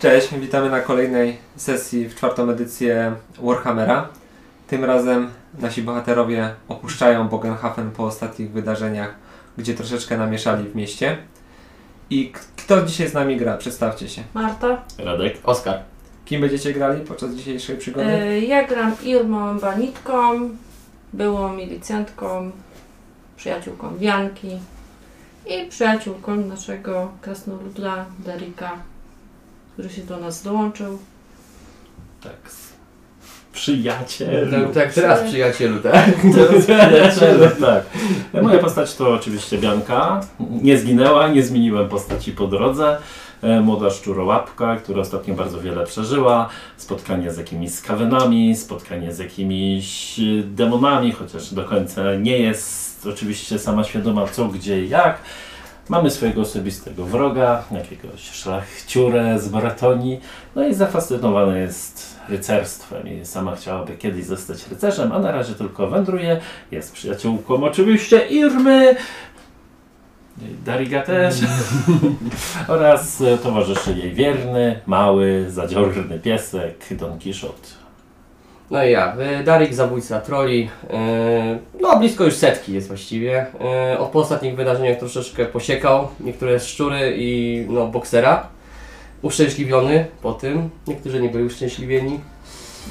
Cześć, 0.00 0.34
witamy 0.34 0.70
na 0.70 0.80
kolejnej 0.80 1.38
sesji 1.56 2.08
w 2.08 2.14
czwartą 2.14 2.50
edycję 2.50 3.12
Warhammera. 3.42 4.08
Tym 4.66 4.84
razem 4.84 5.30
nasi 5.58 5.82
bohaterowie 5.82 6.54
opuszczają 6.68 7.28
Bogenhafen 7.28 7.90
po 7.90 8.04
ostatnich 8.04 8.50
wydarzeniach, 8.50 9.14
gdzie 9.58 9.74
troszeczkę 9.74 10.18
namieszali 10.18 10.68
w 10.68 10.76
mieście. 10.76 11.18
I 12.10 12.32
kto 12.56 12.82
dzisiaj 12.86 13.08
z 13.08 13.14
nami 13.14 13.36
gra? 13.36 13.56
Przedstawcie 13.56 14.08
się. 14.08 14.22
Marta. 14.34 14.82
Radek. 14.98 15.38
Oskar. 15.44 15.78
Kim 16.24 16.40
będziecie 16.40 16.72
grali 16.72 17.04
podczas 17.04 17.34
dzisiejszej 17.34 17.76
przygody? 17.76 18.06
E, 18.06 18.40
ja 18.40 18.66
gram 18.66 18.94
Irmą 19.02 19.58
Banitką, 19.58 20.50
byłą 21.12 21.52
milicjantką, 21.52 22.50
przyjaciółką 23.36 23.90
Bianki 23.98 24.58
i 25.46 25.68
przyjaciółką 25.68 26.36
naszego 26.36 27.12
krasnoluda 27.20 28.06
Derika, 28.18 28.72
który 29.80 29.94
się 29.94 30.02
do 30.02 30.16
nas 30.16 30.42
dołączył. 30.42 30.98
Tak. 32.22 32.32
Przyjaciel. 33.52 34.50
Tak, 34.50 34.72
tak 34.74 34.94
teraz 34.94 35.28
przyjacielu, 35.28 35.80
tak? 35.80 36.10
Przyjaciel, 36.60 37.50
tak. 37.60 37.84
Moja 38.42 38.58
postać 38.58 38.94
to 38.94 39.08
oczywiście 39.14 39.58
Bianka. 39.58 40.20
Nie 40.62 40.78
zginęła, 40.78 41.28
nie 41.28 41.42
zmieniłem 41.42 41.88
postaci 41.88 42.32
po 42.32 42.46
drodze. 42.46 42.98
E, 43.42 43.60
Młoda 43.60 43.90
szczurołapka, 43.90 44.76
która 44.76 45.00
ostatnio 45.00 45.34
bardzo 45.34 45.60
wiele 45.60 45.86
przeżyła. 45.86 46.48
Spotkanie 46.76 47.32
z 47.32 47.38
jakimiś 47.38 47.74
skawenami, 47.74 48.56
spotkanie 48.56 49.12
z 49.12 49.18
jakimiś 49.18 50.18
e, 50.18 50.22
demonami, 50.42 51.12
chociaż 51.12 51.54
do 51.54 51.64
końca 51.64 52.14
nie 52.14 52.38
jest 52.38 53.06
oczywiście 53.06 53.58
sama 53.58 53.84
świadoma 53.84 54.26
co, 54.26 54.48
gdzie 54.48 54.84
i 54.84 54.88
jak. 54.88 55.18
Mamy 55.88 56.10
swojego 56.10 56.40
osobistego 56.40 57.04
wroga, 57.04 57.64
jakiegoś 57.70 58.20
szlachciurę 58.20 59.38
z 59.38 59.48
Baratonii, 59.48 60.20
no 60.56 60.66
i 60.66 60.74
zafascynowana 60.74 61.58
jest 61.58 62.16
rycerstwem 62.28 63.08
i 63.08 63.26
sama 63.26 63.56
chciałaby 63.56 63.96
kiedyś 63.96 64.24
zostać 64.24 64.68
rycerzem, 64.68 65.12
a 65.12 65.18
na 65.18 65.32
razie 65.32 65.54
tylko 65.54 65.86
wędruje. 65.86 66.40
Jest 66.70 66.92
przyjaciółką 66.92 67.64
oczywiście 67.64 68.26
Irmy, 68.26 68.96
Dariga 70.64 71.02
też 71.02 71.34
oraz 72.68 73.22
towarzyszy 73.42 73.92
jej 73.92 74.12
wierny, 74.12 74.80
mały, 74.86 75.46
zadziorny 75.48 76.18
piesek 76.18 76.86
Don 76.90 77.18
Quixote. 77.18 77.79
No 78.70 78.84
i 78.84 78.90
ja, 78.90 79.16
y, 79.40 79.44
Darik, 79.44 79.74
zabójca 79.74 80.20
troli. 80.20 80.68
y, 80.84 81.80
No, 81.80 81.98
blisko 81.98 82.24
już 82.24 82.34
setki 82.34 82.72
jest 82.72 82.88
właściwie. 82.88 83.46
Y, 83.94 83.98
Od 83.98 84.08
po 84.08 84.18
ostatnich 84.18 84.56
wydarzeniach 84.56 84.98
troszeczkę 84.98 85.44
posiekał 85.46 86.08
niektóre 86.20 86.60
szczury 86.60 87.14
i 87.16 87.64
no, 87.68 87.86
boksera. 87.86 88.46
Uszczęśliwiony 89.22 90.06
po 90.22 90.32
tym. 90.32 90.70
Niektórzy 90.86 91.22
nie 91.22 91.28
byli 91.28 91.44
uszczęśliwieni. 91.44 92.20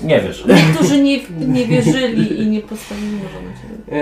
Nie 0.04 0.22
wiesz, 0.22 0.46
Niektórzy 0.46 1.02
nie, 1.02 1.20
nie 1.48 1.66
wierzyli 1.66 2.42
i 2.42 2.48
nie 2.48 2.62
postawili 2.62 3.16
na 3.16 3.20
ciebie. 3.62 4.00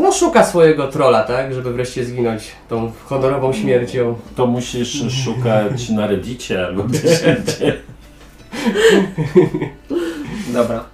No, 0.00 0.12
szuka 0.12 0.44
swojego 0.44 0.88
trola, 0.88 1.22
tak? 1.22 1.54
Żeby 1.54 1.72
wreszcie 1.72 2.04
zginąć 2.04 2.42
tą 2.68 2.92
honorową 3.04 3.52
śmiercią. 3.52 4.14
to 4.36 4.46
musisz 4.46 5.24
szukać 5.24 5.88
na 5.90 6.06
Reddicie 6.06 6.66
albo 6.66 6.82
gdzieś. 6.82 7.02
Dobra, 10.54 10.84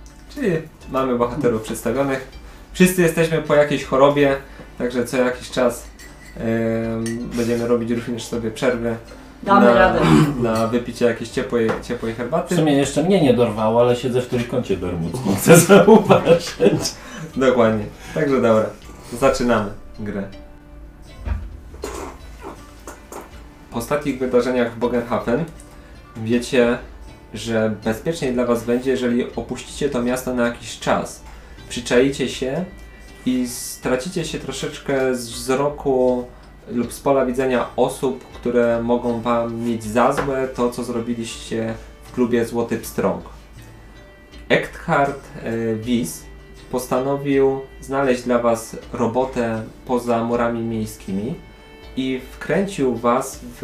czyli 0.40 0.56
mamy 0.90 1.18
bohaterów 1.18 1.62
przedstawionych. 1.62 2.28
Wszyscy 2.72 3.02
jesteśmy 3.02 3.42
po 3.42 3.54
jakiejś 3.54 3.84
chorobie, 3.84 4.36
także 4.78 5.04
co 5.04 5.16
jakiś 5.16 5.50
czas 5.50 5.84
em, 6.36 7.04
będziemy 7.36 7.68
robić 7.68 7.90
również 7.90 8.24
sobie 8.24 8.50
przerwy 8.50 8.96
Damy 9.42 9.66
na, 9.66 9.74
radę. 9.74 10.00
na 10.42 10.66
wypicie 10.66 11.04
jakiejś 11.06 11.30
ciepłej, 11.30 11.70
ciepłej 11.82 12.14
W 12.14 12.16
herbaty. 12.16 12.56
sumie 12.56 12.72
jeszcze 12.72 13.02
mnie 13.02 13.22
nie 13.22 13.34
dorwało, 13.34 13.80
ale 13.80 13.96
siedzę 13.96 14.22
w 14.22 14.26
trójkącie 14.26 14.76
bermudzkim, 14.76 15.36
chcę 15.40 15.56
zauważyć. 15.56 16.54
Dokładnie. 17.36 17.84
Także 18.14 18.40
dobra, 18.42 18.66
zaczynamy 19.20 19.70
grę. 19.98 20.22
Po 23.70 23.78
ostatnich 23.78 24.18
wydarzeniach 24.18 24.74
w 24.74 24.78
Bogenhafen 24.78 25.44
wiecie, 26.16 26.78
że 27.34 27.74
bezpieczniej 27.84 28.32
dla 28.32 28.46
Was 28.46 28.64
będzie, 28.64 28.90
jeżeli 28.90 29.24
opuścicie 29.36 29.88
to 29.88 30.02
miasto 30.02 30.34
na 30.34 30.46
jakiś 30.46 30.78
czas. 30.78 31.22
Przyczaicie 31.68 32.28
się 32.28 32.64
i 33.26 33.48
stracicie 33.48 34.24
się 34.24 34.38
troszeczkę 34.38 35.14
z 35.14 35.30
wzroku 35.30 36.24
lub 36.68 36.92
z 36.92 37.00
pola 37.00 37.26
widzenia 37.26 37.66
osób, 37.76 38.24
które 38.24 38.82
mogą 38.82 39.20
Wam 39.20 39.60
mieć 39.60 39.84
za 39.84 40.12
złe 40.12 40.48
to, 40.48 40.70
co 40.70 40.84
zrobiliście 40.84 41.74
w 42.02 42.12
klubie 42.12 42.44
Złoty 42.44 42.78
Pstrąg. 42.78 43.24
Ekthard 44.48 45.20
e, 45.42 45.74
Wies 45.74 46.24
postanowił 46.70 47.60
znaleźć 47.80 48.22
dla 48.22 48.38
Was 48.38 48.76
robotę 48.92 49.62
poza 49.86 50.24
murami 50.24 50.60
miejskimi 50.60 51.34
i 52.00 52.20
wkręcił 52.20 52.96
Was 52.96 53.40
w 53.60 53.62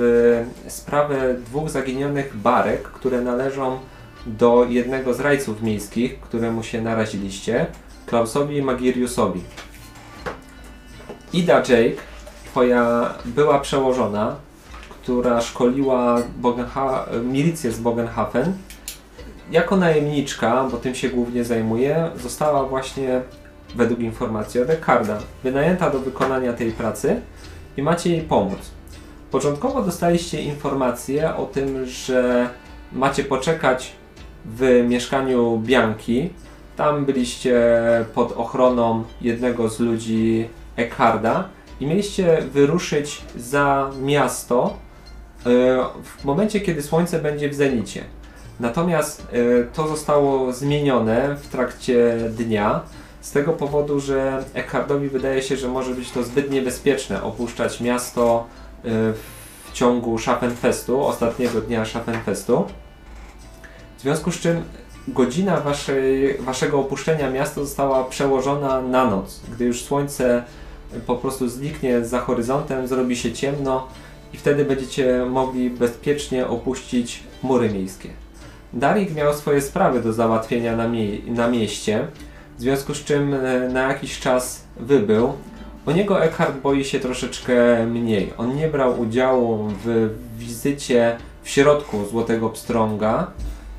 sprawę 0.68 1.34
dwóch 1.34 1.70
zaginionych 1.70 2.36
barek, 2.36 2.82
które 2.82 3.20
należą 3.20 3.78
do 4.26 4.66
jednego 4.68 5.14
z 5.14 5.20
rajców 5.20 5.62
miejskich, 5.62 6.20
któremu 6.20 6.62
się 6.62 6.82
naraziliście, 6.82 7.66
Klausowi 8.06 8.62
Magiriusowi. 8.62 9.40
Ida 11.32 11.56
Jake, 11.58 12.02
Twoja 12.44 13.14
była 13.24 13.58
przełożona, 13.60 14.36
która 14.90 15.40
szkoliła 15.40 16.22
Bogenha- 16.42 17.24
milicję 17.24 17.72
z 17.72 17.78
Bogenhafen, 17.80 18.52
jako 19.50 19.76
najemniczka, 19.76 20.68
bo 20.70 20.76
tym 20.76 20.94
się 20.94 21.08
głównie 21.08 21.44
zajmuje, 21.44 22.10
została 22.22 22.64
właśnie, 22.64 23.20
według 23.74 24.00
informacji 24.00 24.60
od 24.60 24.70
Ekarda, 24.70 25.18
wynajęta 25.44 25.90
do 25.90 25.98
wykonania 25.98 26.52
tej 26.52 26.72
pracy 26.72 27.20
i 27.76 27.82
macie 27.82 28.10
jej 28.10 28.20
pomóc. 28.20 28.58
Początkowo 29.30 29.82
dostaliście 29.82 30.42
informację 30.42 31.34
o 31.34 31.46
tym, 31.46 31.86
że 31.86 32.48
macie 32.92 33.24
poczekać 33.24 33.92
w 34.44 34.84
mieszkaniu 34.88 35.58
Bianki. 35.64 36.30
Tam 36.76 37.04
byliście 37.04 37.60
pod 38.14 38.32
ochroną 38.32 39.04
jednego 39.20 39.68
z 39.68 39.80
ludzi 39.80 40.48
Ekarda 40.76 41.48
i 41.80 41.86
mieliście 41.86 42.42
wyruszyć 42.52 43.22
za 43.36 43.90
miasto 44.02 44.76
e, 45.46 45.48
w 46.02 46.24
momencie, 46.24 46.60
kiedy 46.60 46.82
słońce 46.82 47.18
będzie 47.18 47.48
w 47.48 47.54
zenicie. 47.54 48.04
Natomiast 48.60 49.26
y, 49.32 49.66
to 49.72 49.88
zostało 49.88 50.52
zmienione 50.52 51.36
w 51.36 51.48
trakcie 51.48 52.16
dnia 52.30 52.80
z 53.26 53.30
tego 53.30 53.52
powodu, 53.52 54.00
że 54.00 54.44
Eckhardowi 54.54 55.08
wydaje 55.08 55.42
się, 55.42 55.56
że 55.56 55.68
może 55.68 55.94
być 55.94 56.10
to 56.10 56.22
zbyt 56.22 56.50
niebezpieczne 56.50 57.22
opuszczać 57.22 57.80
miasto 57.80 58.46
y, 58.84 58.88
w 59.64 59.72
ciągu 59.72 60.18
Schaffenfestu, 60.18 61.06
ostatniego 61.06 61.60
dnia 61.60 61.84
Schaffenfestu. 61.84 62.64
W 63.98 64.02
związku 64.02 64.32
z 64.32 64.38
czym 64.38 64.62
godzina 65.08 65.60
waszej, 65.60 66.38
waszego 66.38 66.80
opuszczenia 66.80 67.30
miasta 67.30 67.60
została 67.60 68.04
przełożona 68.04 68.80
na 68.80 69.10
noc, 69.10 69.40
gdy 69.52 69.64
już 69.64 69.84
słońce 69.84 70.44
po 71.06 71.16
prostu 71.16 71.48
zniknie 71.48 72.04
za 72.04 72.20
horyzontem, 72.20 72.88
zrobi 72.88 73.16
się 73.16 73.32
ciemno 73.32 73.88
i 74.32 74.36
wtedy 74.36 74.64
będziecie 74.64 75.24
mogli 75.30 75.70
bezpiecznie 75.70 76.46
opuścić 76.46 77.22
mury 77.42 77.70
miejskie. 77.70 78.08
Darik 78.72 79.14
miał 79.14 79.34
swoje 79.34 79.60
sprawy 79.60 80.00
do 80.02 80.12
załatwienia 80.12 80.76
na, 80.76 80.88
mie- 80.88 81.26
na 81.26 81.48
mieście, 81.48 82.06
w 82.58 82.60
związku 82.60 82.94
z 82.94 83.04
czym 83.04 83.34
e, 83.34 83.68
na 83.68 83.82
jakiś 83.82 84.20
czas 84.20 84.64
wybył. 84.76 85.32
O 85.86 85.92
niego 85.92 86.24
Eckhart 86.24 86.60
boi 86.60 86.84
się 86.84 87.00
troszeczkę 87.00 87.86
mniej. 87.86 88.32
On 88.38 88.56
nie 88.56 88.68
brał 88.68 89.00
udziału 89.00 89.68
w 89.84 90.10
wizycie 90.38 91.16
w 91.42 91.48
środku 91.48 92.04
Złotego 92.10 92.50
Pstrąga, 92.50 93.30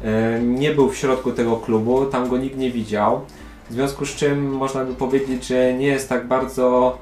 e, 0.04 0.42
nie 0.42 0.72
był 0.72 0.90
w 0.90 0.98
środku 0.98 1.32
tego 1.32 1.58
klubu, 1.58 2.06
tam 2.06 2.30
go 2.30 2.38
nikt 2.38 2.58
nie 2.58 2.72
widział. 2.72 3.22
W 3.70 3.74
związku 3.74 4.06
z 4.06 4.16
czym 4.16 4.50
można 4.56 4.86
by 4.86 4.94
powiedzieć, 4.94 5.48
że 5.48 5.74
nie 5.74 5.88
jest 5.88 6.10
tak 6.10 6.28
bardzo 6.28 6.98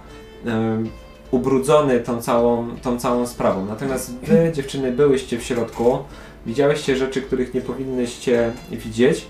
e, 0.46 0.84
ubrudzony 1.32 2.00
tą 2.00 2.22
całą, 2.22 2.68
tą 2.82 3.00
całą 3.00 3.28
sprawą. 3.28 3.66
Natomiast 3.66 4.16
wy, 4.16 4.52
dziewczyny, 4.54 4.92
byłyście 4.92 5.40
w 5.40 5.44
środku, 5.44 5.98
widziałyście 6.46 6.96
rzeczy, 6.96 7.22
których 7.22 7.54
nie 7.54 7.62
powinnyście 7.62 8.52
widzieć. 8.72 9.28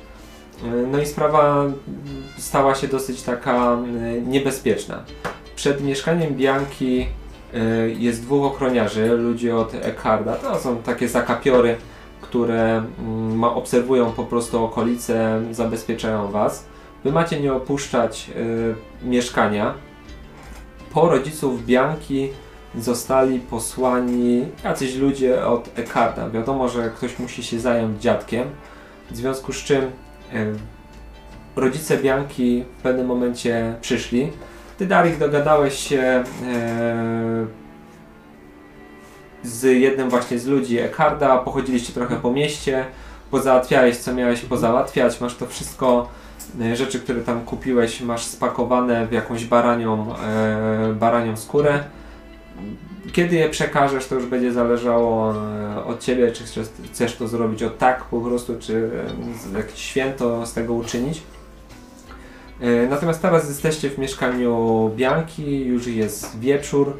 No 0.92 1.00
i 1.02 1.06
sprawa 1.06 1.66
stała 2.38 2.75
się 2.75 2.88
dosyć 2.88 3.22
taka 3.22 3.74
e, 3.74 4.22
niebezpieczna. 4.22 5.04
Przed 5.56 5.84
mieszkaniem 5.84 6.36
Bianki 6.36 7.07
e, 7.54 7.90
jest 7.90 8.22
dwóch 8.22 8.46
ochroniarzy, 8.46 9.07
ludzi 9.07 9.52
od 9.52 9.74
Eckharda. 9.74 10.36
To 10.36 10.60
są 10.60 10.78
takie 10.78 11.07
zakapiory, 11.07 11.78
które 12.22 12.84
mm, 13.00 13.44
obserwują 13.44 14.12
po 14.12 14.24
prostu 14.24 14.63
okolice, 14.63 15.42
zabezpieczają 15.52 16.31
was. 16.31 16.66
Wy 17.04 17.12
macie 17.12 17.40
nie 17.40 17.54
opuszczać 17.54 18.31
e, 19.04 19.08
mieszkania. 19.08 19.74
Po 20.94 21.10
rodziców 21.10 21.66
Bianki 21.66 22.30
zostali 22.78 23.40
posłani 23.40 24.46
jacyś 24.63 24.96
ludzie 24.96 25.46
od 25.46 25.69
Ekarda. 25.80 26.30
Wiadomo, 26.30 26.69
że 26.69 26.90
ktoś 26.90 27.19
musi 27.19 27.44
się 27.44 27.60
zająć 27.60 28.01
dziadkiem, 28.01 28.48
w 29.12 29.16
związku 29.16 29.54
z 29.54 29.58
czym 29.58 29.92
rodzice 31.56 31.98
Bianki 31.98 32.63
w 32.80 32.81
pewnym 32.81 33.07
momencie 33.07 33.75
przyszli. 33.81 34.31
Ty, 34.77 34.86
Darik, 34.86 35.18
dogadałeś 35.18 35.80
się 35.80 36.00
e, 36.00 36.24
z 39.44 39.63
jednym 39.63 40.10
właśnie 40.10 40.39
z 40.39 40.48
ludzi 40.48 40.80
Ekarda, 40.80 41.38
pochodziliście 41.38 41.94
trochę 41.94 42.16
po 42.16 42.31
mieście, 42.31 42.86
pozałatwiałeś 43.31 43.98
co 43.98 44.13
miałeś 44.13 44.42
pozałatwiać, 44.42 45.22
masz 45.22 45.36
to 45.36 45.48
wszystko, 45.48 46.10
e, 46.62 46.75
rzeczy, 46.75 47.00
które 47.00 47.22
tam 47.22 47.42
kupiłeś, 47.42 48.01
masz 48.01 48.24
spakowane 48.24 49.07
w 49.07 49.12
jakąś 49.12 49.45
baranią, 49.45 50.16
e, 50.18 50.94
baranią 50.94 51.38
skórę. 51.38 51.83
Kiedy 53.16 53.36
je 53.36 53.50
przekażesz, 53.50 54.08
to 54.08 54.16
już 54.16 54.26
będzie 54.26 54.54
zależało 54.54 55.34
e, 55.36 55.86
od 55.86 56.00
Ciebie, 56.00 56.32
czy 56.32 56.44
chcesz, 56.44 56.68
chcesz 56.86 57.16
to 57.16 57.28
zrobić 57.28 57.64
od 57.64 57.78
tak 57.78 58.04
po 58.04 58.22
prostu, 58.22 58.56
czy 58.60 58.90
e, 59.56 59.58
jakieś 59.58 59.80
święto 59.80 60.46
z 60.46 60.54
tego 60.54 60.74
uczynić. 60.74 61.22
E, 62.62 62.88
Natomiast 62.88 63.22
teraz 63.22 63.50
jesteście 63.50 63.90
w 63.90 63.98
mieszkaniu 63.98 64.92
Bianki, 64.96 65.66
już 65.66 65.88
jest 65.88 66.40
wieczór, 66.40 66.94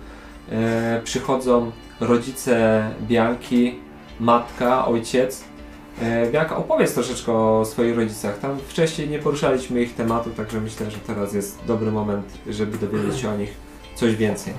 przychodzą 1.04 1.72
rodzice 2.00 2.84
Bianki, 3.02 3.80
matka, 4.20 4.88
ojciec. 4.88 5.44
Bianka, 6.32 6.58
opowiedz 6.58 6.94
troszeczkę 6.94 7.32
o 7.34 7.66
swoich 7.66 7.96
rodzicach. 7.96 8.40
Tam 8.40 8.58
wcześniej 8.68 9.10
nie 9.10 9.20
poruszaliśmy 9.20 9.82
ich 9.82 9.96
tematu, 9.96 10.30
także 10.30 10.62
myślę, 10.62 10.92
że 10.92 10.98
teraz 10.98 11.34
jest 11.34 11.60
dobry 11.68 11.92
moment, 11.92 12.26
żeby 12.50 12.78
dowiedzieć 12.78 13.20
się 13.20 13.30
o 13.30 13.38
nich 13.38 13.65
coś 13.96 14.16
więcej. 14.16 14.54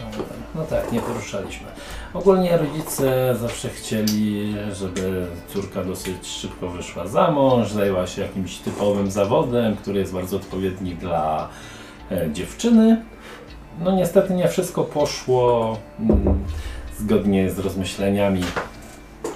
No 0.55 0.65
tak, 0.65 0.93
nie 0.93 1.01
poruszaliśmy. 1.01 1.67
Ogólnie 2.15 2.57
rodzice 2.57 3.37
zawsze 3.41 3.69
chcieli, 3.69 4.55
żeby 4.73 5.27
córka 5.49 5.85
dosyć 5.85 6.27
szybko 6.27 6.69
wyszła 6.69 7.07
za 7.07 7.31
mąż, 7.31 7.73
zajęła 7.73 8.07
się 8.07 8.23
jakimś 8.23 8.59
typowym 8.59 9.11
zawodem, 9.11 9.77
który 9.77 10.01
jest 10.01 10.13
bardzo 10.13 10.37
odpowiedni 10.37 10.95
dla 10.95 11.49
e, 12.11 12.33
dziewczyny. 12.33 13.03
No 13.81 13.93
niestety 13.93 14.35
nie 14.35 14.49
wszystko 14.49 14.85
poszło 14.85 15.77
mm, 16.01 16.45
zgodnie 16.99 17.51
z 17.51 17.59
rozmyśleniami 17.59 18.43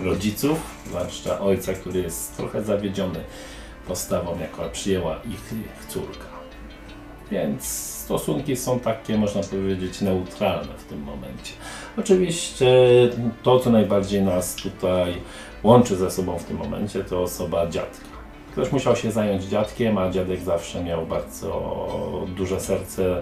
rodziców, 0.01 0.59
zwłaszcza 0.87 1.41
ojca, 1.41 1.73
który 1.73 2.01
jest 2.01 2.37
trochę 2.37 2.63
zawiedziony 2.63 3.21
postawą, 3.89 4.39
jaką 4.41 4.71
przyjęła 4.73 5.17
ich, 5.17 5.53
ich 5.53 5.87
córka. 5.89 6.30
Więc 7.31 7.65
stosunki 8.11 8.57
są 8.57 8.81
takie, 8.81 9.19
można 9.19 9.43
powiedzieć, 9.43 10.01
neutralne 10.01 10.75
w 10.79 10.85
tym 10.85 11.03
momencie. 11.03 11.53
Oczywiście 11.99 12.67
to, 13.43 13.61
co 13.61 13.71
najbardziej 13.71 14.23
nas 14.23 14.55
tutaj 14.55 15.15
łączy 15.63 15.97
ze 15.97 16.11
sobą 16.11 16.39
w 16.39 16.45
tym 16.45 16.57
momencie, 16.57 17.05
to 17.05 17.23
osoba 17.23 17.67
dziadka. 17.67 18.07
Ktoś 18.53 18.73
musiał 18.73 18.97
się 18.97 19.11
zająć 19.11 19.45
dziadkiem, 19.45 19.99
a 19.99 20.11
dziadek 20.11 20.41
zawsze 20.41 20.85
miał 20.85 21.07
bardzo 21.07 22.27
duże 22.37 22.61
serce 22.61 23.21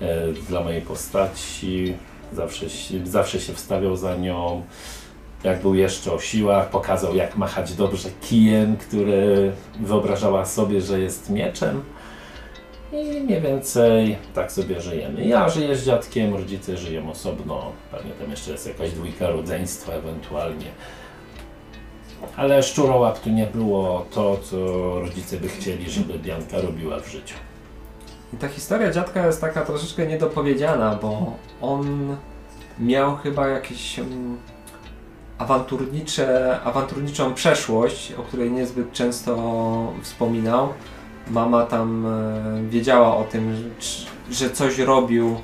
e, 0.00 0.32
dla 0.48 0.60
mojej 0.60 0.82
postaci. 0.82 1.94
Zawsze, 2.32 2.66
zawsze 3.04 3.40
się 3.40 3.52
wstawiał 3.52 3.96
za 3.96 4.16
nią. 4.16 4.62
Jak 5.44 5.62
był 5.62 5.74
jeszcze 5.74 6.12
o 6.12 6.20
siłach, 6.20 6.70
pokazał 6.70 7.16
jak 7.16 7.36
machać 7.36 7.74
dobrze 7.74 8.08
kijem, 8.20 8.76
który 8.76 9.52
wyobrażała 9.80 10.46
sobie, 10.46 10.80
że 10.80 11.00
jest 11.00 11.30
mieczem. 11.30 11.82
I 12.92 13.20
mniej 13.20 13.40
więcej 13.40 14.16
tak 14.34 14.52
sobie 14.52 14.80
żyjemy. 14.80 15.24
Ja 15.24 15.48
żyję 15.48 15.76
z 15.76 15.84
dziadkiem, 15.84 16.34
rodzice 16.34 16.76
żyją 16.76 17.10
osobno. 17.10 17.72
Pewnie 17.90 18.12
tam 18.12 18.30
jeszcze 18.30 18.52
jest 18.52 18.66
jakaś 18.66 18.90
dwójka 18.90 19.30
rodzeństwa 19.30 19.92
ewentualnie. 19.92 20.66
Ale 22.36 22.62
szczurołap 22.62 23.20
tu 23.20 23.30
nie 23.30 23.46
było 23.46 24.06
to, 24.10 24.36
co 24.36 24.56
rodzice 25.00 25.36
by 25.36 25.48
chcieli, 25.48 25.90
żeby 25.90 26.18
Bianka 26.18 26.60
robiła 26.60 27.00
w 27.00 27.08
życiu. 27.08 27.34
I 28.34 28.36
ta 28.36 28.48
historia 28.48 28.90
dziadka 28.90 29.26
jest 29.26 29.40
taka 29.40 29.64
troszeczkę 29.64 30.06
niedopowiedziana, 30.06 30.98
bo 31.02 31.36
on 31.60 32.16
miał 32.78 33.16
chyba 33.16 33.48
jakieś 33.48 34.00
awanturnicze, 35.38 36.60
awanturniczą 36.64 37.34
przeszłość, 37.34 38.12
o 38.12 38.22
której 38.22 38.50
niezbyt 38.50 38.92
często 38.92 39.92
wspominał. 40.02 40.68
Mama 41.30 41.66
tam 41.66 42.06
e, 42.06 42.68
wiedziała 42.70 43.16
o 43.16 43.24
tym, 43.24 43.70
że, 44.30 44.50
coś 44.50 44.78
robił 44.78 45.30
e, 45.30 45.38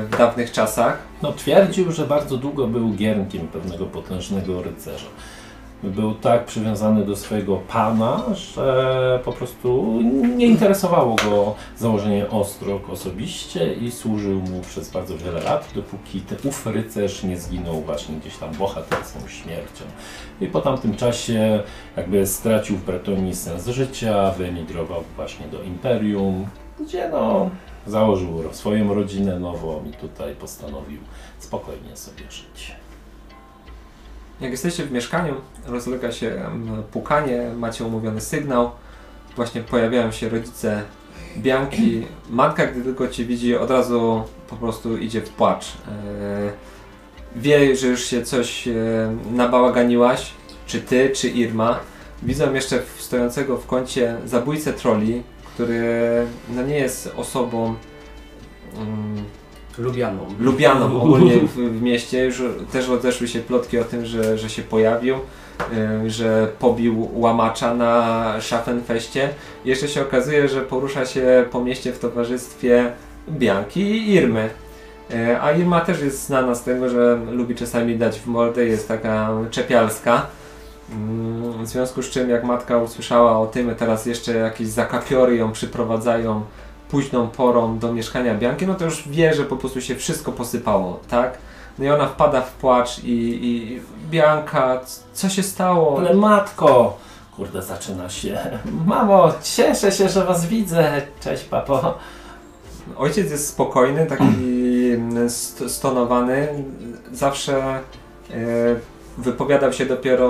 w 0.00 0.16
dawnych 0.18 0.52
czasach. 0.52 0.98
No, 1.22 1.32
twierdził, 1.32 1.92
że 1.92 2.06
bardzo 2.06 2.36
długo 2.36 2.66
był 2.66 2.90
giermkiem 2.90 3.48
pewnego 3.48 3.86
potężnego 3.86 4.62
rycerza. 4.62 5.06
Był 5.84 6.14
tak 6.14 6.44
przywiązany 6.44 7.04
do 7.04 7.16
swojego 7.16 7.56
pana, 7.56 8.22
że 8.34 9.20
po 9.24 9.32
prostu 9.32 10.00
nie 10.36 10.46
interesowało 10.46 11.16
go 11.16 11.54
założenie 11.76 12.30
ostrog 12.30 12.90
osobiście 12.90 13.74
i 13.74 13.90
służył 13.90 14.40
mu 14.40 14.60
przez 14.60 14.90
bardzo 14.90 15.18
wiele 15.18 15.40
lat, 15.40 15.68
dopóki 15.74 16.20
ten 16.20 16.38
ów 16.44 16.66
rycerz 16.66 17.22
nie 17.22 17.38
zginął 17.38 17.80
właśnie 17.80 18.16
gdzieś 18.16 18.36
tam 18.36 18.54
bohaterską 18.54 19.28
śmiercią. 19.28 19.84
I 20.40 20.46
po 20.46 20.60
tamtym 20.60 20.96
czasie 20.96 21.62
jakby 21.96 22.26
stracił 22.26 22.76
w 22.76 22.84
Bretonii 22.84 23.34
sens 23.34 23.66
życia, 23.66 24.30
wyemigrował 24.30 25.02
właśnie 25.16 25.46
do 25.46 25.62
Imperium, 25.62 26.46
gdzie 26.80 27.08
no 27.08 27.50
założył 27.86 28.52
swoją 28.52 28.94
rodzinę 28.94 29.38
nową 29.38 29.84
i 29.90 29.92
tutaj 29.92 30.34
postanowił 30.34 31.00
spokojnie 31.38 31.96
sobie 31.96 32.22
żyć. 32.30 32.83
Jak 34.40 34.50
jesteście 34.50 34.84
w 34.84 34.92
mieszkaniu, 34.92 35.34
rozlega 35.66 36.12
się 36.12 36.44
pukanie, 36.92 37.50
macie 37.56 37.84
umówiony 37.84 38.20
sygnał. 38.20 38.70
Właśnie 39.36 39.60
pojawiają 39.60 40.12
się 40.12 40.28
rodzice 40.28 40.82
Bianki. 41.36 42.06
Matka, 42.30 42.66
gdy 42.66 42.82
tylko 42.82 43.08
cię 43.08 43.24
widzi, 43.24 43.56
od 43.56 43.70
razu 43.70 44.22
po 44.48 44.56
prostu 44.56 44.98
idzie 44.98 45.20
w 45.20 45.30
płacz. 45.30 45.66
E, 45.88 46.74
Wie, 47.36 47.76
że 47.76 47.86
już 47.86 48.04
się 48.04 48.22
coś 48.22 48.68
e, 48.68 48.72
nabałaganiłaś, 49.30 50.30
czy 50.66 50.80
ty, 50.80 51.10
czy 51.10 51.28
Irma. 51.28 51.80
Widzą 52.22 52.54
jeszcze 52.54 52.82
stojącego 52.98 53.56
w 53.56 53.66
kącie 53.66 54.16
zabójcę 54.24 54.72
troli, 54.72 55.22
który 55.54 55.82
no 56.48 56.62
nie 56.62 56.76
jest 56.76 57.12
osobą 57.16 57.74
mm, 58.76 59.24
Lubianą. 59.78 60.26
lubianą 60.40 60.96
ogólnie 61.02 61.36
w, 61.36 61.54
w 61.54 61.82
mieście. 61.82 62.24
Już 62.24 62.42
też 62.72 62.88
rozeszły 62.88 63.28
się 63.28 63.40
plotki 63.40 63.78
o 63.78 63.84
tym, 63.84 64.06
że, 64.06 64.38
że 64.38 64.50
się 64.50 64.62
pojawił, 64.62 65.16
y, 66.04 66.10
że 66.10 66.48
pobił 66.58 67.08
łamacza 67.14 67.74
na 67.74 68.24
Schaffenfeście. 68.40 69.28
Jeszcze 69.64 69.88
się 69.88 70.02
okazuje, 70.02 70.48
że 70.48 70.60
porusza 70.60 71.06
się 71.06 71.44
po 71.50 71.64
mieście 71.64 71.92
w 71.92 71.98
towarzystwie 71.98 72.92
Bianki 73.30 73.80
i 73.80 74.12
Irmy. 74.14 74.50
Y, 75.10 75.40
A 75.40 75.52
Irma 75.52 75.80
też 75.80 76.00
jest 76.02 76.26
znana 76.26 76.54
z 76.54 76.64
tego, 76.64 76.88
że 76.88 77.18
lubi 77.30 77.54
czasami 77.54 77.96
dać 77.96 78.18
w 78.20 78.26
mordę, 78.26 78.64
jest 78.64 78.88
taka 78.88 79.30
czepialska. 79.50 80.26
Mm, 80.92 81.64
W 81.64 81.68
związku 81.68 82.02
z 82.02 82.10
czym, 82.10 82.30
jak 82.30 82.44
matka 82.44 82.78
usłyszała 82.78 83.38
o 83.38 83.46
tym, 83.46 83.74
teraz 83.74 84.06
jeszcze 84.06 84.34
jakieś 84.34 84.66
zakapiory 84.68 85.36
ją 85.36 85.52
przyprowadzają 85.52 86.42
późną 86.94 87.28
porą 87.28 87.78
do 87.78 87.92
mieszkania 87.92 88.34
Bianki, 88.34 88.66
no 88.66 88.74
to 88.74 88.84
już 88.84 89.08
wie, 89.08 89.34
że 89.34 89.44
po 89.44 89.56
prostu 89.56 89.80
się 89.80 89.96
wszystko 89.96 90.32
posypało, 90.32 91.00
tak? 91.08 91.38
No 91.78 91.84
i 91.84 91.88
ona 91.90 92.06
wpada 92.06 92.40
w 92.40 92.52
płacz 92.52 92.98
i, 93.04 93.38
i 93.42 93.80
Bianka, 94.10 94.80
co 95.12 95.28
się 95.28 95.42
stało? 95.42 95.98
Ale 95.98 96.14
matko! 96.14 96.96
Kurde, 97.36 97.62
zaczyna 97.62 98.08
się. 98.08 98.38
Mamo, 98.86 99.32
cieszę 99.42 99.92
się, 99.92 100.08
że 100.08 100.24
was 100.24 100.46
widzę. 100.46 101.02
Cześć, 101.20 101.44
papo. 101.44 101.94
Ojciec 102.96 103.30
jest 103.30 103.48
spokojny, 103.48 104.06
taki 104.06 104.24
st- 105.28 105.70
stonowany, 105.70 106.48
zawsze 107.12 107.56
e, 107.64 107.80
wypowiadał 109.18 109.72
się 109.72 109.86
dopiero 109.86 110.28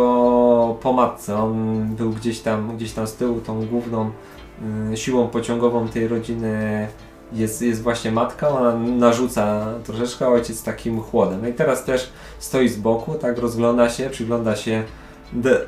po 0.83 0.93
matce. 0.93 1.37
On 1.37 1.85
był 1.87 2.11
gdzieś 2.11 2.41
tam, 2.41 2.77
gdzieś 2.77 2.93
tam 2.93 3.07
z 3.07 3.15
tyłu, 3.15 3.41
tą 3.41 3.67
główną 3.67 4.11
siłą 4.95 5.29
pociągową 5.29 5.89
tej 5.89 6.09
rodziny 6.09 6.89
jest, 7.33 7.63
jest 7.63 7.83
właśnie 7.83 8.11
matka, 8.11 8.49
ona 8.49 8.77
narzuca 8.77 9.67
troszeczkę, 9.85 10.27
a 10.27 10.29
ojciec 10.29 10.63
takim 10.63 11.01
chłodem. 11.01 11.43
No 11.43 11.49
i 11.49 11.53
teraz 11.53 11.85
też 11.85 12.13
stoi 12.39 12.69
z 12.69 12.77
boku, 12.77 13.15
tak 13.15 13.39
rozgląda 13.39 13.91
się, 13.91 14.11
przygląda 14.11 14.57
się 14.57 14.83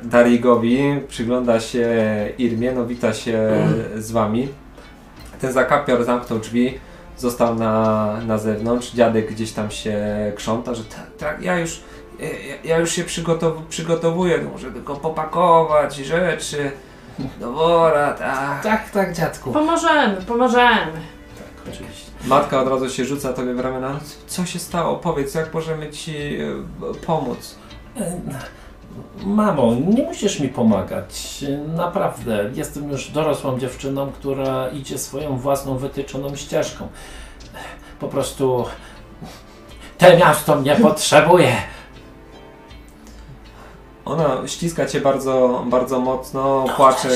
Darigowi, 0.03 1.01
przygląda 1.07 1.59
się 1.59 1.89
Irmie, 2.37 2.71
no 2.71 2.85
wita 2.85 3.13
się 3.13 3.67
z 3.97 4.11
wami. 4.11 4.47
Ten 5.41 5.53
zakapior 5.53 6.03
zamknął 6.03 6.39
drzwi, 6.39 6.73
został 7.17 7.55
na, 7.55 8.17
na 8.27 8.37
zewnątrz, 8.37 8.91
dziadek 8.91 9.31
gdzieś 9.31 9.51
tam 9.51 9.71
się 9.71 9.97
krząta, 10.35 10.73
że 10.73 10.83
tak, 10.83 11.07
tak, 11.17 11.41
ja 11.41 11.59
już, 11.59 11.81
ja, 12.19 12.27
ja 12.63 12.79
już 12.79 12.91
się 12.91 13.03
przygotow 13.03 13.53
przygotowuję, 13.69 14.39
to 14.39 14.49
muszę 14.49 14.71
tylko 14.71 14.95
popakować 14.95 15.95
rzeczy 15.95 16.71
do 17.39 17.51
wora, 17.53 18.13
tak. 18.13 18.63
Tak, 18.63 18.89
tak, 18.91 19.13
dziadku. 19.13 19.51
Pomożemy, 19.51 20.21
pomożemy. 20.21 20.91
Tak, 21.37 21.73
oczywiście. 21.73 22.11
Matka 22.25 22.61
od 22.61 22.67
razu 22.67 22.89
się 22.89 23.05
rzuca 23.05 23.33
tobie 23.33 23.53
w 23.53 23.59
ramiona. 23.59 23.89
"No, 23.93 23.99
Co 24.27 24.45
się 24.45 24.59
stało? 24.59 24.95
Powiedz, 24.95 25.35
jak 25.35 25.53
możemy 25.53 25.89
ci 25.89 26.15
e, 26.35 26.45
pomóc? 27.05 27.55
E, 27.99 28.19
Mamo, 29.25 29.73
nie 29.87 30.03
musisz 30.03 30.39
mi 30.39 30.49
pomagać. 30.49 31.45
Naprawdę, 31.75 32.49
jestem 32.53 32.89
już 32.91 33.09
dorosłą 33.11 33.59
dziewczyną, 33.59 34.11
która 34.11 34.69
idzie 34.69 34.97
swoją 34.97 35.37
własną 35.37 35.77
wytyczoną 35.77 36.35
ścieżką. 36.35 36.87
Po 37.99 38.07
prostu 38.07 38.65
to 39.97 40.17
miasto 40.17 40.55
mnie 40.55 40.75
potrzebuje. 40.75 41.55
Ona 44.07 44.47
ściska 44.47 44.85
cię 44.85 45.01
bardzo, 45.01 45.65
bardzo 45.69 45.99
mocno, 45.99 46.65
płacze, 46.77 47.09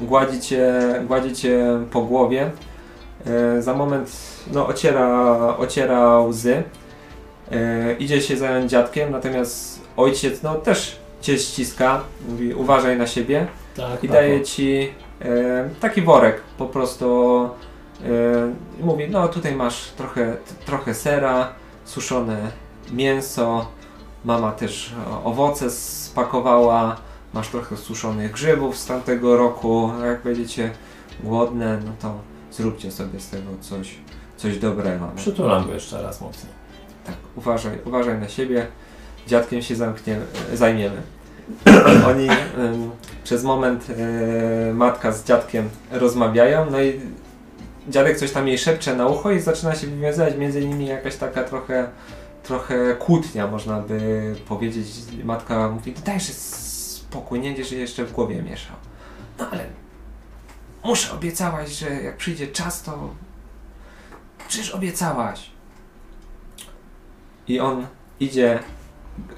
gładzi 0.00 0.40
cię, 0.40 0.72
gładzi 1.06 1.34
cię 1.34 1.66
po 1.90 2.02
głowie. 2.02 2.50
E, 3.26 3.62
za 3.62 3.74
moment 3.74 4.10
no, 4.52 4.66
ociera, 4.66 5.36
ociera 5.58 6.20
łzy. 6.20 6.62
E, 7.52 7.92
idzie 7.92 8.20
się 8.20 8.36
zająć 8.36 8.70
dziadkiem, 8.70 9.12
natomiast 9.12 9.80
ojciec 9.96 10.42
no, 10.42 10.54
też 10.54 10.98
cię 11.20 11.38
ściska. 11.38 12.00
Mówi 12.28 12.54
uważaj 12.54 12.98
na 12.98 13.06
siebie 13.06 13.46
Tak, 13.76 14.04
i 14.04 14.08
daje 14.08 14.42
ci 14.42 14.92
e, 15.22 15.68
taki 15.80 16.02
worek 16.02 16.40
po 16.58 16.66
prostu. 16.66 17.38
E, 18.04 18.84
mówi, 18.84 19.08
no 19.10 19.28
tutaj 19.28 19.54
masz 19.54 19.84
trochę, 19.96 20.36
trochę 20.66 20.94
sera, 20.94 21.52
suszone 21.84 22.50
mięso, 22.92 23.66
mama 24.24 24.52
też 24.52 24.92
e, 24.92 25.24
owoce 25.24 25.70
spakowała, 25.70 26.96
masz 27.34 27.48
trochę 27.48 27.76
suszonych 27.76 28.32
grzybów 28.32 28.78
z 28.78 28.86
tamtego 28.86 29.36
roku, 29.36 29.90
jak 30.04 30.22
będziecie 30.22 30.70
głodne, 31.20 31.78
no 31.84 31.92
to 32.00 32.14
zróbcie 32.50 32.90
sobie 32.90 33.20
z 33.20 33.30
tego 33.30 33.50
coś, 33.60 33.94
coś 34.36 34.58
dobrego. 34.58 35.06
No. 35.06 35.12
Przytulam 35.16 35.66
go 35.66 35.74
jeszcze 35.74 36.02
raz 36.02 36.20
mocniej. 36.20 36.52
Tak, 37.06 37.16
uważaj, 37.36 37.78
uważaj 37.84 38.18
na 38.18 38.28
siebie. 38.28 38.66
Dziadkiem 39.26 39.62
się 39.62 39.76
zamknie, 39.76 40.18
zajmiemy. 40.54 41.02
Oni 42.10 42.28
em, 42.28 42.90
przez 43.24 43.44
moment 43.44 43.86
e, 43.90 44.74
matka 44.74 45.12
z 45.12 45.24
dziadkiem 45.24 45.68
rozmawiają, 45.90 46.70
no 46.70 46.82
i 46.82 47.00
dziadek 47.88 48.16
coś 48.16 48.32
tam 48.32 48.48
jej 48.48 48.58
szepcze 48.58 48.96
na 48.96 49.06
ucho 49.06 49.30
i 49.30 49.40
zaczyna 49.40 49.74
się 49.74 49.86
wywiązywać 49.86 50.36
między 50.36 50.66
nimi 50.66 50.86
jakaś 50.86 51.16
taka 51.16 51.44
trochę, 51.44 51.88
trochę 52.48 52.94
kłótnia, 52.94 53.46
można 53.46 53.80
by 53.80 54.34
powiedzieć. 54.48 54.86
Matka 55.24 55.68
mówi, 55.68 55.94
dajże 56.04 56.32
spokój, 56.32 57.40
nie 57.40 57.48
będziesz 57.48 57.72
jeszcze 57.72 58.04
w 58.04 58.12
głowie 58.12 58.42
mieszał. 58.42 58.76
No 59.38 59.48
ale 59.50 59.66
muszę, 60.84 61.12
obiecałaś, 61.12 61.70
że 61.70 61.90
jak 61.90 62.16
przyjdzie 62.16 62.46
czas, 62.46 62.82
to 62.82 63.10
przecież 64.48 64.70
obiecałaś. 64.70 65.50
I 67.48 67.60
on 67.60 67.86
idzie 68.20 68.58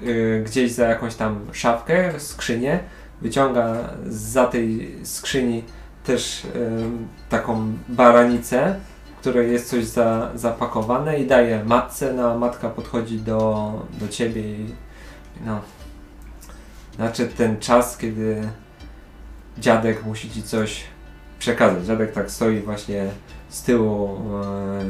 y, 0.01 0.43
gdzieś 0.45 0.71
za 0.71 0.87
jakąś 0.87 1.15
tam 1.15 1.45
szafkę, 1.53 2.19
skrzynię, 2.19 2.79
wyciąga 3.21 3.89
za 4.07 4.47
tej 4.47 4.95
skrzyni 5.03 5.63
też 6.03 6.47
ym, 6.55 7.07
taką 7.29 7.73
baranicę, 7.89 8.79
w 9.21 9.23
której 9.23 9.51
jest 9.51 9.69
coś 9.69 9.85
za, 9.85 10.31
zapakowane 10.35 11.19
i 11.19 11.27
daje 11.27 11.63
matce, 11.63 12.13
no 12.13 12.31
a 12.31 12.37
matka 12.37 12.69
podchodzi 12.69 13.19
do, 13.19 13.71
do 13.99 14.07
ciebie 14.07 14.41
i 14.41 14.65
no, 15.45 15.61
znaczy 16.95 17.27
ten 17.27 17.59
czas, 17.59 17.97
kiedy 17.97 18.41
dziadek 19.57 20.05
musi 20.05 20.29
ci 20.29 20.43
coś 20.43 20.83
przekazać. 21.39 21.85
Dziadek 21.85 22.11
tak 22.11 22.31
stoi 22.31 22.59
właśnie 22.59 23.09
z 23.49 23.63
tyłu, 23.63 24.09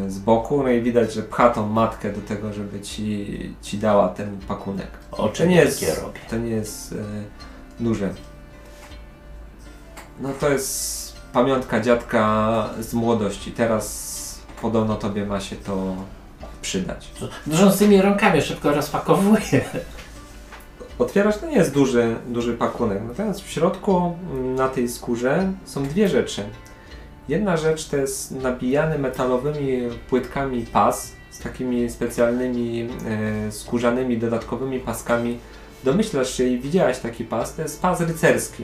e, 0.06 0.10
z 0.12 0.20
boku, 0.20 0.64
no 0.64 0.70
i 0.70 0.82
widać, 0.82 1.14
że 1.14 1.22
pcha 1.22 1.50
tą 1.50 1.68
matkę 1.68 2.14
do 2.14 2.22
tego, 2.22 2.54
żeby 2.54 2.82
ci, 2.82 3.56
ci 3.62 3.78
dała 3.78 4.10
ten 4.10 4.38
pakunek. 4.48 4.90
Oczy 5.12 5.44
To 5.44 5.50
nie 5.50 5.56
jest, 5.56 6.02
robię. 6.02 6.20
to 6.30 6.38
nie 6.38 6.50
jest 6.52 6.94
e, 6.94 6.96
duże. 7.84 8.14
No 10.20 10.30
to 10.40 10.50
jest 10.50 11.02
pamiątka 11.34 11.80
dziadka 11.82 12.70
z 12.80 12.94
młodości. 12.94 13.52
Teraz 13.52 14.11
podobno 14.62 14.96
tobie 14.96 15.26
ma 15.26 15.40
się 15.40 15.56
to 15.56 15.96
przydać. 16.62 17.12
Drżącymi 17.48 18.02
rękami 18.02 18.42
szybko 18.42 18.72
rozpakowuję. 18.72 19.62
Otwierasz, 21.00 21.38
to 21.38 21.46
nie 21.46 21.56
jest 21.56 21.74
duży, 21.74 22.16
duży 22.28 22.54
pakunek. 22.54 23.00
Natomiast 23.08 23.42
w 23.42 23.50
środku 23.50 24.16
mm, 24.32 24.56
na 24.56 24.70
tej 24.70 24.90
skórze 24.90 25.52
są 25.66 25.84
dwie 25.84 26.08
rzeczy. 26.08 26.44
Jedna 27.30 27.58
rzecz 27.58 27.88
to 27.88 27.98
jest 27.98 28.32
nabijany 28.32 29.00
metalowymi 29.00 29.82
płytkami 30.10 30.66
pas 30.66 31.12
z 31.32 31.40
takimi 31.40 31.90
specjalnymi 31.90 32.90
e, 33.48 33.52
skórzanymi 33.52 34.18
dodatkowymi 34.18 34.80
paskami. 34.80 35.40
Domyślasz 35.84 36.34
się 36.34 36.44
i 36.44 36.60
widziałaś 36.60 37.00
taki 37.00 37.24
pas, 37.24 37.56
to 37.56 37.62
jest 37.62 37.82
pas 37.82 38.02
rycerski. 38.02 38.64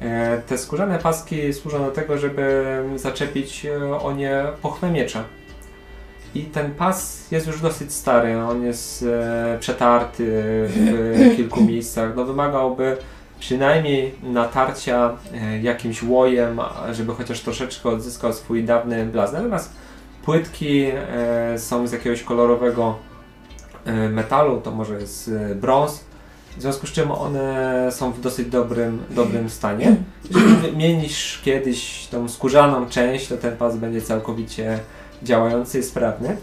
E, 0.00 0.42
te 0.46 0.58
skórzane 0.58 0.98
paski 0.98 1.52
służą 1.52 1.84
do 1.84 1.90
tego, 1.90 2.18
żeby 2.18 2.64
zaczepić 2.96 3.66
e, 3.66 4.00
o 4.00 4.12
nie 4.12 4.42
pochwę 4.62 4.90
miecza. 4.90 5.24
I 6.34 6.42
ten 6.42 6.74
pas 6.74 7.30
jest 7.30 7.46
już 7.46 7.60
dosyć 7.60 7.92
stary, 7.92 8.38
on 8.38 8.64
jest 8.64 9.02
e, 9.02 9.58
przetarty 9.60 10.24
w 10.68 11.32
kilku 11.36 11.64
miejscach. 11.64 12.16
No, 12.16 12.24
wymagałby 12.24 12.96
przynajmniej 13.40 14.14
natarcia 14.22 15.16
jakimś 15.62 16.02
łojem, 16.02 16.60
żeby 16.92 17.14
chociaż 17.14 17.40
troszeczkę 17.40 17.88
odzyskał 17.88 18.32
swój 18.32 18.64
dawny 18.64 19.06
blask. 19.06 19.32
Natomiast 19.32 19.72
płytki 20.24 20.86
są 21.56 21.86
z 21.86 21.92
jakiegoś 21.92 22.22
kolorowego 22.22 22.98
metalu, 24.10 24.60
to 24.60 24.70
może 24.70 25.00
jest 25.00 25.30
brąz, 25.54 26.04
w 26.56 26.62
związku 26.62 26.86
z 26.86 26.92
czym 26.92 27.10
one 27.10 27.88
są 27.92 28.12
w 28.12 28.20
dosyć 28.20 28.48
dobrym, 28.48 29.02
dobrym 29.10 29.50
stanie. 29.50 29.96
Jeżeli 30.30 30.56
wymienisz 30.70 31.40
kiedyś 31.44 32.06
tą 32.06 32.28
skórzaną 32.28 32.86
część, 32.86 33.28
to 33.28 33.36
ten 33.36 33.56
pas 33.56 33.76
będzie 33.76 34.02
całkowicie 34.02 34.78
działający 35.22 35.78
i 35.78 35.82
sprawny. 35.82 36.36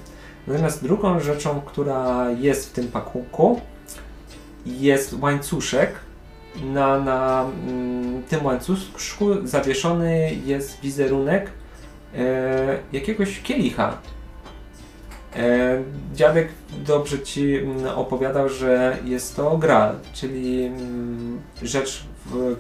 Natomiast 0.48 0.84
drugą 0.84 1.20
rzeczą, 1.20 1.62
która 1.66 2.32
jest 2.32 2.70
w 2.70 2.74
tym 2.74 2.88
pakunku, 2.88 3.62
jest 4.66 5.14
łańcuszek. 5.22 5.92
Na, 6.64 7.00
na 7.00 7.46
mm, 7.68 8.24
tym 8.24 8.46
łańcuszku 8.46 9.48
zawieszony 9.48 10.32
jest 10.46 10.82
wizerunek 10.82 11.52
e, 12.16 12.80
jakiegoś 12.94 13.42
kielicha. 13.42 13.98
E, 15.38 15.84
dziadek 16.14 16.48
dobrze 16.86 17.20
ci 17.20 17.56
mm, 17.56 17.88
opowiadał, 17.88 18.50
że 18.50 18.98
jest 19.06 19.36
to 19.36 19.58
gral, 19.58 19.96
czyli 20.14 20.66
mm, 20.66 21.42
rzecz, 21.64 22.04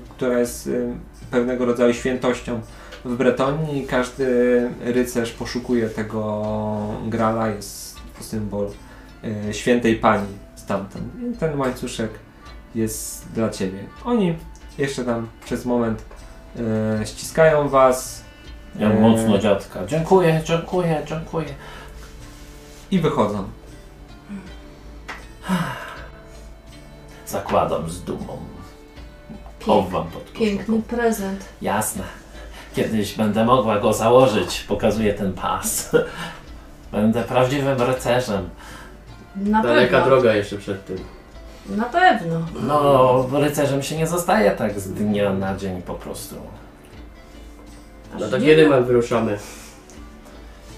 która 0.09 0.39
jest 0.39 0.67
y, 0.67 0.93
pewnego 1.31 1.65
rodzaju 1.65 1.93
świętością 1.93 2.61
w 3.05 3.15
Bretonii 3.15 3.83
i 3.83 3.87
każdy 3.87 4.27
rycerz 4.81 5.31
poszukuje 5.31 5.89
tego 5.89 6.43
grala, 7.07 7.47
jest 7.47 7.97
to 8.17 8.23
symbol 8.23 8.69
e, 9.23 9.53
świętej 9.53 9.95
pani 9.95 10.27
stamtąd. 10.55 11.05
I 11.21 11.37
ten 11.37 11.59
łańcuszek 11.59 12.11
jest 12.75 13.31
dla 13.31 13.49
ciebie. 13.49 13.79
Oni 14.05 14.35
jeszcze 14.77 15.05
tam 15.05 15.27
przez 15.45 15.65
moment 15.65 16.05
e, 16.99 17.05
ściskają 17.05 17.69
was 17.69 18.23
Ja 18.79 18.89
mocno 18.89 19.39
dziadka. 19.39 19.85
Dziękuję, 19.85 20.41
dziękuję, 20.43 21.01
dziękuję. 21.05 21.47
I 22.91 22.99
wychodzą. 22.99 23.43
Zakładam 27.27 27.89
z 27.89 28.01
dumą. 28.03 28.37
Chowam 29.65 30.07
pod 30.07 30.31
Piękny 30.33 30.81
prezent. 30.81 31.45
Jasne. 31.61 32.03
Kiedyś 32.75 33.15
będę 33.15 33.45
mogła 33.45 33.79
go 33.79 33.93
założyć. 33.93 34.59
Pokazuję 34.67 35.13
ten 35.13 35.33
pas. 35.33 35.91
Będę 36.91 37.23
prawdziwym 37.23 37.81
rycerzem. 37.81 38.49
Na 39.35 39.63
Daleka 39.63 39.91
pewno. 39.91 40.05
droga 40.05 40.33
jeszcze 40.33 40.57
przed 40.57 40.85
tym. 40.85 40.97
Na 41.69 41.83
pewno. 41.83 42.39
No, 42.61 43.25
rycerzem 43.39 43.83
się 43.83 43.97
nie 43.97 44.07
zostaje 44.07 44.51
tak 44.51 44.79
z 44.79 44.93
dnia 44.93 45.33
na 45.33 45.57
dzień 45.57 45.81
po 45.81 45.93
prostu. 45.93 46.35
Aż 48.15 48.21
No 48.21 48.27
to 48.27 48.37
nie 48.37 48.45
kiedy 48.45 48.61
wiem. 48.61 48.69
mam 48.71 48.85
wyruszamy? 48.85 49.37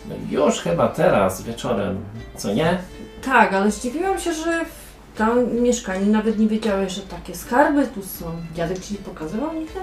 No 0.09 0.15
Już 0.29 0.59
chyba 0.59 0.87
teraz, 0.87 1.41
wieczorem, 1.41 1.97
co 2.37 2.53
nie? 2.53 2.77
Tak, 3.25 3.53
ale 3.53 3.71
zdziwiłam 3.71 4.19
się, 4.19 4.33
że 4.33 4.65
w 4.65 5.17
tam 5.17 5.53
mieszkaniu 5.53 6.11
nawet 6.11 6.39
nie 6.39 6.47
wiedziałeś, 6.47 6.93
że 6.93 7.01
takie 7.01 7.35
skarby 7.35 7.87
tu 7.87 8.03
są. 8.03 8.25
Dziadek 8.55 8.79
ci 8.79 8.93
nie 8.93 8.99
pokazywał 8.99 9.53
nigdy? 9.53 9.79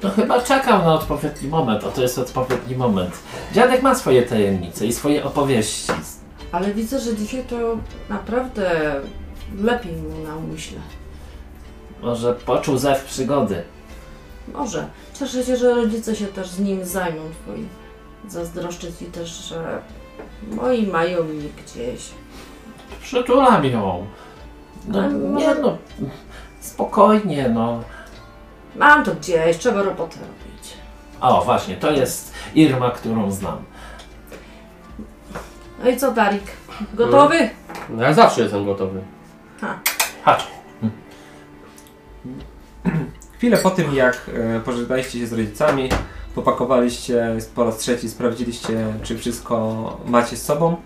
To 0.00 0.10
chyba 0.10 0.42
czekał 0.42 0.78
na 0.78 0.94
odpowiedni 0.94 1.48
moment, 1.48 1.84
a 1.84 1.90
to 1.90 2.02
jest 2.02 2.18
odpowiedni 2.18 2.76
moment. 2.76 3.14
Dziadek 3.52 3.82
ma 3.82 3.94
swoje 3.94 4.22
tajemnice 4.22 4.86
i 4.86 4.92
swoje 4.92 5.24
opowieści. 5.24 5.92
Ale 6.52 6.74
widzę, 6.74 7.00
że 7.00 7.16
dzisiaj 7.16 7.44
to 7.44 7.56
naprawdę 8.08 8.94
lepiej 9.62 9.92
mu 9.92 10.24
na 10.24 10.36
umyśle. 10.36 10.78
Może 12.02 12.34
poczuł 12.34 12.78
zew 12.78 13.04
przygody. 13.04 13.62
Może. 14.54 14.86
Cieszę 15.18 15.44
się, 15.44 15.56
że 15.56 15.74
rodzice 15.74 16.16
się 16.16 16.26
też 16.26 16.48
z 16.48 16.60
nim 16.60 16.84
zajmą 16.84 17.20
twoi. 17.42 17.66
Zazdroszczę 18.28 18.92
ci 18.92 19.04
też, 19.06 19.28
że 19.30 19.82
Moi 20.50 20.86
mają 20.86 21.24
mnie 21.24 21.48
gdzieś. 21.64 22.10
Przytulam 23.02 23.64
ją. 23.64 24.06
No 24.88 24.98
Ale 24.98 25.12
nie 25.12 25.28
może- 25.28 25.54
no, 25.60 25.78
spokojnie 26.60 27.48
no. 27.48 27.82
Mam 28.76 29.04
to 29.04 29.14
gdzieś, 29.14 29.58
trzeba 29.58 29.82
robotę 29.82 30.16
robić. 30.20 30.72
O 31.20 31.44
właśnie, 31.44 31.76
to 31.76 31.90
jest 31.90 32.32
Irma, 32.54 32.90
którą 32.90 33.30
znam. 33.30 33.58
No 35.84 35.90
i 35.90 35.96
co, 35.96 36.12
Darik? 36.12 36.42
Gotowy? 36.94 37.50
No 37.90 38.02
ja 38.02 38.14
zawsze 38.14 38.42
jestem 38.42 38.64
gotowy. 38.64 39.00
Chodź. 40.24 40.46
Chwilę 43.36 43.58
po 43.58 43.70
tym, 43.70 43.94
jak 43.94 44.30
e, 44.56 44.60
pożegnaliście 44.60 45.18
się 45.18 45.26
z 45.26 45.32
rodzicami, 45.32 45.88
popakowaliście 46.34 47.36
po 47.54 47.64
raz 47.64 47.78
trzeci, 47.78 48.08
sprawdziliście, 48.08 48.86
czy 49.02 49.18
wszystko 49.18 49.98
macie 50.06 50.36
z 50.36 50.42
sobą, 50.42 50.76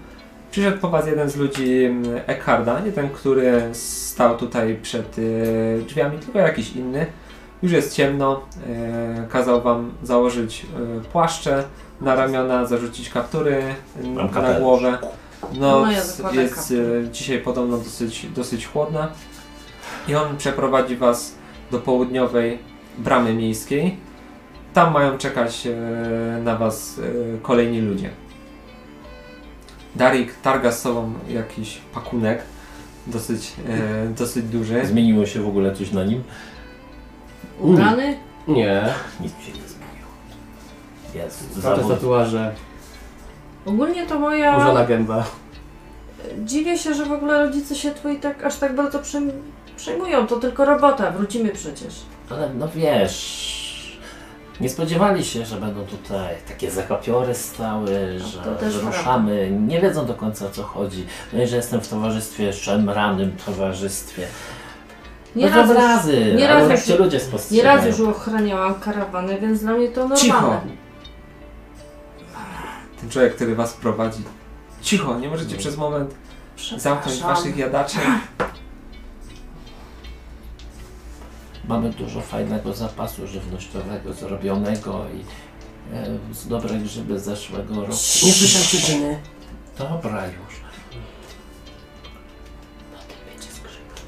przyszedł 0.50 0.78
po 0.78 0.88
was 0.88 1.06
jeden 1.06 1.30
z 1.30 1.36
ludzi 1.36 1.84
mm, 1.84 2.20
Eckharda, 2.26 2.80
nie 2.80 2.92
ten, 2.92 3.08
który 3.08 3.62
stał 3.72 4.36
tutaj 4.36 4.78
przed 4.82 5.16
e, 5.18 5.82
drzwiami, 5.82 6.18
tylko 6.18 6.38
jakiś 6.38 6.76
inny. 6.76 7.06
Już 7.62 7.72
jest 7.72 7.94
ciemno, 7.94 8.40
e, 8.66 9.26
kazał 9.30 9.62
wam 9.62 9.92
założyć 10.02 10.66
e, 10.98 11.00
płaszcze 11.12 11.64
na 12.00 12.14
ramiona, 12.14 12.66
zarzucić 12.66 13.10
kaptury 13.10 13.62
na 14.42 14.54
głowę. 14.60 14.98
No, 15.52 15.86
No, 16.22 16.32
jest 16.32 16.74
dzisiaj 17.12 17.38
podobno 17.38 17.78
dosyć, 17.78 18.26
dosyć 18.26 18.66
chłodna. 18.66 19.08
I 20.08 20.14
on 20.14 20.36
przeprowadzi 20.36 20.96
was 20.96 21.34
do 21.70 21.78
południowej 21.78 22.58
bramy 22.98 23.34
miejskiej. 23.34 23.96
Tam 24.74 24.92
mają 24.92 25.18
czekać 25.18 25.66
e, 25.66 26.40
na 26.42 26.56
was 26.56 26.98
e, 26.98 27.38
kolejni 27.42 27.80
ludzie. 27.80 28.10
Darik 29.96 30.34
targa 30.42 30.72
z 30.72 30.80
sobą 30.82 31.12
jakiś 31.28 31.78
pakunek, 31.94 32.42
dosyć, 33.06 33.52
e, 33.68 34.06
dosyć 34.08 34.44
duży. 34.44 34.86
Zmieniło 34.86 35.26
się 35.26 35.40
w 35.42 35.48
ogóle 35.48 35.76
coś 35.76 35.92
na 35.92 36.04
nim? 36.04 36.22
Ubrany? 37.60 38.16
Nie. 38.48 38.82
Nic 39.20 39.32
się 39.32 39.52
nie 39.52 39.68
zmieniło. 39.68 40.08
Jest 41.14 41.54
Te 41.54 41.60
zawód. 41.60 41.88
tatuaże, 41.88 42.54
Ogólnie 43.66 44.06
to 44.06 44.18
moja... 44.18 44.56
urzona 44.56 44.84
gęba. 44.84 45.24
Dziwię 46.38 46.78
się, 46.78 46.94
że 46.94 47.04
w 47.06 47.12
ogóle 47.12 47.46
rodzice 47.46 47.74
się 47.74 47.90
twoi 47.94 48.16
tak, 48.16 48.44
aż 48.44 48.56
tak 48.56 48.74
bardzo 48.74 48.98
przejm- 48.98 49.30
przejmują. 49.76 50.26
To 50.26 50.36
tylko 50.36 50.64
robota, 50.64 51.10
wrócimy 51.10 51.48
przecież. 51.48 51.94
Ale 52.30 52.54
no 52.54 52.68
wiesz, 52.74 53.63
nie 54.60 54.68
spodziewali 54.68 55.24
się, 55.24 55.44
że 55.46 55.56
będą 55.56 55.84
tutaj 55.84 56.34
takie 56.48 56.70
zakapiory 56.70 57.34
stały, 57.34 58.18
No, 58.20 58.28
że 58.28 58.38
to 58.38 58.54
też 58.54 58.74
ruszamy. 58.74 59.50
Nie 59.50 59.80
wiedzą 59.80 60.06
do 60.06 60.14
końca 60.14 60.46
o 60.46 60.50
co 60.50 60.62
chodzi. 60.62 61.06
No 61.32 61.42
i 61.42 61.46
że 61.46 61.56
jestem 61.56 61.80
w 61.80 61.88
towarzystwie, 61.88 62.52
szemranym 62.52 63.36
towarzystwie. 63.46 64.26
Nie 65.36 65.50
no 65.50 65.56
raz, 65.56 65.68
to 65.68 65.74
już, 65.74 65.82
razy, 65.82 66.34
nie 66.36 66.46
raz 66.46 66.62
jak 66.62 66.78
już- 66.78 66.86
cię 66.86 66.96
ludzie 66.96 67.20
nie 67.50 67.62
raz 67.62 67.86
już 67.86 68.00
ochraniałam 68.00 68.74
karawanę, 68.74 69.38
więc 69.40 69.60
dla 69.60 69.72
mnie 69.72 69.88
to 69.88 70.00
normalne. 70.00 70.22
Cicho! 70.22 70.60
Ten 73.00 73.10
człowiek, 73.10 73.34
który 73.34 73.54
was 73.54 73.72
prowadzi. 73.72 74.22
Cicho, 74.82 75.18
nie 75.18 75.28
możecie 75.28 75.56
przez 75.56 75.76
moment 75.76 76.14
zamknąć 76.76 77.18
waszych 77.22 77.56
jadaczy. 77.56 77.98
Mamy 81.68 81.90
dużo 81.90 82.20
fajnego 82.20 82.72
zapasu 82.72 83.26
żywnościowego 83.26 84.12
zrobionego 84.12 85.04
i 85.14 85.20
e, 85.94 86.34
z 86.34 86.48
dobre 86.48 86.78
grzyby 86.78 87.20
zeszłego 87.20 87.74
roku. 87.74 87.92
Nie 88.22 88.32
słyszę 88.32 88.58
przyczyny. 88.58 89.18
Dobra 89.78 90.26
już. 90.26 90.64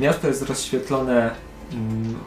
Miasto 0.01 0.29
jest 0.29 0.43
rozświetlone 0.43 1.31
mm, 1.73 2.19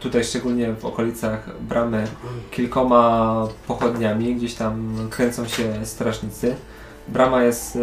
tutaj 0.00 0.24
szczególnie 0.24 0.72
w 0.72 0.84
okolicach 0.84 1.62
bramy 1.62 2.06
kilkoma 2.50 3.48
pochodniami, 3.66 4.34
gdzieś 4.34 4.54
tam 4.54 4.96
kręcą 5.10 5.48
się 5.48 5.86
strażnicy. 5.86 6.56
Brama 7.08 7.42
jest 7.42 7.76
e, 7.76 7.80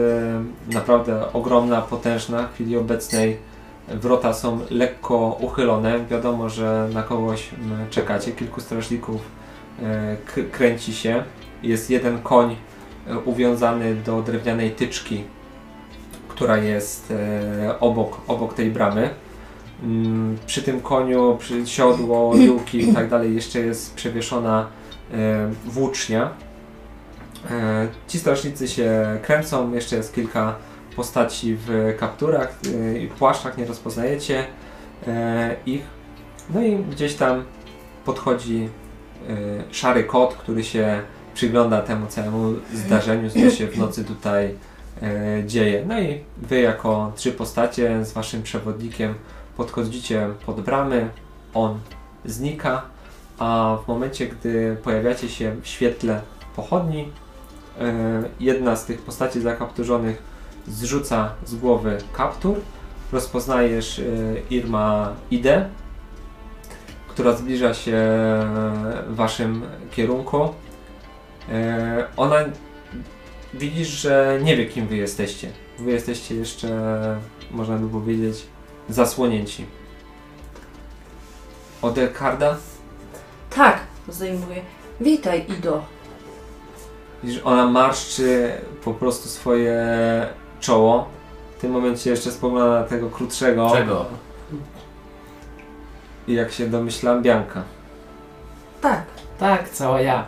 naprawdę 0.74 1.34
ogromna, 1.34 1.82
potężna. 1.82 2.48
W 2.48 2.54
chwili 2.54 2.78
obecnej 2.78 3.38
wrota 3.88 4.34
są 4.34 4.60
lekko 4.70 5.38
uchylone. 5.42 6.06
Wiadomo, 6.06 6.50
że 6.50 6.90
na 6.94 7.04
kogoś 7.04 7.50
m, 7.54 7.86
czekacie. 7.90 8.32
Kilku 8.32 8.62
strażników 8.62 9.22
e, 9.84 10.18
kręci 10.52 10.94
się. 10.94 11.24
Jest 11.64 11.90
jeden 11.90 12.22
koń 12.22 12.56
e, 13.08 13.18
uwiązany 13.20 13.96
do 13.96 14.22
drewnianej 14.22 14.72
tyczki, 14.72 15.24
która 16.28 16.58
jest 16.58 17.12
e, 17.12 17.80
obok, 17.80 18.22
obok 18.28 18.54
tej 18.54 18.72
bramy. 18.72 19.10
Mm, 19.84 20.38
Przy 20.46 20.62
tym 20.64 20.82
koniu, 20.82 21.36
przy 21.40 21.68
siodło, 21.68 22.34
luki 22.48 22.90
i 22.90 22.94
tak 22.94 23.10
dalej 23.10 23.36
jeszcze 23.36 23.60
jest 23.60 23.96
przewieszona 23.96 24.68
włócznia. 25.66 26.30
Ci 28.08 28.20
strażnicy 28.20 28.68
się 28.68 29.18
kręcą, 29.24 29.74
jeszcze 29.74 29.96
jest 29.96 30.16
kilka 30.16 30.56
postaci 30.96 31.58
w 31.68 31.96
kapturach 32.00 32.60
e, 32.76 32.98
i 32.98 33.08
płaszczach, 33.08 33.58
nie 33.58 33.66
rozpoznajecie 33.66 34.46
e, 35.08 35.56
ich. 35.66 35.82
No 36.54 36.62
i 36.62 36.76
gdzieś 36.76 37.16
tam 37.16 37.44
podchodzi 38.06 38.70
e, 39.30 39.74
szary 39.74 40.04
kot, 40.04 40.34
który 40.34 40.64
się 40.64 41.02
przygląda 41.34 41.82
temu 41.82 42.08
całemu 42.08 42.54
zdarzeniu, 42.74 43.30
co 43.30 43.50
się 43.50 43.68
w 43.68 43.78
nocy 43.78 44.06
tutaj 44.06 44.56
dzieje. 45.46 45.86
No 45.88 46.00
i 46.00 46.22
wy 46.38 46.62
jako 46.62 47.12
trzy 47.16 47.32
postacie 47.32 48.06
z 48.06 48.14
waszym 48.14 48.44
przewodnikiem 48.44 49.16
podchodzicie 49.58 50.30
pod 50.46 50.62
bramy, 50.62 51.10
on 51.54 51.80
znika, 52.26 52.82
a 53.40 53.78
w 53.86 53.88
momencie, 53.88 54.28
gdy 54.28 54.78
pojawiacie 54.84 55.30
się 55.30 55.56
w 55.62 55.68
świetle 55.68 56.22
pochodni, 56.56 57.12
jedna 58.40 58.76
z 58.76 58.86
tych 58.86 59.02
postaci 59.02 59.42
zakapturzonych 59.42 60.24
zrzuca 60.68 61.34
z 61.46 61.56
głowy 61.56 61.98
kaptur. 62.14 62.56
Rozpoznajesz 63.12 64.00
e, 64.00 64.04
Irma 64.50 65.14
Ide, 65.32 65.70
która 67.08 67.34
zbliża 67.34 67.74
się 67.74 67.98
w 69.08 69.16
waszym 69.16 69.64
kierunku. 69.92 70.50
E, 71.50 72.08
Ona 72.18 72.36
widzisz, 73.54 73.88
że 73.88 74.40
nie 74.44 74.58
wie, 74.58 74.66
kim 74.66 74.88
wy 74.88 74.96
jesteście. 74.98 75.50
Wy 75.80 75.92
jesteście 75.92 76.36
jeszcze, 76.36 76.70
można 77.52 77.76
by 77.78 77.90
powiedzieć, 77.90 78.46
zasłonięci. 78.90 79.66
Od 81.82 81.98
Eckharda 81.98 82.58
Tak, 83.50 83.80
zajmuję. 84.10 84.62
Witaj, 85.02 85.46
Ido. 85.60 85.84
widzisz, 87.24 87.42
ona 87.44 87.68
marszczy 87.68 88.52
po 88.84 88.94
prostu 88.94 89.30
swoje 89.30 89.76
czoło. 90.62 91.08
W 91.58 91.62
tym 91.62 91.72
momencie 91.72 92.10
jeszcze 92.10 92.32
spogląda 92.32 92.80
na 92.82 92.84
tego 92.84 93.10
krótszego 93.10 93.72
Czego? 93.76 94.06
i 96.28 96.34
jak 96.34 96.52
się 96.52 96.68
domyślam, 96.68 97.22
Bianka. 97.22 97.64
Tak, 98.82 99.04
Tak, 99.40 99.70
cała 99.70 100.02
ja. 100.02 100.26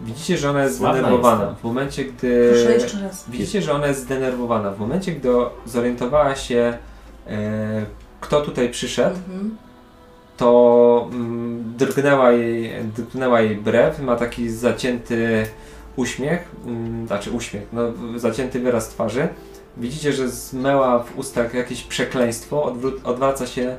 Widzicie, 0.00 0.36
że 0.38 0.50
ona 0.50 0.62
jest 0.62 0.78
Sławna 0.78 0.98
zdenerwowana. 1.00 1.40
jestem. 1.42 1.56
W 1.56 1.64
momencie, 1.64 2.04
gdy... 2.04 2.50
proszę 2.54 2.72
jeszcze 2.74 3.00
raz. 3.00 3.24
Widzicie, 3.30 3.62
że 3.62 3.72
ona 3.74 3.86
jest 3.86 4.00
zdenerwowana. 4.00 4.70
W 4.70 4.78
momencie, 4.78 5.12
gdy 5.12 5.28
zorientowała 5.66 6.34
się, 6.36 6.78
e, 7.26 7.86
kto 8.20 8.40
tutaj 8.40 8.68
przyszedł, 8.70 9.16
Mhm. 9.16 9.56
to 10.36 11.08
mm, 11.12 11.74
drgnęła, 11.76 12.30
jej, 12.32 12.84
drgnęła 12.96 13.40
jej 13.40 13.56
brew, 13.56 14.00
ma 14.00 14.16
taki 14.16 14.50
zacięty 14.50 15.46
uśmiech, 15.96 16.48
mm, 16.66 17.06
znaczy 17.06 17.30
uśmiech, 17.30 17.66
no, 17.72 17.80
zacięty 18.16 18.60
wyraz 18.60 18.88
twarzy. 18.88 19.28
Widzicie, 19.76 20.12
że 20.12 20.28
zmęła 20.28 20.98
w 20.98 21.18
ustach 21.18 21.54
jakieś 21.54 21.82
przekleństwo, 21.82 22.74
odwraca 23.04 23.46
się 23.46 23.76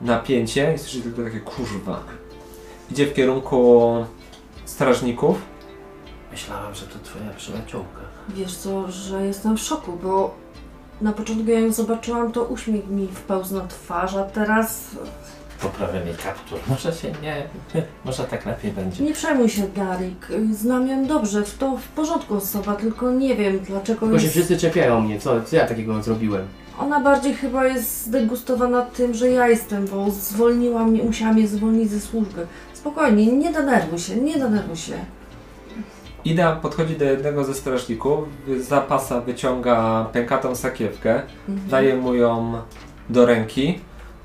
napięcie 0.00 0.74
i 0.74 0.78
słyszy 0.78 1.00
tylko 1.00 1.22
takie 1.22 1.40
kurwa. 1.40 2.00
Idzie 2.90 3.06
w 3.06 3.14
kierunku 3.14 3.92
strażników. 4.64 5.38
Myślałam, 6.32 6.74
że 6.74 6.86
to 6.86 6.98
twoja 7.04 7.30
przyjaciółka. 7.36 8.00
Wiesz 8.28 8.56
co, 8.56 8.90
że 8.90 9.26
jestem 9.26 9.56
w 9.56 9.60
szoku, 9.60 9.98
bo 10.02 10.34
na 11.00 11.12
początku 11.12 11.50
jak 11.50 11.62
ją 11.62 11.72
zobaczyłam, 11.72 12.32
to 12.32 12.44
uśmiech 12.44 12.88
mi 12.88 13.08
wpełzł 13.08 13.54
na 13.54 13.66
twarz, 13.66 14.14
a 14.14 14.22
teraz 14.22 14.90
Poprawiam 15.62 16.06
jej 16.06 16.14
kaptur. 16.16 16.58
Może 16.70 16.92
się 16.92 17.12
nie... 17.22 17.42
Może 18.04 18.24
tak 18.24 18.46
lepiej 18.46 18.72
będzie. 18.72 19.04
nie 19.04 19.12
przejmuj 19.12 19.48
się, 19.48 19.62
Darik. 19.76 20.26
Znam 20.52 20.88
ją 20.88 21.06
dobrze, 21.06 21.42
to 21.58 21.76
w 21.76 21.88
porządku 21.88 22.34
osoba, 22.34 22.74
tylko 22.74 23.10
nie 23.10 23.36
wiem 23.36 23.58
dlaczego 23.58 24.00
Tylko 24.00 24.18
się 24.18 24.24
jest... 24.24 24.34
wszyscy 24.36 24.58
czepiają 24.58 25.00
mnie, 25.00 25.20
co, 25.20 25.42
co 25.42 25.56
ja 25.56 25.66
takiego 25.66 26.02
zrobiłem? 26.02 26.46
Ona 26.80 27.00
bardziej 27.00 27.34
chyba 27.34 27.66
jest 27.66 28.04
zdegustowana 28.06 28.82
tym, 28.82 29.14
że 29.14 29.30
ja 29.30 29.48
jestem, 29.48 29.86
bo 29.86 30.10
zwolniła 30.10 30.84
mnie, 30.84 31.02
musiała 31.02 31.32
mnie 31.32 31.48
zwolnić 31.48 31.90
ze 31.90 32.00
służby. 32.00 32.46
Spokojnie, 32.74 33.26
nie 33.32 33.52
denerwuj 33.52 33.98
się, 33.98 34.16
nie 34.16 34.38
denerwuj 34.38 34.76
się. 34.76 34.92
Ida 36.24 36.56
podchodzi 36.56 36.96
do 36.96 37.04
jednego 37.04 37.44
ze 37.44 37.54
strażników, 37.54 38.18
z 38.60 38.68
zapasa 38.68 39.20
wyciąga 39.20 40.06
pękatą 40.12 40.54
sakiewkę, 40.54 41.22
Mhm. 41.48 41.68
daje 41.68 41.96
mu 41.96 42.14
ją 42.14 42.52
do 43.10 43.26
ręki. 43.26 43.78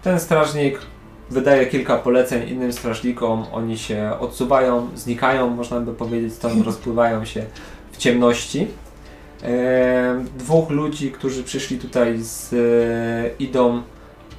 Ten 0.04 0.20
strażnik 0.20 0.80
wydaje 1.32 1.66
kilka 1.66 1.98
poleceń 1.98 2.50
innym 2.50 2.74
strażnikom, 2.74 3.46
oni 3.52 3.78
się 3.78 4.12
odsuwają, 4.20 4.90
znikają, 4.96 5.50
można 5.50 5.80
by 5.80 5.94
powiedzieć, 5.94 6.34
stąd 6.34 6.66
rozpływają 6.66 7.26
się 7.26 7.46
w 7.92 7.98
ciemności. 7.98 8.68
E, 9.44 10.26
dwóch 10.38 10.70
ludzi, 10.70 11.12
którzy 11.12 11.44
przyszli 11.44 11.80
tutaj 11.80 12.18
z 12.20 12.54
e, 12.54 12.58
Idą, 13.44 13.82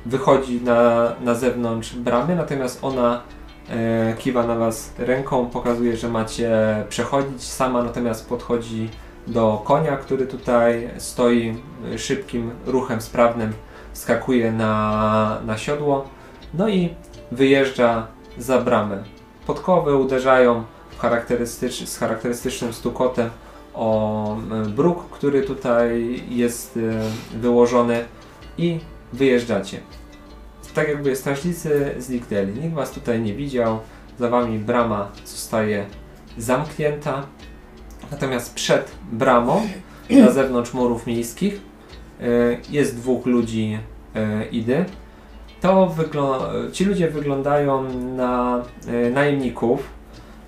wychodzi 0.07 0.61
na, 0.61 1.13
na 1.21 1.35
zewnątrz 1.35 1.95
bramy, 1.95 2.37
natomiast 2.37 2.79
ona 2.85 3.23
e, 3.71 4.15
kiwa 4.19 4.47
na 4.47 4.55
was 4.55 4.93
ręką, 4.99 5.47
pokazuje, 5.47 5.97
że 5.97 6.09
macie 6.09 6.51
przechodzić 6.89 7.43
sama, 7.43 7.83
natomiast 7.83 8.29
podchodzi 8.29 8.89
do 9.27 9.63
konia, 9.65 9.97
który 9.97 10.27
tutaj 10.27 10.91
stoi 10.99 11.57
e, 11.95 11.99
szybkim 11.99 12.51
ruchem 12.67 13.01
sprawnym, 13.01 13.53
skakuje 13.93 14.53
na, 14.53 15.41
na 15.47 15.59
siodło, 15.59 16.09
no 16.55 16.69
i 16.69 16.95
wyjeżdża 17.33 18.07
za 18.39 18.61
bramę. 18.61 19.03
Podkowy 19.47 19.97
uderzają 19.97 20.65
charakterystycz, 20.99 21.89
z 21.89 21.99
charakterystycznym 21.99 22.73
stukotem 22.73 23.31
o 23.75 24.37
bruk, 24.69 25.11
który 25.11 25.43
tutaj 25.43 26.23
jest 26.29 26.77
e, 26.77 27.39
wyłożony 27.39 28.05
i 28.59 28.79
wyjeżdżacie. 29.13 29.81
Tak 30.75 30.89
jakby 30.89 31.17
strażnicy 31.17 31.95
zniknęli. 31.99 32.61
Nikt 32.61 32.75
was 32.75 32.91
tutaj 32.91 33.21
nie 33.21 33.35
widział. 33.35 33.79
Za 34.19 34.29
wami 34.29 34.59
brama 34.59 35.09
zostaje 35.25 35.87
zamknięta. 36.39 37.27
Natomiast 38.11 38.55
przed 38.55 38.93
bramą, 39.13 39.63
na 40.11 40.31
zewnątrz 40.31 40.75
murów 40.75 41.07
miejskich, 41.07 41.61
e, 42.21 42.25
jest 42.71 42.97
dwóch 42.97 43.27
ludzi 43.27 43.79
e, 44.15 44.47
Idy. 44.47 44.85
To 45.63 45.95
ci 46.73 46.85
ludzie 46.85 47.09
wyglądają 47.09 47.85
na 48.17 48.63
e, 48.89 49.11
najemników, 49.11 49.89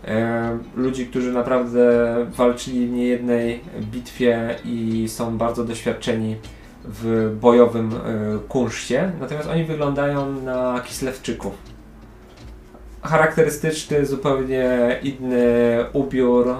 e, 0.05 0.59
ludzi, 0.77 1.07
którzy 1.07 1.33
naprawdę 1.33 2.17
walczyli 2.37 2.87
w 2.87 2.93
niejednej 2.93 3.61
bitwie 3.81 4.57
i 4.65 5.09
są 5.09 5.39
bardzo 5.39 5.65
doświadczeni 5.65 6.37
w 6.85 7.37
bojowym 7.41 7.93
e, 7.93 7.99
kunszcie, 8.49 9.13
natomiast 9.21 9.49
oni 9.49 9.65
wyglądają 9.65 10.41
na 10.41 10.81
Kislewczyków. 10.87 11.55
Charakterystyczny, 13.03 14.07
zupełnie 14.07 14.99
inny 15.03 15.45
ubiór, 15.93 16.55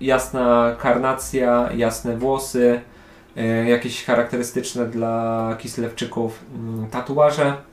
jasna 0.00 0.76
karnacja, 0.78 1.68
jasne 1.76 2.16
włosy, 2.16 2.80
jakieś 3.66 4.04
charakterystyczne 4.04 4.86
dla 4.86 5.56
Kislewczyków 5.58 6.44
mm, 6.54 6.86
tatuaże. 6.90 7.71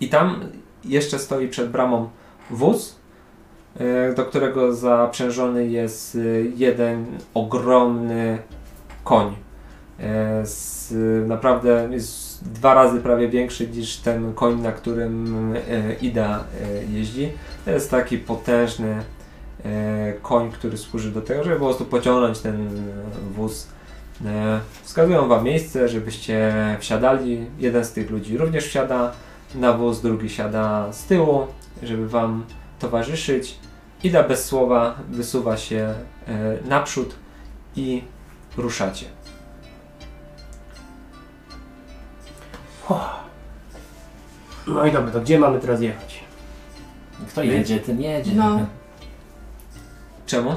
I 0.00 0.08
tam 0.08 0.40
jeszcze 0.84 1.18
stoi 1.18 1.48
przed 1.48 1.70
bramą 1.70 2.08
wóz, 2.50 2.96
e, 3.80 4.14
do 4.14 4.24
którego 4.24 4.74
zaprzężony 4.74 5.66
jest 5.66 6.14
e, 6.14 6.18
jeden 6.56 7.06
ogromny 7.34 8.38
koń. 9.04 9.36
E, 10.00 10.46
Z, 10.46 10.94
naprawdę 11.28 11.88
jest 11.90 12.48
dwa 12.48 12.74
razy 12.74 13.00
prawie 13.00 13.28
większy 13.28 13.68
niż 13.68 13.96
ten 13.96 14.34
koń, 14.34 14.60
na 14.60 14.72
którym 14.72 15.54
Ida 16.02 16.44
jeździ. 16.88 17.32
To 17.64 17.70
jest 17.70 17.90
taki 17.90 18.18
potężny 18.18 19.02
koń, 20.22 20.50
który 20.50 20.76
służy 20.76 21.10
do 21.10 21.22
tego, 21.22 21.44
żeby 21.44 21.56
po 21.56 21.64
prostu 21.64 21.84
pociągnąć 21.84 22.38
ten 22.38 22.68
wóz. 23.34 23.66
Wskazują 24.82 25.28
Wam 25.28 25.44
miejsce, 25.44 25.88
żebyście 25.88 26.52
wsiadali. 26.80 27.46
Jeden 27.58 27.84
z 27.84 27.92
tych 27.92 28.10
ludzi 28.10 28.38
również 28.38 28.64
wsiada 28.66 29.12
na 29.54 29.72
wóz, 29.72 30.00
drugi 30.00 30.30
siada 30.30 30.92
z 30.92 31.04
tyłu, 31.04 31.46
żeby 31.82 32.08
Wam 32.08 32.44
towarzyszyć. 32.78 33.58
Ida 34.04 34.22
bez 34.22 34.44
słowa 34.44 34.98
wysuwa 35.10 35.56
się 35.56 35.94
e, 36.26 36.68
naprzód 36.68 37.14
i 37.76 38.02
ruszacie. 38.56 39.06
No 44.66 44.86
i 44.86 44.92
dobra, 44.92 45.12
to 45.12 45.20
gdzie 45.20 45.38
mamy 45.38 45.60
teraz 45.60 45.80
jechać? 45.80 46.24
Kto 47.28 47.42
jedzie, 47.42 47.80
ten 47.80 48.00
jedzie. 48.00 48.32
No. 48.34 48.66
Czemu? 50.26 50.56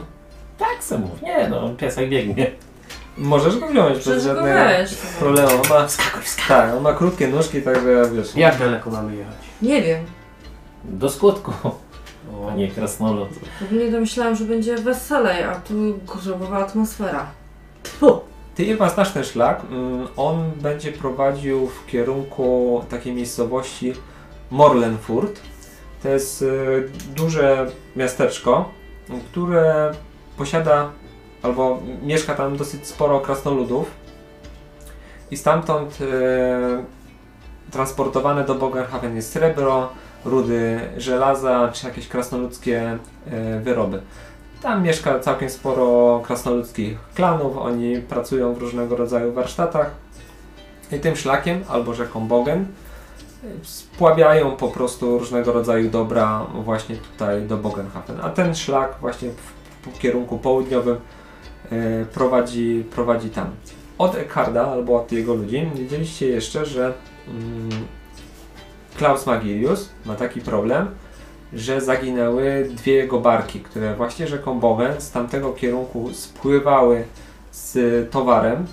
Tak 0.57 0.83
se 0.83 0.97
mów. 0.97 1.21
Nie 1.21 1.49
no, 1.49 1.69
piesek 1.69 2.09
biegnie. 2.09 2.51
Możesz 3.21 3.57
go 3.59 3.67
wziąć 3.67 3.89
bez 3.95 3.99
Przecież 3.99 4.23
go 4.23 4.33
żadnego 4.35 4.59
weź. 4.59 4.93
problemu. 4.95 5.49
On 5.49 5.69
ma, 5.69 5.87
tak, 6.47 6.75
on 6.77 6.83
ma 6.83 6.93
krótkie 6.93 7.27
nóżki, 7.27 7.61
także 7.61 8.09
wiesz. 8.13 8.35
Jak 8.35 8.57
daleko 8.59 8.89
mamy 8.89 9.15
jechać? 9.15 9.35
Nie 9.61 9.81
wiem. 9.81 10.05
Do 10.83 11.09
skutku, 11.09 11.51
O, 11.63 12.45
panie 12.47 12.67
krasnolud. 12.67 13.29
Ogólnie 13.65 13.91
domyślałam, 13.91 14.35
że 14.35 14.45
będzie 14.45 14.75
weselej, 14.75 15.43
a 15.43 15.55
tu 15.55 15.73
grobowa 16.23 16.57
atmosfera. 16.57 17.25
Tfu. 17.83 18.19
Ty 18.55 18.71
Ewa 18.73 18.89
znasz 18.89 19.11
ten 19.11 19.23
szlak. 19.23 19.61
Mm, 19.71 20.07
On 20.17 20.51
będzie 20.55 20.91
prowadził 20.91 21.67
w 21.67 21.85
kierunku 21.85 22.81
takiej 22.89 23.13
miejscowości 23.13 23.93
Morlenfurt. 24.51 25.39
To 26.03 26.09
jest 26.09 26.41
y, 26.41 26.89
duże 27.15 27.67
miasteczko, 27.95 28.71
które 29.31 29.91
posiada 30.37 30.89
albo 31.43 31.79
mieszka 32.03 32.35
tam 32.35 32.57
dosyć 32.57 32.87
sporo 32.87 33.19
krasnoludów. 33.19 33.91
I 35.31 35.37
stamtąd 35.37 36.01
y, 36.01 36.05
transportowane 37.71 38.43
do 38.43 38.55
Bogenhaven 38.55 39.15
jest 39.15 39.31
srebro, 39.31 39.89
rudy 40.25 40.79
żelaza 40.97 41.69
czy 41.73 41.87
jakieś 41.87 42.07
krasnoludzkie 42.07 42.97
y, 43.27 43.59
wyroby. 43.59 44.01
Tam 44.61 44.83
mieszka 44.83 45.19
całkiem 45.19 45.49
sporo 45.49 46.19
krasnoludzkich 46.25 46.97
klanów, 47.15 47.57
oni 47.57 47.97
pracują 47.97 48.53
w 48.53 48.57
różnego 48.57 48.95
rodzaju 48.95 49.33
warsztatach. 49.33 49.91
I 50.91 50.99
tym 50.99 51.15
szlakiem, 51.15 51.63
albo 51.69 51.93
rzeką 51.93 52.27
Bogen, 52.27 52.65
spławiają 53.63 54.51
po 54.51 54.67
prostu 54.67 55.19
różnego 55.19 55.51
rodzaju 55.51 55.89
dobra 55.89 56.45
właśnie 56.53 56.95
tutaj 56.95 57.41
do 57.41 57.57
Bogenhafen. 57.57 58.19
A 58.21 58.29
ten 58.29 58.55
szlak 58.55 58.95
właśnie 59.01 59.29
w, 59.29 59.89
w 59.95 59.99
kierunku 59.99 60.37
południowym 60.37 60.95
e, 60.95 60.99
prowadzi, 62.13 62.85
prowadzi 62.91 63.29
tam. 63.29 63.49
Od 63.97 64.15
Eckharda, 64.15 64.67
albo 64.67 65.01
od 65.01 65.11
jego 65.11 65.33
ludzi, 65.33 65.69
wiedzieliście 65.75 66.27
jeszcze, 66.27 66.65
że 66.65 66.93
mm, 67.27 67.69
Klaus 68.97 69.25
Magilius 69.25 69.89
ma 70.05 70.15
taki 70.15 70.41
problem, 70.41 70.87
że 71.53 71.81
zaginęły 71.81 72.69
dwie 72.75 72.93
jego 72.93 73.19
barki, 73.19 73.59
które 73.59 73.95
właśnie 73.95 74.27
rzeką 74.27 74.59
z 74.97 75.11
tamtego 75.11 75.53
kierunku 75.53 76.09
spływały 76.13 77.03
z 77.51 78.11
towarem. 78.11 78.65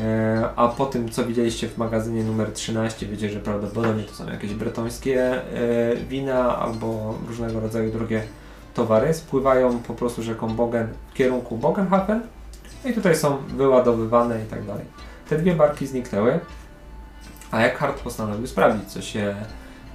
E, 0.00 0.48
A 0.56 0.68
po 0.68 0.86
tym, 0.86 1.08
co 1.08 1.24
widzieliście 1.24 1.68
w 1.68 1.78
magazynie 1.78 2.24
numer 2.24 2.52
13, 2.52 3.06
wiecie, 3.06 3.30
że 3.30 3.40
prawdopodobnie 3.40 4.02
to 4.02 4.14
są 4.14 4.26
jakieś 4.26 4.54
bretońskie 4.54 5.22
e, 5.22 5.96
wina 5.96 6.58
albo 6.58 7.14
różnego 7.28 7.60
rodzaju 7.60 7.92
drogie 7.92 8.22
towary. 8.76 9.14
Spływają 9.14 9.78
po 9.78 9.94
prostu 9.94 10.22
rzeką 10.22 10.48
Bogen 10.48 10.88
w 11.10 11.14
kierunku 11.14 11.56
Bogenhafen 11.56 12.20
no 12.84 12.90
i 12.90 12.94
tutaj 12.94 13.16
są 13.16 13.36
wyładowywane 13.36 14.42
i 14.42 14.46
tak 14.46 14.64
dalej. 14.64 14.84
Te 15.28 15.38
dwie 15.38 15.54
barki 15.54 15.86
zniknęły, 15.86 16.40
a 17.50 17.60
Eckhart 17.60 18.00
postanowił 18.00 18.46
sprawdzić, 18.46 18.92
co 18.92 19.02
się 19.02 19.34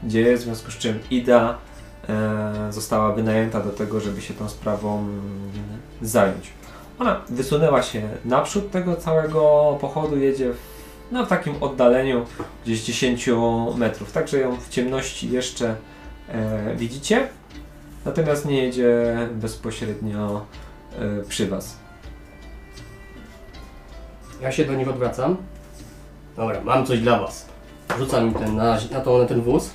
dzieje, 0.03 0.37
w 0.37 0.41
związku 0.41 0.71
z 0.71 0.77
czym 0.77 0.99
Ida 1.11 1.57
e, 2.09 2.73
została 2.73 3.13
wynajęta 3.13 3.59
do 3.59 3.69
tego, 3.69 3.99
żeby 3.99 4.21
się 4.21 4.33
tą 4.33 4.49
sprawą 4.49 5.07
zająć. 6.01 6.53
Ona 6.99 7.21
wysunęła 7.29 7.83
się 7.83 8.09
naprzód 8.25 8.71
tego 8.71 8.95
całego 8.95 9.77
pochodu, 9.81 10.17
jedzie 10.17 10.53
w, 10.53 10.57
no, 11.11 11.25
w 11.25 11.29
takim 11.29 11.63
oddaleniu 11.63 12.25
gdzieś 12.65 12.83
10 12.83 13.29
metrów, 13.75 14.11
także 14.11 14.39
ją 14.39 14.57
w 14.57 14.69
ciemności 14.69 15.31
jeszcze 15.31 15.75
e, 16.29 16.75
widzicie, 16.75 17.27
natomiast 18.05 18.45
nie 18.45 18.63
jedzie 18.63 19.15
bezpośrednio 19.31 20.45
e, 20.99 21.23
przy 21.23 21.47
Was. 21.47 21.77
Ja 24.41 24.51
się 24.51 24.65
do 24.65 24.73
nich 24.73 24.89
odwracam. 24.89 25.37
Dobra, 26.35 26.61
mam 26.61 26.85
coś 26.85 26.99
dla 26.99 27.19
was. 27.19 27.45
Rzucam 27.97 28.27
im 28.27 28.33
ten, 28.33 28.55
na, 28.55 28.77
na, 28.91 29.01
to, 29.01 29.17
na 29.17 29.25
ten 29.25 29.41
wóz. 29.41 29.69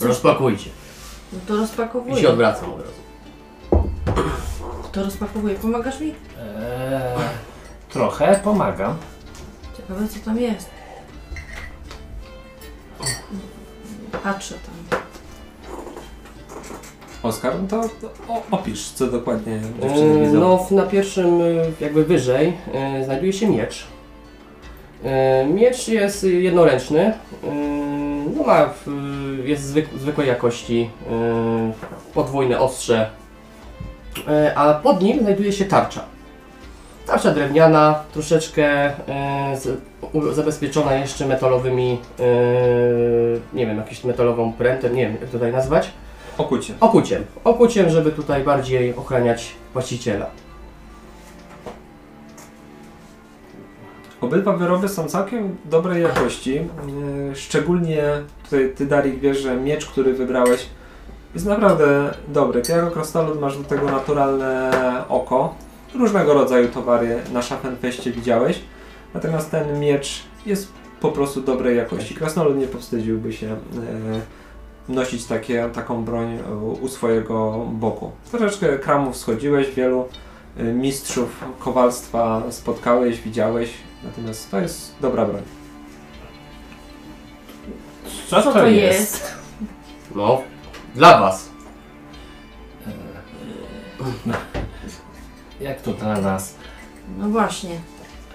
Rozpakujcie. 0.00 0.70
No 1.32 1.38
to 1.46 1.54
I 1.54 1.56
się 1.56 1.60
rozpakowuję. 1.60 2.28
odwracam 2.28 2.72
od 2.72 2.80
razu. 2.80 3.00
To 4.92 5.04
rozpakowuję. 5.04 5.54
Pomagasz 5.54 6.00
mi? 6.00 6.08
Eee, 6.08 6.14
trochę 7.88 8.40
pomagam. 8.44 8.96
Ciekawe 9.76 10.08
co 10.08 10.18
tam 10.24 10.38
jest. 10.40 10.70
Patrzę 14.24 14.54
tam. 14.54 14.99
Oskar, 17.22 17.52
no 17.62 17.68
to 17.68 17.88
opisz, 18.50 18.88
co 18.88 19.06
dokładnie 19.06 19.60
dziewczyny 19.82 20.20
Yy, 20.20 20.26
widzą. 20.26 20.40
No, 20.40 20.66
na 20.70 20.82
pierwszym, 20.82 21.40
y, 21.40 21.72
jakby 21.80 22.04
wyżej, 22.04 22.52
y, 23.00 23.04
znajduje 23.04 23.32
się 23.32 23.46
miecz. 23.48 23.86
Miecz 25.54 25.88
jest 25.88 26.24
jednoręczny. 26.24 27.12
No 28.36 28.42
ma, 28.44 28.70
jest 29.44 29.62
zwyk, 29.62 29.86
zwykłej 29.98 30.28
jakości, 30.28 30.90
podwójne 32.14 32.58
ostrze. 32.58 33.10
A 34.54 34.74
pod 34.74 35.02
nim 35.02 35.20
znajduje 35.20 35.52
się 35.52 35.64
tarcza. 35.64 36.04
Tarcza 37.06 37.30
drewniana, 37.34 38.02
troszeczkę 38.12 38.92
zabezpieczona 40.32 40.94
jeszcze 40.94 41.26
metalowymi, 41.26 41.98
nie 43.52 43.66
wiem, 43.66 43.76
jakąś 43.76 44.04
metalową 44.04 44.52
prętę, 44.52 44.90
nie 44.90 45.02
wiem 45.06 45.16
jak 45.20 45.30
tutaj 45.30 45.52
nazwać. 45.52 45.90
Okucie. 46.38 46.74
Okuciem. 46.80 47.24
Okuciem, 47.44 47.90
żeby 47.90 48.12
tutaj 48.12 48.44
bardziej 48.44 48.94
ochraniać 48.94 49.54
właściciela. 49.72 50.26
Obydwa 54.20 54.52
wyroby 54.52 54.88
są 54.88 55.08
całkiem 55.08 55.56
dobrej 55.64 56.02
jakości. 56.02 56.54
Yy, 56.54 57.36
Szczególnie 57.36 58.04
tutaj 58.44 58.72
ty 58.76 58.86
Darik 58.86 59.20
wiesz, 59.20 59.38
że 59.38 59.56
miecz, 59.56 59.86
który 59.86 60.14
wybrałeś 60.14 60.66
jest 61.34 61.46
naprawdę 61.46 62.14
dobry. 62.28 62.62
Ty 62.62 62.72
jako 62.72 62.90
krasnolud 62.90 63.40
masz 63.40 63.58
do 63.58 63.64
tego 63.64 63.86
naturalne 63.86 64.70
oko. 65.08 65.54
Różnego 65.94 66.34
rodzaju 66.34 66.68
towary 66.68 67.18
na 67.32 67.42
Schaffenfeście 67.42 68.12
widziałeś. 68.12 68.60
Natomiast 69.14 69.50
ten 69.50 69.80
miecz 69.80 70.22
jest 70.46 70.72
po 71.00 71.12
prostu 71.12 71.40
dobrej 71.40 71.76
jakości. 71.76 72.14
Krasnolud 72.14 72.56
nie 72.56 72.66
powstydziłby 72.66 73.32
się 73.32 73.46
yy, 73.46 73.56
nosić 74.90 75.24
takie, 75.24 75.68
taką 75.74 76.04
broń 76.04 76.34
yy, 76.34 76.56
u 76.56 76.88
swojego 76.88 77.66
boku. 77.72 78.10
Troszeczkę 78.30 78.78
kramów 78.78 79.16
schodziłeś, 79.16 79.70
wielu 79.70 80.08
yy, 80.56 80.72
mistrzów 80.72 81.44
kowalstwa 81.58 82.42
spotkałeś, 82.50 83.20
widziałeś. 83.20 83.70
Natomiast 84.04 84.50
to 84.50 84.60
jest 84.60 84.94
dobra 85.00 85.26
broń. 85.26 85.42
Co, 88.28 88.42
Co 88.42 88.52
to 88.52 88.66
jest? 88.66 89.34
No, 90.14 90.42
dla 90.94 91.20
was. 91.20 91.50
Jak 95.60 95.80
to 95.80 95.92
dla 95.92 96.20
nas? 96.20 96.54
No 97.18 97.28
właśnie. 97.28 97.80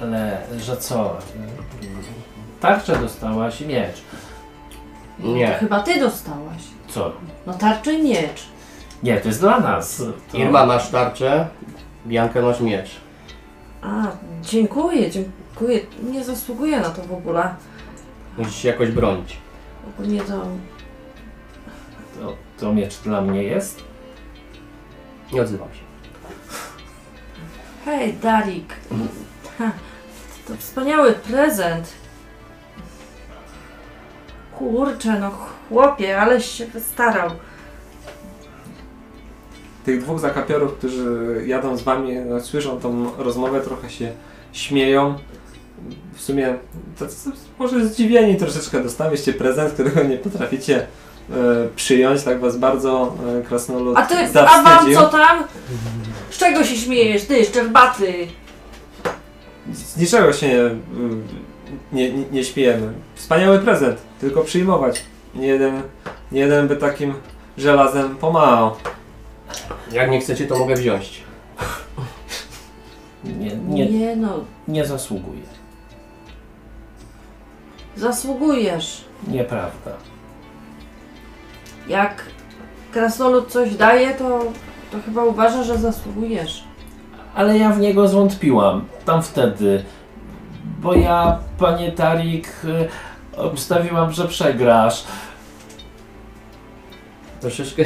Ale 0.01 0.41
że 0.57 0.77
co? 0.77 1.17
Tarczę 2.59 2.95
dostałaś 2.95 3.61
i 3.61 3.67
miecz. 3.67 4.01
To 5.21 5.27
Nie. 5.27 5.47
chyba 5.47 5.79
ty 5.83 5.99
dostałaś. 5.99 6.61
Co? 6.87 7.11
No 7.47 7.53
tarczę 7.53 7.93
i 7.93 8.03
miecz. 8.03 8.47
Nie, 9.03 9.17
to 9.17 9.27
jest 9.27 9.39
dla 9.39 9.59
nas. 9.59 10.03
To... 10.31 10.37
Irma 10.37 10.65
masz 10.65 10.89
tarczę, 10.89 11.47
Bianka 12.07 12.41
masz 12.41 12.59
miecz. 12.61 12.89
A, 13.81 14.07
dziękuję, 14.41 15.11
dziękuję. 15.11 15.79
Nie 16.11 16.23
zasługuję 16.23 16.79
na 16.79 16.89
to 16.89 17.01
w 17.01 17.13
ogóle. 17.13 17.55
Musisz 18.37 18.55
się 18.55 18.67
jakoś 18.67 18.91
bronić. 18.91 19.37
Ogólnie 19.89 20.21
to... 20.21 20.41
To, 22.21 22.35
to 22.59 22.73
miecz 22.73 22.97
dla 22.97 23.21
mnie 23.21 23.43
jest? 23.43 23.83
Nie 25.33 25.41
odzywam 25.41 25.67
się. 25.73 25.85
Hej, 27.85 28.13
Darik. 28.13 28.73
Ha, 29.57 29.71
to 30.47 30.53
wspaniały 30.57 31.13
prezent. 31.13 31.93
Kurczę, 34.57 35.19
no 35.19 35.31
chłopie, 35.69 36.21
aleś 36.21 36.45
się 36.45 36.65
wystarał. 36.65 37.29
Tych 39.85 40.01
dwóch 40.01 40.19
zakapiorów, 40.19 40.73
którzy 40.73 41.43
jadą 41.47 41.77
z 41.77 41.81
wami, 41.81 42.15
no, 42.15 42.41
słyszą 42.41 42.79
tą 42.79 43.17
rozmowę, 43.17 43.61
trochę 43.61 43.89
się 43.89 44.11
śmieją. 44.53 45.15
W 46.13 46.21
sumie 46.21 46.55
to, 46.99 47.05
to, 47.05 47.11
może 47.59 47.87
zdziwieni 47.87 48.35
troszeczkę 48.35 48.83
dostaliście 48.83 49.33
prezent, 49.33 49.73
którego 49.73 50.03
nie 50.03 50.17
potraficie 50.17 50.77
e, 50.77 51.35
przyjąć, 51.75 52.23
tak 52.23 52.39
was 52.39 52.57
bardzo 52.57 53.15
e, 53.39 53.41
krasnolud 53.41 53.97
A 53.97 54.01
ty, 54.01 54.15
a 54.39 54.63
wam 54.63 54.93
co 54.93 55.05
tam? 55.05 55.43
Z 56.29 56.37
czego 56.37 56.63
się 56.63 56.75
śmiejesz, 56.75 57.23
ty, 57.23 57.45
szczerbaty? 57.45 58.27
Z 59.73 59.97
niczego 59.97 60.33
się 60.33 60.47
nie, 60.47 60.57
nie, 61.93 62.13
nie, 62.13 62.25
nie 62.31 62.43
śmiejemy. 62.43 62.93
Wspaniały 63.15 63.59
prezent, 63.59 64.01
tylko 64.19 64.41
przyjmować. 64.41 65.01
Nie 65.35 65.47
jeden, 65.47 65.81
nie 66.31 66.39
jeden 66.41 66.67
by 66.67 66.75
takim 66.75 67.13
żelazem 67.57 68.15
pomałał. 68.15 68.75
Jak 69.91 70.11
nie 70.11 70.19
chcecie, 70.19 70.47
to 70.47 70.59
mogę 70.59 70.75
wziąć. 70.75 71.23
Nie, 73.23 73.55
nie, 73.55 73.89
Nie 73.89 74.15
no, 74.15 74.43
nie 74.67 74.85
zasługuję. 74.85 75.41
zasługujesz. 77.95 79.05
Nieprawda. 79.27 79.91
Jak 81.87 82.23
krasnolud 82.91 83.51
coś 83.51 83.75
daje, 83.75 84.13
to, 84.13 84.39
to 84.91 84.97
chyba 85.05 85.23
uważa, 85.23 85.63
że 85.63 85.77
zasługujesz. 85.77 86.63
Ale 87.35 87.57
ja 87.57 87.69
w 87.69 87.79
niego 87.79 88.07
zwątpiłam. 88.07 88.85
Tam 89.05 89.23
wtedy. 89.23 89.83
Bo 90.81 90.93
ja, 90.93 91.39
panie 91.57 91.91
Tarik, 91.91 92.47
y, 92.65 93.37
obstawiłam, 93.37 94.11
że 94.11 94.27
przegrasz. 94.27 95.03
Troszeczkę. 97.41 97.83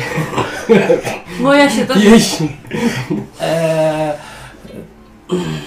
Moja 1.40 1.70
się 1.70 1.86
też... 1.86 2.04
Jeśli. 2.04 2.58
Eee, 3.42 4.14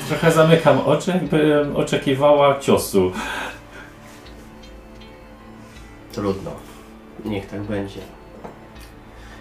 trochę 0.09 0.33
zamykam 0.33 0.81
oczy, 0.81 1.11
jakbym 1.11 1.77
oczekiwała 1.77 2.61
ciosu. 2.61 3.13
Trudno. 6.13 6.51
Niech 7.25 7.47
tak 7.47 7.63
będzie. 7.63 8.01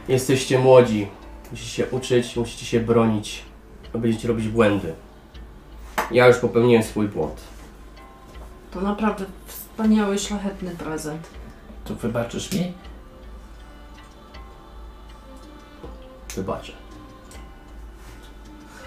Jesteście 0.07 0.59
młodzi. 0.59 1.07
Musicie 1.51 1.69
się 1.69 1.85
uczyć, 1.85 2.35
musicie 2.35 2.65
się 2.65 2.79
bronić. 2.79 3.41
Będziecie 3.93 4.27
robić 4.27 4.47
błędy. 4.47 4.93
Ja 6.11 6.27
już 6.27 6.37
popełniłem 6.37 6.83
swój 6.83 7.07
błąd. 7.07 7.41
To 8.73 8.81
naprawdę 8.81 9.25
wspaniały, 9.45 10.19
szlachetny 10.19 10.71
prezent. 10.71 11.29
To 11.85 11.95
wybaczysz 11.95 12.51
mi? 12.51 12.73
Wybaczę. 16.35 16.73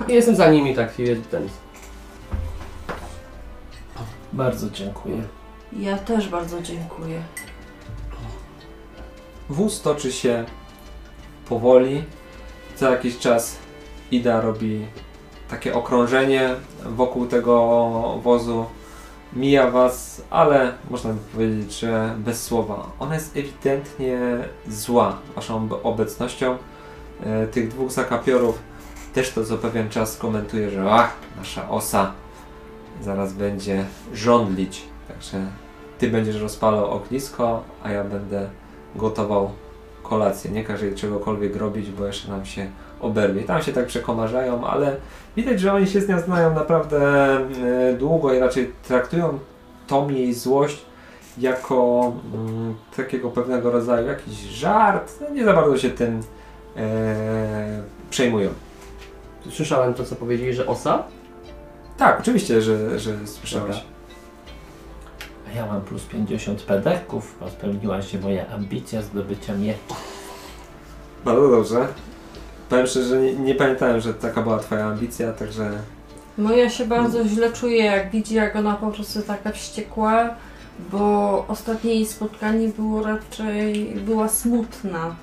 Jestem 0.09 0.37
za 0.37 0.51
nimi 0.51 0.75
tak 0.75 0.92
ten. 1.31 1.49
Bardzo 4.33 4.70
dziękuję. 4.70 5.23
Ja 5.73 5.99
też 5.99 6.29
bardzo 6.29 6.62
dziękuję. 6.62 7.23
Wóz 9.49 9.83
toczy 9.83 10.12
się 10.12 10.44
powoli. 11.49 12.05
Co 12.77 12.90
jakiś 12.90 13.18
czas 13.18 13.57
Ida 14.11 14.40
robi 14.40 14.87
takie 15.49 15.75
okrążenie 15.75 16.55
wokół 16.85 17.27
tego 17.27 18.20
wozu. 18.23 18.66
Mija 19.37 19.70
was, 19.70 20.23
ale 20.31 20.73
można 20.90 21.12
by 21.12 21.20
powiedzieć, 21.33 21.79
że 21.79 22.14
bez 22.18 22.42
słowa. 22.42 22.87
Ona 22.99 23.14
jest 23.14 23.37
ewidentnie 23.37 24.18
zła 24.68 25.18
waszą 25.37 25.57
ob- 25.57 25.81
obecnością. 25.87 26.59
E, 27.27 27.47
tych 27.47 27.68
dwóch 27.68 27.92
zakapiorów 27.92 28.59
też 29.14 29.31
to 29.31 29.44
co 29.44 29.59
pewien 29.59 29.88
czas 29.88 30.16
komentuje, 30.16 30.70
że 30.70 30.92
ach, 30.92 31.12
nasza 31.37 31.70
osa 31.70 32.12
zaraz 33.03 33.33
będzie 33.33 33.85
żądlić. 34.14 34.83
Także 35.09 35.47
ty 35.99 36.11
będziesz 36.11 36.40
rozpalał 36.40 36.90
ognisko, 36.90 37.62
a 37.83 37.90
ja 37.90 38.05
będę 38.05 38.51
gotował 38.97 39.51
kolację. 40.03 40.51
Nie 40.51 40.64
każe 40.64 40.87
jej 40.87 40.94
czegokolwiek 40.94 41.57
robić, 41.57 41.90
bo 41.90 42.07
jeszcze 42.07 42.29
nam 42.29 42.47
się 42.47 42.70
oberwie. 43.01 43.42
Tam 43.42 43.62
się 43.62 43.73
tak 43.73 43.87
przekomarzają, 43.87 44.66
ale 44.66 44.97
widać, 45.37 45.61
że 45.61 45.73
oni 45.73 45.87
się 45.87 46.01
z 46.01 46.09
nią 46.09 46.20
znają 46.20 46.55
naprawdę 46.55 47.01
e, 47.01 47.94
długo 47.99 48.33
i 48.33 48.38
raczej 48.38 48.73
traktują 48.83 49.38
tą 49.87 50.09
jej 50.09 50.35
złość 50.35 50.85
jako 51.38 52.12
mm, 52.35 52.75
takiego 52.97 53.31
pewnego 53.31 53.70
rodzaju 53.70 54.07
jakiś 54.07 54.35
żart. 54.35 55.12
No, 55.20 55.35
nie 55.35 55.44
za 55.44 55.53
bardzo 55.53 55.79
się 55.79 55.90
tym 55.90 56.20
e, 56.77 57.83
przejmują. 58.11 58.51
Słyszałem 59.51 59.94
to, 59.94 60.05
co 60.05 60.16
powiedzieli, 60.16 60.55
że 60.55 60.66
osa? 60.66 61.03
Tak, 61.97 62.20
oczywiście, 62.20 62.62
że, 62.62 62.99
że 62.99 63.27
słyszałeś. 63.27 63.77
Dobra. 63.77 63.94
A 65.49 65.57
ja 65.57 65.66
mam 65.66 65.81
plus 65.81 66.03
50 66.03 66.62
pedeków, 66.62 67.37
bo 67.40 67.51
spełniła 67.51 68.03
się 68.03 68.18
moja 68.18 68.49
ambicja 68.49 69.03
zdobycia 69.03 69.55
miecza. 69.55 69.94
Bardzo 71.25 71.49
dobrze. 71.49 71.88
Powiem 72.68 72.87
szczerze, 72.87 73.09
że 73.09 73.20
nie, 73.20 73.35
nie 73.35 73.55
pamiętałem, 73.55 74.00
że 74.00 74.14
taka 74.14 74.42
była 74.42 74.59
twoja 74.59 74.87
ambicja, 74.87 75.33
także 75.33 75.70
Moja 76.38 76.70
się 76.70 76.87
bardzo 76.87 77.29
źle 77.29 77.53
czuje, 77.53 77.85
jak 77.85 78.11
widzi, 78.11 78.35
jak 78.35 78.57
ona 78.57 78.74
po 78.74 78.90
prostu 78.90 79.22
taka 79.22 79.53
wściekła, 79.53 80.35
bo 80.92 81.44
ostatnie 81.48 81.94
jej 81.94 82.07
spotkanie 82.07 82.68
było 82.68 83.03
raczej, 83.03 83.94
była 84.07 84.29
smutna. 84.29 85.14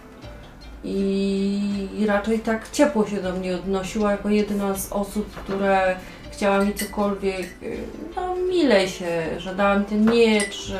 I 0.83 1.87
i 1.97 2.05
raczej 2.05 2.39
tak 2.39 2.69
ciepło 2.69 3.07
się 3.07 3.21
do 3.21 3.33
mnie 3.33 3.55
odnosiła 3.55 4.11
jako 4.11 4.29
jedyna 4.29 4.75
z 4.75 4.91
osób, 4.91 5.31
które 5.35 5.95
chciała 6.31 6.65
mi 6.65 6.73
cokolwiek, 6.73 7.45
y, 7.63 7.77
no 8.15 8.35
milej 8.35 8.89
się, 8.89 9.05
że 9.37 9.55
dałam 9.55 9.85
ten 9.85 10.11
miecz, 10.11 10.73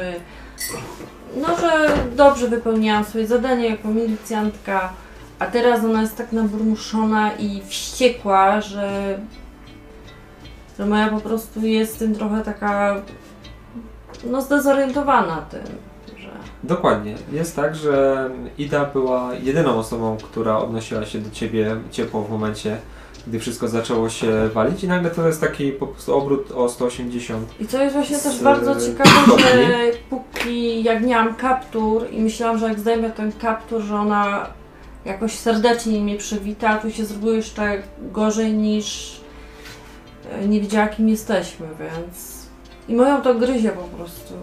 no 1.42 1.48
że 1.58 1.90
dobrze 2.16 2.48
wypełniałam 2.48 3.06
swoje 3.06 3.28
zadanie 3.28 3.70
jako 3.70 3.88
milicjantka, 3.88 4.94
a 5.42 5.46
teraz 5.46 5.84
ona 5.86 6.02
jest 6.02 6.18
tak 6.18 6.32
naburmuszona 6.32 7.34
i 7.34 7.62
wściekła, 7.68 8.62
że, 8.62 9.20
że 10.80 10.86
moja 10.86 11.08
po 11.10 11.20
prostu 11.22 11.66
jest 11.66 12.00
tym 12.00 12.16
trochę 12.16 12.42
taka, 12.42 12.96
no 14.24 14.42
zdezorientowana 14.42 15.38
tym, 15.52 15.62
że... 16.18 16.30
Dokładnie. 16.64 17.16
Jest 17.32 17.56
tak, 17.56 17.76
że 17.76 18.30
Ida 18.58 18.86
była 18.86 19.30
jedyną 19.44 19.78
osobą, 19.80 20.18
która 20.24 20.58
odnosiła 20.58 21.06
się 21.06 21.20
do 21.20 21.32
ciebie 21.32 21.76
ciepło 21.92 22.22
w 22.24 22.30
momencie, 22.32 22.78
gdy 23.28 23.40
wszystko 23.40 23.68
zaczęło 23.68 24.10
się 24.10 24.50
walić 24.54 24.84
i 24.84 24.88
nagle 24.88 25.10
to 25.10 25.28
jest 25.28 25.42
taki 25.42 25.72
po 25.72 25.88
prostu 25.88 26.16
obrót 26.18 26.52
o 26.52 26.70
180. 26.70 27.48
I 27.60 27.68
co 27.68 27.84
jest 27.84 27.96
właśnie 27.96 28.18
też 28.18 28.36
Z- 28.36 28.44
bardzo 28.44 28.76
ciekawe, 28.88 29.38
że 29.38 29.78
póki 30.10 30.84
jak 30.84 31.04
miałam 31.06 31.36
kaptur 31.36 32.06
i 32.12 32.20
myślałam, 32.22 32.58
że 32.58 32.68
jak 32.68 32.80
zdejmę 32.80 33.10
ten 33.10 33.32
kaptur, 33.32 33.82
że 33.82 33.96
ona 33.96 34.48
jakoś 35.06 35.32
serdecznie 35.40 36.00
mnie 36.02 36.18
przywita, 36.18 36.70
a 36.70 36.78
tu 36.78 36.92
się 36.92 37.06
zrobiło 37.06 37.32
jeszcze 37.32 37.84
gorzej 38.00 38.54
niż 38.54 39.18
e, 40.32 40.48
nie 40.48 40.62
wiedziała 40.62 40.88
kim 40.88 41.10
jesteśmy, 41.10 41.68
więc 41.80 42.42
i 42.88 42.96
moją 42.96 43.22
to 43.22 43.36
gryzie 43.36 43.70
po 43.70 43.84
prostu. 43.84 44.34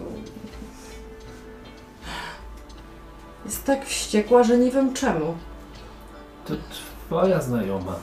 Jest 3.45 3.65
tak 3.65 3.85
wściekła, 3.85 4.43
że 4.43 4.57
nie 4.57 4.71
wiem 4.71 4.93
czemu. 4.93 5.37
To 6.47 6.53
twoja 7.07 7.41
znajoma, 7.41 7.95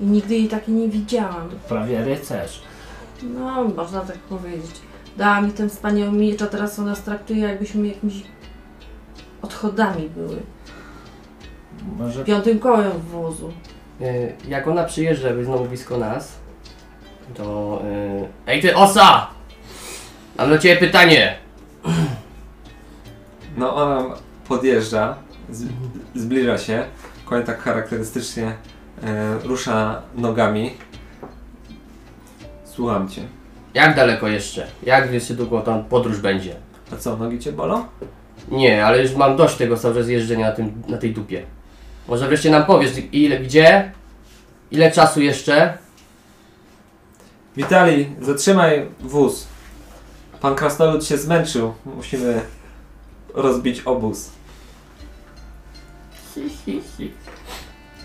I 0.00 0.04
nigdy 0.04 0.34
jej 0.34 0.48
takiej 0.48 0.74
nie 0.74 0.88
widziałam. 0.88 1.48
prawie 1.68 2.04
rycerz. 2.04 2.62
No, 3.22 3.64
można 3.64 4.00
tak 4.00 4.18
powiedzieć. 4.18 4.70
Dała 5.16 5.40
mi 5.40 5.52
ten 5.52 5.70
wspaniały 5.70 6.12
miecz, 6.12 6.42
a 6.42 6.46
teraz 6.46 6.78
ona 6.78 6.90
nas 6.90 7.02
traktuje 7.02 7.40
jakbyśmy 7.40 7.88
jakimiś 7.88 8.22
odchodami 9.42 10.08
były. 10.08 10.36
Może 11.98 12.24
Piątym 12.24 12.58
kołem 12.58 12.90
wozu. 13.12 13.52
Y, 14.00 14.32
Jak 14.48 14.68
ona 14.68 14.84
przyjeżdża, 14.84 15.26
jakby 15.28 15.44
znowu 15.44 15.64
blisko 15.64 15.98
nas, 15.98 16.32
to... 17.34 17.82
y, 17.84 18.28
Ej 18.46 18.62
ty 18.62 18.76
osa! 18.76 19.26
Mam 20.38 20.50
do 20.50 20.58
ciebie 20.58 20.76
pytanie. 20.76 21.36
No 23.56 23.74
ona 23.76 24.14
podjeżdża, 24.48 25.16
z, 25.50 25.64
zbliża 26.14 26.58
się, 26.58 26.84
koń 27.24 27.42
tak 27.44 27.60
charakterystycznie 27.62 28.52
e, 29.04 29.38
rusza 29.44 30.02
nogami. 30.14 30.70
Słucham 32.64 33.08
cię. 33.08 33.22
Jak 33.74 33.96
daleko 33.96 34.28
jeszcze? 34.28 34.66
Jak 34.82 35.12
jeszcze 35.12 35.34
długo 35.34 35.60
tam 35.60 35.84
podróż 35.84 36.18
będzie? 36.20 36.54
A 36.92 36.96
co, 36.96 37.16
nogi 37.16 37.38
cię 37.38 37.52
bolą? 37.52 37.84
Nie, 38.48 38.86
ale 38.86 39.02
już 39.02 39.14
mam 39.14 39.36
dość 39.36 39.56
tego 39.56 39.76
cały 39.76 39.94
czas 39.94 40.08
jeżdżenia 40.08 40.46
na, 40.46 40.52
tym, 40.52 40.82
na 40.88 40.98
tej 40.98 41.12
dupie. 41.14 41.42
Może 42.10 42.28
wreszcie 42.28 42.50
nam 42.50 42.64
powiesz, 42.66 42.90
ile, 43.12 43.38
gdzie? 43.38 43.92
Ile 44.70 44.90
czasu 44.90 45.20
jeszcze? 45.20 45.78
Witali, 47.56 48.16
zatrzymaj 48.20 48.86
wóz. 49.00 49.46
Pan 50.40 50.54
Krasnolud 50.54 51.04
się 51.04 51.18
zmęczył. 51.18 51.74
Musimy 51.96 52.40
rozbić 53.34 53.80
obóz. 53.80 54.30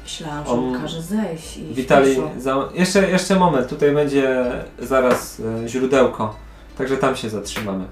Myślałam, 0.03 0.45
że 0.45 0.51
On- 0.51 0.81
każe 0.81 1.01
zejść 1.01 1.57
i 1.57 1.73
Witali, 1.73 2.17
za... 2.37 2.69
jeszcze, 2.73 3.09
jeszcze 3.09 3.35
moment. 3.35 3.69
Tutaj 3.69 3.91
będzie 3.91 4.45
zaraz 4.79 5.41
e, 5.63 5.67
źródełko. 5.67 6.35
Także 6.77 6.97
tam 6.97 7.15
się 7.15 7.29
zatrzymamy. 7.29 7.85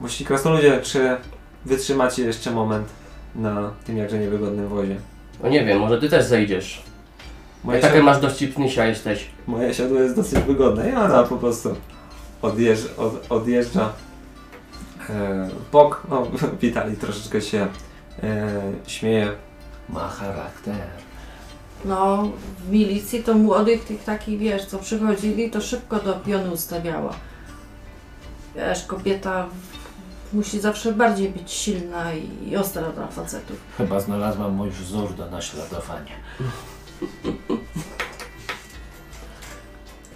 Musi 0.00 0.24
Krasnoludzie, 0.24 0.80
czy 0.82 1.16
wytrzymacie 1.64 2.22
jeszcze 2.22 2.50
moment 2.50 3.03
na 3.34 3.70
tym 3.86 3.96
jakże 3.96 4.18
niewygodnym 4.18 4.68
wozie? 4.68 4.96
No 5.42 5.48
nie 5.48 5.64
wiem, 5.64 5.78
może 5.78 6.00
ty 6.00 6.08
też 6.08 6.24
zejdziesz. 6.24 6.82
Moje, 7.64 7.76
Jak 7.78 7.82
takie 7.82 7.94
siodło, 7.96 8.12
masz 8.12 8.22
dość 8.22 8.44
pnysia 8.46 8.86
jesteś. 8.86 9.26
moje 9.46 9.74
siodło 9.74 9.98
jest 10.00 10.16
dosyć 10.16 10.38
wygodne 10.38 10.90
i 10.90 10.94
ona 10.94 11.22
po 11.22 11.36
prostu 11.36 11.76
odjeżdża, 12.42 12.88
od, 12.96 13.26
odjeżdża 13.32 13.92
e, 15.10 15.48
w 15.48 15.70
bok. 15.72 16.02
No, 16.10 16.26
Witali 16.62 16.96
troszeczkę 16.96 17.40
się 17.40 17.66
e, 18.22 18.48
śmieje. 18.86 19.32
ma 19.88 20.08
charakter. 20.08 20.74
No, 21.84 22.30
w 22.58 22.70
milicji 22.72 23.22
to 23.22 23.34
młodych 23.34 23.84
tych 23.84 24.04
takich, 24.04 24.38
wiesz, 24.38 24.66
co 24.66 24.78
przychodzili, 24.78 25.50
to 25.50 25.60
szybko 25.60 25.98
do 25.98 26.12
pionu 26.14 26.52
ustawiała. 26.52 27.14
Wiesz, 28.56 28.84
kobieta 28.86 29.46
w- 29.46 29.73
musi 30.32 30.60
zawsze 30.60 30.92
bardziej 30.92 31.28
być 31.28 31.50
silna 31.52 32.04
i, 32.46 32.56
ostra 32.56 32.82
dla 32.82 33.06
facetów. 33.06 33.56
Chyba 33.78 34.00
znalazłam 34.00 34.52
mój 34.52 34.70
wzór 34.70 35.14
do 35.14 35.30
naśladowania. 35.30 36.14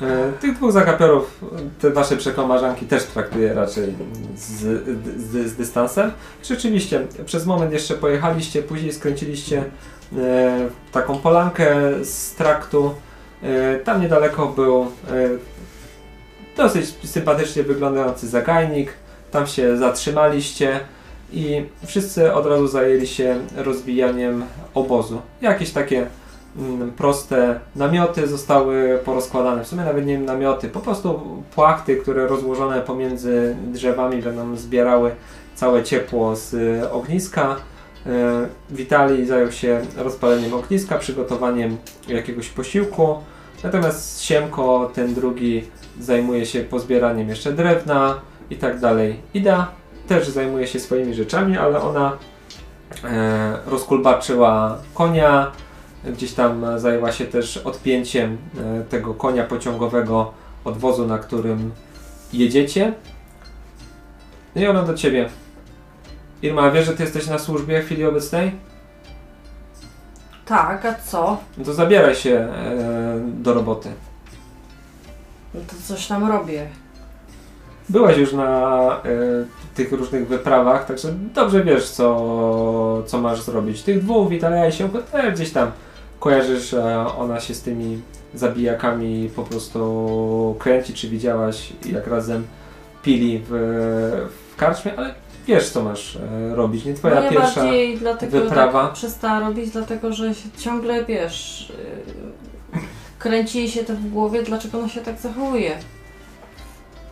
E, 0.01 0.33
Tych 0.41 0.57
dwóch 0.57 0.73
zakapiorów, 0.73 1.45
te 1.81 1.91
wasze 1.91 2.17
przekomarzanki 2.17 2.87
też 2.87 3.05
traktuję 3.05 3.55
raczej 3.55 3.95
z, 4.37 4.51
z, 5.21 5.51
z 5.51 5.57
dystansem. 5.57 6.13
Rzeczywiście, 6.45 7.07
przez 7.27 7.47
moment 7.47 7.73
jeszcze 7.73 7.95
pojechaliście, 7.95 8.63
później 8.63 8.93
skręciliście 8.93 9.65
e, 10.19 10.69
taką 10.93 11.19
polankę 11.19 11.75
z 12.05 12.35
traktu. 12.35 12.95
E, 13.43 13.77
tam 13.79 14.01
niedaleko 14.01 14.47
był 14.47 14.83
e, 14.83 14.87
dosyć 16.57 16.95
sympatycznie 17.05 17.63
wyglądający 17.63 18.29
zagajnik. 18.29 18.93
Tam 19.31 19.47
się 19.47 19.77
zatrzymaliście 19.77 20.81
i 21.33 21.63
wszyscy 21.87 22.33
od 22.33 22.47
razu 22.47 22.67
zajęli 22.67 23.07
się 23.07 23.37
rozbijaniem 23.57 24.45
obozu. 24.75 25.21
Jakieś 25.41 25.71
takie 25.71 26.07
mm, 26.59 26.93
proste 26.93 27.61
namioty 27.77 28.27
zostały 28.27 28.99
porozkładane. 29.05 29.65
W 29.65 29.69
sumie 29.69 29.85
nawet 29.85 30.07
nie 30.07 30.19
namioty, 30.19 30.69
po 30.69 30.81
prostu 30.81 31.21
płachty, 31.55 31.97
które 31.97 32.27
rozłożone 32.27 32.81
pomiędzy 32.81 33.57
drzewami 33.73 34.23
będą 34.23 34.57
zbierały 34.57 35.11
całe 35.55 35.83
ciepło 35.83 36.37
z 36.37 36.55
e, 36.55 36.93
ogniska. 36.93 37.57
E, 38.07 38.47
Witali 38.71 39.27
zajął 39.27 39.53
się 39.53 39.81
rozpaleniem 39.97 40.55
ogniska, 40.55 40.99
przygotowaniem 40.99 41.77
jakiegoś 42.09 42.49
posiłku. 42.49 43.17
Natomiast 43.65 44.23
Siemko, 44.23 44.91
ten 44.95 45.15
drugi, 45.15 45.65
zajmuje 46.01 46.47
się 46.47 46.61
pozbieraniem 46.61 47.29
jeszcze 47.29 47.53
drewna 47.53 48.21
i 48.51 48.57
tak 48.57 48.81
dalej. 48.81 49.21
Ida 49.35 49.69
też 50.09 50.29
zajmuje 50.29 50.67
się 50.67 50.81
swoimi 50.81 51.15
rzeczami, 51.15 51.57
ale 51.57 51.81
ona 51.81 52.17
e, 53.05 53.59
rozkulbaczyła 53.67 54.79
konia, 54.95 55.53
gdzieś 56.05 56.33
tam 56.35 56.79
zajęła 56.81 57.13
się 57.13 57.25
też 57.25 57.57
odpięciem 57.57 58.39
e, 58.59 58.85
tego 58.85 59.15
konia 59.15 59.45
pociągowego 59.45 60.33
od 60.65 60.79
wozu, 60.79 61.07
na 61.07 61.19
którym 61.19 61.71
jedziecie. 62.33 62.93
No 64.55 64.63
i 64.63 64.67
ona 64.67 64.83
do 64.83 64.95
ciebie. 64.95 65.29
Irma, 66.43 66.71
wiesz, 66.71 66.87
że 66.87 66.93
ty 66.93 67.03
jesteś 67.03 67.27
na 67.27 67.39
służbie 67.39 67.83
w 67.83 67.85
chwili 67.85 68.05
obecnej? 68.05 68.53
Tak, 70.47 70.85
a 70.85 70.95
co? 70.95 71.39
No 71.59 71.65
to 71.65 71.75
zabieraj 71.75 72.15
się 72.15 72.31
e, 72.31 73.21
do 73.25 73.55
roboty. 73.55 73.89
No 75.55 75.61
to 75.67 75.77
coś 75.89 76.07
tam 76.07 76.29
robię. 76.29 76.69
Byłaś 77.89 78.17
już 78.17 78.33
na 78.33 78.91
e, 79.05 79.75
tych 79.75 79.93
różnych 79.93 80.29
wyprawach, 80.29 80.87
także 80.87 81.09
dobrze 81.35 81.65
wiesz, 81.65 81.91
co, 81.91 83.03
co 83.07 83.21
masz 83.21 83.43
zrobić. 83.43 83.83
Tych 83.83 84.03
dwóch, 84.03 84.29
Witalia 84.29 84.69
i 84.69 84.73
się 84.73 84.89
też 84.89 85.35
gdzieś 85.35 85.51
tam 85.51 85.71
kojarzysz, 86.21 86.75
e, 86.75 87.07
ona 87.19 87.41
się 87.41 87.55
z 87.55 87.63
tymi 87.63 88.01
zabijakami 88.35 89.31
po 89.37 89.43
prostu 89.43 90.57
kręci, 90.59 90.95
czy 90.95 91.09
widziałaś 91.09 91.73
jak 91.93 92.07
razem 92.07 92.47
pili 93.03 93.43
w, 93.49 93.51
w 94.53 94.57
karczmie, 94.57 94.93
ale 94.97 95.15
wiesz, 95.47 95.71
co 95.71 95.83
masz 95.83 96.17
e, 96.17 96.55
robić. 96.55 96.85
Nie 96.85 96.95
twoja 96.95 97.21
no 97.21 97.31
pierwsza... 97.31 97.61
bardziej 97.61 97.99
dlatego 97.99 98.41
wyprawa. 98.41 98.85
tak 98.85 98.93
przestała 98.93 99.41
robić, 99.41 99.71
dlatego 99.71 100.13
że 100.13 100.35
się 100.35 100.49
ciągle, 100.59 101.05
wiesz, 101.05 101.73
yy, 102.75 102.81
kręci 103.19 103.59
jej 103.59 103.69
się 103.69 103.85
to 103.85 103.95
w 103.95 104.07
głowie, 104.07 104.43
dlaczego 104.43 104.79
ona 104.79 104.89
się 104.89 105.01
tak 105.01 105.21
zachowuje. 105.21 105.79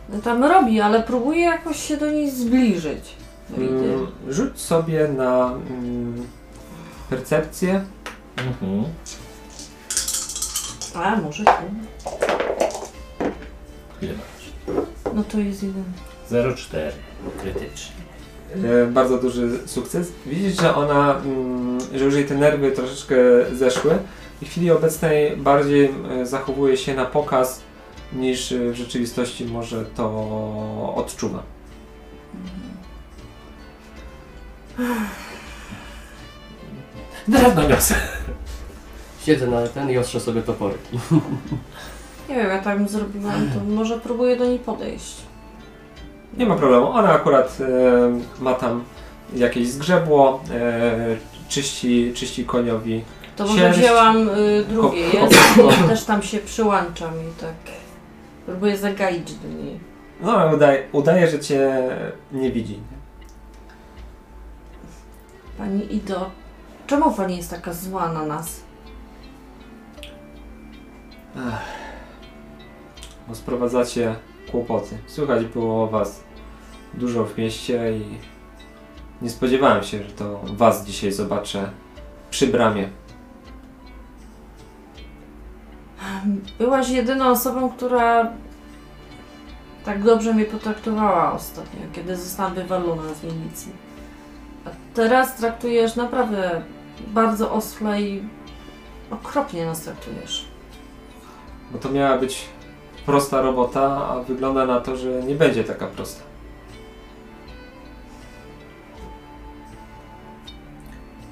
No 0.09 0.21
tam 0.21 0.43
robi, 0.43 0.81
ale 0.81 1.03
próbuje 1.03 1.41
jakoś 1.41 1.83
się 1.87 1.97
do 1.97 2.11
niej 2.11 2.31
zbliżyć. 2.31 3.15
Do. 3.49 3.57
Mm, 3.57 4.07
rzuć 4.29 4.59
sobie 4.59 5.07
na 5.07 5.53
mm, 5.69 6.27
percepcję. 7.09 7.83
Mhm. 8.37 8.83
A, 10.95 11.15
może 11.15 11.43
tu. 11.43 11.51
Ile 14.01 14.13
masz? 14.13 14.75
No 15.15 15.23
to 15.23 15.39
jest 15.39 15.63
jeden. 15.63 15.83
0,4 16.31 16.77
krytycznie. 17.41 17.95
e, 18.83 18.87
bardzo 18.87 19.17
duży 19.17 19.59
sukces. 19.67 20.11
Widzisz, 20.25 20.61
że 20.61 20.75
ona, 20.75 21.15
mm, 21.25 21.79
że 21.95 22.05
już 22.05 22.15
jej 22.15 22.25
te 22.25 22.35
nerwy 22.35 22.71
troszeczkę 22.71 23.15
zeszły 23.53 23.97
i 24.41 24.45
w 24.45 24.49
chwili 24.49 24.71
obecnej 24.71 25.37
bardziej 25.37 25.93
e, 26.11 26.25
zachowuje 26.25 26.77
się 26.77 26.95
na 26.95 27.05
pokaz 27.05 27.66
niż 28.13 28.53
w 28.53 28.73
rzeczywistości 28.75 29.45
może 29.45 29.85
to 29.85 30.93
odczuwa. 30.95 31.43
Drewno 37.27 37.67
niosę. 37.69 37.95
Siedzę 39.25 39.47
na 39.47 39.67
ten 39.67 39.89
i 39.91 39.97
ostrzę 39.97 40.19
sobie 40.19 40.41
topory. 40.41 40.73
Nie 42.29 42.35
wiem, 42.35 42.47
ja 42.49 42.59
tak 42.61 42.77
bym 42.77 42.87
zrobiła, 42.87 43.31
to 43.31 43.73
może 43.73 43.99
próbuję 43.99 44.35
do 44.37 44.45
niej 44.45 44.59
podejść. 44.59 45.15
Nie 46.37 46.45
ma 46.45 46.55
problemu. 46.55 46.87
Ona 46.89 47.09
akurat 47.13 47.57
e, 47.61 48.43
ma 48.43 48.53
tam 48.53 48.83
jakieś 49.35 49.67
zgrzebło, 49.69 50.43
e, 50.51 51.17
czyści, 51.49 52.11
czyści 52.15 52.45
koniowi. 52.45 53.03
To 53.35 53.45
może 53.47 53.57
Sierść. 53.59 53.79
wzięłam 53.79 54.29
y, 54.29 54.65
drugie, 54.69 55.11
Ko- 55.11 55.17
jest, 55.17 55.35
ko- 55.55 55.85
i 55.85 55.87
też 55.89 56.03
tam 56.03 56.21
się 56.23 56.37
przyłączam 56.39 57.11
i 57.13 57.41
tak 57.41 57.53
próbuję 58.47 58.77
zagaić 58.77 59.33
do 59.33 59.47
niej. 59.47 59.79
No, 60.21 60.55
udaje, 60.55 60.83
udaje, 60.91 61.27
że 61.27 61.39
cię 61.39 61.89
nie 62.31 62.51
widzi. 62.51 62.79
Pani 65.57 65.95
Ido, 65.95 66.31
czemu 66.87 67.11
pani 67.11 67.37
jest 67.37 67.49
taka 67.49 67.73
zła 67.73 68.13
na 68.13 68.25
nas? 68.25 68.63
Bo 73.27 73.35
sprowadzacie 73.35 74.15
kłopoty. 74.51 74.97
Słychać 75.07 75.45
było 75.45 75.83
o 75.83 75.87
was 75.87 76.23
dużo 76.93 77.25
w 77.25 77.37
mieście 77.37 77.97
i 77.97 78.17
nie 79.21 79.29
spodziewałem 79.29 79.83
się, 79.83 80.03
że 80.03 80.09
to 80.09 80.41
was 80.43 80.85
dzisiaj 80.85 81.11
zobaczę 81.11 81.71
przy 82.29 82.47
bramie. 82.47 82.89
Byłaś 86.57 86.89
jedyną 86.89 87.25
osobą, 87.25 87.69
która 87.69 88.31
tak 89.85 90.03
dobrze 90.03 90.33
mnie 90.33 90.45
potraktowała 90.45 91.33
ostatnio, 91.33 91.79
kiedy 91.93 92.15
zostałam 92.15 92.53
wywalona 92.53 93.13
z 93.13 93.23
milicji. 93.23 93.71
A 94.65 94.69
teraz 94.93 95.35
traktujesz 95.35 95.95
naprawdę 95.95 96.61
bardzo 97.07 97.51
osle 97.51 98.01
i 98.01 98.23
okropnie 99.11 99.65
nas 99.65 99.81
traktujesz. 99.81 100.47
Bo 101.71 101.77
to 101.77 101.89
miała 101.89 102.17
być 102.17 102.45
prosta 103.05 103.41
robota, 103.41 104.07
a 104.09 104.23
wygląda 104.23 104.65
na 104.65 104.79
to, 104.79 104.97
że 104.97 105.23
nie 105.23 105.35
będzie 105.35 105.63
taka 105.63 105.87
prosta. 105.87 106.23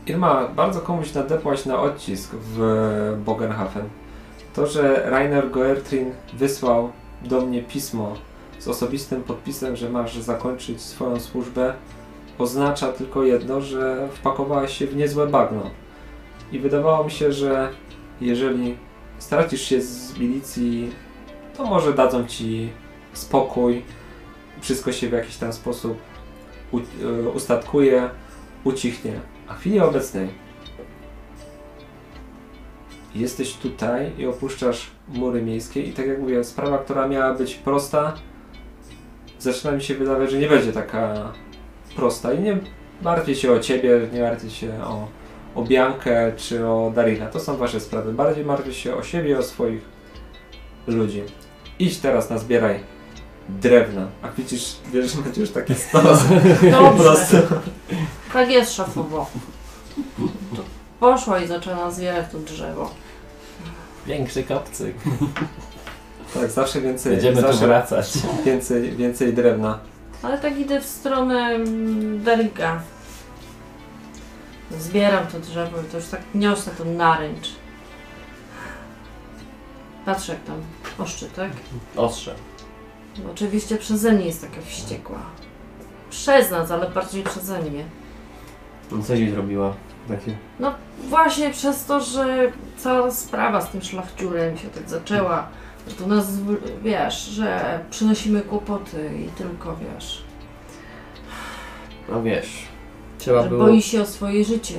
Irma, 0.06 0.48
bardzo 0.48 0.82
komuś 0.82 1.14
nadepłaś 1.14 1.66
na 1.66 1.82
odcisk 1.82 2.32
w 2.34 3.18
Bogenhafen. 3.26 3.90
To, 4.56 4.68
że 4.68 5.10
Rainer 5.10 5.52
Goertrin 5.52 6.12
wysłał 6.34 6.92
do 7.22 7.42
mnie 7.42 7.64
pismo 7.64 8.18
z 8.60 8.68
osobistym 8.68 9.24
podpisem, 9.24 9.76
że 9.76 9.90
masz 9.90 10.18
zakończyć 10.18 10.82
swoją 10.82 11.20
służbę, 11.20 11.74
oznacza 12.38 12.92
tylko 12.92 13.24
jedno, 13.24 13.62
że 13.62 14.10
wpakowałaś 14.14 14.78
się 14.78 14.88
w 14.88 14.96
niezłe 14.96 15.28
bagno. 15.28 15.70
I 16.52 16.60
wydawało 16.60 17.04
mi 17.04 17.12
się, 17.12 17.32
że 17.32 17.70
jeżeli 18.22 18.78
stracisz 19.20 19.62
się 19.62 19.82
z 19.82 20.18
milicji, 20.18 20.92
to 21.58 21.66
może 21.66 21.94
dadzą 21.94 22.28
ci 22.28 22.70
spokój, 23.14 23.82
wszystko 24.62 24.92
się 24.92 25.10
w 25.10 25.14
jakiś 25.14 25.38
tam 25.38 25.54
sposób 25.54 25.98
e, 26.74 27.30
ustatkuje, 27.30 28.10
ucichnie. 28.64 29.20
A 29.48 29.54
w 29.54 29.60
chwili 29.60 29.80
obecnej 29.80 30.45
jesteś 33.16 33.54
tutaj 33.54 34.12
i 34.18 34.28
opuszczasz 34.28 34.88
mury 35.08 35.42
miejskie 35.42 35.82
i 35.82 35.94
tak 35.94 36.08
jak 36.08 36.20
mówię, 36.20 36.44
sprawa, 36.44 36.78
która 36.78 37.08
miała 37.08 37.34
być 37.34 37.56
prosta, 37.56 38.14
zaczyna 39.40 39.72
mi 39.72 39.82
się 39.82 39.96
wydawać, 39.96 40.32
że 40.32 40.38
nie 40.38 40.48
będzie 40.48 40.74
taka 40.74 41.34
prosta 41.96 42.34
i 42.34 42.40
nie 42.40 42.58
martwię 43.02 43.36
się 43.36 43.52
o 43.52 43.60
ciebie, 43.60 44.00
nie 44.14 44.22
martwię 44.22 44.50
się 44.50 44.84
o, 44.84 45.08
o 45.56 45.64
Biankę 45.64 46.32
czy 46.38 46.68
o 46.68 46.92
Darina. 46.96 47.26
To 47.26 47.40
są 47.40 47.58
wasze 47.58 47.80
sprawy. 47.80 48.14
Bardziej 48.14 48.46
martwię 48.46 48.74
się 48.74 48.96
o 48.96 49.04
siebie 49.04 49.30
i 49.30 49.36
o 49.36 49.44
swoich 49.44 49.82
ludzi. 50.88 51.24
Idź 51.80 51.98
teraz 51.98 52.30
nazbieraj 52.30 52.80
drewna. 53.50 54.08
A 54.22 54.28
widzisz, 54.38 54.76
wiesz, 54.94 55.12
że 55.12 55.22
będziesz 55.22 55.52
taki 55.52 55.76
stos. 55.76 56.24
Po 56.24 56.72
Dobrze, 56.72 57.04
prostu. 57.04 57.38
tak 58.34 58.50
jest 58.50 58.74
szefowo. 58.74 59.30
Poszła 61.00 61.40
i 61.40 61.48
zaczęła 61.48 61.92
zbierać 61.92 62.32
to 62.32 62.40
drzewo. 62.40 62.92
Większy 64.06 64.44
kopcyk. 64.44 64.96
Tak, 66.34 66.52
zawsze 66.52 66.82
więcej. 66.82 67.12
Będziemy 67.12 67.36
tu 67.36 67.42
zawsze 67.42 67.68
wracać. 67.68 68.14
więcej, 68.46 68.92
więcej 68.92 69.34
drewna. 69.34 69.80
Ale 70.24 70.38
tak 70.40 70.60
idę 70.60 70.82
w 70.82 70.86
stronę 70.86 71.40
mm, 71.40 72.24
Derricka. 72.24 72.82
Zbieram 74.80 75.28
to 75.28 75.40
drzewo 75.40 75.82
i 75.82 75.86
to 75.86 75.98
już 75.98 76.08
tak 76.08 76.22
niosę 76.36 76.72
to 76.78 76.86
naręcz. 76.86 77.48
Patrzę 80.06 80.34
jak 80.34 80.44
tam 80.44 80.62
oszczy, 80.98 81.30
tak? 81.36 81.52
Ostrze. 81.96 82.36
Bo 83.18 83.32
oczywiście 83.32 83.78
przeze 83.78 84.12
mnie 84.12 84.26
jest 84.26 84.42
taka 84.42 84.62
wściekła. 84.66 85.20
Przez 86.10 86.52
nas, 86.52 86.72
ale 86.72 86.90
bardziej 86.90 87.24
przeze 87.24 87.62
mnie. 87.62 87.84
No 88.92 89.04
Co 89.04 89.18
ci 89.18 89.30
zrobiła? 89.30 89.74
Takie. 90.08 90.32
No 90.60 90.74
właśnie 91.04 91.50
przez 91.50 91.86
to, 91.86 92.00
że 92.02 92.52
cała 92.78 93.12
sprawa 93.12 93.62
z 93.62 93.70
tym 93.70 93.82
szlachciurem 93.82 94.58
się 94.58 94.68
tak 94.68 94.90
zaczęła. 94.90 95.48
Że 95.88 95.96
to 95.96 96.08
nas, 96.08 96.28
wiesz, 96.84 97.22
że 97.26 97.80
przynosimy 97.90 98.42
kłopoty 98.42 99.12
i 99.26 99.30
tylko, 99.30 99.76
wiesz, 99.76 100.24
No 102.10 102.24
wiesz. 102.24 102.50
Trzeba 103.18 103.44
że 103.44 103.50
było. 103.50 103.66
boi 103.66 103.82
się 103.82 104.02
o 104.02 104.06
swoje 104.06 104.46
życie. 104.46 104.76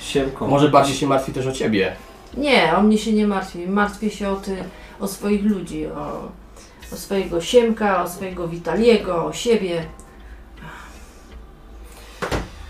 Siemko. 0.00 0.46
Może 0.46 0.68
bardziej 0.68 0.96
się 0.96 1.06
martwi 1.06 1.32
też 1.32 1.46
o 1.46 1.52
ciebie. 1.52 1.96
Nie, 2.36 2.76
o 2.76 2.82
mnie 2.82 2.98
się 2.98 3.12
nie 3.12 3.26
martwi. 3.26 3.66
Martwię 3.66 4.10
się 4.10 4.28
o, 4.28 4.36
ty, 4.36 4.56
o 5.00 5.08
swoich 5.08 5.44
ludzi, 5.44 5.86
o, 5.86 6.28
o 6.92 6.96
swojego 6.96 7.40
Siemka, 7.40 8.02
o 8.02 8.08
swojego 8.08 8.48
Witaliego, 8.48 9.24
o 9.24 9.32
siebie. 9.32 9.84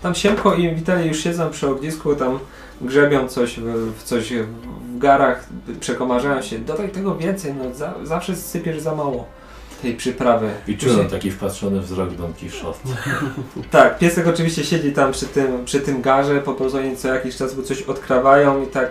Tam 0.03 0.15
Siemko 0.15 0.55
i 0.55 0.75
Witali 0.75 1.07
już 1.07 1.23
siedzą 1.23 1.49
przy 1.49 1.67
ognisku, 1.67 2.15
tam 2.15 2.39
grzebią 2.81 3.27
coś 3.27 3.59
w, 3.59 3.93
w 3.97 4.03
coś 4.03 4.33
w 4.33 4.97
garach, 4.97 5.47
przekomarzają 5.79 6.41
się. 6.41 6.59
Dodaj 6.59 6.89
tego 6.89 7.15
więcej, 7.15 7.53
no 7.53 7.75
za, 7.75 7.93
zawsze 8.03 8.35
sypiesz 8.35 8.79
za 8.79 8.95
mało 8.95 9.25
tej 9.81 9.95
przyprawy. 9.95 10.49
I 10.67 10.77
czułem 10.77 11.07
taki 11.07 11.31
wpatrzony 11.31 11.81
wzrok 11.81 12.13
Don 12.13 12.33
Quixote. 12.33 12.79
Tak, 13.71 13.97
piesek 13.97 14.27
oczywiście 14.27 14.63
siedzi 14.63 14.91
tam 14.91 15.11
przy 15.11 15.25
tym, 15.25 15.65
przy 15.65 15.79
tym 15.79 16.01
garze, 16.01 16.41
po 16.41 16.53
prostu 16.53 16.77
oni 16.77 16.97
co 16.97 17.07
jakiś 17.07 17.35
czas 17.37 17.57
mu 17.57 17.63
coś 17.63 17.81
odkrawają 17.81 18.63
i 18.63 18.67
tak, 18.67 18.89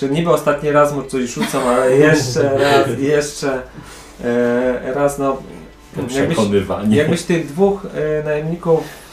że 0.00 0.08
niby 0.08 0.30
ostatni 0.30 0.70
raz 0.70 0.94
mu 0.94 1.02
coś 1.02 1.34
rzucą, 1.34 1.60
ale 1.68 1.96
jeszcze 2.08 2.58
raz, 2.58 2.98
jeszcze 2.98 3.62
e, 4.24 4.92
raz, 4.94 5.18
no 5.18 5.36
jakbyś, 6.10 6.38
jakbyś 6.90 7.22
tych 7.22 7.46
dwóch 7.46 7.86
e, 7.94 8.24
najemników 8.24 9.03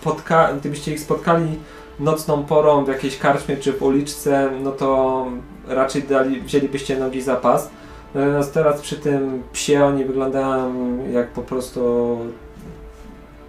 spotka, 0.00 0.52
gdybyście 0.60 0.92
ich 0.92 1.00
spotkali 1.00 1.58
nocną 1.98 2.44
porą 2.44 2.84
w 2.84 2.88
jakiejś 2.88 3.18
karczmie 3.18 3.56
czy 3.56 3.72
w 3.72 3.82
uliczce, 3.82 4.50
no 4.62 4.72
to 4.72 5.26
raczej 5.68 6.02
dali, 6.02 6.40
wzięlibyście 6.40 6.98
nogi 6.98 7.22
za 7.22 7.36
pas. 7.36 7.70
Natomiast 8.14 8.54
teraz 8.54 8.80
przy 8.80 8.96
tym 8.96 9.42
psie 9.52 9.84
oni 9.84 10.04
wyglądają 10.04 10.74
jak 11.12 11.28
po 11.28 11.42
prostu 11.42 12.18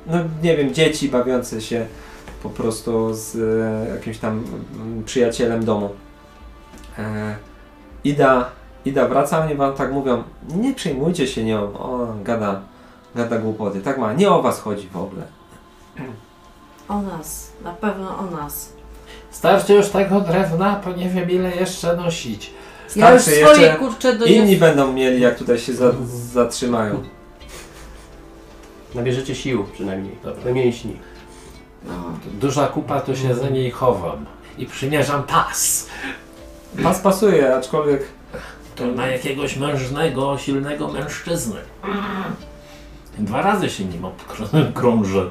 no 0.08 0.18
nie 0.44 0.58
wiem, 0.58 0.74
dzieci 0.74 1.10
bawiące 1.10 1.62
się 1.62 1.86
po 2.44 2.50
prostu 2.50 3.14
z 3.14 3.36
e, 3.36 3.94
jakimś 3.96 4.18
tam 4.18 4.44
mm, 4.76 5.04
przyjacielem 5.04 5.66
domu. 5.66 5.90
E, 7.00 7.36
Ida, 8.04 8.50
Ida 8.86 9.08
wraca, 9.08 9.46
oni 9.46 9.56
wam 9.56 9.74
tak 9.74 9.92
mówią, 9.92 10.24
nie 10.56 10.74
przejmujcie 10.74 11.28
się 11.28 11.44
nią, 11.44 11.60
o, 11.62 12.16
gada, 12.24 12.62
gada 13.16 13.38
głupoty, 13.38 13.82
tak 13.82 13.98
ma, 13.98 14.14
nie 14.14 14.30
o 14.30 14.42
was 14.42 14.60
chodzi 14.60 14.88
w 14.88 14.98
ogóle. 14.98 15.24
O 16.90 17.02
nas, 17.02 17.52
na 17.64 17.74
pewno 17.74 18.18
o 18.18 18.26
nas. 18.26 18.74
Starczy 19.32 19.74
już 19.74 19.90
tego 19.90 20.22
drewna, 20.22 20.82
bo 20.86 20.92
nie 20.92 21.10
wiem 21.10 21.30
ile 21.32 21.56
jeszcze 21.56 21.96
nosić. 21.96 22.52
Ja 22.96 23.14
już 23.14 23.22
Starczy 23.22 23.44
swoje 23.44 23.62
jeszcze, 23.62 23.78
kurcze 23.80 24.16
do 24.16 24.26
inni 24.26 24.58
będą 24.58 24.94
mieli, 24.94 25.22
jak 25.22 25.38
tutaj 25.38 25.60
się 25.60 25.74
za, 25.74 25.92
zatrzymają. 26.34 27.04
Nabierzecie 28.96 29.36
sił 29.36 29.64
przynajmniej. 29.74 30.16
Dobra. 30.24 30.44
Do 30.44 30.54
mięśni. 30.54 30.98
no. 31.86 31.94
Duża 32.42 32.68
kupa, 32.68 33.02
to 33.02 33.16
się 33.16 33.36
za 33.36 33.50
niej 33.50 33.72
chowam. 33.72 34.26
I 34.58 34.66
przymierzam 34.66 35.24
pas. 35.24 35.88
Pas 36.84 37.00
pasuje, 37.00 37.56
aczkolwiek 37.56 38.04
To 38.76 38.86
na 38.86 39.08
jakiegoś 39.08 39.58
mężnego, 39.58 40.38
silnego 40.38 40.88
mężczyznę. 40.88 41.56
Dwa 43.18 43.42
razy 43.42 43.70
się 43.70 43.86
nim 43.86 44.06
obkrążę. 44.06 45.30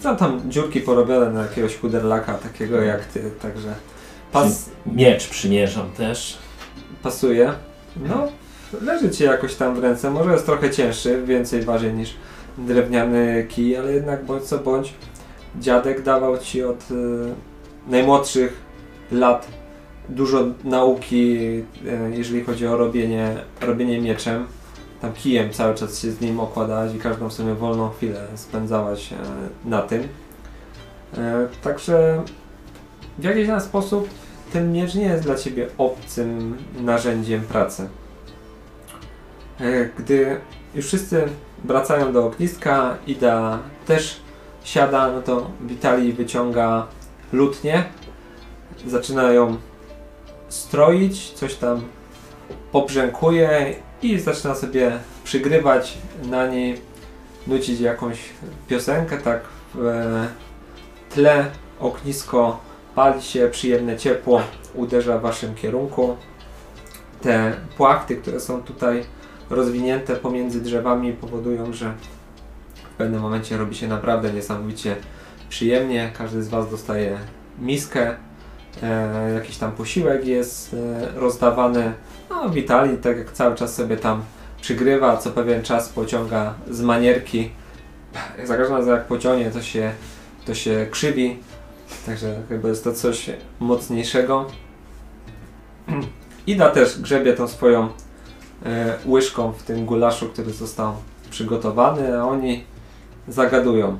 Są 0.00 0.16
tam 0.16 0.40
dziurki 0.50 0.80
porobione 0.80 1.30
na 1.30 1.42
jakiegoś 1.42 1.78
chuderlaka 1.78 2.34
takiego 2.34 2.80
jak 2.80 3.04
ty, 3.04 3.30
także 3.42 3.74
pas, 4.32 4.70
Miecz 4.86 5.28
przymierzam 5.28 5.90
też. 5.90 6.38
pasuje. 7.02 7.52
No, 8.08 8.28
leży 8.82 9.10
ci 9.10 9.24
jakoś 9.24 9.54
tam 9.54 9.74
w 9.74 9.78
ręce. 9.78 10.10
Może 10.10 10.32
jest 10.32 10.46
trochę 10.46 10.70
cięższy, 10.70 11.22
więcej 11.22 11.62
waży 11.62 11.92
niż 11.92 12.14
drewniany 12.58 13.46
kij, 13.48 13.76
ale 13.76 13.92
jednak 13.92 14.24
bądź 14.24 14.42
co 14.44 14.58
bądź 14.58 14.94
dziadek 15.60 16.02
dawał 16.02 16.38
ci 16.38 16.62
od 16.62 16.90
y, 16.90 16.94
najmłodszych 17.88 18.56
lat 19.12 19.48
dużo 20.08 20.44
nauki, 20.64 21.36
y, 21.36 21.64
jeżeli 22.10 22.44
chodzi 22.44 22.66
o 22.66 22.76
robienie, 22.76 23.36
robienie 23.60 24.00
mieczem. 24.00 24.46
Tam 25.02 25.12
kijem 25.12 25.52
cały 25.52 25.74
czas 25.74 26.00
się 26.00 26.10
z 26.10 26.20
nim 26.20 26.40
okładałaś 26.40 26.94
i 26.94 26.98
każdą 26.98 27.30
sobie 27.30 27.54
wolną 27.54 27.90
chwilę 27.90 28.26
spędzałaś 28.34 29.12
e, 29.12 29.16
na 29.64 29.82
tym. 29.82 30.08
E, 31.18 31.48
także 31.62 32.22
w 33.18 33.24
jakiś 33.24 33.46
tam 33.46 33.60
sposób 33.60 34.08
ten 34.52 34.72
miecz 34.72 34.94
nie 34.94 35.04
jest 35.04 35.22
dla 35.22 35.34
ciebie 35.34 35.68
obcym 35.78 36.56
narzędziem 36.80 37.40
pracy. 37.40 37.88
E, 39.60 39.84
Gdy 39.98 40.40
już 40.74 40.86
wszyscy 40.86 41.28
wracają 41.64 42.12
do 42.12 42.26
ogniska, 42.26 42.96
Ida 43.06 43.58
też 43.86 44.20
siada, 44.64 45.12
no 45.12 45.22
to 45.22 45.50
Witali 45.60 46.12
wyciąga 46.12 46.86
lutnię, 47.32 47.84
zaczyna 48.86 49.32
ją 49.32 49.56
stroić, 50.48 51.30
coś 51.30 51.54
tam 51.54 51.80
pobrzękuje 52.72 53.74
i 54.02 54.18
zaczyna 54.18 54.54
sobie 54.54 54.92
przygrywać 55.24 55.98
na 56.24 56.46
niej, 56.46 56.80
nucić 57.46 57.80
jakąś 57.80 58.18
piosenkę, 58.68 59.18
tak 59.18 59.40
w 59.74 59.86
e, 59.86 60.28
tle 61.10 61.50
ognisko 61.80 62.60
pali 62.94 63.22
się, 63.22 63.48
przyjemne 63.48 63.96
ciepło 63.96 64.42
uderza 64.74 65.18
w 65.18 65.22
waszym 65.22 65.54
kierunku. 65.54 66.16
Te 67.20 67.52
płachty, 67.76 68.16
które 68.16 68.40
są 68.40 68.62
tutaj 68.62 69.04
rozwinięte 69.50 70.16
pomiędzy 70.16 70.60
drzewami 70.60 71.12
powodują, 71.12 71.72
że 71.72 71.92
w 72.92 72.96
pewnym 72.96 73.20
momencie 73.20 73.56
robi 73.56 73.74
się 73.74 73.88
naprawdę 73.88 74.32
niesamowicie 74.32 74.96
przyjemnie. 75.48 76.12
Każdy 76.18 76.42
z 76.42 76.48
was 76.48 76.70
dostaje 76.70 77.18
miskę, 77.58 78.16
e, 78.82 79.32
jakiś 79.34 79.56
tam 79.56 79.72
posiłek 79.72 80.26
jest 80.26 80.74
e, 80.74 81.20
rozdawany. 81.20 81.92
No, 82.32 82.50
Witali, 82.50 82.98
tak 82.98 83.18
jak 83.18 83.32
cały 83.32 83.54
czas 83.54 83.74
sobie 83.74 83.96
tam 83.96 84.22
przygrywa, 84.60 85.16
co 85.16 85.30
pewien 85.30 85.62
czas 85.62 85.88
pociąga 85.88 86.54
z 86.70 86.80
manierki. 86.80 87.50
Za 88.44 88.56
każdym 88.56 88.76
razem 88.76 88.94
jak 88.94 89.06
pociągnie, 89.06 89.50
to 89.50 89.62
się, 89.62 89.92
to 90.46 90.54
się 90.54 90.86
krzywi. 90.90 91.38
Także 92.06 92.42
chyba 92.48 92.68
jest 92.68 92.84
to 92.84 92.92
coś 92.92 93.30
mocniejszego. 93.60 94.46
Ida 96.46 96.70
też 96.70 97.00
grzebie 97.00 97.32
tą 97.32 97.48
swoją 97.48 97.88
e, 98.66 98.98
łyżką 99.06 99.52
w 99.52 99.62
tym 99.62 99.86
gulaszu, 99.86 100.28
który 100.28 100.52
został 100.52 100.94
przygotowany, 101.30 102.20
a 102.20 102.24
oni 102.24 102.64
zagadują. 103.28 103.98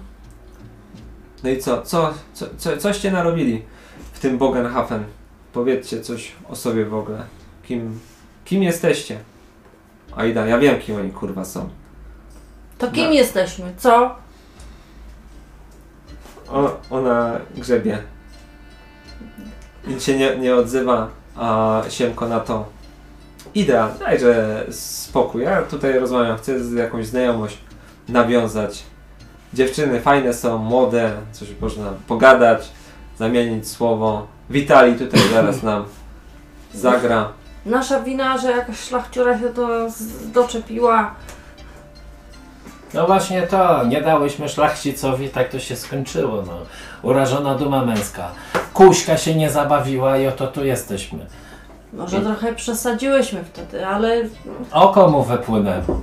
No 1.42 1.50
i 1.50 1.58
co? 1.58 1.82
Co, 1.82 2.14
co, 2.34 2.46
co 2.56 2.76
coście 2.76 3.10
narobili 3.10 3.62
w 4.12 4.20
tym 4.20 4.38
Bogenhafen? 4.38 5.04
Powiedzcie 5.52 6.00
coś 6.00 6.32
o 6.48 6.56
sobie 6.56 6.84
w 6.84 6.94
ogóle. 6.94 7.22
Kim, 7.62 8.00
kim 8.52 8.62
jesteście? 8.62 9.18
Aida, 10.16 10.46
ja 10.46 10.58
wiem 10.58 10.78
kim 10.80 10.96
oni 10.96 11.10
kurwa 11.10 11.44
są. 11.44 11.68
To 12.78 12.90
kim 12.90 13.04
No. 13.04 13.12
jesteśmy? 13.12 13.72
Co? 13.78 14.14
O, 16.48 16.76
ona 16.90 17.38
grzebie. 17.56 17.98
Nic 19.86 20.04
się 20.04 20.18
nie, 20.18 20.36
nie 20.36 20.54
odzywa, 20.54 21.08
a 21.36 21.82
Siemko 21.88 22.28
na 22.28 22.40
to. 22.40 22.64
Idea, 23.54 23.88
dajże 23.98 24.66
spokój. 24.70 25.42
Ja 25.42 25.62
tutaj 25.62 25.98
rozmawiam, 25.98 26.36
chcę 26.38 26.64
z 26.64 26.72
jakąś 26.72 27.06
znajomość 27.06 27.58
nawiązać. 28.08 28.82
Dziewczyny 29.54 30.00
fajne 30.00 30.34
są, 30.34 30.58
młode, 30.58 31.12
coś 31.32 31.48
można 31.60 31.92
pogadać, 32.08 32.68
zamienić 33.18 33.68
słowo. 33.68 34.26
Witali 34.50 34.94
tutaj 34.94 35.20
zaraz 35.32 35.62
nam 35.62 35.84
zagra. 36.74 37.28
Nasza 37.66 38.00
wina, 38.00 38.38
że 38.38 38.50
jakaś 38.50 38.78
szlachciura 38.78 39.38
się 39.38 39.48
to 39.48 39.90
z- 39.90 40.30
doczepiła. 40.30 41.14
No 42.94 43.06
właśnie 43.06 43.42
to, 43.42 43.84
nie 43.84 44.00
dałyśmy 44.02 44.48
szlachcicowi, 44.48 45.28
tak 45.28 45.48
to 45.48 45.58
się 45.60 45.76
skończyło, 45.76 46.42
no. 46.46 46.58
Urażona 47.02 47.54
duma 47.54 47.84
męska. 47.84 48.28
Kuśka 48.74 49.16
się 49.16 49.34
nie 49.34 49.50
zabawiła 49.50 50.18
i 50.18 50.26
oto 50.26 50.46
tu 50.46 50.64
jesteśmy. 50.64 51.26
Może 51.92 52.20
trochę 52.20 52.54
przesadziłyśmy 52.54 53.44
wtedy, 53.44 53.86
ale 53.86 54.16
Oko 54.72 55.08
mu 55.10 55.22
wypłynęło. 55.24 56.00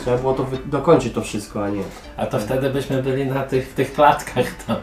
Trzeba 0.00 0.16
było 0.18 0.34
to 0.34 0.44
wy- 0.44 0.58
dokończyć 0.66 1.14
to 1.14 1.22
wszystko, 1.22 1.64
a 1.64 1.68
nie. 1.68 1.82
A 2.16 2.26
to 2.26 2.38
wtedy 2.38 2.70
byśmy 2.70 3.02
byli 3.02 3.26
na 3.26 3.42
tych, 3.42 3.68
w 3.70 3.74
tych 3.74 3.92
klatkach, 3.92 4.46
to 4.66 4.76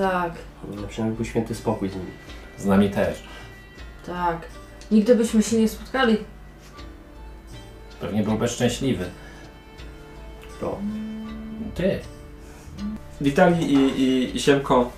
tak, 0.00 0.32
No, 0.76 0.82
przynajmniej 0.88 1.16
był 1.16 1.24
święty 1.26 1.54
spokój 1.54 1.88
z 1.90 1.94
nim. 1.94 2.06
z 2.58 2.66
nami 2.66 2.90
też. 2.90 3.22
Tak. 4.06 4.46
Nigdy 4.90 5.14
byśmy 5.14 5.42
się 5.42 5.56
nie 5.56 5.68
spotkali. 5.68 6.16
Pewnie 8.00 8.22
byłby 8.22 8.48
szczęśliwy. 8.48 9.04
To. 10.60 10.78
Ty. 11.74 11.98
Witali 13.20 13.72
i, 13.74 14.02
i, 14.02 14.36
i 14.36 14.40
Siemko 14.40 14.90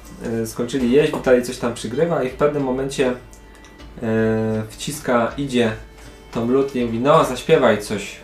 y, 0.43 0.47
skończyli 0.47 0.91
jeść, 0.93 1.13
Witali 1.13 1.43
coś 1.43 1.59
tam 1.59 1.75
przygrywa 1.75 2.23
i 2.23 2.29
w 2.29 2.35
pewnym 2.35 2.63
momencie 2.63 3.11
y, 3.11 3.15
wciska, 4.69 5.33
idzie 5.37 5.73
tą 6.33 6.49
lutnię 6.49 6.83
i 6.83 6.85
mówi, 6.85 6.99
no 6.99 7.25
zaśpiewaj 7.25 7.83
coś 7.83 8.17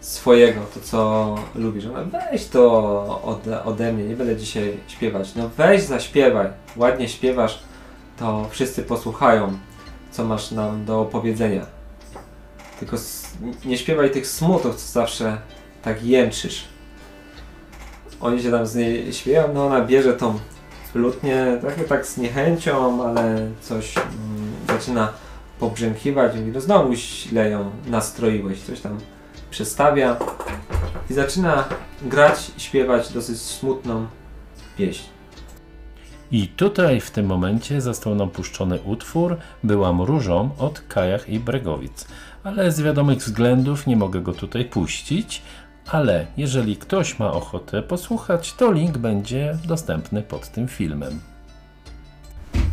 swojego, 0.00 0.60
to 0.74 0.80
co 0.80 1.34
lubisz. 1.54 1.86
Ona, 1.86 2.04
weź 2.30 2.46
to 2.46 3.22
ode, 3.24 3.64
ode 3.64 3.92
mnie, 3.92 4.04
nie 4.04 4.16
będę 4.16 4.36
dzisiaj 4.36 4.76
śpiewać. 4.88 5.34
No 5.34 5.50
weź 5.56 5.82
zaśpiewaj, 5.82 6.46
ładnie 6.76 7.08
śpiewasz, 7.08 7.62
to 8.18 8.48
wszyscy 8.50 8.82
posłuchają, 8.82 9.58
co 10.10 10.24
masz 10.24 10.50
nam 10.50 10.84
do 10.84 11.00
opowiedzenia. 11.00 11.66
Tylko 12.78 12.96
nie 13.64 13.78
śpiewaj 13.78 14.10
tych 14.10 14.26
smutów, 14.26 14.76
co 14.76 14.92
zawsze 14.92 15.38
tak 15.82 16.04
jęczysz. 16.04 16.64
Oni 18.20 18.42
się 18.42 18.50
tam 18.50 18.66
z 18.66 18.74
niej 18.74 19.12
śmieją, 19.12 19.54
no 19.54 19.66
ona 19.66 19.80
bierze 19.84 20.12
tą 20.14 20.38
lutnię, 20.94 21.58
trochę 21.60 21.84
tak 21.84 22.06
z 22.06 22.16
niechęcią, 22.16 23.04
ale 23.08 23.50
coś 23.60 23.96
mm, 23.96 24.08
zaczyna 24.68 25.12
pobrzękiwać 25.60 26.36
mówi, 26.36 26.52
no 26.52 26.60
znowu 26.60 26.94
źle 26.94 27.50
ją 27.50 27.70
nastroiłeś, 27.86 28.60
coś 28.60 28.80
tam 28.80 28.98
przestawia 29.50 30.16
i 31.10 31.14
zaczyna 31.14 31.64
grać 32.02 32.50
śpiewać 32.56 33.12
dosyć 33.12 33.40
smutną 33.40 34.06
pieśń. 34.76 35.04
I 36.32 36.48
tutaj 36.48 37.00
w 37.00 37.10
tym 37.10 37.26
momencie 37.26 37.80
został 37.80 38.14
nam 38.14 38.30
puszczony 38.30 38.78
utwór 38.84 39.36
Byłam 39.62 40.02
różą 40.02 40.50
od 40.58 40.80
Kajach 40.80 41.28
i 41.28 41.40
Bregowic. 41.40 42.06
Ale 42.44 42.72
z 42.72 42.80
wiadomych 42.80 43.18
względów 43.18 43.86
nie 43.86 43.96
mogę 43.96 44.20
go 44.20 44.32
tutaj 44.32 44.64
puścić, 44.64 45.42
ale 45.90 46.26
jeżeli 46.36 46.76
ktoś 46.76 47.18
ma 47.18 47.32
ochotę 47.32 47.82
posłuchać, 47.82 48.52
to 48.52 48.72
link 48.72 48.98
będzie 48.98 49.58
dostępny 49.66 50.22
pod 50.22 50.48
tym 50.48 50.68
filmem. 50.68 51.20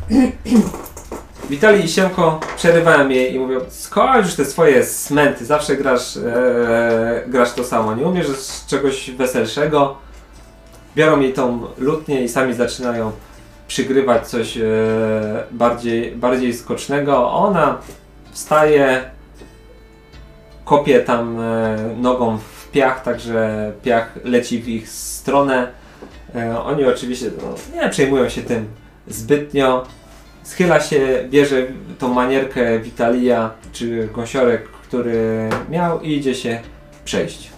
Witali 1.50 1.86
i 1.86 1.90
Siemko 1.90 2.40
przerywają 2.58 3.10
jej 3.10 3.36
i 3.36 3.40
mówią, 3.40 3.60
skończ 3.70 4.26
już 4.26 4.36
te 4.36 4.46
swoje 4.46 4.86
smęty, 4.86 5.46
zawsze 5.46 5.78
grasz, 5.78 6.18
e, 6.18 7.24
grasz 7.28 7.54
to 7.54 7.64
samo, 7.64 7.96
nie 7.96 8.06
umiesz 8.06 8.28
czegoś 8.68 9.12
weselszego. 9.12 9.98
Biorą 10.96 11.20
jej 11.20 11.34
tą 11.34 11.68
lutnię 11.78 12.24
i 12.24 12.30
sami 12.30 12.54
zaczynają 12.54 13.12
przygrywać 13.68 14.28
coś 14.28 14.58
e, 14.58 14.64
bardziej, 15.52 16.12
bardziej 16.12 16.54
skocznego. 16.54 17.32
Ona 17.32 17.78
wstaje, 18.32 19.02
kopie 20.66 21.00
tam 21.00 21.40
e, 21.40 21.78
nogą 21.98 22.38
w 22.38 22.72
piach, 22.72 23.04
także 23.04 23.72
piach 23.84 24.20
leci 24.24 24.62
w 24.62 24.68
ich 24.68 24.90
stronę. 24.90 25.72
E, 26.36 26.60
oni 26.64 26.86
oczywiście 26.86 27.32
no, 27.42 27.82
nie 27.82 27.90
przejmują 27.90 28.30
się 28.30 28.42
tym 28.42 28.68
zbytnio. 29.08 29.86
Schyla 30.44 30.80
się, 30.80 31.26
bierze 31.30 31.68
tą 32.00 32.14
manierkę 32.14 32.80
Witalia 32.80 33.52
czy 33.72 34.10
gąsiorek, 34.14 34.68
który 34.68 35.50
miał 35.70 36.02
i 36.02 36.14
idzie 36.14 36.36
się 36.36 36.60
przejść. 37.06 37.52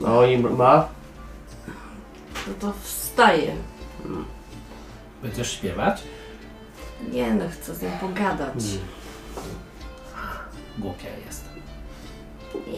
No 0.00 0.26
i 0.26 0.38
ma. 0.38 0.93
No 2.46 2.54
to 2.60 2.72
wstaje. 2.82 3.54
Będziesz 5.22 5.52
śpiewać? 5.52 6.02
Nie 7.12 7.34
no, 7.34 7.44
chcę 7.50 7.74
z 7.74 7.82
nim 7.82 7.90
pogadać. 8.00 8.64
Głupia 10.78 11.08
jest. 11.26 11.44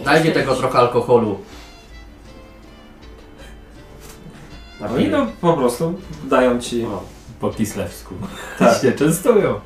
Dajcie 0.05 0.33
tego 0.33 0.55
trochę 0.55 0.79
alkoholu. 0.79 1.41
Oni 4.95 5.09
no 5.09 5.27
po 5.41 5.53
prostu 5.53 6.01
dają 6.25 6.61
ci... 6.61 6.83
No. 6.83 7.03
Po 7.41 7.51
kislewsku. 7.51 8.15
Tak. 8.59 8.79
się 8.83 8.93
częstują. 8.93 9.61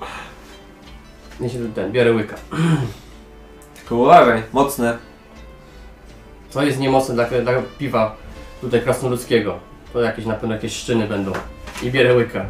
Nie 1.40 1.50
się 1.50 1.72
ten, 1.74 1.92
biorę 1.92 2.12
łyka. 2.12 2.36
Tylko 3.74 3.96
uważaj, 3.96 4.42
mocne. 4.52 4.98
Co 6.50 6.62
jest 6.62 6.78
niemocne 6.78 7.14
dla, 7.14 7.24
dla 7.24 7.62
piwa 7.78 8.16
tutaj 8.60 8.82
krasnoludzkiego? 8.82 9.69
To 9.92 10.00
jakieś 10.00 10.26
na 10.26 10.34
pewno 10.34 10.54
jakieś 10.54 10.76
szczyny 10.76 11.06
będą. 11.06 11.32
I 11.82 11.90
bierę 11.90 12.14
łyka. 12.14 12.44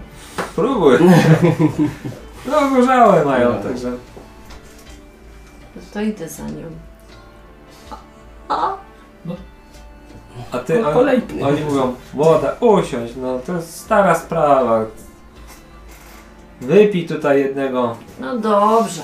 Próbuj. 0.56 0.96
No 2.46 2.70
gorzałe 2.70 3.24
mają, 3.24 3.52
No. 3.52 3.62
także... 3.62 3.92
To 5.94 6.00
idę 6.00 6.28
za 6.28 6.42
nią. 6.42 6.62
A 10.52 10.58
ty, 10.58 10.78
Po 10.82 10.88
a, 10.90 10.92
kolei. 10.92 11.22
oni 11.42 11.60
mówią, 11.64 11.94
młoda, 12.14 12.56
usiądź, 12.60 13.16
no 13.16 13.38
to 13.38 13.52
jest 13.52 13.76
stara 13.80 14.14
sprawa. 14.14 14.84
Wypij 16.60 17.06
tutaj 17.08 17.40
jednego. 17.40 17.96
No 18.20 18.38
dobrze. 18.38 19.02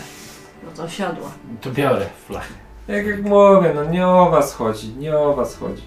No 0.64 0.70
to 0.76 0.88
siadła. 0.88 1.28
To 1.60 1.70
biorę 1.70 2.06
flachę. 2.26 2.54
Jak, 2.88 3.06
jak 3.06 3.22
mówię, 3.22 3.72
no 3.74 3.84
nie 3.84 4.06
o 4.06 4.30
was 4.30 4.54
chodzi, 4.54 4.88
nie 4.88 5.18
o 5.18 5.34
was 5.34 5.56
chodzi. 5.56 5.82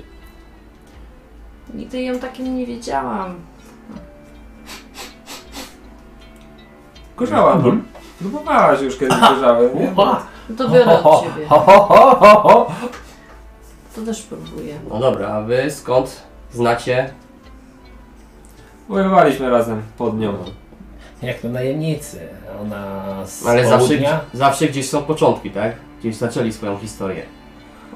Nigdy 1.74 2.02
ją 2.02 2.20
takim 2.20 2.58
nie 2.58 2.66
widziałam. 2.66 3.36
Gorzała, 7.18 7.50
no. 7.50 7.56
Mhm. 7.56 7.84
Próbowałaś 8.20 8.82
już 8.82 8.98
kiedyś 8.98 9.20
gorzały, 9.20 9.72
nie? 9.76 9.94
No 9.96 10.22
to 10.58 10.70
biorę 10.70 11.04
od 11.04 11.24
ciebie. 11.24 11.48
Ho, 11.48 11.60
ho, 11.60 11.80
ho, 11.86 12.16
ho, 12.16 12.42
ho. 12.42 12.72
To 13.96 14.02
też 14.02 14.22
próbuję. 14.22 14.80
No 14.90 15.00
dobra, 15.00 15.28
a 15.28 15.42
wy 15.42 15.72
skąd 15.72 16.22
znacie? 16.52 17.14
Wojowaliśmy 18.90 19.50
razem 19.50 19.82
pod 19.98 20.20
nią. 20.20 20.34
Jak 21.22 21.40
to 21.40 21.50
najemnicy. 21.50 22.20
Ona 22.62 23.06
z 23.26 23.46
Ale 23.46 23.68
zawsze, 23.68 23.88
południa. 23.88 24.20
zawsze 24.34 24.68
gdzieś 24.68 24.90
są 24.90 25.02
początki, 25.02 25.52
tak? 25.52 25.76
Gdzieś 26.00 26.16
zaczęli 26.16 26.52
swoją 26.54 26.78
historię. 26.78 27.24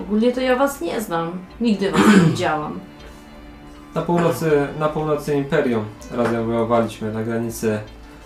Ogólnie 0.01 0.31
to 0.31 0.41
ja 0.41 0.55
was 0.55 0.81
nie 0.81 1.01
znam. 1.01 1.31
Nigdy 1.61 1.91
was 1.91 2.01
nie 2.07 2.31
widziałam. 2.31 2.79
Na 3.95 4.01
północy, 4.01 4.67
na 4.79 4.89
północy 4.89 5.35
Imperium 5.35 5.85
razem 6.11 6.45
wojowaliśmy 6.45 7.13
na 7.13 7.23
granicy 7.23 7.79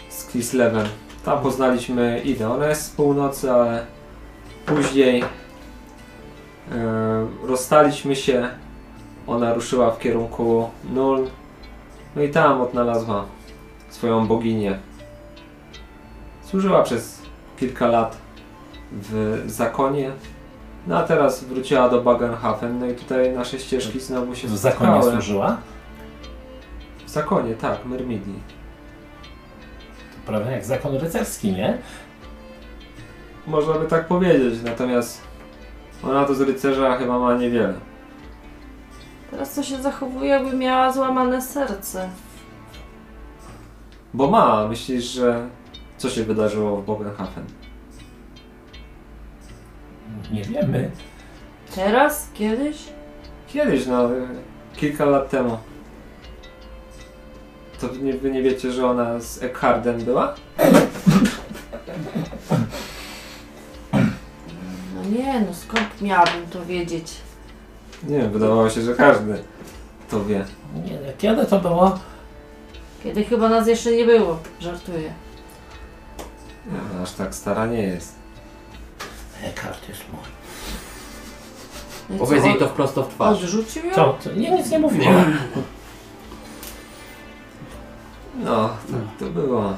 z 0.09 0.25
Kislewem. 0.25 0.87
Tam 1.25 1.39
poznaliśmy 1.39 2.21
Idę. 2.23 2.49
Ona 2.49 2.67
jest 2.67 2.81
z 2.81 2.89
północy, 2.89 3.51
ale 3.51 3.85
później 4.65 5.23
e, 5.23 5.27
rozstaliśmy 7.43 8.15
się. 8.15 8.49
Ona 9.27 9.53
ruszyła 9.53 9.91
w 9.91 9.99
kierunku 9.99 10.69
Nul. 10.93 11.27
No 12.15 12.21
i 12.21 12.29
tam 12.29 12.61
odnalazła 12.61 13.25
swoją 13.89 14.27
boginię. 14.27 14.79
Służyła 16.43 16.83
przez 16.83 17.21
kilka 17.59 17.87
lat 17.87 18.17
w 18.91 19.43
zakonie. 19.47 20.11
No 20.87 20.97
a 20.97 21.03
teraz 21.03 21.43
wróciła 21.43 21.89
do 21.89 22.01
Bagenhafen. 22.01 22.79
No 22.79 22.85
i 22.85 22.93
tutaj 22.95 23.31
nasze 23.33 23.59
ścieżki 23.59 23.99
znowu 23.99 24.35
się 24.35 24.47
W 24.47 24.57
zakonie 24.57 24.91
spotkały. 24.91 25.11
służyła? 25.11 25.57
W 27.05 27.09
zakonie, 27.09 27.55
tak, 27.55 27.85
Myrmidii. 27.85 28.39
To 30.11 30.31
prawie 30.31 30.51
jak 30.51 30.65
zakon 30.65 30.95
rycerski, 30.95 31.51
nie? 31.51 31.77
Można 33.47 33.73
by 33.73 33.85
tak 33.85 34.07
powiedzieć, 34.07 34.59
natomiast 34.63 35.21
ona 36.03 36.25
to 36.25 36.35
z 36.35 36.41
rycerza 36.41 36.97
chyba 36.97 37.19
ma 37.19 37.33
niewiele. 37.35 37.73
Teraz 39.31 39.55
to 39.55 39.63
się 39.63 39.77
zachowuje, 39.81 40.29
jakby 40.29 40.57
miała 40.57 40.91
złamane 40.91 41.41
serce. 41.41 42.09
Bo 44.13 44.27
ma, 44.31 44.67
myślisz, 44.67 45.03
że 45.03 45.47
co 45.97 46.09
się 46.09 46.23
wydarzyło 46.23 46.77
w 46.77 46.85
Bogenhafen? 46.85 47.43
Nie 50.31 50.43
wiemy. 50.43 50.91
Teraz? 51.75 52.27
Kiedyś? 52.33 52.77
Kiedyś, 53.47 53.85
no, 53.87 54.11
y, 54.15 54.27
kilka 54.75 55.05
lat 55.05 55.29
temu. 55.29 55.57
To 57.81 57.87
wy 57.87 57.99
nie, 57.99 58.13
wy 58.13 58.31
nie 58.31 58.41
wiecie, 58.43 58.71
że 58.71 58.87
ona 58.87 59.19
z 59.19 59.43
Eckhardem 59.43 59.97
była? 60.03 60.35
No 64.95 65.03
nie, 65.17 65.39
no 65.39 65.53
skąd 65.53 66.01
miałabym 66.01 66.47
to 66.49 66.65
wiedzieć? 66.65 67.13
Nie 68.03 68.17
wiem, 68.17 68.31
wydawało 68.31 68.69
się, 68.69 68.81
że 68.81 68.95
każdy 68.95 69.37
to 70.09 70.25
wie. 70.25 70.45
Nie, 70.85 71.13
kiedy 71.17 71.45
to 71.45 71.59
było? 71.59 71.99
Kiedy 73.03 73.23
chyba 73.23 73.49
nas 73.49 73.67
jeszcze 73.67 73.91
nie 73.91 74.05
było. 74.05 74.39
Żartuję. 74.59 75.13
Nie, 76.65 77.01
aż 77.03 77.11
tak 77.11 77.35
stara 77.35 77.65
nie 77.65 77.81
jest. 77.83 78.16
Ekart 79.43 79.89
jest 79.89 80.01
mój. 80.13 80.21
No 82.09 82.17
Powiedz 82.17 82.41
co, 82.41 82.47
jej 82.47 82.59
to 82.59 82.67
wprost 82.67 82.95
w 82.95 83.07
twarz. 83.07 83.43
Odrzucił 83.43 83.85
ją? 83.85 83.93
Co? 83.95 84.17
Co? 84.19 84.31
Nie, 84.31 84.51
nic 84.51 84.71
nie 84.71 84.79
mówiłem. 84.79 85.37
No, 88.43 88.69
tak 88.69 89.01
to 89.19 89.25
było. 89.25 89.73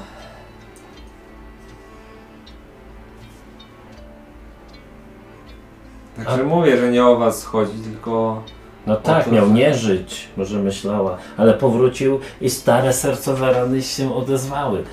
Także 6.16 6.44
mówię, 6.44 6.76
że 6.76 6.90
nie 6.90 7.04
o 7.04 7.16
was 7.16 7.44
chodzi, 7.44 7.72
tylko 7.72 8.42
No 8.86 8.96
tak, 8.96 9.32
miał 9.32 9.50
nie 9.50 9.74
żyć, 9.74 10.28
może 10.36 10.58
myślała, 10.58 11.18
ale 11.36 11.54
powrócił 11.54 12.20
i 12.40 12.50
stare 12.50 12.92
sercowe 12.92 13.52
rany 13.52 13.82
się 13.82 14.14
odezwały. 14.14 14.84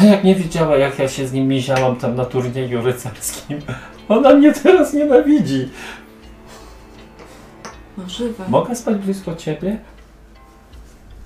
A 0.00 0.04
jak 0.04 0.24
nie 0.24 0.34
wiedziała, 0.34 0.76
jak 0.76 0.98
ja 0.98 1.08
się 1.08 1.26
z 1.26 1.32
nim 1.32 1.48
miziałam 1.48 1.96
tam 1.96 2.14
na 2.14 2.24
turnieju 2.24 2.82
rycerskim, 2.82 3.58
ona 4.08 4.34
mnie 4.34 4.52
teraz 4.52 4.92
nienawidzi. 4.92 5.68
Możliwe. 7.96 8.44
Mogę 8.48 8.76
spać 8.76 8.96
blisko 8.96 9.34
ciebie? 9.34 9.78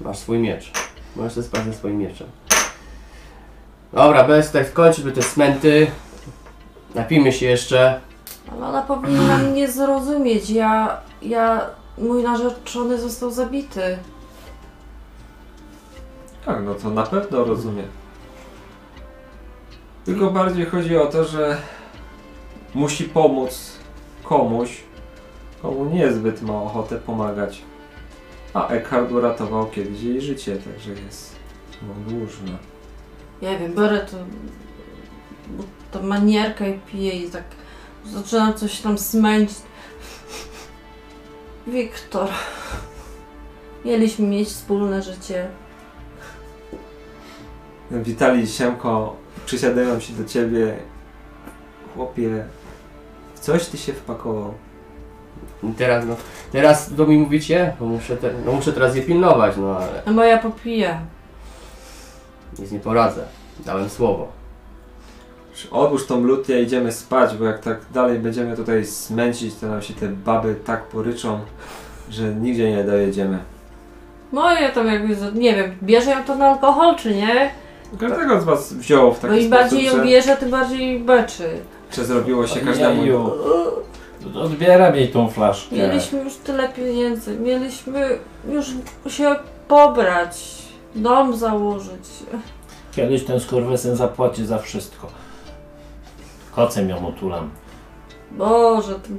Masz 0.01 0.19
swój 0.19 0.39
miecz. 0.39 0.73
Możesz 1.17 1.33
sobie 1.33 1.47
spać 1.47 1.65
ze 1.65 1.73
swoim 1.73 1.99
mieczem. 1.99 2.27
Dobra, 3.93 4.25
bez 4.25 4.53
tak 4.53 4.67
skończymy 4.69 5.13
te 5.13 5.23
smenty. 5.23 5.87
Napijmy 6.95 7.33
się 7.33 7.47
jeszcze. 7.47 8.01
Ale 8.53 8.67
ona 8.67 8.83
powinna 8.83 9.39
mnie 9.51 9.69
zrozumieć. 9.69 10.51
Ja, 10.51 11.01
ja, 11.23 11.67
mój 11.99 12.23
narzeczony 12.23 12.99
został 12.99 13.31
zabity. 13.31 13.99
tak, 16.47 16.65
no 16.65 16.75
to 16.75 16.91
na 16.91 17.03
pewno 17.03 17.45
rozumiem. 17.45 18.00
Tylko 20.05 20.31
bardziej 20.31 20.67
chodzi 20.67 20.97
o 20.97 21.07
to, 21.07 21.25
że 21.25 21.57
musi 22.75 23.05
pomóc 23.05 23.73
komuś, 24.23 24.81
komu 25.63 25.85
niezbyt 25.85 26.43
ma 26.43 26.63
ochotę 26.63 26.97
pomagać. 26.97 27.63
A 28.55 28.69
Eckhard 28.69 29.13
uratował 29.13 29.67
kiedyś 29.67 30.03
jej 30.03 30.21
życie, 30.21 30.57
także 30.57 31.03
jest 31.03 31.37
mu 31.83 31.95
dłużna. 32.09 32.59
Ja 33.43 33.59
wiem, 33.59 33.75
biorę 33.75 34.01
to, 34.01 34.17
bo 35.49 35.65
ta 35.91 36.03
manierka 36.03 36.67
i 36.67 36.79
piję 36.79 37.13
i 37.13 37.31
tak 37.31 37.45
zaczynam 38.05 38.55
coś 38.55 38.81
tam 38.81 38.99
smęcić. 38.99 39.59
Wiktor, 41.67 42.29
mieliśmy 43.85 44.27
mieć 44.27 44.49
wspólne 44.49 45.03
życie. 45.03 45.49
Witali 47.91 48.47
Siemko, 48.47 49.17
przysiadają 49.51 50.01
się 50.01 50.13
do 50.13 50.25
ciebie. 50.25 50.77
Chłopie, 51.95 52.45
w 53.35 53.41
coś 53.41 53.67
ty 53.67 53.79
się 53.79 53.93
wpakował. 53.93 54.55
I 55.63 55.73
teraz, 55.73 56.05
no, 56.07 56.17
teraz 56.53 56.95
do 56.95 57.07
mi 57.07 57.19
mówicie, 57.19 57.75
bo 57.81 57.87
muszę, 57.87 58.17
te, 58.17 58.31
no 58.47 58.53
muszę 58.53 58.73
teraz 58.73 58.97
je 58.97 59.03
pilnować, 59.03 59.57
no 59.57 59.77
ale 59.77 60.03
A 60.07 60.11
moja 60.11 60.39
popija. 60.39 61.01
nic 62.59 62.73
nie 62.73 62.81
poradzę. 62.81 63.25
Dałem 63.67 63.89
słowo. 63.91 64.29
Odłóż 65.71 66.07
tą 66.07 66.21
lutnię, 66.21 66.63
idziemy 66.63 66.93
spać, 66.93 67.35
bo 67.37 67.45
jak 67.45 67.59
tak 67.61 67.79
dalej 67.95 68.19
będziemy 68.19 68.57
tutaj 68.57 68.87
smęcić, 68.87 69.55
to 69.55 69.67
nam 69.67 69.83
się 69.83 69.95
te 69.95 70.09
baby 70.09 70.55
tak 70.65 70.83
poryczą, 70.83 71.41
że 72.11 72.35
nigdzie 72.35 72.71
nie 72.71 72.85
dojedziemy. 72.85 73.39
Moje 74.33 74.69
tam 74.69 74.87
jakby, 74.87 75.17
nie 75.35 75.55
wiem, 75.55 75.77
bierze 75.83 76.11
ją 76.11 76.25
to 76.25 76.35
na 76.35 76.47
alkohol 76.47 76.97
czy 76.97 77.15
nie? 77.15 77.51
Każdego 77.99 78.41
z 78.41 78.45
was 78.45 78.73
wzięło 78.73 79.13
w 79.13 79.19
taki 79.19 79.35
Bo 79.35 79.41
im 79.41 79.47
sposób, 79.47 79.63
bardziej 79.63 79.85
ją 79.85 79.97
że, 79.97 80.05
bierze, 80.05 80.37
tym 80.37 80.51
bardziej 80.51 81.01
beczy. 81.01 81.59
że 81.93 82.05
zrobiło 82.05 82.47
się 82.47 82.61
każdemu... 82.61 83.01
Ojeju. 83.03 83.31
Odbieram 84.35 84.97
jej 84.97 85.09
tą 85.09 85.29
flaszkę. 85.29 85.77
Mieliśmy 85.77 86.23
już 86.23 86.35
tyle 86.37 86.69
pieniędzy, 86.69 87.39
mieliśmy 87.39 88.19
już 88.49 88.67
się 89.09 89.37
pobrać, 89.69 90.63
dom 90.95 91.37
założyć. 91.37 92.09
Kiedyś 92.93 93.25
ten 93.25 93.41
skurwysyn 93.41 93.97
zapłaci 93.97 94.47
za 94.47 94.59
wszystko. 94.59 95.07
Kocem 96.53 96.89
ją 96.89 97.09
otulam. 97.09 97.51
Boże, 98.31 98.95
ty... 98.95 99.11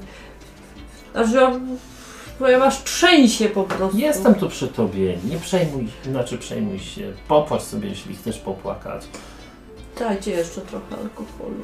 Aż 1.19 1.32
ja... 1.32 1.51
Powiem, 2.42 2.62
aż 2.62 2.84
trzęsie 2.84 3.50
po 3.50 3.64
prostu. 3.64 3.98
Jestem 3.98 4.36
tu 4.36 4.50
przy 4.50 4.68
tobie, 4.68 5.18
nie 5.30 5.38
przejmuj, 5.38 5.88
znaczy 6.04 6.38
przejmuj 6.38 6.80
się. 6.80 7.14
Popłacz 7.28 7.62
sobie, 7.62 7.89
jeśli 7.89 8.16
chcesz 8.16 8.38
popłakać. 8.39 9.08
Dajcie 10.00 10.32
jeszcze 10.32 10.62
trochę 10.62 10.96
alkoholu. 11.04 11.64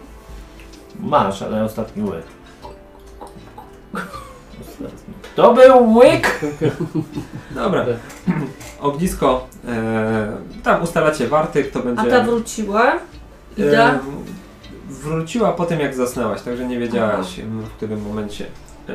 Masz, 1.00 1.42
ale 1.42 1.64
ostatni 1.64 2.04
łyk. 2.04 2.26
To 5.36 5.54
był 5.54 5.94
łyk! 5.94 6.42
Dobra. 7.52 7.86
Ognisko. 8.80 9.48
E, 9.68 10.38
tam 10.64 10.84
ustalacie 10.84 11.28
warty, 11.28 11.64
kto 11.64 11.80
będzie. 11.80 12.02
A 12.02 12.06
ta 12.06 12.24
wróciła? 12.24 12.94
Ida? 13.58 13.94
E, 13.94 14.00
wróciła 14.90 15.52
po 15.52 15.66
tym, 15.66 15.80
jak 15.80 15.96
zasnęłaś, 15.96 16.42
także 16.42 16.66
nie 16.66 16.80
wiedziałaś 16.80 17.40
w 17.40 17.70
którym 17.70 18.02
momencie. 18.02 18.46
E, 18.90 18.94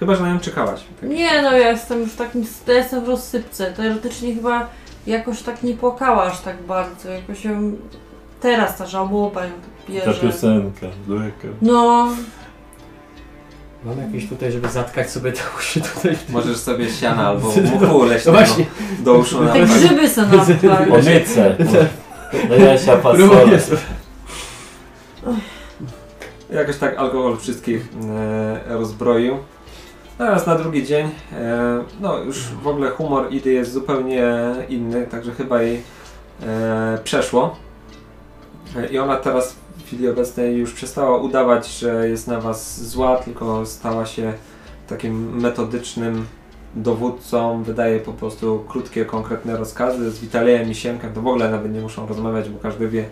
chyba, 0.00 0.14
że 0.14 0.22
na 0.22 0.32
nią 0.34 0.40
czekałaś. 0.40 0.80
Tak. 1.00 1.10
Nie 1.10 1.42
no, 1.42 1.52
ja 1.52 1.70
jestem 1.70 2.00
już 2.00 2.10
w 2.10 2.16
takim, 2.16 2.44
ja 2.66 2.74
jestem 2.74 3.04
w 3.04 3.08
rozsypce. 3.08 3.72
Teoretycznie 3.72 4.34
chyba 4.34 4.68
jakoś 5.06 5.42
tak 5.42 5.62
nie 5.62 5.74
płakała 5.74 6.22
aż 6.24 6.40
tak 6.40 6.62
bardzo. 6.62 7.08
Jakoś 7.08 7.44
ją... 7.44 7.72
Teraz 8.40 8.76
ta 8.78 8.86
żałoba 8.86 9.44
ją 9.44 9.50
tak 9.50 9.94
bierze. 9.94 10.20
piosenka, 10.20 10.86
łyka. 11.08 11.48
No, 11.62 12.08
Mam 13.84 13.98
jakieś 13.98 14.28
tutaj, 14.28 14.52
żeby 14.52 14.68
zatkać 14.68 15.10
sobie 15.10 15.32
te 15.32 15.40
uszy 15.58 15.80
tutaj. 15.80 16.16
Możesz 16.28 16.56
sobie 16.56 16.90
siana 16.90 17.26
albo 17.28 17.48
muchu 17.80 18.04
leśnego 18.04 18.38
No 18.38 18.44
właśnie. 18.46 18.66
do 18.98 19.14
uszu 19.14 19.38
te 19.38 19.44
napać. 19.44 19.62
grzyby 19.70 20.08
są 20.08 20.22
na 20.62 20.94
Onyce. 20.94 21.56
No 22.48 22.54
Jasia 22.54 22.96
fasole. 22.96 23.28
Próbuję 23.28 23.60
sobie. 23.60 23.78
Jakoś 26.52 26.76
tak 26.76 26.98
alkohol 26.98 27.36
wszystkich 27.36 27.88
e, 28.08 28.60
rozbroił. 28.68 29.36
Teraz 30.18 30.46
na 30.46 30.54
drugi 30.54 30.86
dzień, 30.86 31.10
e, 31.32 31.84
no 32.00 32.18
już 32.18 32.42
w 32.42 32.66
ogóle 32.66 32.90
humor 32.90 33.32
Idy 33.32 33.52
jest 33.52 33.72
zupełnie 33.72 34.24
inny, 34.68 35.06
także 35.06 35.32
chyba 35.32 35.62
jej 35.62 35.82
e, 36.42 36.98
przeszło. 37.04 37.56
E, 38.76 38.86
I 38.86 38.98
ona 38.98 39.16
teraz 39.16 39.56
w 39.78 39.86
chwili 39.86 40.08
obecnej 40.08 40.56
już 40.56 40.72
przestała 40.72 41.18
udawać, 41.18 41.68
że 41.68 42.08
jest 42.08 42.28
na 42.28 42.40
was 42.40 42.88
zła, 42.88 43.16
tylko 43.16 43.66
stała 43.66 44.06
się 44.06 44.32
takim 44.88 45.40
metodycznym 45.40 46.26
dowódcą, 46.74 47.62
wydaje 47.62 48.00
po 48.00 48.12
prostu 48.12 48.64
krótkie, 48.68 49.04
konkretne 49.04 49.56
rozkazy. 49.56 50.10
Z 50.10 50.18
Witalejem 50.18 50.70
i 50.70 50.74
Siemkiem 50.74 51.12
to 51.12 51.22
w 51.22 51.26
ogóle 51.26 51.50
nawet 51.50 51.72
nie 51.72 51.80
muszą 51.80 52.06
rozmawiać, 52.06 52.48
bo 52.48 52.58
każdy 52.58 52.88
wie, 52.88 53.04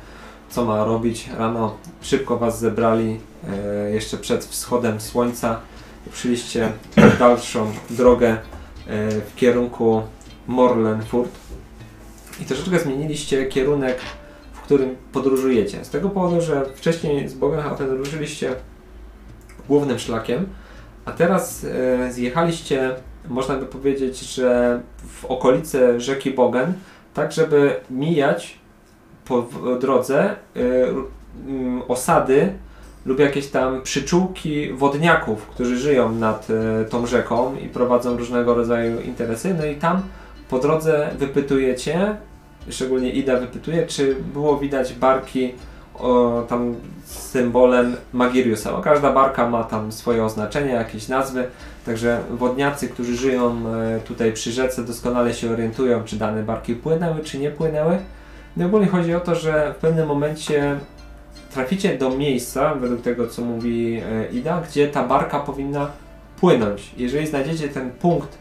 co 0.51 0.64
ma 0.64 0.84
robić. 0.84 1.28
Rano 1.38 1.76
szybko 2.01 2.36
was 2.36 2.61
zebrali, 2.61 3.20
e, 3.49 3.90
jeszcze 3.90 4.16
przed 4.16 4.44
wschodem 4.44 5.01
słońca. 5.01 5.61
Ruszyliście 6.07 6.72
dalszą 7.18 7.72
drogę 7.90 8.28
e, 8.28 8.38
w 9.11 9.34
kierunku 9.36 10.03
Morlenfurt 10.46 11.30
i 12.40 12.44
troszeczkę 12.44 12.78
zmieniliście 12.78 13.46
kierunek, 13.46 13.99
w 14.53 14.61
którym 14.61 14.96
podróżujecie. 15.12 15.84
Z 15.84 15.90
tego 15.90 16.11
powodu, 16.11 16.40
że 16.40 16.66
wcześniej 16.74 17.28
z 17.28 17.34
Bogenhafen 17.34 17.90
ruszyliście 17.90 18.55
głównym 19.68 19.99
szlakiem, 19.99 20.46
a 21.05 21.12
teraz 21.12 21.64
e, 21.64 22.12
zjechaliście, 22.12 22.94
można 23.28 23.57
by 23.57 23.66
powiedzieć, 23.66 24.20
że 24.20 24.80
w 25.09 25.24
okolice 25.24 26.01
rzeki 26.01 26.30
Bogen, 26.30 26.72
tak 27.14 27.32
żeby 27.32 27.80
mijać 27.90 28.58
po 29.29 29.47
drodze 29.81 30.37
mm, 30.55 31.83
osady 31.89 32.53
lub 33.07 33.18
jakieś 33.18 33.47
tam 33.47 33.83
przyczółki 33.83 34.72
wodniaków, 34.72 35.47
którzy 35.47 35.79
żyją 35.79 36.12
nad 36.12 36.49
y, 36.51 36.85
tą 36.91 37.07
rzeką 37.07 37.57
i 37.57 37.68
prowadzą 37.68 38.16
różnego 38.16 38.55
rodzaju 38.55 39.01
interesy. 39.01 39.55
No 39.59 39.66
i 39.66 39.74
tam 39.76 40.03
po 40.49 40.59
drodze 40.59 41.11
wypytujecie, 41.18 42.16
szczególnie 42.70 43.11
Ida 43.11 43.41
wypytuje, 43.41 43.87
czy 43.87 44.16
było 44.33 44.59
widać 44.59 44.93
barki 44.93 45.53
o, 45.95 46.43
tam 46.49 46.74
symbolem 47.05 47.97
Magiriusa. 48.12 48.72
Bo 48.72 48.81
każda 48.81 49.12
barka 49.12 49.51
ma 49.51 49.64
tam 49.64 49.93
swoje 49.93 50.24
oznaczenia, 50.24 50.74
jakieś 50.74 51.09
nazwy, 51.09 51.49
także 51.87 52.20
wodniacy, 52.31 52.89
którzy 52.89 53.16
żyją 53.16 53.57
e, 53.68 54.01
tutaj 54.01 54.33
przy 54.33 54.53
rzece 54.53 54.85
doskonale 54.85 55.35
się 55.35 55.51
orientują, 55.51 56.05
czy 56.05 56.16
dane 56.16 56.43
barki 56.43 56.74
płynęły, 56.74 57.20
czy 57.24 57.39
nie 57.39 57.51
płynęły. 57.51 57.99
No 58.59 58.67
ogólnie 58.67 58.87
chodzi 58.87 59.15
o 59.15 59.21
to, 59.21 59.35
że 59.35 59.75
w 59.79 59.81
pewnym 59.81 60.09
momencie 60.09 60.79
traficie 61.53 61.99
do 61.99 62.11
miejsca, 62.11 62.75
według 62.75 63.03
tego 63.03 63.27
co 63.27 63.43
mówi 63.43 64.01
e, 64.13 64.33
Ida, 64.33 64.63
gdzie 64.69 64.89
ta 64.89 65.05
barka 65.05 65.41
powinna 65.41 65.91
płynąć. 66.41 66.95
Jeżeli 66.97 67.27
znajdziecie 67.27 67.69
ten 67.69 67.91
punkt 67.91 68.39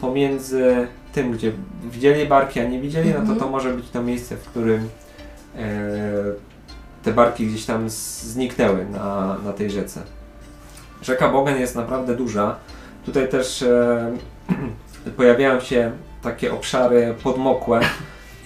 pomiędzy 0.00 0.86
tym, 1.12 1.32
gdzie 1.32 1.52
widzieli 1.92 2.26
barki, 2.26 2.60
a 2.60 2.64
nie 2.64 2.80
widzieli, 2.80 3.08
no 3.08 3.14
to 3.14 3.20
Mhm. 3.20 3.38
to 3.38 3.48
może 3.48 3.70
być 3.72 3.90
to 3.90 4.02
miejsce, 4.02 4.36
w 4.36 4.44
którym 4.44 4.88
e, 5.56 5.82
te 7.02 7.12
barki 7.12 7.46
gdzieś 7.46 7.64
tam 7.64 7.90
zniknęły 7.90 8.86
na, 8.92 9.36
na 9.44 9.52
tej 9.52 9.70
rzece. 9.70 10.02
Rzeka 11.02 11.28
Bogen 11.28 11.60
jest 11.60 11.76
naprawdę 11.76 12.16
duża. 12.16 12.56
Tutaj 13.06 13.28
też 13.28 13.62
e, 13.62 14.12
pojawiają 15.16 15.60
się 15.60 15.92
takie 16.22 16.52
obszary 16.52 17.14
podmokłe. 17.22 17.80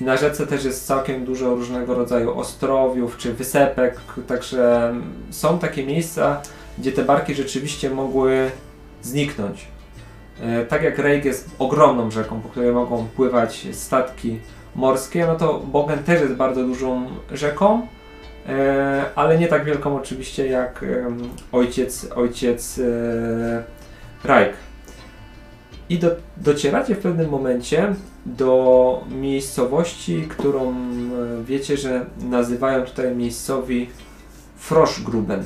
I 0.01 0.05
na 0.05 0.17
rzece 0.17 0.47
też 0.47 0.65
jest 0.65 0.87
całkiem 0.87 1.25
dużo 1.25 1.55
różnego 1.55 1.95
rodzaju 1.95 2.39
ostrowiów 2.39 3.17
czy 3.17 3.35
wysepek, 3.35 4.01
także 4.27 4.95
są 5.31 5.59
takie 5.59 5.87
miejsca, 5.87 6.41
gdzie 6.79 6.93
te 6.93 7.05
barki 7.05 7.35
rzeczywiście 7.35 7.91
mogły 7.91 8.51
zniknąć. 9.03 9.69
E, 10.41 10.65
Tak 10.65 10.83
jak 10.83 10.99
Rejk 10.99 11.25
jest 11.25 11.51
ogromną 11.59 12.11
rzeką, 12.11 12.41
po 12.41 12.49
której 12.49 12.73
mogą 12.73 13.07
pływać 13.17 13.67
statki 13.73 14.39
morskie, 14.75 15.27
no 15.27 15.37
to 15.37 15.59
Bogen 15.59 16.05
też 16.05 16.21
jest 16.21 16.35
bardzo 16.35 16.65
dużą 16.65 17.07
rzeką, 17.33 17.87
e, 18.49 19.05
ale 19.15 19.39
nie 19.39 19.49
tak 19.49 19.65
wielką 19.65 19.97
oczywiście 19.97 20.47
jak 20.47 20.85
ojciec, 21.53 22.07
ojciec 22.17 22.79
e, 22.79 23.63
Rajk. 24.25 24.53
I 25.91 25.99
do, 25.99 26.11
docieracie 26.37 26.95
w 26.95 26.99
pewnym 26.99 27.31
momencie 27.31 27.95
do 28.27 29.05
miejscowości, 29.11 30.27
którą 30.29 30.71
e, 30.71 30.75
wiecie, 31.45 31.77
że 31.77 32.07
nazywają 32.21 32.85
tutaj 32.85 33.17
miejscowi 33.17 33.89
Froschgruben. 34.57 35.45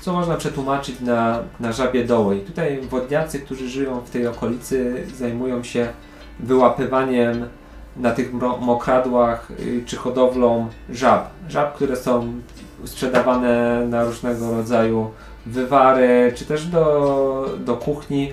Co 0.00 0.12
można 0.12 0.36
przetłumaczyć 0.36 1.00
na, 1.00 1.42
na 1.60 1.72
żabie 1.72 2.04
doły. 2.04 2.36
I 2.36 2.40
tutaj 2.40 2.80
wodniacy, 2.80 3.40
którzy 3.40 3.68
żyją 3.68 4.00
w 4.00 4.10
tej 4.10 4.26
okolicy, 4.26 5.06
zajmują 5.18 5.62
się 5.62 5.88
wyłapywaniem 6.40 7.48
na 7.96 8.10
tych 8.10 8.32
mokradłach 8.60 9.50
y, 9.50 9.82
czy 9.86 9.96
hodowlą 9.96 10.68
żab. 10.90 11.30
Żab, 11.48 11.74
które 11.74 11.96
są 11.96 12.32
sprzedawane 12.84 13.86
na 13.88 14.04
różnego 14.04 14.50
rodzaju 14.50 15.10
wywary, 15.46 16.32
czy 16.36 16.44
też 16.44 16.66
do, 16.66 17.56
do 17.64 17.76
kuchni. 17.76 18.32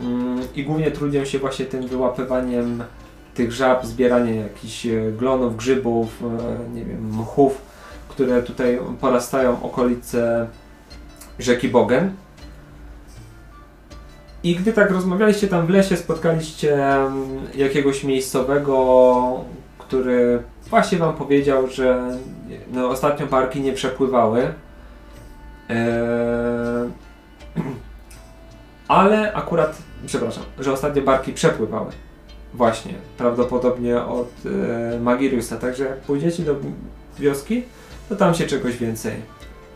Mm, 0.00 0.40
I 0.54 0.64
głównie 0.64 0.90
trudzią 0.90 1.24
się 1.24 1.38
właśnie 1.38 1.64
tym 1.64 1.86
wyłapywaniem 1.86 2.82
tych 3.34 3.52
żab, 3.52 3.86
zbieraniem 3.86 4.36
jakichś 4.36 4.86
e, 4.86 5.12
glonów, 5.12 5.56
grzybów, 5.56 6.22
e, 6.22 6.74
nie 6.74 6.84
wiem, 6.84 7.16
mchów, 7.16 7.62
które 8.08 8.42
tutaj 8.42 8.78
porastają 9.00 9.62
okolice 9.62 10.46
rzeki 11.38 11.68
Bogen. 11.68 12.12
I 14.42 14.56
gdy 14.56 14.72
tak 14.72 14.90
rozmawialiście 14.90 15.48
tam 15.48 15.66
w 15.66 15.70
lesie, 15.70 15.96
spotkaliście 15.96 16.86
mm, 16.86 17.40
jakiegoś 17.54 18.04
miejscowego, 18.04 19.44
który 19.78 20.42
właśnie 20.70 20.98
wam 20.98 21.14
powiedział, 21.14 21.66
że 21.66 22.18
no, 22.72 22.88
ostatnio 22.88 23.26
barki 23.26 23.60
nie 23.60 23.72
przepływały. 23.72 24.52
Eee, 25.68 26.90
ale 28.88 29.32
akurat, 29.32 29.78
przepraszam, 30.06 30.44
że 30.58 30.72
ostatnio 30.72 31.02
barki 31.02 31.32
przepływały. 31.32 31.92
Właśnie, 32.54 32.94
prawdopodobnie 33.18 34.02
od 34.02 34.32
e, 34.94 35.00
Magiriusa. 35.00 35.56
Także 35.56 35.84
jak 35.84 36.00
pójdziecie 36.00 36.42
do 36.42 36.56
wioski, 37.18 37.62
to 38.08 38.16
tam 38.16 38.34
się 38.34 38.46
czegoś 38.46 38.76
więcej 38.76 39.14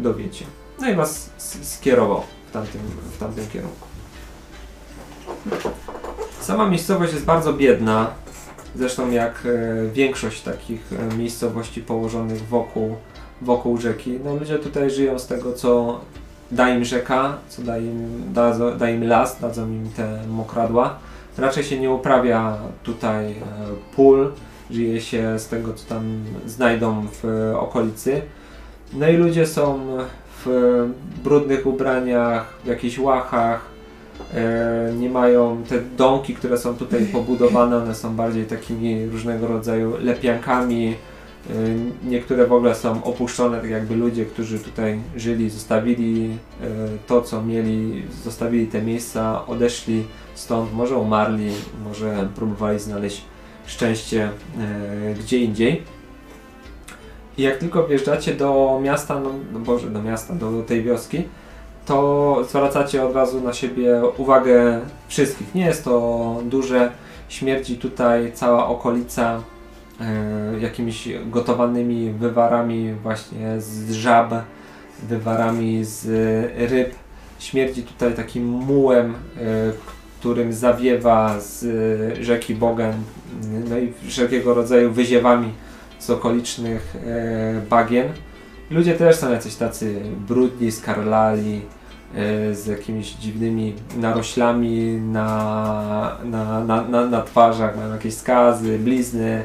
dowiecie. 0.01 0.45
No 0.81 0.89
i 0.91 0.95
was 0.95 1.31
skierował 1.63 2.23
w 2.49 2.53
tamtym, 2.53 2.81
w 3.13 3.19
tamtym 3.19 3.47
kierunku. 3.53 3.87
Sama 6.41 6.69
miejscowość 6.69 7.13
jest 7.13 7.25
bardzo 7.25 7.53
biedna. 7.53 8.11
Zresztą 8.75 9.11
jak 9.11 9.47
e, 9.47 9.89
większość 9.89 10.43
takich 10.43 10.81
e, 10.93 11.17
miejscowości 11.17 11.83
położonych 11.83 12.49
wokół, 12.49 12.97
wokół 13.43 13.79
rzeki. 13.79 14.19
No 14.25 14.37
ludzie 14.37 14.59
tutaj 14.59 14.91
żyją 14.91 15.19
z 15.19 15.27
tego, 15.27 15.53
co 15.53 16.01
da 16.53 16.69
im 16.69 16.85
rzeka, 16.85 17.39
co 17.49 17.63
da 17.63 17.79
im, 17.79 18.23
da, 18.33 18.53
da 18.79 18.91
im 18.91 19.03
las, 19.03 19.41
dadzą 19.41 19.67
im 19.67 19.91
te 19.97 20.19
mokradła. 20.29 20.99
Raczej 21.39 21.65
się 21.65 21.79
nie 21.79 21.91
uprawia 21.91 22.57
tutaj 22.83 23.33
e, 23.33 23.35
pól, 23.97 24.33
żyje 24.71 25.01
się 25.01 25.39
z 25.39 25.49
tego, 25.49 25.75
co 25.75 25.89
tam 25.89 26.25
znajdą 26.47 27.07
w 27.23 27.25
e, 27.25 27.59
okolicy. 27.59 28.23
No 28.93 29.09
i 29.09 29.17
ludzie 29.17 29.47
są 29.47 29.81
w 30.45 30.49
e, 30.49 31.23
brudnych 31.25 31.67
ubraniach, 31.67 32.55
w 32.65 32.67
jakichś 32.67 32.99
łachach. 32.99 33.73
Nie 34.99 35.11
mają 35.11 35.63
te 35.69 35.81
domki, 35.97 36.35
które 36.35 36.59
są 36.59 36.77
tutaj 36.77 37.07
pobudowane, 37.13 37.77
one 37.77 37.95
są 37.95 38.17
bardziej 38.17 38.45
takimi 38.45 39.07
różnego 39.07 39.47
rodzaju 39.47 39.97
lepiankami. 40.01 40.95
E, 41.51 41.55
Niektóre 42.09 42.47
w 42.47 42.53
ogóle 42.53 42.75
są 42.75 43.05
opuszczone, 43.05 43.61
tak 43.61 43.71
jakby 43.71 43.97
ludzie, 43.97 44.27
którzy 44.27 44.59
tutaj 44.59 45.01
żyli, 45.17 45.51
zostawili 45.51 46.31
e, 46.61 46.67
to, 47.07 47.23
co 47.23 47.43
mieli, 47.43 48.03
zostawili 48.25 48.67
te 48.67 48.83
miejsca, 48.83 49.47
odeszli 49.47 50.05
stąd, 50.35 50.73
może 50.73 50.97
umarli, 50.97 51.51
może 51.85 52.29
próbowali 52.35 52.79
znaleźć 52.79 53.25
szczęście 53.67 54.25
e, 54.25 55.15
gdzie 55.15 55.39
indziej. 55.39 55.83
I 57.39 57.43
jak 57.43 57.59
tylko 57.59 57.87
wjeżdżacie 57.87 58.35
do 58.35 58.81
miasta, 58.83 59.21
no, 59.21 59.31
no 59.53 59.59
Boże, 59.59 59.91
do 59.91 60.03
miasta, 60.03 60.35
do 60.35 60.63
tej 60.63 60.83
wioski, 60.83 61.23
to 61.87 62.39
zwracacie 62.49 63.05
od 63.05 63.15
razu 63.15 63.41
na 63.41 63.53
siebie 63.53 64.03
uwagę 64.17 64.81
wszystkich. 65.09 65.55
Nie 65.55 65.65
jest 65.65 65.85
to 65.85 66.41
duże, 66.45 66.93
śmierdzi 67.29 67.77
tutaj 67.77 68.33
cała 68.35 68.67
okolica 68.67 69.43
jakimiś 70.61 71.09
gotowanymi 71.27 72.11
wywarami 72.11 72.95
właśnie 73.03 73.61
z 73.61 73.91
żab, 73.91 74.35
wywarami 75.09 75.85
z 75.85 76.07
ryb. 76.71 76.95
Śmierdzi 77.39 77.83
tutaj 77.83 78.15
takim 78.15 78.45
mułem, 78.45 79.15
e, 79.15 79.17
którym 80.21 80.53
zawiewa 80.53 81.41
z 81.41 81.65
rzeki 82.25 82.55
Bogen, 82.55 82.95
no 83.69 83.79
i 83.79 83.93
wszelkiego 84.09 84.55
rodzaju 84.55 84.93
wyziewami 84.93 85.49
z 85.99 86.11
okolicznych 86.11 86.97
e, 86.97 87.61
bagien. 87.71 88.09
Ludzie 88.71 88.95
też 88.95 89.17
są 89.17 89.33
jacyś 89.33 89.55
tacy 89.55 90.01
brudni, 90.29 90.73
skarlali, 90.73 91.61
e, 92.15 92.55
z 92.55 92.67
jakimiś 92.67 93.13
dziwnymi 93.13 93.75
naroślami 93.97 94.93
na, 94.93 96.17
na, 96.25 96.65
na, 96.65 96.83
na, 96.83 97.07
na 97.07 97.23
twarzach, 97.23 97.77
mają 97.77 97.93
jakieś 97.93 98.15
skazy, 98.15 98.79
blizny. 98.79 99.43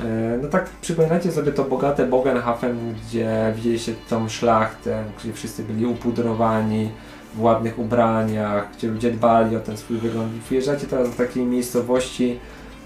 E, 0.00 0.38
No 0.42 0.48
tak 0.48 0.70
przypominajcie 0.80 1.32
sobie 1.32 1.52
to 1.52 1.64
bogate 1.64 2.06
Bogenhafen, 2.06 2.94
gdzie 2.94 3.52
widzieliście 3.56 3.94
tą 4.08 4.28
szlachtę, 4.28 5.04
gdzie 5.18 5.32
wszyscy 5.32 5.62
byli 5.62 5.86
upudrowani 5.86 6.90
w 7.34 7.42
ładnych 7.42 7.78
ubraniach, 7.78 8.68
gdzie 8.76 8.88
ludzie 8.88 9.10
dbali 9.10 9.56
o 9.56 9.60
ten 9.60 9.76
swój 9.76 9.98
wygląd. 9.98 10.32
Wjeżdżacie 10.32 10.86
teraz 10.86 11.10
do 11.10 11.16
takiej 11.16 11.44
miejscowości, 11.44 12.38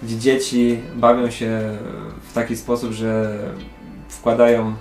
gdzie 0.03 0.19
dzieci 0.19 0.81
bawią 0.95 1.31
się 1.31 1.79
w 2.31 2.33
taki 2.35 2.57
sposób, 2.57 2.93
że 2.93 3.39
wkładają 4.09 4.75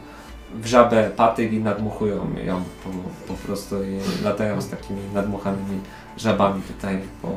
w 0.53 0.65
żabę 0.65 1.09
patyk 1.15 1.53
i 1.53 1.59
nadmuchują 1.59 2.15
ją 2.45 2.63
po, 2.83 2.89
po 3.27 3.33
prostu 3.33 3.83
i 3.83 4.23
latają 4.23 4.61
z 4.61 4.69
takimi 4.69 4.99
nadmuchanymi 5.13 5.79
żabami 6.17 6.61
tutaj 6.61 6.99
po, 7.21 7.29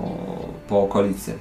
po 0.68 0.82
okolicy. 0.82 1.34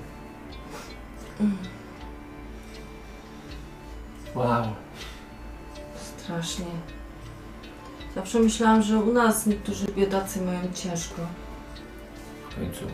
Wow. 4.37 4.65
Strasznie. 6.17 6.65
Zawsze 8.15 8.39
myślałam, 8.39 8.81
że 8.81 8.97
u 8.97 9.13
nas 9.13 9.45
niektórzy 9.45 9.85
biedacy 9.87 10.41
mają 10.41 10.59
ciężko. 10.73 11.21
W 12.49 12.55
końcu. 12.55 12.85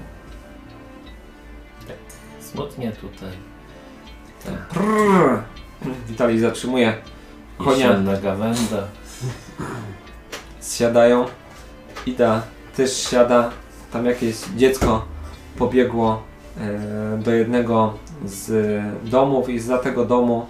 Tak 1.87 1.97
smutnie 2.39 2.91
tutaj. 2.91 3.29
Tak. 4.45 4.67
Prrr. 4.67 5.43
Witali 6.07 6.39
zatrzymuje 6.39 6.97
konia. 7.57 7.87
Jesienna 7.87 8.17
gawenda. 8.17 8.87
Zsiadają. 10.59 11.25
Ida 12.05 12.41
też 12.77 12.97
siada. 12.97 13.51
Tam 13.91 14.05
jakieś 14.05 14.35
dziecko 14.55 15.05
pobiegło 15.57 16.23
e, 16.57 17.17
do 17.17 17.31
jednego 17.31 17.93
z 18.25 18.81
domów 19.03 19.49
i 19.49 19.59
za 19.59 19.77
tego 19.77 20.05
domu 20.05 20.45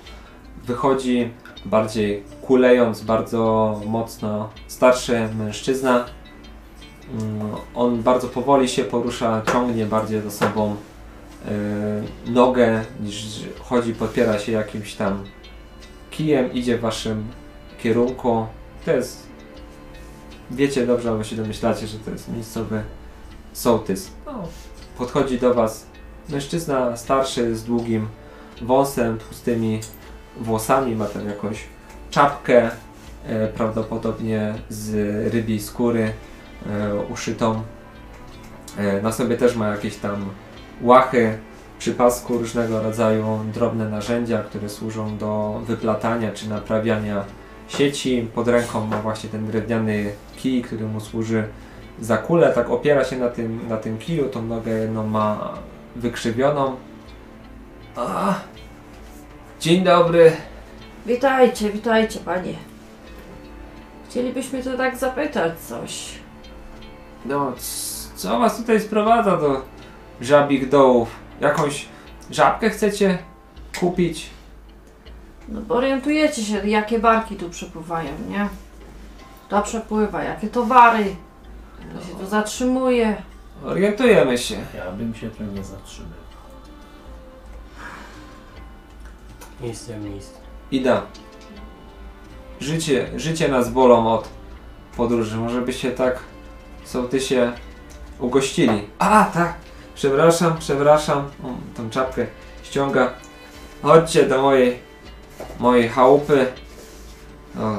wychodzi 0.64 1.32
bardziej 1.66 2.24
kulejąc 2.42 3.02
bardzo 3.02 3.82
mocno 3.86 4.50
starszy 4.68 5.30
mężczyzna. 5.38 6.06
Mm, 7.12 7.52
On 7.76 8.04
bardzo 8.04 8.28
powoli 8.28 8.70
się 8.70 8.84
porusza, 8.84 9.42
ciągnie 9.52 9.86
bardziej 9.86 10.22
za 10.22 10.32
sobą 10.32 10.76
e, 11.46 11.52
nogę 12.32 12.86
niż 13.04 13.26
chodzi, 13.60 13.94
podpiera 13.94 14.40
się 14.40 14.52
jakimś 14.52 14.96
tam 14.96 15.24
kijem, 16.12 16.54
idzie 16.54 16.78
w 16.78 16.82
waszym 16.82 17.28
kierunku. 17.84 18.46
To 18.86 18.92
jest 18.92 19.28
wiecie 20.52 20.88
dobrze, 20.88 21.10
albo 21.10 21.24
się 21.24 21.36
domyślacie, 21.36 21.88
że 21.88 22.00
to 22.00 22.12
jest 22.12 22.32
miejscowy 22.34 22.84
sołtys. 23.54 24.12
No, 24.26 24.44
podchodzi 24.98 25.40
do 25.40 25.54
was 25.54 25.86
mężczyzna 26.30 26.98
starszy 26.98 27.56
z 27.56 27.64
długim 27.64 28.08
wąsem, 28.62 29.18
tłustymi 29.18 29.80
włosami, 30.38 30.96
ma 30.96 31.06
tam 31.06 31.28
jakąś 31.28 31.64
czapkę, 32.12 32.70
e, 33.26 33.48
prawdopodobnie 33.48 34.54
z 34.70 34.94
rybiej 35.34 35.60
skóry 35.60 36.14
e, 36.70 36.96
uszytą. 36.96 37.62
E, 38.78 39.02
na 39.02 39.12
sobie 39.12 39.38
też 39.38 39.56
ma 39.56 39.68
jakieś 39.68 39.96
tam 39.96 40.26
łachy, 40.82 41.38
przy 41.80 41.94
pasku 41.94 42.38
różnego 42.38 42.84
rodzaju 42.84 43.40
drobne 43.54 43.90
narzędzia, 43.90 44.44
które 44.44 44.70
służą 44.70 45.18
do 45.18 45.62
wyplatania 45.68 46.32
czy 46.32 46.50
naprawiania 46.50 47.26
sieci. 47.68 48.28
Pod 48.36 48.48
ręką 48.48 48.86
ma 48.86 49.02
właśnie 49.02 49.30
ten 49.30 49.48
drewniany 49.48 50.12
kij, 50.38 50.62
który 50.62 50.86
mu 50.86 51.00
służy 51.00 51.48
za 52.02 52.18
kulę. 52.18 52.52
Tak 52.56 52.70
opiera 52.70 53.04
się 53.04 53.18
na 53.18 53.30
tym, 53.30 53.60
na 53.70 53.78
tym 53.78 53.98
kiju, 53.98 54.30
tą 54.30 54.42
nogę 54.42 54.72
jedną 54.72 55.08
ma 55.08 55.54
wykrzywioną. 55.96 56.76
A, 57.96 58.34
dzień 59.64 59.84
dobry. 59.84 60.32
Witajcie, 61.06 61.70
witajcie 61.70 62.20
panie. 62.20 62.54
Chcielibyśmy 64.10 64.64
to 64.64 64.78
tak 64.78 64.98
zapytać 64.98 65.60
coś. 65.60 66.10
No, 67.26 67.54
c- 67.58 68.10
co 68.16 68.40
was 68.40 68.58
tutaj 68.58 68.82
sprowadza 68.82 69.38
do 69.38 69.62
żabich 70.22 70.70
dołów? 70.70 71.10
Jakąś 71.42 71.86
żabkę 72.32 72.70
chcecie 72.70 73.18
kupić? 73.80 74.30
No 75.50 75.62
bo 75.62 75.76
orientujecie 75.76 76.44
się, 76.44 76.68
jakie 76.68 77.00
barki 77.00 77.36
tu 77.36 77.50
przepływają, 77.50 78.10
nie? 78.30 78.50
Kto 79.48 79.62
przepływa, 79.62 80.24
jakie 80.24 80.48
towary, 80.48 81.16
kto 81.90 82.08
się 82.08 82.16
tu 82.20 82.26
zatrzymuje. 82.26 83.16
Orientujemy 83.66 84.38
się. 84.38 84.56
Ja 84.78 84.92
bym 84.92 85.16
się 85.16 85.30
tu 85.30 85.44
nie 85.44 85.64
zatrzymał. 85.64 86.23
Miejsce 89.64 89.98
miejsce. 89.98 90.40
Ida. 90.72 91.02
Życie, 92.60 93.08
życie 93.16 93.48
nas 93.48 93.70
bolą 93.70 94.14
od 94.14 94.28
podróży. 94.98 95.38
Może 95.38 95.62
by 95.62 95.74
się 95.74 95.92
tak 95.92 96.20
sołtysie 96.86 97.52
ugościli. 98.20 98.88
A, 99.00 99.26
tak. 99.26 99.54
Przepraszam, 99.96 100.58
przepraszam. 100.60 101.18
O, 101.44 101.48
tą 101.78 101.90
czapkę 101.90 102.26
ściąga. 102.64 103.14
Chodźcie 103.82 104.26
do 104.26 104.42
mojej, 104.42 104.80
mojej 105.60 105.90
chałupy. 105.90 106.48
O, 107.60 107.76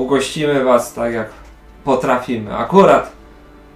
ugościmy 0.00 0.64
was 0.64 0.94
tak 0.94 1.12
jak 1.12 1.30
potrafimy. 1.84 2.56
Akurat 2.56 3.12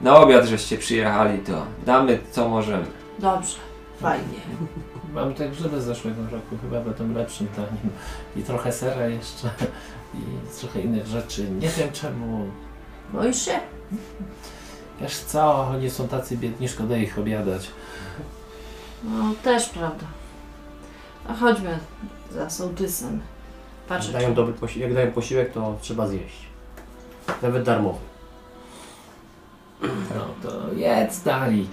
na 0.01 0.16
obiad 0.16 0.47
żeście 0.47 0.79
przyjechali, 0.79 1.39
to 1.39 1.66
damy 1.87 2.18
co 2.31 2.49
możemy. 2.49 2.85
Dobrze, 3.18 3.59
fajnie. 4.01 4.41
Mam 5.14 5.34
te 5.34 5.48
grzyby 5.48 5.80
z 5.80 5.84
zeszłego 5.84 6.22
roku, 6.22 6.56
chyba 6.62 6.80
będą 6.80 7.14
lepszym 7.18 7.48
tanim. 7.48 7.90
I 8.36 8.42
trochę 8.42 8.72
sera 8.72 9.06
jeszcze. 9.06 9.50
I 10.14 10.18
trochę 10.61 10.80
innych 10.80 11.06
rzeczy. 11.06 11.50
Nie 11.50 11.68
wiem 11.68 11.92
czemu. 11.92 12.46
Boisz 13.12 13.42
się? 13.44 13.61
Wiesz 15.00 15.16
co, 15.18 15.61
oni 15.61 15.90
są 15.90 16.09
tacy 16.09 16.36
biedni, 16.36 16.68
szkoda 16.68 16.96
ich 16.96 17.18
obiadać. 17.18 17.66
No, 19.04 19.34
też 19.44 19.68
prawda. 19.68 20.06
A 21.28 21.34
chodźmy 21.34 21.78
za 22.32 22.50
sołtysem. 22.50 23.20
Patrzę, 23.88 24.12
Jak 24.12 24.22
dają 24.22 24.34
dobry 24.34 24.54
posi- 24.54 24.80
jak 24.80 24.94
dają 24.94 25.12
posiłek, 25.12 25.52
to 25.52 25.76
trzeba 25.80 26.06
zjeść. 26.06 26.46
Nawet 27.42 27.62
darmowy. 27.62 27.98
No 29.82 30.28
to 30.42 30.72
jedz 30.74 31.22
Dalik. 31.22 31.70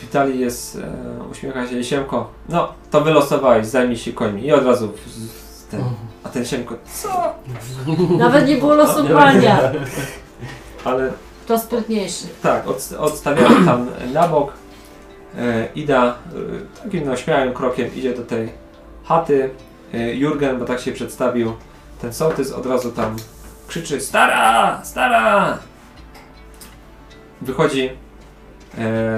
Witali 0.00 0.40
jest, 0.40 0.76
e, 0.76 1.28
uśmiecha 1.30 1.68
się 1.68 1.84
Siemko. 1.84 2.30
No, 2.48 2.72
to 2.90 3.00
wylosowałeś, 3.00 3.66
zajmij 3.66 3.96
się 3.96 4.12
końmi. 4.12 4.44
I 4.46 4.52
od 4.52 4.64
razu 4.66 4.88
w- 4.88 5.70
ten, 5.70 5.80
a 6.24 6.28
ten 6.28 6.44
Siemko, 6.44 6.74
co? 6.94 7.34
Nawet 8.18 8.48
nie 8.48 8.56
było 8.56 8.74
losowania. 8.74 9.58
Ale 10.84 11.12
Kto 11.44 11.58
sprytniejszy? 11.58 12.24
tak, 12.42 12.68
od, 12.68 12.90
odstawiamy 12.98 13.66
tam 13.66 13.86
na 14.12 14.28
bok. 14.28 14.52
E, 15.38 15.68
Ida 15.74 16.04
e, 16.04 16.82
takim 16.84 17.06
no, 17.06 17.16
śmiałym 17.16 17.54
krokiem 17.54 17.94
idzie 17.96 18.14
do 18.14 18.22
tej 18.24 18.48
chaty. 19.04 19.50
E, 19.94 20.14
Jurgen, 20.14 20.58
bo 20.58 20.64
tak 20.64 20.80
się 20.80 20.92
przedstawił, 20.92 21.52
ten 22.00 22.12
sołtys 22.12 22.52
od 22.52 22.66
razu 22.66 22.92
tam 22.92 23.16
krzyczy 23.68 24.00
stara, 24.00 24.80
stara. 24.84 25.58
Wychodzi 27.42 27.90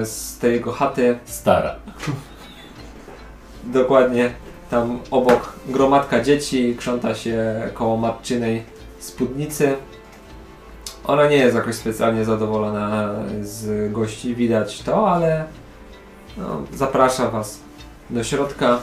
z 0.02 0.38
tej 0.38 0.52
jego 0.52 0.72
chaty 0.72 1.18
Stara. 1.24 1.74
Dokładnie. 3.64 4.30
Tam 4.70 4.98
obok 5.10 5.52
gromadka 5.68 6.20
dzieci 6.20 6.76
krząta 6.78 7.14
się 7.14 7.62
koło 7.74 7.96
matczynej 7.96 8.62
spódnicy. 8.98 9.76
Ona 11.04 11.28
nie 11.28 11.36
jest 11.36 11.56
jakoś 11.56 11.74
specjalnie 11.74 12.24
zadowolona 12.24 13.14
z 13.42 13.92
gości, 13.92 14.34
widać 14.34 14.82
to, 14.82 15.10
ale 15.10 15.44
no, 16.36 16.62
zaprasza 16.74 17.30
Was 17.30 17.60
do 18.10 18.24
środka. 18.24 18.78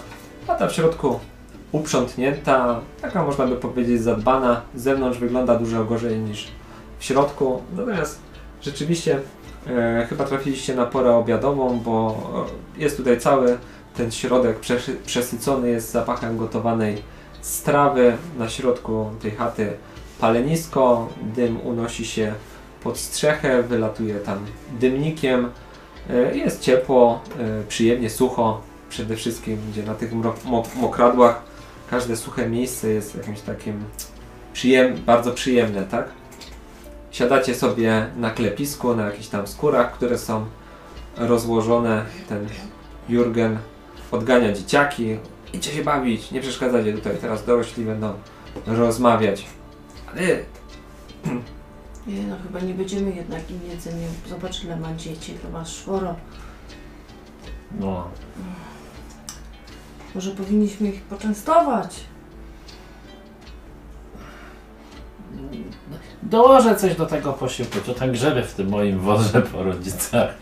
A 0.47 0.55
ta 0.55 0.67
w 0.67 0.73
środku 0.73 1.19
uprzątnięta, 1.71 2.79
taka 3.01 3.23
można 3.23 3.47
by 3.47 3.55
powiedzieć 3.55 4.01
zadbana. 4.01 4.61
Z 4.75 4.81
zewnątrz 4.81 5.19
wygląda 5.19 5.55
dużo 5.55 5.85
gorzej 5.85 6.19
niż 6.19 6.47
w 6.99 7.05
środku. 7.05 7.61
Natomiast 7.75 8.19
rzeczywiście 8.61 9.15
e, 9.15 9.19
chyba 10.09 10.23
trafiliście 10.25 10.75
na 10.75 10.85
porę 10.85 11.15
obiadową, 11.15 11.79
bo 11.79 12.15
e, 12.77 12.81
jest 12.81 12.97
tutaj 12.97 13.19
cały 13.19 13.57
ten 13.97 14.11
środek 14.11 14.59
przesycony 15.05 15.69
jest 15.69 15.91
zapachem 15.91 16.37
gotowanej 16.37 17.01
strawy. 17.41 18.17
Na 18.37 18.49
środku 18.49 19.09
tej 19.21 19.31
chaty 19.31 19.73
palenisko, 20.19 21.09
dym 21.35 21.61
unosi 21.61 22.05
się 22.05 22.33
pod 22.83 22.97
strzechę, 22.97 23.63
wylatuje 23.63 24.15
tam 24.15 24.39
dymnikiem. 24.79 25.49
E, 26.09 26.35
Jest 26.37 26.61
ciepło, 26.61 27.21
e, 27.39 27.63
przyjemnie 27.67 28.09
sucho, 28.09 28.61
przede 28.89 29.15
wszystkim 29.15 29.57
gdzie 29.71 29.83
na 29.83 29.93
tych 29.95 30.11
mokradłach 30.75 31.41
każde 31.89 32.15
suche 32.17 32.49
miejsce 32.49 32.89
jest 32.89 33.15
jakimś 33.15 33.39
takim 33.41 33.83
przyjem- 34.53 34.97
bardzo 34.97 35.31
przyjemne, 35.31 35.83
tak? 35.83 36.05
Siadacie 37.13 37.55
sobie 37.55 38.07
na 38.17 38.31
klepisku, 38.31 38.95
na 38.95 39.05
jakichś 39.05 39.27
tam 39.27 39.47
skórach, 39.47 39.93
które 39.93 40.17
są 40.17 40.45
rozłożone. 41.17 42.05
Ten 42.29 42.47
Jurgen 43.09 43.57
odgania 44.11 44.53
dzieciaki. 44.53 45.17
Idźcie 45.53 45.71
się 45.71 45.83
bawić, 45.83 46.31
nie 46.31 46.41
przeszkadzacie 46.41 46.93
tutaj. 46.93 47.17
Teraz 47.21 47.45
dorośli 47.45 47.85
będą 47.85 48.13
rozmawiać. 48.67 49.45
Ale 50.11 50.21
Nie 52.07 52.23
no, 52.23 52.35
chyba 52.43 52.59
nie 52.59 52.73
będziemy 52.73 53.15
jednak 53.15 53.51
im 53.51 53.59
jedzeniem. 53.69 54.11
Zobacz 54.29 54.63
ile 54.63 54.75
ma 54.75 54.95
dzieci, 54.95 55.37
chyba 55.41 55.63
czworo. 55.63 56.15
No. 57.79 58.07
Może 60.15 60.31
powinniśmy 60.31 60.89
ich 60.89 61.01
poczęstować. 61.01 61.99
Dołożę 66.23 66.75
coś 66.75 66.95
do 66.95 67.05
tego 67.05 67.33
posiłku. 67.33 67.77
To 67.85 67.93
tak 67.93 68.11
grzebię 68.11 68.43
w 68.43 68.53
tym 68.53 68.69
moim 68.69 68.99
worze 68.99 69.41
po 69.41 69.63
rodzicach. 69.63 70.33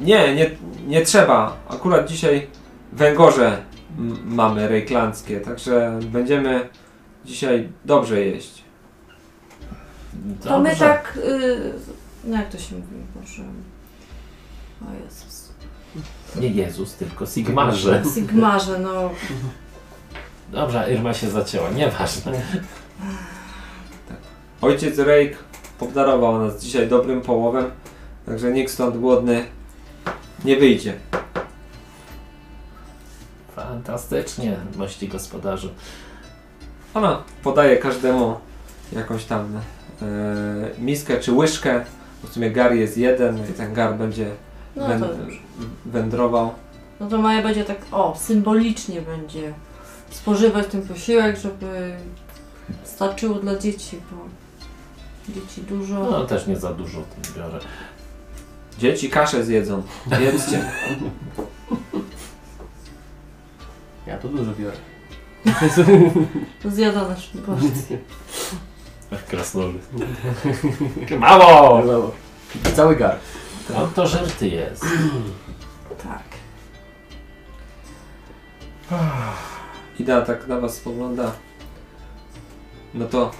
Nie, 0.00 0.34
nie, 0.34 0.50
nie 0.86 1.02
trzeba. 1.04 1.56
Akurat 1.68 2.08
dzisiaj 2.08 2.46
węgorze 2.92 3.58
m- 3.98 4.18
mamy 4.24 4.68
rejklandzkie, 4.68 5.40
także 5.40 5.98
będziemy 6.02 6.68
dzisiaj 7.24 7.68
dobrze 7.84 8.20
jeść. 8.24 8.64
To 10.44 10.58
my 10.60 10.68
Dobrze. 10.68 10.84
tak. 10.84 11.16
Y, 11.24 11.72
no 12.24 12.36
jak 12.36 12.48
to 12.48 12.58
się 12.58 12.74
mówi? 12.76 12.86
Boże. 13.14 13.42
O 14.82 15.04
Jezus. 15.04 15.48
Nie 16.40 16.48
Jezus, 16.48 16.94
tylko 16.94 17.26
Sigmarze. 17.26 18.02
Sigmarze, 18.14 18.78
no. 18.78 19.10
Dobrze, 20.52 20.92
Irma 20.92 21.14
się 21.14 21.30
zacięła, 21.30 21.70
nieważne. 21.70 22.32
Ojciec 24.62 24.98
Rejk 24.98 25.38
obdarował 25.80 26.38
nas 26.38 26.60
dzisiaj 26.62 26.88
dobrym 26.88 27.20
połowem, 27.20 27.70
także 28.26 28.52
nikt 28.52 28.72
stąd 28.72 28.96
głodny 28.98 29.44
nie 30.44 30.56
wyjdzie. 30.56 30.94
Fantastycznie, 33.56 34.56
mości 34.76 35.08
gospodarzu. 35.08 35.68
Ona 36.94 37.22
podaje 37.42 37.76
każdemu 37.76 38.36
jakąś 38.92 39.24
tam 39.24 39.60
e, 40.02 40.06
miskę 40.78 41.18
czy 41.20 41.32
łyżkę. 41.32 41.84
W 42.22 42.32
sumie 42.32 42.50
gar 42.50 42.74
jest 42.74 42.98
jeden 42.98 43.38
i 43.50 43.52
ten 43.52 43.74
gar 43.74 43.94
będzie 43.94 44.30
No 44.76 44.84
już. 45.26 45.42
wędrował. 45.86 46.50
No 47.00 47.08
to 47.08 47.18
Maja 47.18 47.42
będzie 47.42 47.64
tak, 47.64 47.78
o, 47.92 48.16
symbolicznie 48.20 49.02
będzie 49.02 49.52
spożywać 50.10 50.66
ten 50.66 50.82
posiłek, 50.82 51.36
żeby 51.36 51.92
starczyło 52.84 53.34
dla 53.34 53.58
dzieci, 53.58 53.96
bo 54.10 54.16
dzieci 55.28 55.62
dużo. 55.62 55.94
No 55.94 56.24
też 56.24 56.46
nie 56.46 56.56
za 56.56 56.72
dużo 56.72 57.00
w 57.00 57.06
tym 57.06 57.34
biorę. 57.34 57.58
Dzieci 58.78 59.10
kaszę 59.10 59.44
zjedzą. 59.44 59.82
Jedzcie. 60.20 60.72
Ja 64.06 64.18
to 64.18 64.28
dużo 64.28 64.52
biorę. 64.52 64.76
Zjada 66.74 67.08
nasz 67.08 67.30
porcję. 67.46 67.98
Krasnolud. 69.28 69.82
Mało! 71.20 72.12
Cały 72.76 72.96
gar. 72.96 73.18
On 73.76 73.90
to 73.90 74.06
żarty 74.06 74.48
jest. 74.48 74.84
Tak. 76.02 76.22
Ida 79.98 80.22
tak 80.22 80.48
na 80.48 80.60
was 80.60 80.76
spogląda. 80.76 81.32
No 82.94 83.06
to 83.06 83.30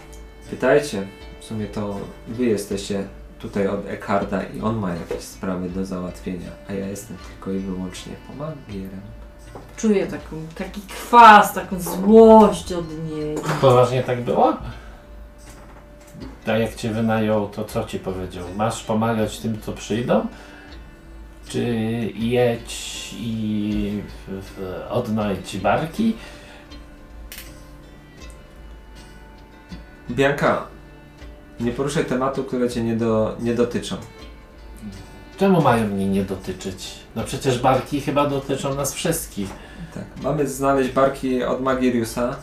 pytajcie. 0.51 1.09
W 1.49 1.51
sumie 1.51 1.67
to 1.67 2.01
wy 2.29 2.45
jesteście 2.45 3.05
tutaj 3.39 3.69
od 3.69 3.87
Eckharda 3.87 4.43
i 4.43 4.61
on 4.61 4.77
ma 4.77 4.95
jakieś 4.95 5.21
sprawy 5.21 5.71
do 5.71 5.85
załatwienia, 5.85 6.51
a 6.69 6.73
ja 6.73 6.87
jestem 6.87 7.17
tylko 7.17 7.53
i 7.53 7.59
wyłącznie 7.59 8.13
pomagierem. 8.27 9.01
Czuję 9.77 10.07
taką, 10.07 10.37
taki 10.55 10.81
kwas, 10.81 11.55
taką 11.55 11.81
złość 11.81 12.73
od 12.73 13.05
niej. 13.11 13.37
Poważnie 13.61 14.03
tak 14.03 14.21
było? 14.21 14.57
Tak 16.45 16.61
jak 16.61 16.75
cię 16.75 16.91
wynajął, 16.91 17.49
to 17.49 17.65
co 17.65 17.85
ci 17.85 17.99
powiedział? 17.99 18.45
Masz 18.57 18.85
pomagać 18.85 19.39
tym, 19.39 19.61
co 19.61 19.73
przyjdą? 19.73 20.27
Czy 21.49 21.65
jedź 22.15 23.15
i 23.19 24.03
odnajdź 24.91 25.57
barki? 25.57 26.17
Bianka, 30.11 30.67
nie 31.61 31.73
poruszaj 31.73 32.05
tematu, 32.05 32.45
które 32.45 32.71
cię 32.71 32.83
nie, 32.83 32.97
do, 32.97 33.37
nie 33.41 33.55
dotyczą. 33.55 33.97
Czemu 35.39 35.63
mają 35.63 35.89
mnie 35.89 36.07
nie 36.07 36.23
dotyczyć? 36.25 36.95
No 37.17 37.25
przecież 37.25 37.59
barki 37.59 38.01
chyba 38.01 38.27
dotyczą 38.27 38.75
nas 38.75 38.95
wszystkich. 38.95 39.49
Tak. 39.95 40.05
Mamy 40.23 40.49
znaleźć 40.49 40.91
barki 40.91 41.45
od 41.45 41.61
Magiriusa, 41.61 42.37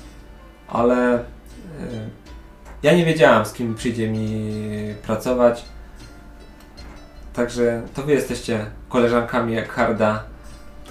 ale 0.68 1.20
y, 1.20 1.22
ja 2.84 2.95
nie 2.95 3.05
wiedziałam, 3.05 3.45
z 3.45 3.53
kim 3.53 3.76
przyjdzie 3.76 4.09
mi 4.09 4.53
pracować. 5.05 5.66
Także 7.34 7.82
to 7.93 8.03
wy 8.03 8.13
jesteście 8.13 8.66
koleżankami 8.89 9.57
Eckharda. 9.57 10.24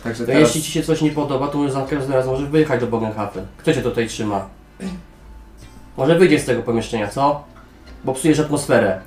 Także 0.04 0.22
No 0.22 0.26
teraz... 0.26 0.42
jeśli 0.42 0.62
ci 0.62 0.72
się 0.72 0.82
coś 0.82 1.02
nie 1.02 1.10
podoba, 1.10 1.48
to 1.48 1.58
już 1.62 1.72
za 1.72 1.82
każdym 1.82 2.12
razem 2.12 2.32
możesz 2.32 2.48
wyjechać 2.48 2.80
do 2.80 2.86
Bogenhafen. 2.86 3.46
Kto 3.56 3.72
cię 3.74 3.82
tutaj 3.82 4.08
trzyma? 4.08 4.48
Może 5.96 6.18
wyjdziesz 6.18 6.42
z 6.42 6.44
tego 6.44 6.62
pomieszczenia, 6.62 7.08
co? 7.08 7.44
Bo 8.04 8.12
psujesz 8.12 8.40
atmosferę. 8.40 9.00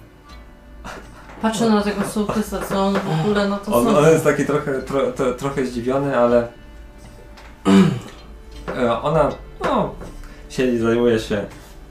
Patrzę 1.42 1.70
na 1.70 1.82
tego 1.82 2.04
sołtysa, 2.04 2.60
co 2.70 2.86
on 2.86 2.94
w 2.94 3.22
ogóle, 3.22 3.48
no 3.48 3.58
to 3.58 3.74
On, 3.74 3.86
są... 3.86 3.98
on 3.98 4.06
jest 4.06 4.24
taki 4.24 4.46
trochę, 4.46 4.82
tro, 4.82 5.12
tro, 5.12 5.34
trochę 5.34 5.66
zdziwiony, 5.66 6.18
ale 6.18 6.48
e, 8.78 9.02
ona 9.02 9.30
no, 9.64 9.96
siedzi, 10.50 10.78
zajmuje 10.78 11.20
się 11.20 11.46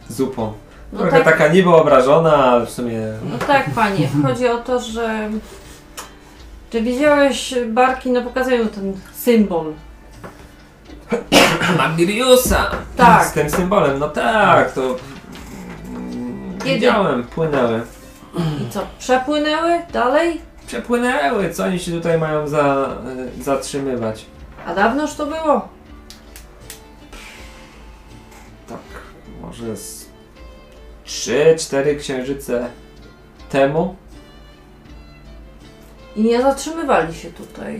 zupą. 0.08 0.52
No 0.92 0.98
Trochę 0.98 1.16
tak, 1.16 1.24
taka 1.24 1.48
niby 1.48 1.74
obrażona, 1.74 2.34
ale 2.34 2.66
w 2.66 2.70
sumie 2.70 3.00
no 3.30 3.38
tak, 3.46 3.70
panie. 3.70 4.08
Chodzi 4.22 4.48
o 4.48 4.58
to, 4.58 4.80
że... 4.80 5.30
Czy 6.70 6.82
widziałeś 6.82 7.54
barki, 7.68 8.10
no 8.10 8.22
pokazują 8.22 8.68
ten 8.68 8.92
symbol. 9.12 9.72
Magiriusa! 11.78 12.70
Tak. 12.96 13.26
Z 13.26 13.32
tym 13.32 13.50
symbolem, 13.50 13.98
no 13.98 14.08
tak, 14.08 14.72
to 14.72 14.96
Kiedy? 16.66 16.78
widziałem, 16.80 17.24
płynęły. 17.24 17.82
I 18.60 18.70
co, 18.70 18.86
przepłynęły 18.98 19.82
dalej? 19.92 20.40
Przepłynęły, 20.66 21.54
co 21.54 21.64
oni 21.64 21.78
się 21.78 21.92
tutaj 21.92 22.18
mają 22.18 22.48
za, 22.48 22.96
y, 23.38 23.42
zatrzymywać? 23.42 24.26
A 24.66 24.74
dawnoż 24.74 25.14
to 25.14 25.26
było? 25.26 25.68
Tak, 28.68 28.78
może 29.40 29.76
z 29.76 30.06
3-4 31.06 31.98
księżyce 31.98 32.68
temu. 33.50 33.96
I 36.16 36.22
nie 36.22 36.42
zatrzymywali 36.42 37.14
się 37.14 37.30
tutaj. 37.30 37.74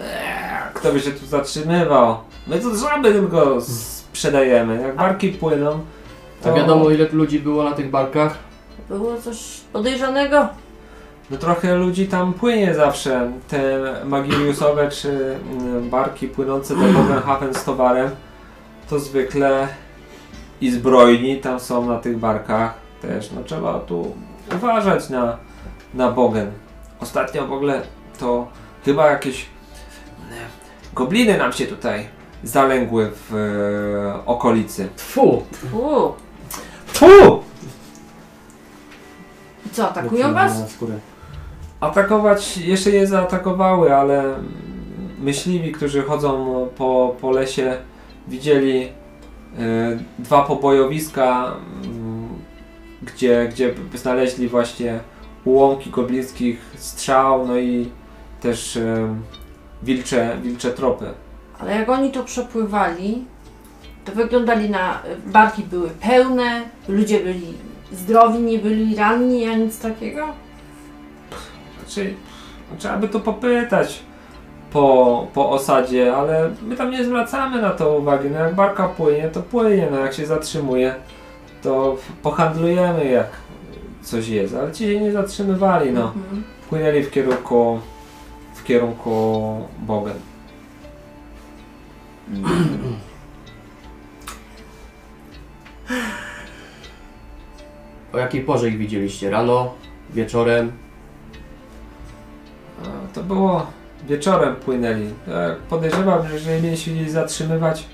Eee, 0.00 0.74
kto 0.74 0.92
by 0.92 1.00
się 1.00 1.10
tu 1.10 1.26
zatrzymywał? 1.26 2.16
My 2.46 2.60
tu 2.60 2.76
żaby 2.76 3.12
tylko 3.12 3.60
sprzedajemy. 3.60 4.82
Jak 4.82 4.96
barki 4.96 5.28
płyną, 5.28 5.80
A 6.44 6.52
wiadomo 6.52 6.90
ile 6.90 7.06
tu 7.06 7.16
ludzi 7.16 7.40
było 7.40 7.64
na 7.64 7.72
tych 7.72 7.90
barkach? 7.90 8.38
Było 8.88 9.16
coś 9.16 9.60
podejrzanego? 9.72 10.48
No 11.30 11.36
trochę 11.36 11.76
ludzi 11.76 12.08
tam 12.08 12.34
płynie 12.34 12.74
zawsze. 12.74 13.32
Te 13.48 13.78
Magiriusowe 14.04 14.88
czy 14.88 15.38
mm, 15.52 15.90
barki 15.90 16.28
płynące 16.28 16.76
do 16.76 16.82
Bogenhafen 16.82 17.54
z 17.54 17.64
towarem 17.64 18.10
to 18.90 18.98
zwykle 18.98 19.68
i 20.60 20.70
zbrojni 20.70 21.36
tam 21.36 21.60
są 21.60 21.86
na 21.86 21.98
tych 21.98 22.18
barkach 22.18 22.74
też. 23.02 23.32
No 23.32 23.42
trzeba 23.44 23.78
tu 23.78 24.14
uważać 24.56 25.10
na, 25.10 25.36
na 25.94 26.10
Bogen. 26.10 26.50
Ostatnio 27.00 27.46
w 27.46 27.52
ogóle 27.52 27.82
to 28.18 28.48
chyba 28.84 29.10
jakieś 29.10 29.46
mm, 30.30 30.44
gobliny 30.94 31.38
nam 31.38 31.52
się 31.52 31.66
tutaj 31.66 32.08
zalęgły 32.44 33.10
w 33.14 33.34
e, 33.34 34.26
okolicy. 34.26 34.88
Tfu! 34.96 35.42
U, 35.72 36.12
Fu! 37.00 37.42
i 39.66 39.70
co, 39.70 39.88
atakują 39.88 40.34
was? 40.34 40.78
Atakować 41.80 42.58
jeszcze 42.58 42.90
je 42.90 43.06
zaatakowały, 43.06 43.96
ale 43.96 44.34
myśliwi, 45.18 45.72
którzy 45.72 46.02
chodzą 46.02 46.68
po, 46.76 47.16
po 47.20 47.30
lesie, 47.30 47.76
widzieli 48.28 48.82
y, 48.84 48.88
dwa 50.18 50.42
pobojowiska, 50.42 51.52
mm, 51.84 52.28
gdzie, 53.02 53.48
gdzie 53.50 53.74
znaleźli 53.94 54.48
właśnie 54.48 55.00
ułomki 55.44 55.90
goblińskich 55.90 56.72
strzał, 56.76 57.46
no 57.46 57.58
i 57.58 57.90
też 58.40 58.76
y, 58.76 59.08
wilcze, 59.82 60.36
wilcze 60.42 60.70
tropy. 60.70 61.06
Ale 61.60 61.74
jak 61.76 61.88
oni 61.88 62.10
to 62.10 62.24
przepływali, 62.24 63.24
wyglądali 64.14 64.70
na... 64.70 65.02
Barki 65.26 65.62
były 65.62 65.90
pełne, 65.90 66.62
ludzie 66.88 67.20
byli 67.20 67.54
zdrowi, 67.92 68.38
nie 68.38 68.58
byli 68.58 68.96
ranni, 68.96 69.48
a 69.48 69.54
nic 69.54 69.78
takiego? 69.78 70.26
Znaczy, 71.78 72.14
trzeba 72.78 72.96
by 72.96 73.08
to 73.08 73.20
popytać 73.20 74.02
po, 74.72 75.26
po 75.34 75.50
osadzie, 75.50 76.16
ale 76.16 76.50
my 76.62 76.76
tam 76.76 76.90
nie 76.90 77.04
zwracamy 77.04 77.62
na 77.62 77.70
to 77.70 77.98
uwagi. 77.98 78.30
No 78.30 78.38
jak 78.38 78.54
barka 78.54 78.88
płynie, 78.88 79.28
to 79.28 79.42
płynie, 79.42 79.88
no 79.90 79.98
jak 79.98 80.14
się 80.14 80.26
zatrzymuje, 80.26 80.94
to 81.62 81.96
pohandlujemy 82.22 83.04
jak 83.04 83.26
coś 84.02 84.28
jest, 84.28 84.54
ale 84.54 84.72
ci 84.72 84.84
się 84.84 85.00
nie 85.00 85.12
zatrzymywali, 85.12 85.92
no. 85.92 86.02
Mhm. 86.02 86.44
Płynęli 86.68 87.02
w 87.02 87.10
kierunku, 87.10 87.80
w 88.54 88.64
kierunku 88.64 89.56
Bogen. 89.78 90.16
O 98.12 98.18
jakiej 98.18 98.40
porze 98.44 98.68
ich 98.68 98.78
widzieliście? 98.78 99.30
Rano? 99.30 99.74
Wieczorem? 100.10 100.72
A, 102.82 103.14
To 103.14 103.22
było 103.22 103.66
wieczorem 104.08 104.56
płynęli. 104.56 105.06
E, 105.28 105.56
Podejrzewam, 105.68 106.28
że 106.28 106.34
jeżeli 106.34 106.62
mieli 106.62 106.76
się 106.76 106.90
gdzieś 106.90 107.10
zatrzymywać, 107.10 107.84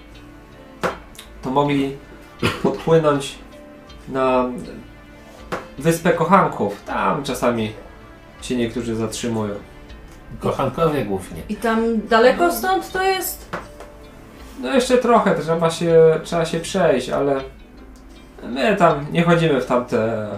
to 1.43 1.51
mogli 1.51 1.97
podpłynąć 2.63 3.39
na 4.09 4.45
Wyspę 5.79 6.11
Kochanków. 6.13 6.83
Tam 6.87 7.23
czasami 7.25 7.73
się 8.43 8.57
niektórzy 8.57 8.95
zatrzymują. 8.97 9.55
Kochankowie 10.41 11.05
głównie. 11.05 11.43
I 11.49 11.57
tam 11.57 12.07
daleko 12.09 12.53
stąd 12.53 12.93
to 12.93 13.03
jest? 13.03 13.57
No 14.61 14.75
jeszcze 14.75 14.99
trochę, 14.99 15.35
trzeba 15.35 15.71
się, 15.71 16.21
trzeba 16.25 16.45
się 16.45 16.61
przejść, 16.61 17.09
ale 17.09 17.41
my 18.49 18.77
tam 18.77 19.07
nie 19.13 19.23
chodzimy 19.23 19.61
w 19.61 19.67
tamte 19.67 20.29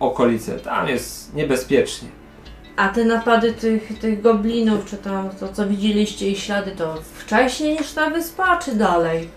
okolice. 0.00 0.52
Tam 0.58 0.88
jest 0.88 1.34
niebezpiecznie. 1.34 2.08
A 2.76 2.88
te 2.88 3.04
napady 3.04 3.52
tych, 3.52 3.98
tych 3.98 4.22
goblinów, 4.22 4.84
czy 4.86 4.96
tam 4.96 5.30
to 5.40 5.48
co 5.48 5.66
widzieliście 5.68 6.30
i 6.30 6.36
ślady, 6.36 6.70
to 6.70 6.94
wcześniej 7.14 7.78
niż 7.78 7.92
ta 7.92 8.10
wyspa, 8.10 8.56
czy 8.58 8.74
dalej? 8.74 9.28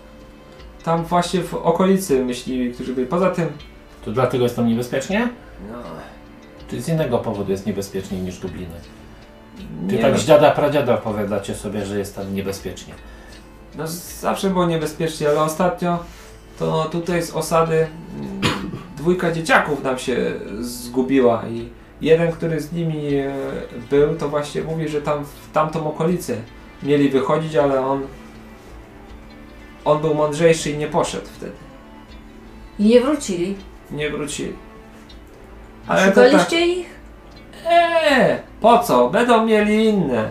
Tam 0.84 1.04
właśnie 1.04 1.40
w 1.40 1.54
okolicy 1.54 2.24
myśliwi, 2.24 2.74
którzy 2.74 2.94
byli. 2.94 3.06
Poza 3.06 3.30
tym, 3.30 3.48
To 4.04 4.10
dlatego 4.10 4.44
jest 4.44 4.56
tam 4.56 4.68
niebezpiecznie? 4.68 5.28
no, 5.72 5.78
Czy 6.70 6.82
z 6.82 6.88
innego 6.88 7.18
powodu 7.18 7.50
jest 7.50 7.66
niebezpieczniej 7.66 8.20
niż 8.20 8.38
Dubliny? 8.38 8.74
Czy 9.88 9.94
nie 9.96 10.02
tak 10.02 10.12
no, 10.12 10.18
z 10.18 10.24
dziada 10.24 10.50
pradziada 10.50 10.94
opowiadacie 10.94 11.54
sobie, 11.54 11.86
że 11.86 11.98
jest 11.98 12.16
tam 12.16 12.34
niebezpiecznie? 12.34 12.94
no, 13.78 13.84
zawsze 14.20 14.50
było 14.50 14.66
niebezpiecznie, 14.66 15.28
ale 15.28 15.40
ostatnio 15.40 15.98
to 16.58 16.84
tutaj 16.84 17.22
z 17.22 17.30
osady 17.30 17.76
mm, 17.76 18.40
dwójka 18.96 19.32
dzieciaków 19.32 19.82
nam 19.82 19.98
się 19.98 20.32
zgubiła 20.60 21.44
i 21.48 21.68
jeden, 22.00 22.32
który 22.32 22.60
z 22.60 22.72
nimi 22.72 23.14
e, 23.14 23.32
był, 23.90 24.16
to 24.16 24.28
właśnie 24.28 24.62
mówi, 24.62 24.88
że 24.88 25.02
tam 25.02 25.24
w 25.24 25.52
tamtą 25.52 25.88
okolicę 25.88 26.36
mieli 26.82 27.08
wychodzić, 27.08 27.56
ale 27.56 27.86
on 27.86 28.02
on 29.86 30.00
był 30.00 30.14
mądrzejszy 30.14 30.70
i 30.70 30.78
nie 30.78 30.86
poszedł 30.86 31.26
wtedy. 31.26 31.52
I 32.78 32.84
nie 32.84 33.00
wrócili. 33.00 33.56
Nie 33.90 34.10
wrócili. 34.10 34.52
Ale 35.86 36.12
to 36.12 36.20
tak, 36.20 36.30
szukaliście 36.30 36.66
ich? 36.66 36.86
eee, 37.66 38.38
po 38.60 38.78
co? 38.78 39.10
Będą 39.10 39.46
mieli 39.46 39.84
inne. 39.84 40.30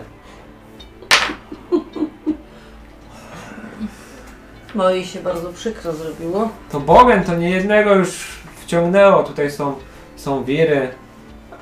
No 4.76 4.90
i 4.90 5.04
się 5.06 5.20
bardzo 5.20 5.52
przykro 5.52 5.92
zrobiło. 5.92 6.50
To 6.70 6.80
Bogen 6.80 7.24
to 7.24 7.36
nie 7.36 7.50
jednego 7.50 7.94
już 7.94 8.40
wciągnęło. 8.60 9.22
Tutaj 9.22 9.50
są, 9.50 9.74
są 10.16 10.44
wiry, 10.44 10.88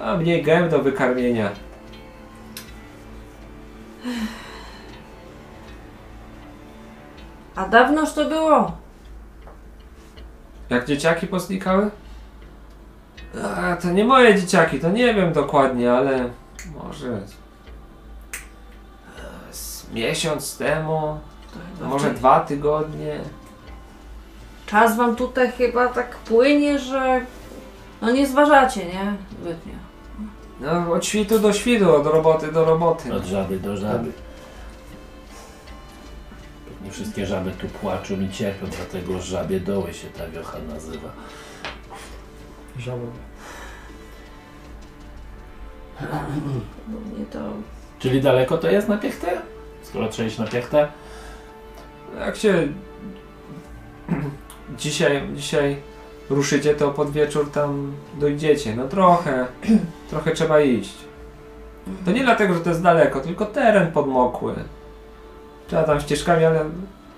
a 0.01 0.17
mniej 0.17 0.43
gęb 0.43 0.71
do 0.71 0.79
wykarmienia. 0.79 1.51
A 7.55 7.69
dawnoż 7.69 8.13
to 8.13 8.29
było? 8.29 8.73
Jak 10.71 10.87
dzieciaki 10.87 11.27
poznikały? 11.27 11.91
A, 13.57 13.77
to 13.77 13.91
nie 13.91 14.05
moje 14.05 14.41
dzieciaki, 14.41 14.81
to 14.81 14.91
nie 14.91 15.15
wiem 15.15 15.33
dokładnie, 15.33 15.93
ale 15.93 16.29
może 16.75 17.21
z 19.51 19.91
miesiąc 19.93 20.59
temu, 20.59 21.19
może 21.81 22.11
dwa 22.11 22.41
tygodnie. 22.41 23.21
Czas 24.67 24.97
wam 24.97 25.17
tutaj 25.17 25.53
chyba 25.53 25.89
tak 25.89 26.17
płynie, 26.17 26.79
że 26.79 27.21
no 28.03 28.11
nie 28.11 28.27
zważacie, 28.27 28.87
nie? 28.87 29.15
Zbytnio. 29.41 29.75
No, 30.61 30.93
od 30.93 31.07
świtu 31.07 31.39
do 31.39 31.53
świtu, 31.53 31.97
od 31.97 32.07
roboty 32.07 32.53
do 32.53 32.65
roboty. 32.65 33.15
Od 33.15 33.25
żaby 33.25 33.61
do 33.61 33.77
żaby. 33.77 34.13
Pewnie 36.69 36.91
wszystkie 36.91 37.27
żaby 37.27 37.51
tu 37.51 37.67
płaczą 37.69 38.21
i 38.21 38.29
cierpią, 38.29 38.67
dlatego 38.67 39.21
żabie 39.21 39.61
doły 39.61 39.95
się 39.95 40.09
ta 40.09 40.29
wiocha 40.29 40.59
nazywa. 40.75 41.09
Żałoby. 42.79 43.07
Bo 46.87 47.01
mnie 47.01 47.27
to... 47.33 47.39
Czyli 47.99 48.23
daleko 48.23 48.59
to 48.59 48.71
jest 48.71 48.89
na 48.89 48.97
piechtę? 48.99 49.41
Skoro 49.83 50.09
trzeba 50.09 50.29
iść 50.29 50.39
na 50.39 50.47
piechtę? 50.47 50.89
Jak 52.21 52.37
się 52.37 52.69
dzisiaj, 54.79 55.23
dzisiaj 55.35 55.77
ruszycie, 56.31 56.75
to 56.75 56.91
pod 56.91 57.11
wieczór 57.11 57.51
tam 57.51 57.93
dojdziecie. 58.21 58.77
No 58.77 58.89
trochę, 58.89 59.47
trochę 60.11 60.33
trzeba 60.33 60.61
iść. 60.61 60.95
To 62.05 62.13
nie 62.13 62.25
dlatego, 62.25 62.55
że 62.55 62.61
to 62.61 62.69
jest 62.69 62.83
daleko, 62.83 63.21
tylko 63.21 63.47
teren 63.47 63.93
podmokły. 63.93 64.55
Trzeba 65.67 65.83
tam 65.83 66.01
ścieżkami, 66.01 66.45
ale 66.45 66.65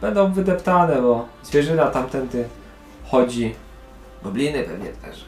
będą 0.01 0.33
wydeptane, 0.33 1.03
bo 1.03 1.29
zwierzyna 1.43 1.87
tamtędy 1.87 2.49
chodzi. 3.11 3.55
Gobliny 4.23 4.63
pewnie 4.63 4.89
też. 4.91 5.25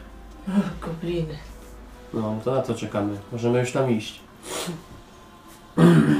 Gobliny. 0.85 1.37
No, 2.13 2.35
to 2.43 2.55
na 2.55 2.61
co 2.61 2.75
czekamy? 2.75 3.17
Możemy 3.31 3.59
już 3.59 3.71
tam 3.71 3.91
iść. 3.91 4.19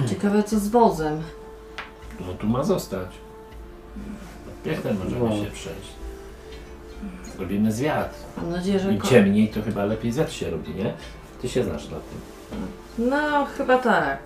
Ciekawe 0.09 0.43
co 0.43 0.59
z 0.59 0.67
wozem. 0.67 1.21
No 2.19 2.34
tu 2.34 2.47
ma 2.47 2.63
zostać. 2.63 3.09
Na 4.47 4.51
piechtę 4.71 4.93
możemy 4.93 5.30
No. 5.30 5.35
się 5.45 5.51
przejść. 5.51 5.89
Zrobimy 7.35 7.71
zwiat. 7.71 8.15
Mam 8.38 8.49
nadzieję, 8.51 8.80
że... 8.80 8.91
Im 8.93 8.97
ko- 8.99 9.07
ciemniej, 9.07 9.47
to 9.49 9.61
chyba 9.61 9.85
lepiej 9.85 10.11
zwiat 10.11 10.31
się 10.31 10.49
robi, 10.49 10.76
nie? 10.76 10.93
Ty 11.41 11.49
się 11.49 11.63
znasz 11.63 11.84
na 11.89 11.97
tym. 11.97 12.19
No, 13.09 13.45
chyba 13.57 13.77
tak. 13.77 14.19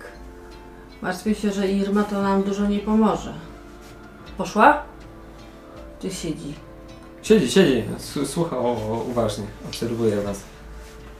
Martwię 1.02 1.34
się, 1.34 1.52
że 1.52 1.68
Irma 1.68 2.02
to 2.04 2.22
nam 2.22 2.42
dużo 2.42 2.66
nie 2.66 2.78
pomoże. 2.78 3.34
Poszła? 4.38 4.82
Czy 6.02 6.10
siedzi? 6.10 6.54
Siedzi, 7.22 7.50
siedzi. 7.50 7.82
S- 7.96 8.18
Słucha 8.30 8.58
o, 8.58 8.62
o, 8.72 9.04
uważnie. 9.10 9.44
Obserwuje 9.68 10.20
was. 10.22 10.40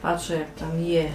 Patrzę 0.01 0.35
jak 0.39 0.53
tam 0.55 0.81
je. 0.81 1.09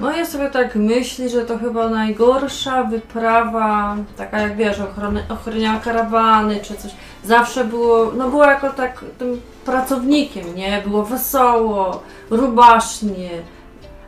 No 0.00 0.16
ja 0.16 0.26
sobie 0.26 0.50
tak 0.50 0.76
myślę, 0.76 1.28
że 1.28 1.44
to 1.44 1.58
chyba 1.58 1.88
najgorsza 1.88 2.84
wyprawa, 2.84 3.96
taka 4.16 4.40
jak 4.40 4.56
wiesz, 4.56 4.80
ochrony, 4.80 5.22
ochroniała 5.28 5.80
karawany 5.80 6.60
czy 6.62 6.74
coś. 6.76 6.90
Zawsze 7.24 7.64
było, 7.64 8.12
no 8.16 8.30
było 8.30 8.44
jako 8.44 8.70
tak 8.70 9.04
tym 9.18 9.40
pracownikiem, 9.64 10.54
nie? 10.56 10.82
Było 10.86 11.04
wesoło, 11.04 12.02
rubasznie. 12.30 13.30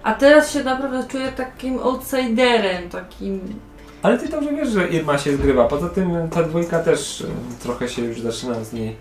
A 0.03 0.15
teraz 0.15 0.53
się 0.53 0.65
naprawdę 0.65 1.05
czuję 1.09 1.33
takim 1.33 1.79
outsiderem, 1.79 2.89
takim... 2.91 3.41
Ale 4.03 4.19
ty 4.19 4.29
dobrze 4.29 4.53
wiesz, 4.53 4.69
że 4.69 4.89
Irma 4.89 5.19
się 5.19 5.37
zgrywa. 5.37 5.65
Poza 5.69 5.89
tym 5.89 6.29
ta 6.31 6.43
dwójka 6.43 6.79
też 6.79 7.21
y, 7.21 7.27
trochę 7.63 7.89
się 7.89 8.03
już 8.03 8.21
zaczyna 8.21 8.65
z 8.65 8.73
niej 8.73 8.97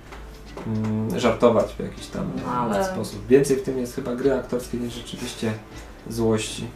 mm, 0.67 1.19
żartować 1.19 1.73
w 1.73 1.79
jakiś 1.79 2.07
tam 2.07 2.23
y, 2.23 2.49
Ale- 2.75 2.85
sposób. 2.85 3.27
Więcej 3.27 3.57
w 3.57 3.63
tym 3.63 3.77
jest 3.77 3.95
chyba 3.95 4.15
gry 4.15 4.33
aktorskiej 4.33 4.79
niż 4.79 4.93
rzeczywiście 4.93 5.53
złości. 6.09 6.67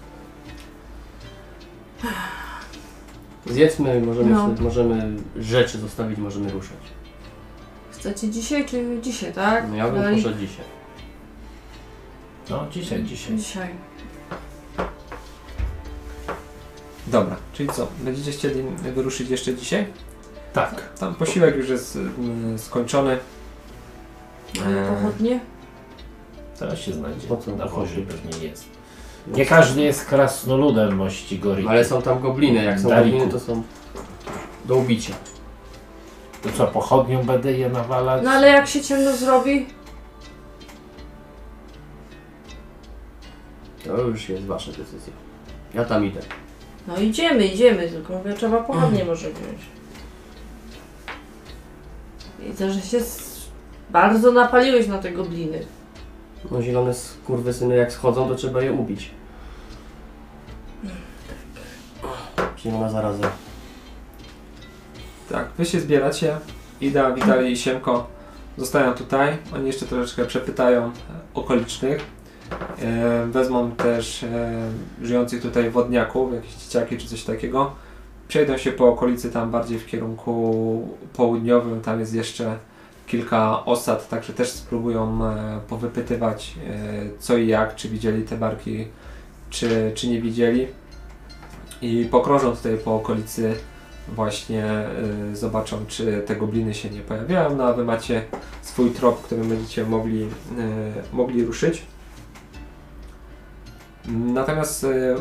Zjedzmy, 3.45 4.01
możemy, 4.01 4.29
No. 4.29 4.49
możemy 4.59 5.17
rzeczy 5.35 5.77
zostawić, 5.77 6.17
możemy 6.17 6.51
ruszać. 6.51 6.77
Chcecie 7.91 8.29
dzisiaj 8.29 8.65
czy 8.65 8.97
dzisiaj, 9.01 9.33
tak? 9.33 9.69
No 9.69 9.75
ja 9.75 9.89
bym 9.89 10.01
Dali- 10.01 10.15
poszedł 10.15 10.39
dzisiaj. 10.39 10.65
No, 12.49 12.65
dzisiaj, 12.71 13.03
dzisiaj. 13.03 13.37
Dzisiaj. 13.37 13.69
Dobra, 17.07 17.35
czyli 17.53 17.69
co? 17.69 17.87
Będziecie 17.99 18.31
chcieli 18.31 18.63
wyruszyć 18.95 19.29
jeszcze 19.29 19.55
dzisiaj? 19.55 19.87
Tak. 20.53 20.93
Tam 20.99 21.15
posiłek 21.15 21.55
już 21.55 21.69
jest 21.69 21.95
mm, 21.95 22.59
skończony. 22.59 23.17
Mamy 24.59 24.79
Eee. 24.79 24.95
pochodnie? 24.95 25.39
Teraz 26.59 26.79
się 26.79 26.93
znajdzie. 26.93 27.27
Po 27.27 27.37
co? 27.37 27.55
Na 27.55 27.67
chodzie 27.67 28.01
pewnie 28.01 28.47
jest. 28.47 28.65
Nie 29.27 29.45
każdy 29.45 29.81
jest 29.81 30.05
krasnoludem 30.05 30.95
mości 30.95 31.39
Gori. 31.39 31.67
Ale 31.67 31.85
są 31.85 32.01
tam 32.01 32.19
gobliny, 32.19 32.63
jak 32.63 32.79
są 32.79 32.89
Daliku. 32.89 33.17
gobliny 33.17 33.31
to 33.33 33.39
są 33.39 33.63
do 34.65 34.75
ubicia. 34.75 35.13
To 36.43 36.49
co, 36.51 36.67
pochodnią 36.67 37.23
będę 37.23 37.51
je 37.51 37.69
nawalać? 37.69 38.21
No 38.23 38.31
ale 38.31 38.47
jak 38.49 38.67
się 38.67 38.81
ciemno 38.81 39.15
zrobi? 39.15 39.65
To 43.85 44.01
już 44.01 44.29
jest 44.29 44.45
wasza 44.45 44.71
decyzja. 44.71 45.13
Ja 45.73 45.85
tam 45.85 46.05
idę. 46.05 46.19
No 46.87 46.97
idziemy, 46.97 47.45
idziemy, 47.45 47.89
tylko 47.89 48.13
mówię, 48.13 48.33
trzeba 48.33 48.63
pochodnie 48.63 49.05
może 49.05 49.29
wziąć. 49.29 49.59
Widzę, 52.39 52.71
że 52.71 52.81
się 52.81 52.97
s- 52.97 53.47
bardzo 53.89 54.31
napaliłeś 54.31 54.87
na 54.87 54.97
te 54.97 55.11
gobliny. 55.11 55.65
No 56.51 56.61
zielone 56.61 56.93
skurwysyny 56.93 57.75
jak 57.75 57.91
schodzą, 57.91 58.27
to 58.29 58.35
trzeba 58.35 58.61
je 58.61 58.71
ubić. 58.71 59.11
Zielona 62.65 62.89
zaraza. 62.89 63.31
Tak, 65.29 65.47
wy 65.57 65.65
się 65.65 65.79
zbieracie. 65.79 66.37
Ida, 66.81 67.11
Witali 67.11 67.51
i 67.51 67.57
Siemko 67.57 68.07
zostają 68.57 68.93
tutaj. 68.93 69.37
Oni 69.55 69.67
jeszcze 69.67 69.85
troszeczkę 69.85 70.25
przepytają 70.25 70.91
okolicznych. 71.33 72.05
E, 72.81 73.25
wezmą 73.25 73.71
też 73.71 74.23
e, 74.23 74.51
żyjących 75.01 75.41
tutaj 75.41 75.69
wodniaków, 75.69 76.33
jakieś 76.33 76.53
dzieciaki 76.55 76.97
czy 76.97 77.07
coś 77.07 77.23
takiego. 77.23 77.71
Przejdą 78.27 78.57
się 78.57 78.71
po 78.71 78.87
okolicy 78.87 79.31
tam 79.31 79.51
bardziej 79.51 79.79
w 79.79 79.85
kierunku 79.85 80.87
południowym. 81.13 81.81
Tam 81.81 81.99
jest 81.99 82.13
jeszcze 82.13 82.57
kilka 83.07 83.65
osad, 83.65 84.09
także 84.09 84.33
też 84.33 84.49
spróbują 84.49 85.25
e, 85.25 85.59
powypytywać 85.67 86.55
e, 86.67 87.19
co 87.19 87.37
i 87.37 87.47
jak, 87.47 87.75
czy 87.75 87.89
widzieli 87.89 88.23
te 88.23 88.37
barki, 88.37 88.87
czy, 89.49 89.91
czy 89.95 90.07
nie 90.07 90.21
widzieli. 90.21 90.67
I 91.85 92.05
pokrążą 92.05 92.55
tutaj 92.55 92.77
po 92.77 92.95
okolicy 92.95 93.55
właśnie 94.07 94.65
y, 95.31 95.35
zobaczą, 95.35 95.85
czy 95.87 96.23
te 96.25 96.35
gobliny 96.35 96.73
się 96.73 96.89
nie 96.89 97.01
pojawiają, 97.01 97.55
no 97.55 97.63
a 97.63 97.73
wy 97.73 97.85
macie 97.85 98.23
swój 98.61 98.91
trop, 98.91 99.21
którym 99.21 99.49
będziecie 99.49 99.85
mogli, 99.85 100.23
y, 100.23 100.27
mogli 101.13 101.45
ruszyć. 101.45 101.85
Natomiast 104.07 104.83
y, 104.83 105.15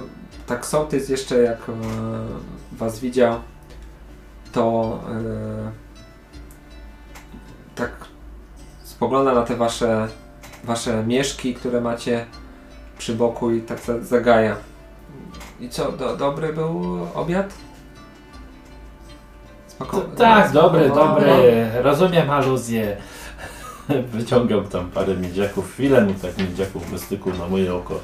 tak 0.46 0.66
sołtys 0.66 1.08
jeszcze 1.08 1.38
jak 1.38 1.58
y, 1.68 1.72
was 2.72 3.00
widział, 3.00 3.40
to 4.52 5.00
y, 5.10 5.14
tak 7.74 7.90
spogląda 8.84 9.34
na 9.34 9.42
te 9.42 9.56
wasze, 9.56 10.08
wasze 10.64 11.04
mieszki, 11.06 11.54
które 11.54 11.80
macie 11.80 12.26
przy 12.98 13.14
boku 13.14 13.50
i 13.50 13.62
tak 13.62 13.80
za- 13.80 14.00
zagaja. 14.00 14.56
I 15.64 15.68
co, 15.68 15.92
do, 15.92 16.16
dobry 16.16 16.52
był 16.52 16.98
obiad? 17.14 17.54
Spoko- 19.68 20.16
Tak, 20.16 20.52
dobry, 20.52 20.84
smakowało? 20.86 21.14
dobry. 21.20 21.66
Rozumiem 21.82 22.30
aluzję. 22.30 22.96
Wyciągam 24.12 24.64
tam 24.68 24.90
parę 24.90 25.16
miedziaków. 25.16 25.80
Ile 25.80 26.00
mu 26.00 26.14
tak 26.14 26.38
miedziaków 26.38 26.90
wystyku 26.90 27.30
na 27.30 27.46
moje 27.48 27.74
oko? 27.74 28.00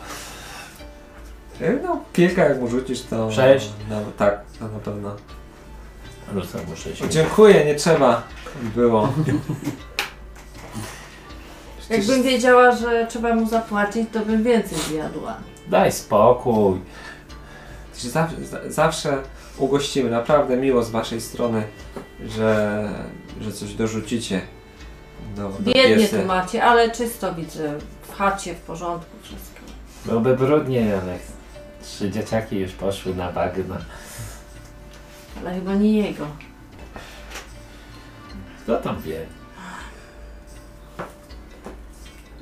E, 1.61 1.73
No, 1.83 2.01
kilka 2.13 2.45
jak 2.45 2.61
mu 2.61 2.69
rzucisz, 2.69 3.03
to... 3.03 3.33
Sześć? 3.33 3.71
No, 3.91 3.97
tak, 4.19 4.41
to 4.59 4.69
na 4.69 4.79
pewno. 4.79 5.17
Rzucam 6.35 6.61
mu 6.69 6.77
sześć. 6.77 7.03
Dziękuję, 7.11 7.65
nie 7.65 7.75
trzeba 7.75 8.23
było. 8.75 9.09
Jakbym 11.91 12.23
wiedziała, 12.23 12.73
że 12.77 13.07
trzeba 13.07 13.35
mu 13.35 13.47
zapłacić, 13.49 14.09
to 14.13 14.21
bym 14.21 14.43
więcej 14.43 14.79
zjadła. 14.79 15.37
Daj 15.69 15.93
spokój. 15.93 16.81
Zawsze, 18.09 18.45
za- 18.45 18.71
zawsze 18.71 19.23
ugościmy, 19.59 20.11
naprawdę 20.11 20.57
miło 20.57 20.83
z 20.83 20.91
waszej 20.91 21.21
strony, 21.21 21.63
że, 22.27 22.89
że 23.41 23.53
coś 23.53 23.75
dorzucicie 23.75 24.41
do, 25.37 25.49
do 25.49 25.73
Biednie 25.73 26.09
tu 26.09 26.25
macie, 26.27 26.65
ale 26.65 26.91
czysto 26.91 27.35
widzę. 27.35 27.79
W 28.03 28.17
chacie, 28.17 28.55
w 28.55 28.59
porządku 28.61 29.17
wszystko. 29.23 29.61
Byłoby 30.07 30.37
brudnie, 30.37 30.99
ale 31.03 31.19
trzy 31.83 32.11
dzieciaki 32.11 32.59
już 32.59 32.73
poszły 32.73 33.15
na 33.15 33.33
bagno. 33.33 33.77
Ale 35.41 35.55
chyba 35.55 35.75
nie 35.75 35.93
jego. 35.99 36.27
Kto 38.63 38.77
tam 38.77 39.01
wie? 39.03 39.27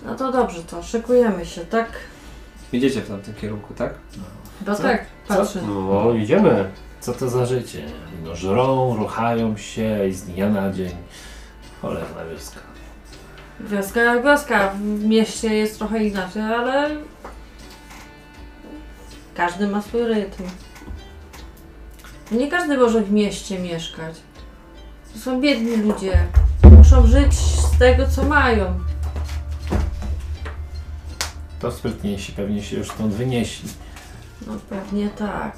No 0.04 0.14
to 0.14 0.32
dobrze, 0.32 0.62
to 0.62 0.82
szykujemy 0.82 1.46
się, 1.46 1.60
tak? 1.64 1.88
Idziecie 2.72 3.00
w 3.00 3.08
tamtym 3.08 3.34
kierunku, 3.34 3.74
tak? 3.74 3.94
Chyba 4.12 4.26
Co? 4.66 4.82
tak, 4.82 5.06
patrzę. 5.28 5.62
No 5.62 6.12
idziemy. 6.12 6.70
Co 7.00 7.12
to 7.12 7.28
za 7.28 7.46
życie? 7.46 7.82
No 8.24 8.36
żrą, 8.36 8.96
ruchają 8.96 9.56
się 9.56 10.08
i 10.08 10.12
z 10.12 10.22
dnia 10.22 10.50
na 10.50 10.72
dzień. 10.72 10.92
Cholerna 11.82 12.24
wioska. 12.32 12.60
Wioska 13.60 14.00
jak 14.00 14.24
wioska. 14.24 14.68
W 14.68 15.04
mieście 15.04 15.54
jest 15.54 15.78
trochę 15.78 16.04
inaczej, 16.04 16.42
ale 16.42 16.90
każdy 19.34 19.68
ma 19.68 19.82
swój 19.82 20.02
rytm. 20.02 20.42
Nie 22.32 22.48
każdy 22.50 22.78
może 22.78 23.02
w 23.02 23.12
mieście 23.12 23.58
mieszkać. 23.58 24.14
To 25.12 25.18
są 25.18 25.40
biedni 25.40 25.76
ludzie. 25.76 26.24
Muszą 26.78 27.06
żyć 27.06 27.34
z 27.34 27.78
tego, 27.78 28.06
co 28.06 28.22
mają. 28.24 28.78
To 31.60 31.72
sprytniejsi 31.72 32.32
pewnie 32.32 32.62
się 32.62 32.76
już 32.76 32.90
stąd 32.90 33.14
wynieśli. 33.14 33.68
No 34.46 34.52
pewnie 34.70 35.08
tak. 35.08 35.56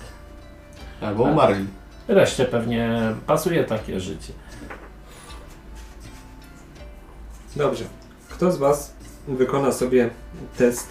Albo 1.01 1.23
umarli. 1.23 1.67
Reszcie 2.09 2.45
pewnie 2.45 3.01
pasuje 3.27 3.65
takie 3.65 4.01
życie. 4.01 4.33
Dobrze. 7.57 7.85
Kto 8.29 8.53
z 8.53 8.57
was 8.57 8.95
wykona 9.29 9.73
sobie 9.73 10.11
test 10.57 10.89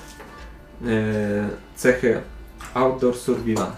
e, 0.82 0.86
cechy 1.76 2.22
Outdoor 2.74 3.18
Survival? 3.18 3.72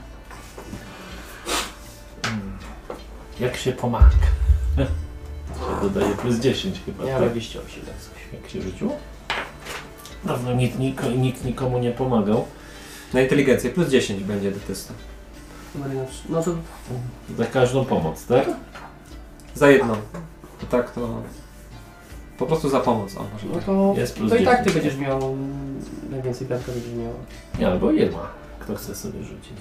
Jak 3.40 3.58
się 3.58 3.72
pomaga? 3.72 4.10
To 5.60 5.90
dodaje 5.90 6.16
plus 6.16 6.36
10 6.36 6.82
chyba. 6.86 7.04
Ja 7.06 7.20
tak? 7.20 7.30
28 7.30 7.84
jak 7.88 7.98
coś. 7.98 8.42
Jak 8.42 8.50
się 8.50 8.62
rzuciło? 8.62 8.98
Dawno 10.24 10.54
nikt, 10.54 10.80
niko, 10.80 11.08
nikt 11.08 11.46
nikomu 11.46 11.80
nie 11.80 11.92
pomagał. 11.92 12.48
Na 13.14 13.22
inteligencję 13.22 13.70
plus 13.70 13.90
10 13.90 14.24
będzie 14.24 14.52
do 14.52 14.60
testu. 14.60 14.94
No 16.30 16.44
to 16.44 16.56
Za 17.38 17.46
każdą 17.46 17.86
pomoc, 17.86 18.26
tak? 18.26 18.46
Za 19.56 19.70
jedną. 19.72 19.94
Bo 20.62 20.68
tak 20.70 20.92
to... 20.92 21.22
Po 22.38 22.46
prostu 22.46 22.70
za 22.70 22.80
pomoc, 22.80 23.18
o 23.18 23.24
może 23.34 23.48
No 23.48 23.56
tak. 23.56 23.64
to, 23.66 23.94
Jest 23.98 24.16
plus 24.16 24.30
to 24.30 24.36
i 24.38 24.46
tak 24.46 24.58
ty 24.64 24.66
10. 24.70 24.76
będziesz 24.84 25.00
miał 25.00 25.38
najwięcej 26.12 26.48
pianka 26.48 26.72
będziesz 26.72 26.94
miał. 26.94 27.14
Nie, 27.60 27.68
albo 27.68 27.92
Irma. 27.92 28.28
Kto 28.60 28.76
chce 28.76 28.96
sobie 28.96 29.24
rzucić? 29.24 29.58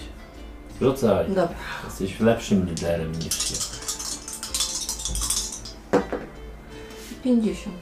Rzucaj. 0.80 1.28
Dobra. 1.28 1.48
Jesteś 1.84 2.20
lepszym 2.20 2.66
liderem 2.66 3.12
niż 3.12 3.50
ja. 3.50 3.56
50. 7.24 7.76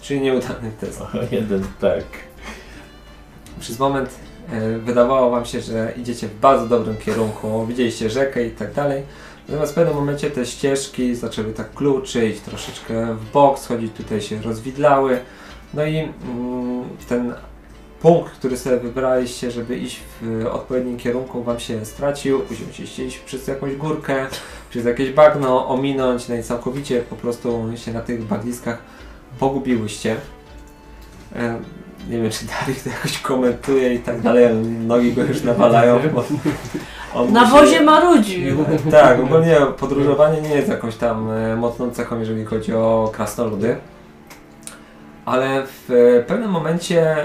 Czyli 0.00 0.20
nieudany 0.20 0.72
test. 0.80 1.00
O, 1.00 1.06
jeden 1.30 1.64
tak. 1.80 2.04
Przez 3.60 3.78
moment 3.78 4.10
Wydawało 4.78 5.30
wam 5.30 5.44
się, 5.44 5.60
że 5.60 5.92
idziecie 5.96 6.28
w 6.28 6.40
bardzo 6.40 6.66
dobrym 6.66 6.96
kierunku, 6.96 7.66
widzieliście 7.66 8.10
rzekę 8.10 8.46
i 8.46 8.50
tak 8.50 8.72
dalej. 8.72 9.02
Natomiast 9.48 9.72
w 9.72 9.74
pewnym 9.74 9.96
momencie 9.96 10.30
te 10.30 10.46
ścieżki 10.46 11.14
zaczęły 11.14 11.52
tak 11.52 11.74
kluczyć, 11.74 12.40
troszeczkę 12.40 13.14
w 13.14 13.30
bok 13.32 13.58
schodzić, 13.58 13.92
tutaj 13.96 14.20
się 14.20 14.42
rozwidlały. 14.42 15.20
No 15.74 15.84
i 15.84 15.98
mm, 15.98 16.84
ten 17.08 17.34
punkt, 18.00 18.32
który 18.32 18.56
sobie 18.56 18.76
wybraliście, 18.76 19.50
żeby 19.50 19.78
iść 19.78 20.00
w 20.22 20.46
odpowiednim 20.52 20.96
kierunku, 20.96 21.42
wam 21.42 21.60
się 21.60 21.84
stracił. 21.84 22.40
Później 22.40 22.68
musieliście 22.68 23.04
iść 23.04 23.18
przez 23.18 23.48
jakąś 23.48 23.76
górkę, 23.76 24.26
przez 24.70 24.84
jakieś 24.84 25.10
bagno, 25.10 25.68
ominąć, 25.68 26.28
no 26.28 26.34
i 26.34 26.42
całkowicie 26.42 27.00
po 27.00 27.16
prostu 27.16 27.72
się 27.76 27.92
na 27.92 28.00
tych 28.00 28.24
bagniskach 28.24 28.78
pogubiłyście. 29.38 30.16
Nie 32.08 32.18
wiem, 32.22 32.30
czy 32.30 32.44
Darek 32.46 32.82
to 32.84 32.90
jakoś 32.90 33.18
komentuje 33.18 33.94
i 33.94 33.98
tak 33.98 34.20
dalej, 34.20 34.46
ale 34.46 34.54
nogi 34.64 35.12
go 35.12 35.22
już 35.22 35.42
nawalają. 35.42 36.00
Bo 36.14 36.24
on 37.14 37.32
Na 37.32 37.40
musi- 37.44 37.52
wozie 37.52 37.80
marudził. 37.80 38.64
tak, 38.90 39.20
ogólnie 39.20 39.56
podróżowanie 39.78 40.40
nie 40.40 40.54
jest 40.54 40.68
jakąś 40.68 40.96
tam 40.96 41.30
e, 41.30 41.56
mocną 41.56 41.90
cechą, 41.90 42.18
jeżeli 42.20 42.44
chodzi 42.44 42.74
o 42.74 43.10
krasnoludy. 43.14 43.76
Ale 45.24 45.66
w 45.66 45.90
e, 45.90 46.22
pewnym 46.22 46.50
momencie 46.50 47.16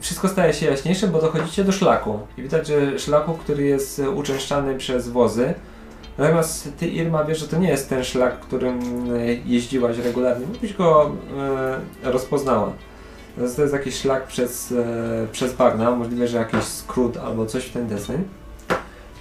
wszystko 0.00 0.28
staje 0.28 0.52
się 0.52 0.66
jaśniejsze, 0.66 1.08
bo 1.08 1.20
dochodzicie 1.20 1.64
do 1.64 1.72
szlaku. 1.72 2.18
I 2.38 2.42
widać, 2.42 2.66
że 2.66 2.98
szlaku, 2.98 3.34
który 3.34 3.62
jest 3.62 4.02
uczęszczany 4.14 4.74
przez 4.76 5.08
wozy. 5.08 5.54
Natomiast 6.18 6.72
ty, 6.78 6.86
Irma, 6.86 7.24
wiesz, 7.24 7.38
że 7.38 7.48
to 7.48 7.56
nie 7.58 7.68
jest 7.68 7.88
ten 7.88 8.04
szlak, 8.04 8.40
którym 8.40 8.80
e, 9.16 9.26
jeździłaś 9.46 9.98
regularnie. 9.98 10.46
Byś 10.60 10.72
go 10.74 11.10
e, 12.04 12.10
rozpoznała. 12.10 12.72
To 13.36 13.62
jest 13.62 13.72
jakiś 13.72 13.94
szlak 14.00 14.26
przez, 14.26 14.72
e, 14.72 15.26
przez 15.32 15.52
bagna, 15.52 15.90
możliwe, 15.90 16.28
że 16.28 16.38
jakiś 16.38 16.64
skrót 16.64 17.16
albo 17.16 17.46
coś 17.46 17.64
w 17.64 17.72
ten 17.72 17.86
deseń. 17.86 18.24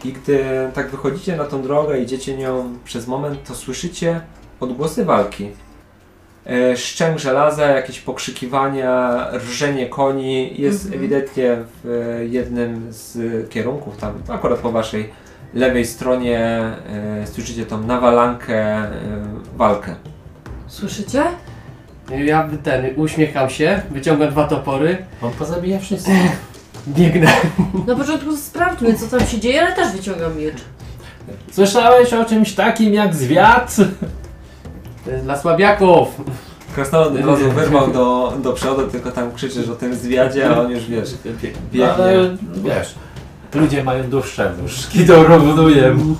I 0.06 0.14
gdy 0.14 0.46
tak 0.74 0.90
wychodzicie 0.92 1.38
na 1.38 1.46
tą 1.46 1.62
drogę, 1.62 2.00
idziecie 2.00 2.38
nią 2.38 2.74
przez 2.86 3.08
moment, 3.08 3.44
to 3.48 3.56
słyszycie 3.56 4.22
odgłosy 4.60 5.06
walki. 5.06 5.50
E, 6.46 6.78
szczęk 6.78 7.20
żelaza, 7.20 7.66
jakieś 7.66 8.00
pokrzykiwania, 8.00 9.28
rżenie 9.38 9.88
koni. 9.90 10.62
Jest 10.62 10.86
Mhm. 10.86 11.00
ewidentnie 11.02 11.58
w 11.84 11.90
e, 12.20 12.26
jednym 12.26 12.88
z 12.94 13.18
kierunków, 13.50 13.98
tam 13.98 14.14
akurat 14.30 14.60
po 14.60 14.72
waszej 14.72 15.10
lewej 15.54 15.86
stronie 15.86 16.40
e, 16.40 17.28
słyszycie 17.28 17.66
tą 17.66 17.82
nawalankę, 17.84 18.56
e, 18.56 18.92
walkę. 19.56 19.96
Słyszycie? 20.68 21.24
Ja 22.12 22.50
ten, 22.64 22.86
uśmiecham 22.96 23.50
się, 23.50 23.82
wyciągam 23.92 24.30
dwa 24.30 24.48
topory, 24.48 24.98
On 25.22 25.32
pozabija 25.32 25.80
wszystkich. 25.80 26.16
biegnę. 26.98 27.34
Na 27.88 27.96
początku 27.96 28.38
sprawdźmy, 28.38 28.94
co 28.94 29.18
tam 29.18 29.28
się 29.28 29.40
dzieje, 29.40 29.62
ale 29.62 29.76
też 29.76 29.92
wyciągam 29.92 30.38
miecz. 30.38 30.58
Słyszałeś 31.52 32.14
o 32.14 32.26
czymś 32.26 32.54
takim 32.54 32.94
jak 32.94 33.16
zwiat? 33.16 33.76
To 35.06 35.12
jest 35.12 35.24
dla 35.24 35.38
słabiaków. 35.38 36.08
Krasnolud 36.76 37.20
od 37.20 37.26
razu 37.26 37.52
wyrwał 37.52 37.94
do, 37.94 38.34
do 38.44 38.54
przodu, 38.54 38.88
tylko 38.88 39.12
tam 39.12 39.34
krzyczysz 39.34 39.70
o 39.70 39.76
tym 39.76 39.96
zwiadzie, 39.96 40.50
a 40.50 40.62
on 40.62 40.72
już 40.72 40.86
wiesz, 40.86 41.10
biegnie. 41.26 41.50
No, 41.74 41.94
ale 41.94 42.38
wiesz, 42.56 42.96
ludzie 43.54 43.84
mają 43.84 44.10
dłuższe 44.10 44.52
nóżki, 44.62 45.06
to 45.06 45.24
równuje 45.24 45.94
mu. 45.94 46.16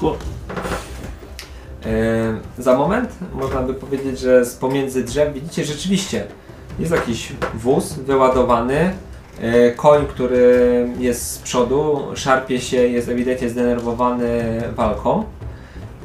E, 1.86 2.62
Za 2.62 2.78
moment 2.78 3.10
można 3.34 3.62
by 3.62 3.74
powiedzieć, 3.74 4.20
że 4.20 4.46
z 4.46 4.56
pomiędzy 4.56 5.04
drzew 5.04 5.34
widzicie 5.34 5.64
rzeczywiście 5.64 6.24
jest 6.80 6.92
jakiś 6.92 7.34
wóz 7.54 7.94
wyładowany, 7.94 8.94
e, 9.42 9.72
koń, 9.72 10.06
który 10.08 10.88
jest 11.00 11.32
z 11.32 11.38
przodu, 11.38 12.00
szarpie 12.16 12.62
się, 12.62 12.78
jest 12.78 13.10
ewidentnie 13.10 13.50
zdenerwowany 13.50 14.62
walką 14.76 15.24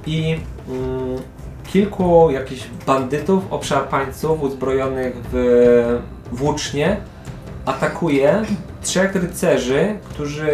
i 0.06 0.38
mm, 0.68 1.18
kilku 1.66 2.30
jakichś 2.30 2.62
bandytów, 2.86 3.44
obszarpańców 3.50 4.42
uzbrojonych 4.42 5.14
w 5.32 5.98
włócznie 6.32 6.96
atakuje 7.64 8.42
trzech 8.82 9.14
rycerzy, 9.14 9.98
którzy 10.04 10.50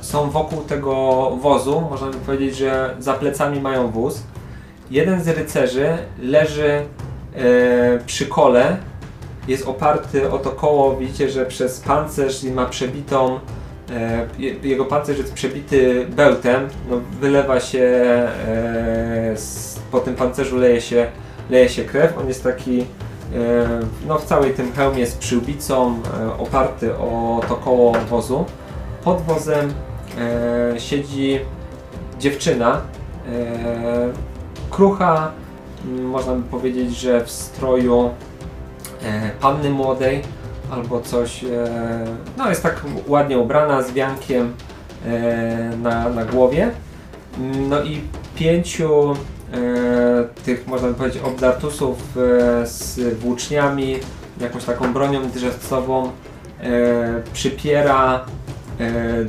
są 0.00 0.30
wokół 0.30 0.62
tego 0.62 0.92
wozu. 1.42 1.80
Można 1.90 2.06
by 2.06 2.16
powiedzieć, 2.16 2.56
że 2.56 2.96
za 2.98 3.14
plecami 3.14 3.60
mają 3.60 3.90
wóz. 3.90 4.22
Jeden 4.90 5.24
z 5.24 5.28
rycerzy 5.28 5.88
leży 6.22 6.68
e, 7.36 7.98
przy 8.06 8.26
kole, 8.26 8.76
jest 9.48 9.66
oparty 9.68 10.30
o 10.30 10.38
to 10.38 10.50
koło. 10.50 10.96
Widzicie, 10.96 11.30
że 11.30 11.46
przez 11.46 11.80
pancerz 11.80 12.42
ma 12.42 12.66
przebitą. 12.66 13.40
E, 13.90 14.26
je- 14.38 14.54
jego 14.62 14.84
pancerz 14.84 15.18
jest 15.18 15.32
przebity 15.34 16.06
bełtem. 16.08 16.68
No, 16.90 17.00
wylewa 17.20 17.60
się 17.60 17.78
e, 17.82 18.28
z, 19.36 19.78
po 19.90 20.00
tym 20.00 20.14
pancerzu 20.14 20.56
leje 20.56 20.80
się, 20.80 21.06
leje 21.50 21.68
się 21.68 21.84
krew. 21.84 22.18
On 22.18 22.28
jest 22.28 22.42
taki 22.44 22.80
e, 22.80 22.84
no, 24.08 24.18
w 24.18 24.24
całej 24.24 24.54
tym 24.54 24.72
hełmie 24.72 25.06
z 25.06 25.14
przyłbicą, 25.16 25.94
e, 26.20 26.38
oparty 26.38 26.94
o 26.96 27.40
to 27.48 27.54
koło 27.56 27.92
wozu. 27.92 28.44
Pod 29.04 29.22
wozem 29.22 29.72
e, 30.74 30.80
siedzi 30.80 31.40
dziewczyna, 32.18 32.80
krucha, 34.76 35.32
m, 35.84 36.04
można 36.04 36.32
by 36.34 36.42
powiedzieć, 36.42 36.96
że 36.96 37.24
w 37.24 37.30
stroju 37.30 38.10
e, 39.02 39.30
panny 39.40 39.70
młodej 39.70 40.22
albo 40.70 41.00
coś, 41.00 41.44
e, 41.44 41.48
no 42.36 42.48
jest 42.48 42.62
tak 42.62 42.84
ładnie 43.06 43.38
ubrana 43.38 43.82
z 43.82 43.92
wiankiem 43.92 44.52
e, 45.06 45.76
na, 45.82 46.08
na 46.08 46.24
głowie. 46.24 46.70
Mm, 47.38 47.68
No 47.68 47.82
i 47.82 48.00
pięciu 48.34 49.14
tych, 50.44 50.66
można 50.66 50.88
by 50.88 50.94
powiedzieć, 50.94 51.22
obdartusów 51.22 51.98
z 52.64 52.98
włóczniami, 53.18 53.96
jakąś 54.40 54.64
taką 54.64 54.92
bronią 54.92 55.28
drzewcową 55.30 56.10
przypiera 57.32 58.24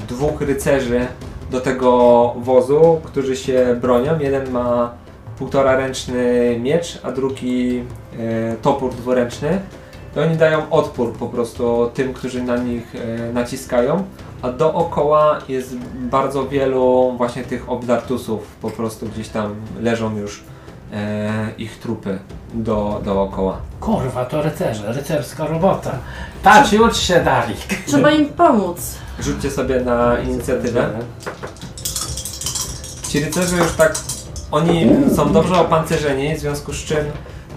dwóch 0.08 0.42
rycerzy 0.42 1.08
do 1.52 1.62
tego 1.62 1.90
wozu, 2.38 3.02
którzy 3.04 3.36
się 3.36 3.78
bronią. 3.82 4.20
Jeden 4.20 4.52
ma 4.52 4.92
półtora 5.40 5.76
ręczny 5.76 6.56
miecz, 6.60 7.00
a 7.04 7.12
drugi 7.12 7.84
e, 8.20 8.56
topór 8.62 8.96
dwuręczny. 8.96 9.62
I 10.16 10.20
oni 10.20 10.38
dają 10.38 10.70
odpór 10.70 11.14
po 11.14 11.28
prostu 11.28 11.92
tym, 11.94 12.14
którzy 12.14 12.44
na 12.44 12.58
nich 12.58 12.96
e, 12.96 13.34
naciskają, 13.34 14.04
a 14.42 14.52
dookoła 14.52 15.40
jest 15.50 15.76
bardzo 15.96 16.48
wielu 16.48 17.14
właśnie 17.18 17.44
tych 17.44 17.70
obdartusów, 17.70 18.56
po 18.62 18.70
prostu 18.70 19.06
gdzieś 19.06 19.30
tam 19.30 19.56
leżą 19.82 20.18
już 20.18 20.44
e, 20.94 21.50
ich 21.58 21.80
trupy 21.80 22.20
do, 22.54 23.02
dookoła. 23.06 23.58
Kurwa, 23.80 24.26
to 24.26 24.42
rycerze, 24.42 24.94
rycerska 24.94 25.48
robota. 25.48 25.92
Patrz, 26.44 26.74
ucz 26.74 26.98
się 26.98 27.24
dali. 27.24 27.56
Trzeba 27.86 28.12
im 28.12 28.26
pomóc. 28.26 28.96
Rzućcie 29.20 29.52
sobie 29.52 29.80
na 29.82 30.20
inicjatywę. 30.20 30.90
Ci 33.10 33.20
rycerze 33.20 33.58
już 33.58 33.72
tak, 33.72 33.96
oni 34.52 34.90
są 35.16 35.34
dobrze 35.34 35.56
opancerzeni, 35.60 36.36
w 36.36 36.40
związku 36.40 36.74
z 36.74 36.78
czym 36.78 37.06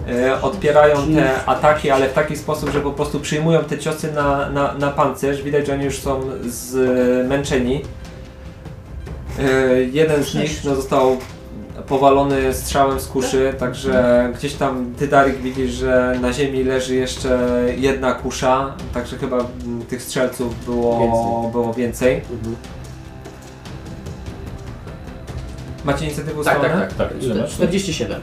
e, 0.09 0.41
odpierają 0.41 0.95
te 1.13 1.45
ataki, 1.45 1.89
ale 1.89 2.09
w 2.09 2.13
taki 2.13 2.37
sposób, 2.37 2.69
że 2.69 2.81
po 2.81 2.91
prostu 2.91 3.19
przyjmują 3.19 3.63
te 3.63 3.77
ciosy 3.77 4.11
na, 4.11 4.49
na, 4.49 4.73
na 4.73 4.91
pancerz. 4.91 5.41
Widać, 5.41 5.67
że 5.67 5.73
oni 5.73 5.85
już 5.85 5.99
są 5.99 6.21
zmęczeni. 6.45 7.81
E, 9.39 9.73
jeden 9.81 10.23
z 10.23 10.35
nich 10.35 10.63
no, 10.63 10.75
został 10.75 11.17
powalony 11.87 12.53
strzałem 12.53 12.99
z 12.99 13.07
kuszy, 13.07 13.53
także 13.59 14.29
gdzieś 14.37 14.53
tam 14.53 14.93
ty 14.99 15.07
Darek 15.07 15.41
widzisz, 15.41 15.71
że 15.71 16.17
na 16.21 16.33
ziemi 16.33 16.63
leży 16.63 16.95
jeszcze 16.95 17.39
jedna 17.77 18.13
kusza, 18.13 18.73
także 18.93 19.17
chyba 19.17 19.37
mm, 19.37 19.81
tych 19.89 20.01
strzelców 20.01 20.65
było 20.65 20.99
Więcej. 20.99 21.51
było 21.51 21.73
więcej. 21.73 22.21
Mhm. 22.31 22.55
Macie 25.85 26.05
inicjatywę 26.05 26.43
Tak, 26.43 26.61
tak, 26.61 26.71
tak, 26.71 26.93
tak. 26.93 27.23
Ile 27.23 27.35
masz? 27.35 27.51
47. 27.51 28.21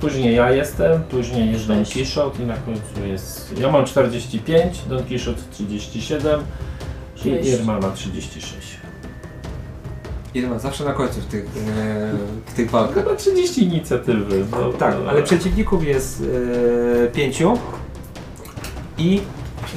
Później 0.00 0.34
ja 0.36 0.50
jestem, 0.50 1.02
później 1.02 1.52
jest 1.52 1.66
Don 1.66 1.84
Quixote 1.84 2.42
i 2.42 2.46
na 2.46 2.56
końcu 2.56 3.06
jest... 3.06 3.58
Ja 3.58 3.70
mam 3.70 3.84
45, 3.86 4.78
Don 4.88 5.04
Quixote 5.04 5.40
37 5.52 6.40
i. 7.24 7.28
Irma 7.48 7.80
ma 7.80 7.90
36. 7.90 8.80
Irma, 10.34 10.58
zawsze 10.58 10.84
na 10.84 10.92
końcu 10.92 11.20
w 11.20 11.24
tych, 11.26 11.44
e, 11.44 11.48
w 12.46 12.54
tych 12.54 12.70
walkach. 12.70 13.04
Chyba 13.04 13.16
30 13.16 13.64
inicjatywy. 13.64 14.44
No, 14.50 14.72
Tak, 14.72 14.94
no. 15.04 15.10
ale 15.10 15.22
przeciwników 15.22 15.84
jest 15.84 16.22
e, 17.04 17.08
pięciu 17.08 17.58
i 18.98 19.20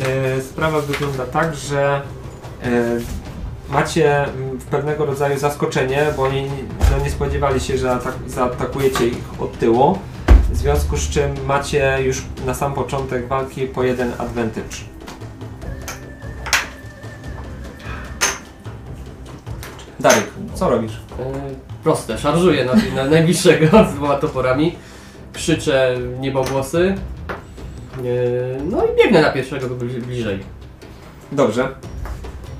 e, 0.05 0.41
sprawa 0.41 0.81
wygląda 0.81 1.25
tak, 1.25 1.55
że 1.55 2.01
e, 2.63 2.99
macie 3.69 4.23
mm, 4.23 4.57
pewnego 4.71 5.05
rodzaju 5.05 5.39
zaskoczenie, 5.39 6.05
bo 6.17 6.23
oni 6.23 6.47
no, 6.97 7.03
nie 7.03 7.11
spodziewali 7.11 7.59
się, 7.59 7.77
że 7.77 7.91
atak, 7.91 8.13
zaatakujecie 8.27 9.07
ich 9.07 9.41
od 9.41 9.59
tyłu, 9.59 9.99
w 10.51 10.57
związku 10.57 10.97
z 10.97 11.09
czym 11.09 11.45
macie 11.45 11.97
już 12.03 12.23
na 12.45 12.53
sam 12.53 12.73
początek 12.73 13.27
walki 13.27 13.67
po 13.67 13.83
jeden 13.83 14.11
advantage. 14.17 14.77
Darek, 19.99 20.27
co 20.53 20.69
robisz? 20.69 20.93
E, 20.93 21.33
proste, 21.83 22.17
szarżuję 22.17 22.65
na, 22.65 22.73
na 22.95 23.09
najbliższego 23.09 23.67
z 23.91 23.95
dwoma 23.95 24.15
toporami. 24.15 24.75
Krzyczę 25.33 25.97
niebogłosy. 26.19 26.95
E, 27.97 28.03
no 28.63 28.85
i 28.85 28.95
biegnę 28.97 29.21
na 29.21 29.31
pierwszego 29.31 29.67
bli- 29.67 30.01
bliżej. 30.01 30.39
Dobrze. 31.31 31.69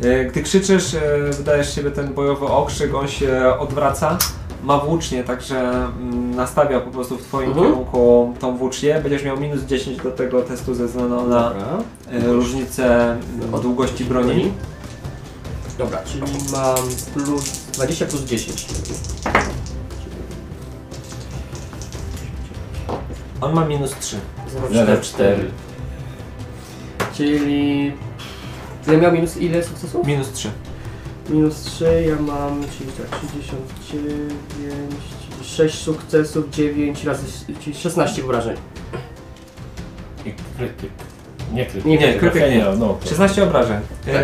E, 0.04 0.26
Gdy 0.26 0.44
krzyczysz, 0.44 0.94
e, 0.94 1.00
wydajesz 1.32 1.76
siebie 1.76 1.92
ten 1.92 2.14
bojowy 2.14 2.46
okrzyk, 2.46 2.96
on 2.96 3.08
się 3.08 3.54
odwraca. 3.60 4.18
Ma 4.64 4.78
włócznie, 4.78 5.24
także 5.24 5.60
mm, 5.60 6.36
nastawia 6.36 6.80
po 6.80 6.92
prostu 6.92 7.18
w 7.18 7.22
twoim 7.22 7.50
Mhm. 7.50 7.68
kierunku 7.68 8.34
tą 8.40 8.58
włócznię. 8.58 9.00
Będziesz 9.04 9.24
miał 9.24 9.40
minus 9.40 9.62
10 9.62 9.98
do 10.02 10.12
tego 10.12 10.42
testu 10.42 10.74
ze 10.76 10.88
względu 10.88 11.16
na 11.16 11.50
Dobra. 11.50 11.78
e, 12.12 12.20
różnicę 12.34 13.12
mm, 13.12 13.62
długości 13.62 14.06
broni. 14.06 14.52
Dobra, 15.78 16.00
czyli 16.06 16.24
mam 16.52 16.76
plus 17.14 17.44
20 17.74 18.06
plus 18.06 18.22
10. 18.22 18.68
On 23.42 23.54
ma 23.54 23.66
minus 23.66 23.92
3. 24.00 24.18
0,4. 24.72 25.36
Czyli... 27.14 27.92
Ja 28.88 28.98
miał 28.98 29.12
minus 29.12 29.38
ile 29.38 29.64
sukcesów? 29.64 30.08
Minus 30.08 30.32
3. 30.32 30.50
Minus 31.30 31.56
3, 31.62 32.06
ja 32.10 32.22
mam, 32.22 32.64
czyli 32.78 32.92
tak, 32.92 33.20
69, 33.42 34.96
6 35.42 35.76
sukcesów, 35.80 36.50
9 36.50 37.04
razy, 37.04 37.24
czyli 37.60 37.76
16 37.76 38.24
obrażeń. 38.24 38.58
I 40.26 40.34
krytyk. 40.58 40.90
Nie 41.54 41.66
krytyk. 41.66 41.86
Nie, 41.86 41.98
Nie, 41.98 42.14
krytyk 42.14 42.42
nie. 42.42 42.66
No, 42.80 42.94
to- 42.94 43.10
16 43.10 43.44
obrażeń. 43.44 43.78
Tak. 44.06 44.16
E, 44.16 44.24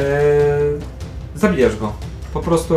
zabijasz 1.36 1.76
go. 1.76 1.94
Po 2.34 2.40
prostu 2.40 2.76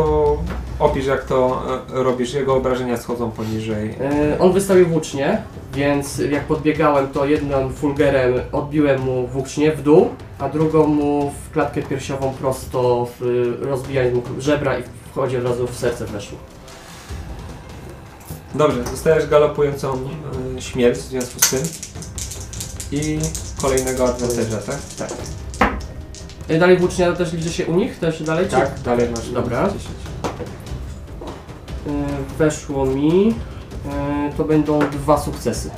opisz 0.82 1.06
jak 1.06 1.24
to 1.24 1.62
e, 1.94 2.02
robisz. 2.02 2.34
Jego 2.34 2.54
obrażenia 2.54 2.96
schodzą 2.96 3.30
poniżej. 3.30 3.94
E, 4.00 4.38
on 4.38 4.52
wystawił 4.52 4.86
włócznie, 4.86 5.42
więc 5.74 6.18
jak 6.18 6.44
podbiegałem, 6.44 7.08
to 7.08 7.24
jednym 7.26 7.72
fulgerem 7.72 8.34
odbiłem 8.52 9.00
mu 9.00 9.26
włócznie 9.26 9.72
w 9.72 9.82
dół, 9.82 10.08
a 10.38 10.48
drugą 10.48 10.86
mu 10.86 11.30
w 11.48 11.52
klatkę 11.52 11.82
piersiową 11.82 12.32
prosto 12.40 13.08
w, 13.20 13.52
rozbijając 13.62 14.14
mu 14.14 14.22
żebra 14.40 14.78
i 14.78 14.82
wchodzi 15.12 15.36
od 15.36 15.44
razu 15.44 15.66
w 15.66 15.76
serce 15.76 16.06
weszło. 16.06 16.38
Dobrze, 18.54 18.82
dostajesz 18.84 19.26
galopującą 19.28 19.98
e, 20.56 20.60
śmierć 20.60 20.98
w 20.98 21.02
związku 21.02 21.40
z 21.40 21.50
tym. 21.50 21.60
I 22.92 23.18
kolejnego 23.62 24.04
advantage'a, 24.04 24.58
tak? 24.66 24.78
Tak. 24.98 25.18
E, 26.48 26.58
dalej 26.58 26.76
włócznia 26.76 27.12
też 27.12 27.32
liczy 27.32 27.52
się 27.52 27.66
u 27.66 27.74
nich? 27.74 27.98
Też 27.98 28.22
dalej? 28.22 28.44
czy- 28.44 28.50
Tak, 28.56 28.80
dalej 28.80 29.10
masz 29.10 29.30
Dobra. 29.30 29.60
minus 29.60 29.72
10. 29.82 29.94
E, 31.86 31.90
weszło 32.38 32.86
mi, 32.86 33.34
e, 33.90 34.32
to 34.36 34.44
będą 34.44 34.78
dwa 34.78 35.18
sukcesy, 35.18 35.70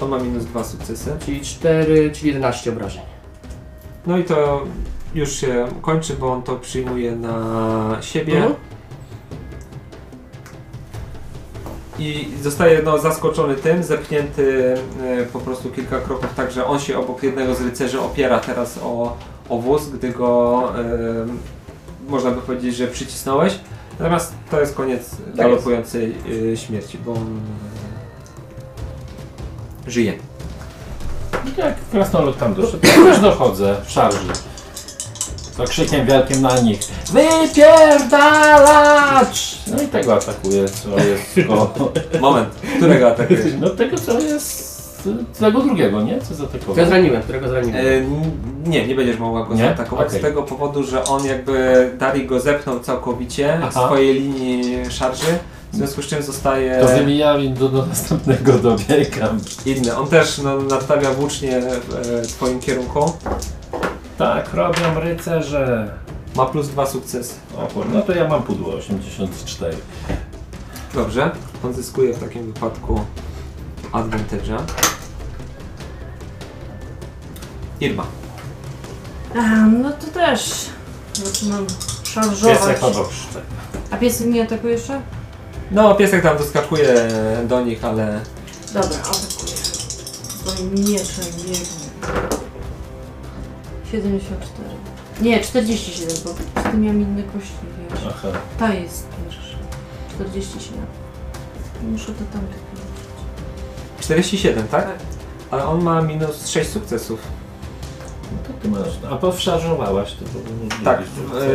To 0.00 0.08
ma 0.08 0.18
minus 0.18 0.44
2 0.44 0.64
sukcesy. 0.64 1.16
czyli 1.24 1.40
4, 1.40 2.10
czyli 2.10 2.28
11 2.28 2.70
obrażeń. 2.70 3.02
No 4.06 4.18
i 4.18 4.24
to 4.24 4.64
już 5.14 5.32
się 5.32 5.66
kończy, 5.82 6.14
bo 6.14 6.32
on 6.32 6.42
to 6.42 6.56
przyjmuje 6.56 7.16
na 7.16 7.98
siebie. 8.00 8.36
Mhm. 8.36 8.54
I 11.98 12.28
zostaje 12.42 12.82
no, 12.82 12.98
zaskoczony 12.98 13.54
tym, 13.54 13.82
zepchnięty 13.82 14.74
e, 15.02 15.26
po 15.26 15.38
prostu 15.38 15.70
kilka 15.70 16.00
kroków, 16.00 16.34
tak 16.34 16.50
że 16.52 16.66
on 16.66 16.80
się 16.80 16.98
obok 16.98 17.22
jednego 17.22 17.54
z 17.54 17.60
rycerzy 17.60 18.00
opiera 18.00 18.38
teraz 18.38 18.78
o, 18.82 19.16
o 19.48 19.58
wóz, 19.58 19.88
gdy 19.88 20.10
go 20.10 20.62
e, 20.78 20.82
można 22.08 22.30
by 22.30 22.40
powiedzieć, 22.40 22.76
że 22.76 22.86
przycisnąłeś. 22.86 23.58
Natomiast 23.98 24.34
to 24.50 24.60
jest 24.60 24.74
koniec 24.74 25.10
galopującej 25.34 26.14
e, 26.52 26.56
śmierci, 26.56 26.98
bo 26.98 27.12
on 27.12 27.40
e, 29.86 29.90
żyje. 29.90 30.12
Jak 31.56 31.74
krasnolud 31.90 32.38
tam 32.38 32.54
doszedł, 32.54 32.86
ja 32.86 32.92
też 32.92 33.20
dochodzę 33.20 33.76
w 33.84 33.90
szarży. 33.90 34.32
To 35.56 35.64
krzykiem 35.64 36.06
wielkim 36.06 36.42
na 36.42 36.60
nich. 36.60 36.80
Wypierdalacz! 37.12 39.58
No 39.66 39.82
i 39.82 39.86
tego 39.86 40.14
atakuję, 40.14 40.68
co 40.68 40.88
jest. 40.98 41.22
Moment, 42.20 42.48
którego 42.76 43.10
atakujesz? 43.10 43.44
No 43.60 43.70
tego, 43.70 43.98
co 43.98 44.20
jest... 44.20 44.75
Tego 45.40 45.60
drugiego, 45.60 46.02
nie? 46.02 46.20
Co 46.20 46.26
To 46.26 46.32
ja 46.34 46.38
zaatakował? 46.38 46.86
zraniłem, 46.86 47.22
którego 47.22 47.48
zraniłem. 47.48 47.76
E, 47.76 48.68
nie, 48.68 48.86
nie 48.86 48.94
będziesz 48.94 49.18
mogła 49.18 49.44
go 49.44 49.54
Nie? 49.54 49.60
zaatakować 49.62 50.06
Okej. 50.08 50.18
z 50.18 50.22
tego 50.22 50.42
powodu, 50.42 50.82
że 50.84 51.04
on 51.04 51.24
jakby 51.24 51.90
Dari 51.98 52.26
go 52.26 52.40
zepchnął 52.40 52.80
całkowicie 52.80 53.58
Aha. 53.62 53.86
swojej 53.86 54.14
linii 54.20 54.90
szarży, 54.90 55.38
w 55.72 55.76
związku 55.76 56.02
z 56.02 56.06
czym 56.06 56.22
zostaje 56.22 56.80
To 56.80 56.86
wymieniam 56.88 57.40
i 57.40 57.50
do, 57.50 57.68
do 57.68 57.86
następnego 57.86 58.52
dobiegam. 58.52 59.38
inny. 59.66 59.96
On 59.96 60.06
też 60.08 60.38
no, 60.38 60.56
nastawia 60.56 61.10
włócznie 61.10 61.60
w 61.60 61.94
e, 61.94 62.22
twoim 62.22 62.60
kierunku. 62.60 63.12
Tak, 64.18 64.54
robią 64.54 65.00
rycerze. 65.00 65.90
Ma 66.36 66.46
plus 66.46 66.68
dwa 66.68 66.86
sukcesy. 66.86 67.34
O 67.58 67.66
kurde, 67.74 67.94
no 67.94 68.02
to 68.02 68.12
ja 68.14 68.28
mam 68.28 68.42
pudło 68.42 68.74
84. 68.74 69.76
Dobrze. 70.94 71.30
On 71.64 71.72
zyskuje 71.72 72.14
w 72.14 72.18
takim 72.18 72.52
wypadku 72.52 73.00
advantage'a. 73.92 74.58
Irma. 77.80 78.06
A, 79.36 79.66
no 79.66 79.90
to 79.90 80.06
też 80.06 80.66
zaczynam 81.12 81.66
szarżować. 82.04 82.58
Piesek 82.58 82.82
obok 82.82 83.12
szczep. 83.12 83.42
A 83.90 83.96
piesek 83.96 84.26
nie 84.26 84.42
atakuje 84.42 84.72
jeszcze? 84.72 85.00
No, 85.70 85.94
piesek 85.94 86.22
tam 86.22 86.38
doskakuje 86.38 87.08
do 87.48 87.60
nich, 87.64 87.84
ale 87.84 88.20
Dobra, 88.74 88.98
atakuje. 88.98 89.56
Swoim 90.44 90.74
mieczem 90.74 91.24
biegnie. 91.36 91.56
74. 93.90 94.68
Nie, 95.20 95.40
47, 95.40 96.08
bo 96.24 96.60
z 96.60 96.64
tym 96.70 96.80
miałam 96.82 97.00
inne 97.00 97.22
kości, 97.22 97.52
wiesz. 97.90 98.00
Aha. 98.08 98.28
Ta 98.58 98.74
jest 98.74 99.06
pierwsza. 99.24 99.56
47. 100.14 100.78
Muszę 101.82 102.06
to 102.06 102.24
tam 102.32 102.40
tylko 102.40 102.66
47, 104.00 104.68
tak? 104.68 104.84
Tak. 104.84 104.96
Ale 105.50 105.66
on 105.66 105.82
ma 105.82 106.02
minus 106.02 106.48
6 106.48 106.70
sukcesów. 106.70 107.20
No 108.32 108.38
to 108.46 108.52
ty 108.62 108.68
masz. 108.68 108.88
A 109.10 109.16
powszarżowałaś 109.16 110.12
to 110.12 110.24
było 110.24 110.44
możliwe. 110.64 110.84
Tak, 110.84 111.02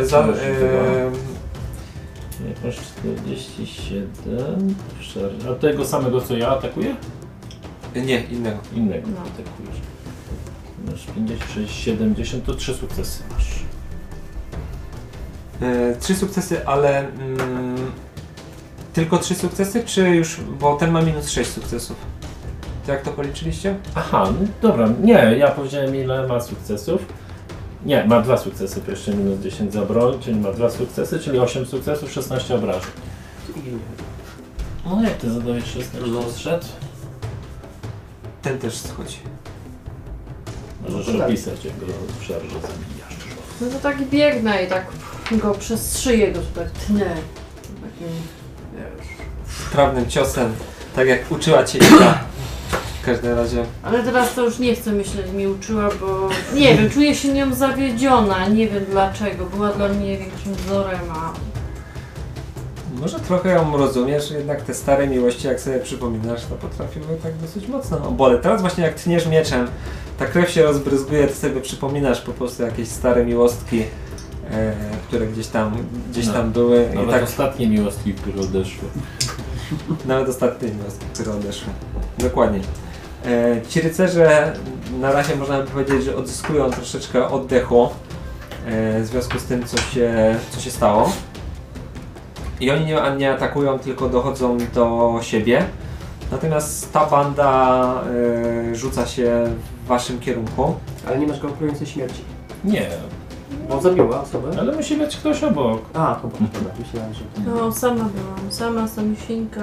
e, 0.02 0.06
za, 0.06 0.28
coś 0.28 0.38
e, 0.38 1.12
Jak 2.48 2.64
masz 2.66 2.76
47. 2.76 4.76
Szarż... 5.02 5.34
A 5.52 5.56
tego 5.56 5.86
samego 5.86 6.22
co 6.22 6.38
ja 6.38 6.50
atakuję? 6.50 6.96
nie, 7.96 8.24
innego. 8.24 8.58
Innego 8.74 9.08
No. 9.16 9.22
atakujesz. 9.22 9.82
Masz 10.92 11.06
56, 11.16 11.84
70, 11.84 12.46
to 12.46 12.54
trzy 12.56 12.74
sukcesy 12.74 13.24
masz. 13.34 13.60
E, 15.62 15.96
trzy 16.00 16.16
sukcesy, 16.16 16.68
ale 16.68 17.00
mm, 17.00 17.92
tylko 18.94 19.18
trzy 19.18 19.36
sukcesy, 19.36 19.84
czy 19.86 20.10
już, 20.10 20.40
bo 20.60 20.76
ten 20.76 20.92
ma 20.92 21.02
minus 21.02 21.30
6 21.30 21.50
sukcesów. 21.52 21.98
To 22.92 22.96
jak 22.96 23.04
to 23.06 23.12
policzyliście? 23.12 23.76
Aha, 23.96 24.24
no 24.42 24.48
dobra, 24.62 24.88
nie, 25.04 25.14
ja 25.38 25.52
powiedziałem 25.52 25.96
ile 25.96 26.28
ma 26.28 26.40
sukcesów. 26.40 27.06
Nie, 27.86 28.06
ma 28.06 28.22
dwa 28.22 28.38
sukcesy, 28.38 28.82
jeszcze 28.88 29.14
minus 29.14 29.40
10 29.40 29.74
za 29.74 29.82
broń, 29.82 30.20
czyli 30.22 30.40
ma 30.40 30.52
dwa 30.52 30.70
sukcesy, 30.70 31.20
czyli 31.20 31.40
8 31.40 31.66
sukcesów, 31.66 32.12
16 32.12 32.56
obrażeń. 32.56 32.92
No 34.86 35.04
jak 35.04 35.14
ty 35.14 35.32
zadajesz 35.32 35.66
16 35.66 36.00
No. 36.12 36.22
zszedł? 36.32 36.66
Ten 38.42 38.60
też 38.60 38.78
schodzi. 38.78 39.18
Możesz 40.90 41.08
No 41.08 41.14
to 41.14 41.20
tak. 41.20 41.28
opisać, 41.28 41.66
jak 41.66 41.80
go 41.80 41.86
w 42.20 42.24
szarży 42.24 42.50
zabijasz. 42.50 43.16
No 43.62 43.68
to 43.70 43.80
tak 43.80 44.02
biegnę 44.10 44.64
i 44.64 44.68
tak 44.68 44.86
go 45.32 45.52
przez 45.54 46.00
szyję 46.00 46.32
go 46.32 46.40
tutaj 46.40 46.66
tnę. 46.88 47.06
Takim, 47.66 48.08
wiesz. 48.76 49.08
Prawnym 49.72 50.10
ciosem, 50.10 50.54
tak 50.96 51.08
jak 51.08 51.32
uczyła 51.32 51.64
cię 51.64 51.78
Ida. 51.78 52.20
W 53.02 53.06
każdym 53.06 53.36
razie. 53.38 53.66
Ale 53.84 54.04
teraz 54.04 54.34
to 54.36 54.46
już 54.46 54.60
nie 54.60 54.76
chcę 54.76 54.92
myśleć, 54.92 55.32
mi 55.32 55.48
uczyła, 55.48 55.90
bo 56.02 56.30
nie 56.56 56.78
wiem, 56.78 56.90
czuję 56.90 57.16
się 57.16 57.34
nią 57.34 57.54
zawiedziona, 57.54 58.48
nie 58.48 58.68
wiem 58.68 58.86
dlaczego. 58.92 59.46
Była 59.46 59.72
dla 59.72 59.88
mnie 59.88 60.18
większym 60.18 60.54
wzorem, 60.54 61.00
a 61.10 61.34
Może 63.02 63.20
trochę 63.20 63.50
ją 63.50 63.78
rozumiesz, 63.78 64.32
jednak 64.32 64.62
te 64.62 64.74
stare 64.74 65.08
miłości, 65.08 65.48
jak 65.48 65.62
sobie 65.62 65.80
przypominasz, 65.80 66.46
to 66.46 66.56
potrafiły 66.56 67.06
tak 67.24 67.38
dosyć 67.38 67.68
mocno 67.68 68.08
oboleć. 68.08 68.44
Teraz 68.44 68.62
właśnie 68.62 68.84
jak 68.84 68.94
tniesz 68.94 69.28
mieczem, 69.28 69.68
ta 70.20 70.26
krew 70.26 70.50
się 70.52 70.64
rozbryzguje, 70.64 71.28
ty 71.28 71.36
sobie 71.36 71.62
przypominasz 71.62 72.22
po 72.22 72.32
prostu 72.32 72.64
jakieś 72.64 72.88
stare 72.88 73.26
miłostki, 73.26 73.84
e, 74.52 74.74
które 75.08 75.28
gdzieś 75.28 75.48
tam, 75.48 75.78
gdzieś 76.12 76.28
No. 76.28 76.34
tam 76.34 76.52
były. 76.52 76.90
I 76.94 76.96
Nawet 76.96 77.12
tak 77.12 77.24
ostatnie 77.24 77.68
miłostki, 77.70 78.14
które 78.14 78.42
odeszły. 78.42 78.88
Nawet 80.06 80.30
ostatnie 80.30 80.70
miłostki, 80.72 81.06
które 81.14 81.32
odeszły. 81.34 81.68
Dokładnie. 82.18 82.60
E, 83.26 83.62
ci 83.70 83.82
rycerze 83.82 84.54
na 85.00 85.12
razie 85.12 85.36
można 85.36 85.62
by 85.62 85.68
powiedzieć, 85.68 86.04
że 86.04 86.16
odzyskują 86.16 86.72
troszeczkę 86.72 87.28
oddechu 87.28 87.90
e, 88.66 89.02
w 89.02 89.06
związku 89.06 89.40
z 89.40 89.44
tym, 89.44 89.66
co 89.66 89.78
się, 89.78 90.36
co 90.50 90.60
się 90.60 90.72
stało. 90.72 91.12
I 92.60 92.72
oni 92.72 92.86
nie, 92.86 93.02
nie 93.18 93.34
atakują, 93.34 93.80
tylko 93.80 94.10
dochodzą 94.10 94.58
do 94.74 95.20
siebie. 95.22 95.66
Natomiast 96.32 96.94
ta 96.94 97.06
banda 97.06 98.04
y, 98.72 98.76
rzuca 98.76 99.08
się 99.08 99.54
w 99.84 99.88
waszym 99.88 100.20
kierunku. 100.20 100.76
Ale 101.08 101.20
nie 101.20 101.28
masz 101.28 101.40
gałkującej 101.40 101.88
śmierci. 101.88 102.22
Nie, 102.64 102.90
Bo 103.70 103.82
zabiła 103.82 104.22
osobę. 104.22 104.50
ale 104.60 104.76
musi 104.76 104.98
być 104.98 105.18
ktoś 105.18 105.44
obok. 105.44 105.82
A, 105.94 106.16
to 106.16 106.28
dobra, 106.28 106.74
myślałem, 106.80 107.14
że... 107.14 107.22
No, 107.46 107.72
sama 107.72 107.96
byłam, 108.16 108.52
sama 108.52 108.88
samiusieńka. 108.88 109.62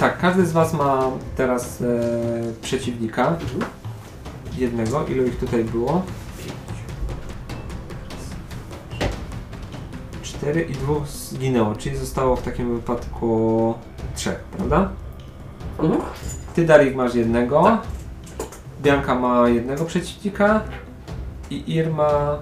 Tak, 0.00 0.18
każdy 0.18 0.46
z 0.46 0.52
was 0.52 0.74
ma 0.74 1.10
teraz 1.36 1.82
e, 1.82 1.86
przeciwnika. 2.62 3.36
Jednego. 4.58 5.06
Ilu 5.06 5.26
ich 5.26 5.38
tutaj 5.38 5.64
było? 5.64 6.02
Cztery 10.22 10.62
i 10.62 10.72
dwóch 10.72 11.08
zginęło, 11.08 11.74
czyli 11.74 11.96
zostało 11.96 12.36
w 12.36 12.42
takim 12.42 12.76
wypadku 12.76 13.74
trzech, 14.14 14.38
prawda? 14.38 14.88
Mhm. 15.78 16.00
Ty, 16.54 16.66
Darik, 16.66 16.94
masz 16.94 17.14
jednego. 17.14 17.78
Bianka 18.82 19.14
ma 19.14 19.48
jednego 19.48 19.84
przeciwnika. 19.84 20.60
I 21.50 21.74
Irma 21.74 22.38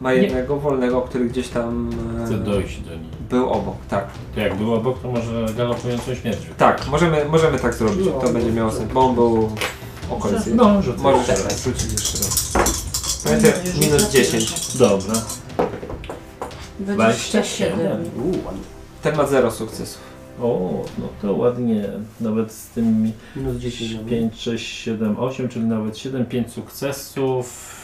ma 0.00 0.12
Nie. 0.12 0.22
jednego 0.22 0.56
wolnego, 0.56 1.02
który 1.02 1.24
gdzieś 1.28 1.48
tam 1.48 1.90
e, 2.22 2.26
Chcę 2.26 2.34
dojść 2.34 2.80
do 2.80 2.94
nich. 2.94 3.17
Był 3.30 3.50
obok. 3.50 3.74
Tak, 3.88 4.08
To 4.34 4.40
jak 4.40 4.56
było 4.56 4.76
obok, 4.76 5.02
to 5.02 5.10
może 5.10 5.46
galopującą 5.56 6.14
śmierć. 6.14 6.38
tak, 6.58 6.86
możemy, 6.88 7.24
możemy 7.24 7.58
tak 7.58 7.74
zrobić. 7.74 8.06
To 8.20 8.28
będzie 8.32 8.52
miało 8.52 8.72
sens, 8.72 8.92
bo 8.92 9.00
on 9.00 9.14
był 9.14 9.50
okolicy. 10.10 10.54
No, 10.54 10.82
rzucę. 10.82 11.02
Możesz 11.02 11.18
jeszcze 11.28 11.34
teraz 11.42 11.52
raz. 11.52 11.64
rzucić 11.64 11.92
jeszcze 11.92 12.18
raz. 12.18 12.52
Pamiętaj, 13.24 13.52
minus 13.80 14.10
10. 14.10 14.76
Dobra. 14.76 15.14
27. 16.80 17.78
Uuu, 18.16 18.44
ładnie. 18.44 18.62
Ten 19.02 19.16
ma 19.16 19.26
0 19.26 19.50
sukcesów. 19.50 20.00
O, 20.42 20.70
no 20.98 21.08
to 21.22 21.32
ładnie. 21.34 21.88
Nawet 22.20 22.52
z 22.52 22.66
tym 22.66 23.12
Minus 23.36 23.56
10. 23.56 23.94
no. 23.94 24.08
5, 24.10 24.40
6, 24.40 24.66
7, 24.82 25.16
8, 25.18 25.48
czyli 25.48 25.64
nawet 25.64 25.98
7, 25.98 26.26
5 26.26 26.52
sukcesów, 26.52 27.74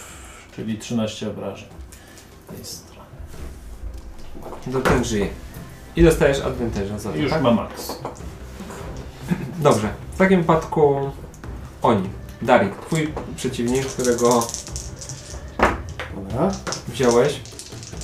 czyli 0.56 0.78
13 0.78 1.30
obrażeń. 1.30 1.68
Jest 2.58 2.83
To 4.72 4.80
ten 4.80 5.04
żyje. 5.04 5.26
I 5.96 6.02
dostajesz 6.04 6.38
advantage'a 6.40 6.98
za 6.98 7.10
to, 7.10 7.16
Już 7.16 7.30
tak? 7.30 7.42
ma 7.42 7.50
max. 7.50 7.98
Dobrze. 9.58 9.88
W 10.14 10.18
takim 10.18 10.40
wypadku 10.40 11.10
oni. 11.82 12.08
Darik, 12.42 12.76
twój 12.76 13.08
przeciwnik, 13.36 13.86
którego 13.86 14.46
Dobra. 16.14 16.50
wziąłeś, 16.88 17.40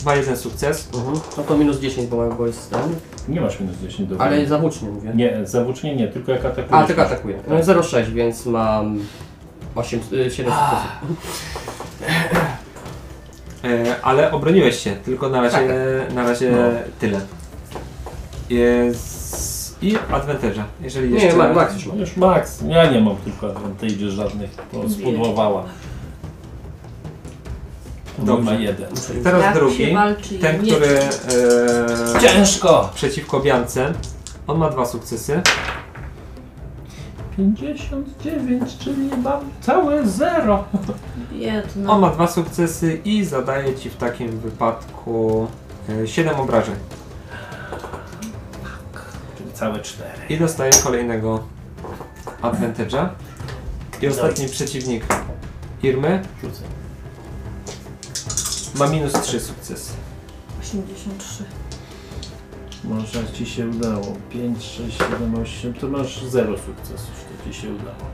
ma 0.04 0.14
jeden 0.14 0.36
sukces. 0.36 0.88
Mhm. 0.94 1.20
No 1.36 1.42
to 1.42 1.56
minus 1.56 1.78
10, 1.80 2.08
bo, 2.10 2.28
bo 2.30 2.46
jest 2.46 2.70
ten. 2.70 2.80
Nie 3.28 3.40
masz 3.40 3.60
minus 3.60 3.76
10 3.76 4.08
do 4.08 4.20
Ale 4.20 4.36
woli. 4.36 4.48
zawłócznie 4.48 4.88
mówię. 4.88 5.12
Nie, 5.14 5.46
zawłócznie 5.46 5.96
nie, 5.96 6.08
tylko 6.08 6.32
jak 6.32 6.44
atakujesz. 6.44 6.84
A, 6.84 6.86
tylko 6.86 7.02
atakuje. 7.02 7.40
No 7.48 7.56
0,6, 7.56 8.04
więc 8.12 8.46
mam 8.46 8.98
8, 9.74 10.00
y, 10.12 10.30
7 10.30 10.52
sukcesów. 10.52 10.90
E, 13.64 13.94
ale 14.02 14.32
obroniłeś 14.32 14.78
się, 14.78 14.90
tylko 14.96 15.28
na 15.28 15.40
razie, 15.42 15.68
na 16.14 16.22
razie 16.24 16.50
No. 16.50 16.58
tyle. 17.00 17.20
Jest... 18.50 19.50
I 19.82 19.94
advantage'a, 19.96 20.62
jeżeli 20.80 21.08
Nie, 21.14 21.24
jeszcze... 21.24 21.38
ma- 21.38 21.52
max 21.52 21.74
już 21.74 21.86
mam. 21.86 21.98
już 21.98 22.16
max. 22.16 22.62
Ja 22.68 22.90
nie 22.90 23.00
mam 23.00 23.16
tylko 23.16 23.46
advantage 23.50 24.10
żadnych, 24.10 24.50
bo 24.72 24.88
spudłowała. 24.90 25.64
Dobrze. 28.18 28.42
ma 28.44 28.52
jeden. 28.58 28.86
Teraz 29.24 29.42
Jak 29.42 29.54
drugi, 29.54 29.96
ten, 30.40 30.62
który 30.66 30.86
e, 30.86 32.20
Ciężko! 32.20 32.90
przeciwko 32.94 33.40
Biance, 33.40 33.92
on 34.46 34.58
ma 34.58 34.70
dwa 34.70 34.86
sukcesy. 34.86 35.40
59, 37.36 38.78
czyli 38.78 39.10
mam 39.22 39.40
całe 39.60 40.08
zero. 40.08 40.64
Biedna. 41.32 41.92
On 41.92 42.00
ma 42.00 42.10
dwa 42.10 42.26
sukcesy 42.26 43.00
i 43.04 43.24
zadaje 43.24 43.74
ci 43.74 43.90
w 43.90 43.96
takim 43.96 44.40
wypadku 44.40 45.46
e, 45.88 46.06
7 46.06 46.40
obrażeń. 46.40 46.74
Czyli 49.38 49.52
całe 49.52 49.80
cztery. 49.80 50.20
I 50.28 50.38
dostaje 50.38 50.72
kolejnego 50.84 51.42
advantage'a. 52.42 53.08
I 54.02 54.08
ostatni 54.08 54.48
przeciwnik 54.48 55.04
Irmy 55.82 56.22
Rzucę. 56.42 56.62
ma 58.74 58.86
minus 58.86 59.12
3 59.12 59.40
sukcesy. 59.40 59.92
83. 60.62 61.44
Może 62.84 63.28
ci 63.32 63.46
się 63.46 63.68
udało. 63.68 64.06
5, 64.30 64.62
6, 64.64 64.98
7, 64.98 65.34
8, 65.42 65.74
to 65.74 65.88
masz 65.88 66.24
0 66.24 66.58
sukcesów, 66.58 67.24
to 67.44 67.50
ci 67.52 67.60
się 67.60 67.68
udało. 67.68 68.10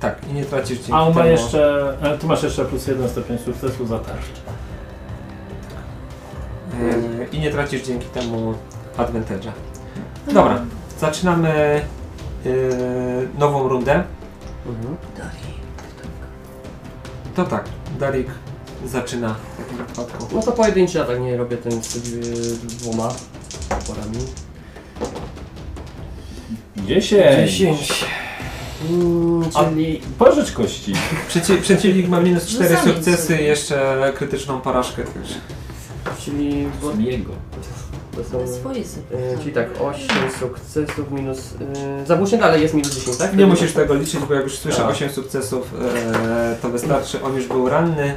Tak, 0.00 0.18
i 0.30 0.32
nie 0.32 0.44
tracisz 0.44 0.78
dzięki 0.78 0.92
A 0.92 1.00
on 1.02 1.08
ma 1.14 1.20
temu- 1.22 1.30
jeszcze, 1.30 1.92
a 2.02 2.16
tu 2.16 2.26
masz 2.26 2.42
jeszcze 2.42 2.64
plus 2.64 2.86
1 2.86 3.08
stopień 3.08 3.38
sukcesu 3.38 3.86
za 3.86 3.98
tarczę. 3.98 4.32
e, 7.22 7.26
I 7.32 7.40
nie 7.40 7.50
tracisz 7.50 7.82
dzięki 7.86 8.06
temu 8.06 8.54
advantage'a. 8.98 9.50
Dobra, 10.32 10.60
zaczynamy 10.98 11.48
e, 11.50 11.80
nową 13.38 13.68
rundę. 13.68 14.02
Mhm. 14.66 14.96
To 17.34 17.44
tak, 17.44 17.64
Darik 17.98 18.26
zaczyna 18.86 19.34
w 19.34 19.56
takim 19.64 19.76
wypadku. 19.86 20.26
No 20.34 20.42
to 20.42 20.52
pojedynczy 20.52 21.02
atak, 21.02 21.20
nie 21.20 21.36
robię 21.36 21.56
ten 21.56 21.82
z 21.82 22.58
dwoma 22.58 23.08
porami. 23.86 24.18
10. 26.86 28.04
Mm, 28.90 29.44
A- 29.54 29.64
czyli 29.64 30.00
Pożycz 30.18 30.52
kości. 30.52 30.92
Przeci 31.28 31.56
przeciwnik 31.56 32.08
ma 32.08 32.20
minus 32.20 32.46
4 32.46 32.68
Rzucamy 32.68 32.92
sukcesy 32.94 33.22
sobie. 33.26 33.42
i 33.42 33.44
jeszcze 33.44 34.12
krytyczną 34.16 34.60
porażkę 34.60 35.02
też. 35.04 35.34
czyli, 36.24 36.66
bo, 36.82 36.90
Jego. 37.00 37.32
to 38.16 38.24
są, 38.24 38.52
Swoje 38.54 38.84
sobie. 38.84 39.04
czyli 39.40 39.52
tak 39.52 39.68
8 39.80 40.08
sukcesów 40.40 41.10
minus... 41.12 41.38
Y, 42.02 42.06
zabójcznie 42.06 42.38
dalej 42.38 42.62
jest 42.62 42.74
minus 42.74 42.94
10, 42.94 43.16
tak? 43.16 43.36
Nie 43.36 43.46
musisz 43.46 43.72
tego 43.72 43.94
liczyć, 43.94 44.20
bo 44.28 44.34
jak 44.34 44.44
już 44.44 44.58
słyszę 44.58 44.78
Tak. 44.78 44.90
8 44.90 45.10
sukcesów, 45.10 45.74
e, 46.24 46.56
to 46.62 46.68
wystarczy. 46.70 47.22
On 47.22 47.34
już 47.36 47.46
był 47.46 47.68
ranny, 47.68 48.14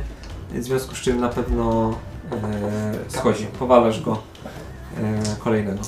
w 0.51 0.63
związku 0.63 0.95
z 0.95 1.01
czym 1.01 1.19
na 1.19 1.29
pewno 1.29 1.95
e, 2.31 2.93
schodzi. 3.07 3.45
Powalasz 3.59 4.01
go 4.01 4.11
e, 4.11 4.34
kolejnego. 5.39 5.79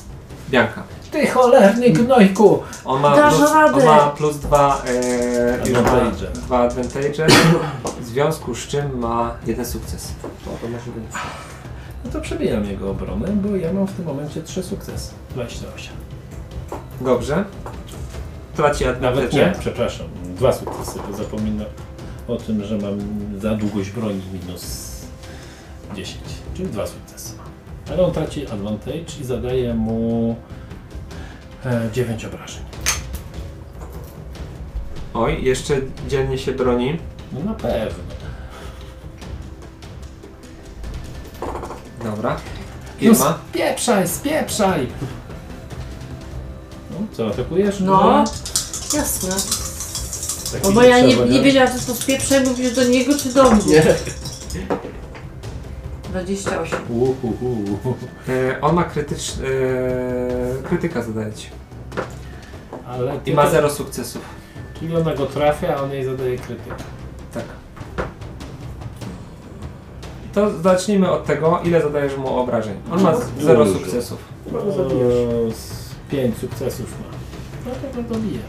Bianka. 0.50 0.84
Ty 1.12 1.28
cholerny 1.28 1.90
gnojku! 1.90 2.64
On 2.86 3.02
ma, 3.02 3.16
Dasz 3.16 3.36
plus, 3.36 3.50
on 3.50 3.86
ma 3.86 4.10
plus 4.10 4.38
2 4.38 4.84
e, 4.86 5.72
ma? 5.72 5.80
Advantage. 5.80 6.32
Dwa 6.34 6.60
advantage, 6.60 7.28
w 8.02 8.06
związku 8.06 8.56
z 8.56 8.68
czym 8.68 9.00
ma 9.00 9.36
jeden 9.46 9.66
sukces. 9.66 10.14
No 10.24 10.52
to 10.62 10.68
może 10.68 10.92
być. 10.92 11.04
No 12.06 12.12
to 12.12 12.22
przebijam 12.22 12.66
jego 12.66 12.90
obronę, 12.90 13.28
bo 13.28 13.56
ja 13.56 13.74
mam 13.74 13.88
w 13.88 13.94
tym 13.94 14.06
momencie 14.06 14.42
3 14.42 14.64
sukcesy. 14.64 15.14
28. 15.30 15.94
Dobrze. 17.02 17.44
Traci 18.56 18.86
Nawet 18.86 19.04
nie, 19.04 19.08
advantage. 19.08 19.60
przepraszam. 19.60 20.08
Dwa 20.36 20.54
sukcesy, 20.54 21.00
bo 21.12 21.18
zapominam 21.18 21.68
o 22.28 22.36
tym, 22.38 22.64
że 22.64 22.78
mam 22.78 23.00
za 23.40 23.56
długość 23.56 23.92
broni 23.92 24.22
minus 24.34 24.92
10. 25.96 26.20
Czyli 26.54 26.70
dwa 26.70 26.88
sukcesy. 26.88 27.37
Ale 27.92 28.04
on 28.06 28.12
traci 28.12 28.48
advantage 28.48 29.22
i 29.22 29.24
zadaje 29.24 29.74
mu 29.74 30.36
e, 31.66 31.90
9 31.94 32.26
obrażeń. 32.26 32.64
Oj, 35.14 35.44
jeszcze 35.44 35.82
dzielnie 36.08 36.38
się 36.38 36.52
broni. 36.52 37.00
No 37.32 37.40
na 37.44 37.54
pewno. 37.54 38.04
Dobra. 42.04 42.38
No 43.02 43.12
Irma. 43.12 43.40
spieprzaj, 43.50 44.08
spieprzaj! 44.08 44.88
No 46.92 46.98
co, 47.12 47.28
atakujesz? 47.28 47.80
No, 47.80 48.24
jasne. 48.94 49.36
Taki 50.52 50.68
O, 50.68 50.72
bo 50.72 50.84
ja 50.84 51.00
nie, 51.00 51.16
nie 51.16 51.42
wiedziałam, 51.42 51.80
czy 51.80 51.86
to 51.86 51.96
spieprzę, 51.96 52.42
mówisz 52.44 52.76
do 52.76 52.84
niego, 52.84 53.18
czy 53.18 53.34
do 53.34 53.52
mnie. 53.52 53.66
Nie. 53.66 53.84
28. 56.12 56.78
Uhuhu. 56.90 57.66
E, 58.30 58.62
on 58.62 58.76
ma 58.76 58.82
e, 58.82 58.88
krytyka 60.64 61.02
zadaje 61.02 61.34
ci. 61.34 61.50
Ale 62.88 63.20
I 63.26 63.34
ma 63.34 63.50
0 63.50 63.70
sukcesów. 63.70 64.22
Czyli 64.80 64.96
ona 64.96 65.14
go 65.16 65.26
trafia, 65.26 65.76
a 65.78 65.82
on 65.82 65.92
jej 65.92 66.06
zadaje 66.06 66.38
krytykę. 66.38 66.76
Tak. 67.34 67.44
To 70.34 70.62
zacznijmy 70.62 71.12
od 71.12 71.26
tego, 71.26 71.60
ile 71.64 71.82
zadajesz 71.82 72.18
mu 72.18 72.40
obrażeń. 72.40 72.78
On 72.92 73.02
ma 73.02 73.14
0 73.40 73.66
Dużo. 73.66 73.80
sukcesów. 73.80 74.20
Go 74.52 74.72
zabijesz. 74.72 75.56
5 76.12 76.38
sukcesów 76.38 77.00
ma. 77.00 77.18
No 77.66 77.72
to 77.92 78.02
go 78.04 78.14
dobije. 78.14 78.40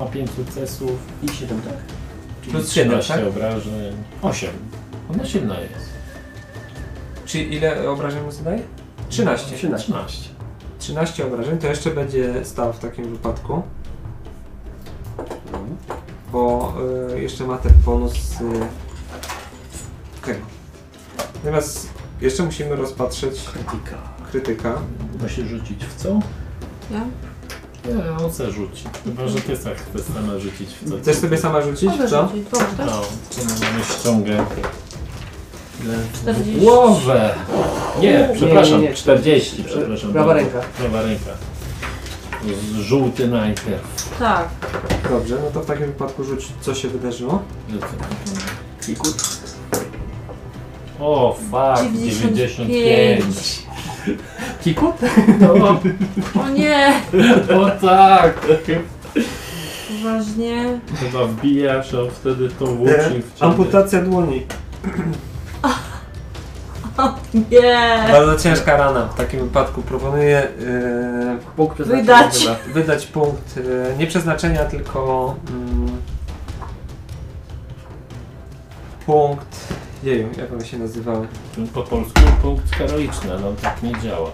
Ma 0.00 0.06
5 0.06 0.30
sukcesów. 0.30 0.90
I 1.22 1.28
7, 1.28 1.60
tak? 1.62 1.74
czyli 2.40 2.52
Plus 2.52 2.72
siedem, 2.72 3.00
13 3.00 3.14
tak? 3.14 3.28
obrażeń. 3.28 3.92
8. 4.22 4.50
Ona 5.14 5.26
silna 5.26 5.60
jest. 5.60 5.97
Czyli 7.28 7.54
ile 7.54 7.90
obrażeń 7.90 8.24
mu 8.24 8.32
zadaje? 8.32 8.62
13. 9.08 9.56
13. 9.56 9.92
13 10.78 11.26
obrażeń, 11.26 11.58
to 11.58 11.66
jeszcze 11.66 11.90
będzie 11.90 12.44
stał 12.44 12.72
w 12.72 12.78
takim 12.78 13.04
wypadku. 13.10 13.62
Bo 16.32 16.74
y, 17.14 17.20
jeszcze 17.22 17.44
ma 17.46 17.58
ten 17.58 17.72
bonus 17.84 18.12
z 18.12 18.38
tego. 20.24 20.40
Natomiast 21.34 21.88
jeszcze 22.20 22.42
musimy 22.42 22.76
rozpatrzeć 22.76 23.40
Krytyka. 23.40 23.96
krytyka. 24.30 24.78
Ma 25.22 25.28
się 25.28 25.46
rzucić 25.46 25.84
w 25.84 25.94
co? 25.94 26.20
Ja? 26.90 27.04
Nie, 27.94 28.24
on 28.24 28.30
chce 28.30 28.50
rzucić. 28.52 28.84
Chyba, 29.04 29.28
że 29.28 29.40
ty 29.40 29.56
tak 29.56 29.76
chcesz 29.76 30.02
sama 30.02 30.38
rzucić 30.38 30.68
w 30.70 30.90
co. 30.90 30.98
Chcesz 30.98 31.16
sobie 31.16 31.38
sama 31.38 31.60
rzucić? 31.62 31.90
Mogę 31.90 32.08
Co? 32.08 32.28
rzucić, 32.28 32.44
dobrze. 32.50 32.86
No, 32.86 33.02
to 33.36 33.64
mamy 33.64 33.84
ściągę. 33.84 34.44
Ile? 35.84 35.94
40. 36.22 36.60
Głowę! 36.60 37.34
Nie, 38.00 38.28
przepraszam, 38.34 38.80
nie, 38.82 38.88
nie. 38.88 38.94
40, 38.94 39.64
przepraszam. 39.64 40.12
Prawa 40.12 40.34
bardzo. 40.34 40.42
ręka. 40.52 40.68
Prawa 40.78 41.02
ręka. 41.02 41.30
Z- 42.74 42.76
Żółty 42.80 43.28
najpierw. 43.28 44.16
Tak. 44.18 44.48
Dobrze, 45.10 45.36
no 45.44 45.50
to 45.50 45.60
w 45.60 45.66
takim 45.66 45.86
wypadku 45.86 46.24
rzuć 46.24 46.48
co 46.60 46.74
się 46.74 46.88
wydarzyło. 46.88 47.42
Kikut. 48.86 49.14
O, 51.00 51.36
fuck, 51.50 51.92
95. 51.92 52.68
95. 52.68 53.62
Kikut? 54.64 54.94
No, 55.40 55.54
O 56.42 56.48
nie! 56.48 56.92
o 57.56 57.70
tak! 57.86 58.46
Poważnie. 59.88 60.80
Chyba 61.00 61.24
wbijasz, 61.24 61.94
a 61.94 62.10
wtedy 62.10 62.48
tą 62.48 62.64
E, 62.66 62.74
włócznik 62.74 63.26
w 63.26 63.34
ciebie. 63.34 63.46
amputacja 63.50 64.02
dłoni. 64.02 64.46
Nie! 67.50 68.04
Bardzo 68.12 68.42
ciężka 68.42 68.76
rana. 68.76 69.06
W 69.06 69.14
takim 69.16 69.40
wypadku 69.40 69.82
proponuję 69.82 70.38
e, 70.38 71.38
Punkt 71.56 71.74
przeznaczenia 71.74 72.02
Wydać. 72.02 72.38
chyba. 72.38 72.74
wydać 72.74 73.06
punkt 73.06 73.58
e, 73.92 73.96
nie 73.96 74.06
przeznaczenia, 74.06 74.64
tylko 74.64 75.34
mm, 75.50 75.88
punkt. 79.06 79.68
Jeju, 80.02 80.28
jak 80.38 80.52
one 80.52 80.64
się 80.66 80.78
nazywały? 80.78 81.28
Po 81.74 81.82
polsku 81.82 82.20
punkt 82.42 82.70
heroiczny, 82.70 83.32
ale 83.32 83.48
on 83.48 83.56
tak 83.56 83.82
nie 83.82 83.92
działa. 84.02 84.30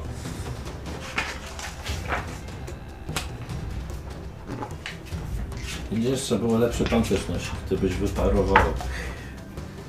Widzisz, 5.93 6.11
jeszcze 6.11 6.39
było 6.39 6.59
lepsze 6.59 6.85
pancerz 6.85 7.29
nosić, 7.29 7.51
gdybyś 7.67 7.95
wyparował. 7.95 8.57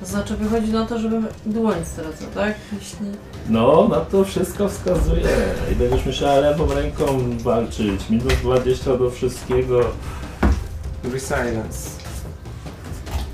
Znaczy 0.04 0.38
wychodzi 0.38 0.72
na 0.72 0.86
to, 0.86 1.00
żeby 1.00 1.22
dłoń 1.46 1.76
stracał, 1.86 2.28
tak? 2.36 2.54
Jeśli... 2.74 3.08
No, 3.50 3.88
na 3.88 4.00
to 4.00 4.24
wszystko 4.24 4.70
wskazuje. 4.70 5.28
I 5.72 5.76
będziesz 5.76 6.06
musiała 6.06 6.36
lewą 6.36 6.68
ręką 6.74 7.06
walczyć. 7.40 8.10
Minus 8.10 8.34
20 8.34 8.98
do 8.98 9.10
wszystkiego. 9.12 9.80
Resilience. 11.04 11.90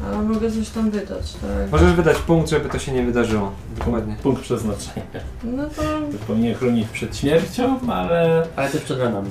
Ale 0.08 0.22
mogę 0.22 0.52
coś 0.52 0.70
tam 0.70 0.92
wydać, 0.92 1.34
tak? 1.34 1.72
Możesz 1.72 1.94
wydać 1.94 2.18
punkt, 2.18 2.50
żeby 2.50 2.70
to 2.70 2.80
się 2.80 2.92
nie 2.92 3.04
wydarzyło. 3.06 3.52
Dokładnie. 3.78 4.16
Punkt 4.24 4.42
przeznaczenia. 4.42 5.06
No 5.44 5.64
to... 5.66 5.82
To 5.82 6.26
powinien 6.28 6.56
chronić 6.56 6.88
przed 6.88 7.18
śmiercią, 7.18 7.80
ale 7.90 8.48
Ale 8.56 8.70
też 8.70 8.82
przed 8.82 9.00
ranami. 9.00 9.30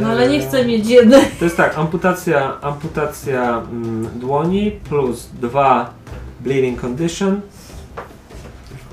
No 0.00 0.08
ale 0.08 0.28
nie 0.28 0.38
E, 0.38 0.48
chcę 0.48 0.64
mieć 0.64 0.86
jednej. 0.86 1.22
To 1.38 1.44
jest 1.44 1.56
tak, 1.56 1.78
amputacja, 1.78 2.60
amputacja 2.60 3.62
mm, 3.70 4.08
dłoni 4.20 4.70
plus 4.70 5.28
2 5.40 5.90
bleeding 6.44 6.80
condition. 6.80 7.40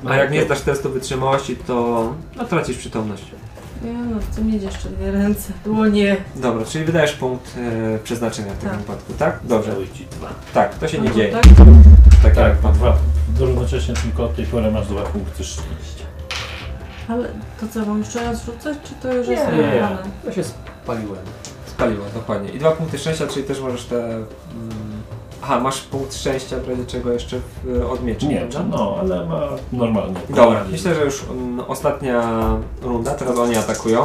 A 0.09 0.15
jak 0.15 0.31
nie 0.31 0.43
zdasz 0.43 0.61
testu 0.61 0.89
wytrzymałości, 0.89 1.55
to 1.55 2.13
no, 2.35 2.45
tracisz 2.45 2.77
przytomność. 2.77 3.23
Nie 3.83 3.93
no, 3.93 4.19
chcę 4.31 4.41
mieć 4.43 4.63
jeszcze 4.63 4.89
dwie 4.89 5.11
ręce. 5.11 5.53
Dłonie. 5.65 6.17
Dobra, 6.35 6.65
czyli 6.65 6.85
wydajesz 6.85 7.13
punkt 7.13 7.57
e, 7.57 7.99
przeznaczenia 7.99 8.53
w 8.53 8.55
takim 8.55 8.69
Tak. 8.69 8.79
wypadku, 8.79 9.13
tak? 9.13 9.39
Dobrze. 9.43 9.71
Cały 9.71 9.87
ci 9.87 10.05
dwa. 10.05 10.29
Tak, 10.53 10.75
to 10.75 10.87
się 10.87 10.99
nie 10.99 11.09
No, 11.09 11.15
dzieje. 11.15 11.31
Tak? 11.31 11.43
Tak, 12.23 12.35
Tak, 12.35 12.63
ma 12.63 12.71
dwa. 12.71 12.97
Równocześnie 13.39 13.93
tylko 13.95 14.23
od 14.25 14.35
tej 14.35 14.45
pory 14.45 14.71
masz 14.71 14.87
dwa 14.87 15.01
punkty 15.01 15.43
szczęścia. 15.43 16.05
Ale 17.07 17.27
to 17.59 17.67
co, 17.73 17.85
mam 17.85 17.99
jeszcze 17.99 18.23
raz 18.23 18.45
rzucać, 18.45 18.77
czy 18.83 18.93
to 19.01 19.13
już 19.13 19.27
jest 19.27 19.45
Nie. 19.45 19.51
wybrane? 19.51 19.97
Ja 20.25 20.33
się 20.33 20.43
spaliłem. 20.43 21.21
Spaliło, 21.65 22.05
dokładnie. 22.13 22.49
I 22.49 22.59
dwa 22.59 22.71
punkty 22.71 22.97
szczęścia, 22.97 23.27
czyli 23.27 23.45
też 23.45 23.59
możesz 23.61 23.85
te... 23.85 24.05
Mm, 24.05 24.25
aha, 25.41 25.59
masz 25.59 25.81
punkt 25.81 26.15
szczęścia 26.15 26.57
w 26.59 26.69
razie 26.69 26.85
czego 26.85 27.11
jeszcze 27.13 27.39
w, 27.63 27.91
od 27.91 28.03
miecza, 28.03 28.27
Nie, 28.27 28.37
prawda? 28.37 28.63
no, 28.77 28.95
ale 28.99 29.25
ma 29.25 29.41
normalnie. 29.73 30.15
Dobra, 30.29 30.65
myślę, 30.71 30.95
że 30.95 31.05
już 31.05 31.23
mm, 31.31 31.59
ostatnia 31.67 32.39
runda, 32.81 33.11
teraz 33.15 33.37
oni 33.37 33.57
atakują. 33.57 34.03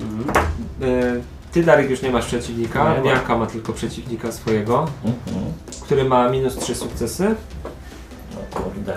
Mhm. 0.00 0.46
Y, 0.82 1.22
Ty, 1.52 1.62
Darek, 1.62 1.90
już 1.90 2.02
nie 2.02 2.10
masz 2.10 2.26
przeciwnika. 2.26 2.92
Nie 2.92 2.98
ma. 2.98 3.04
Bianka 3.04 3.38
ma 3.38 3.46
tylko 3.46 3.72
przeciwnika 3.72 4.32
swojego, 4.32 4.86
Mhm. 5.04 5.52
który 5.82 6.04
ma 6.04 6.28
minus 6.28 6.56
3 6.56 6.74
sukcesy. 6.74 7.34
No 8.34 8.60
kurde, 8.60 8.94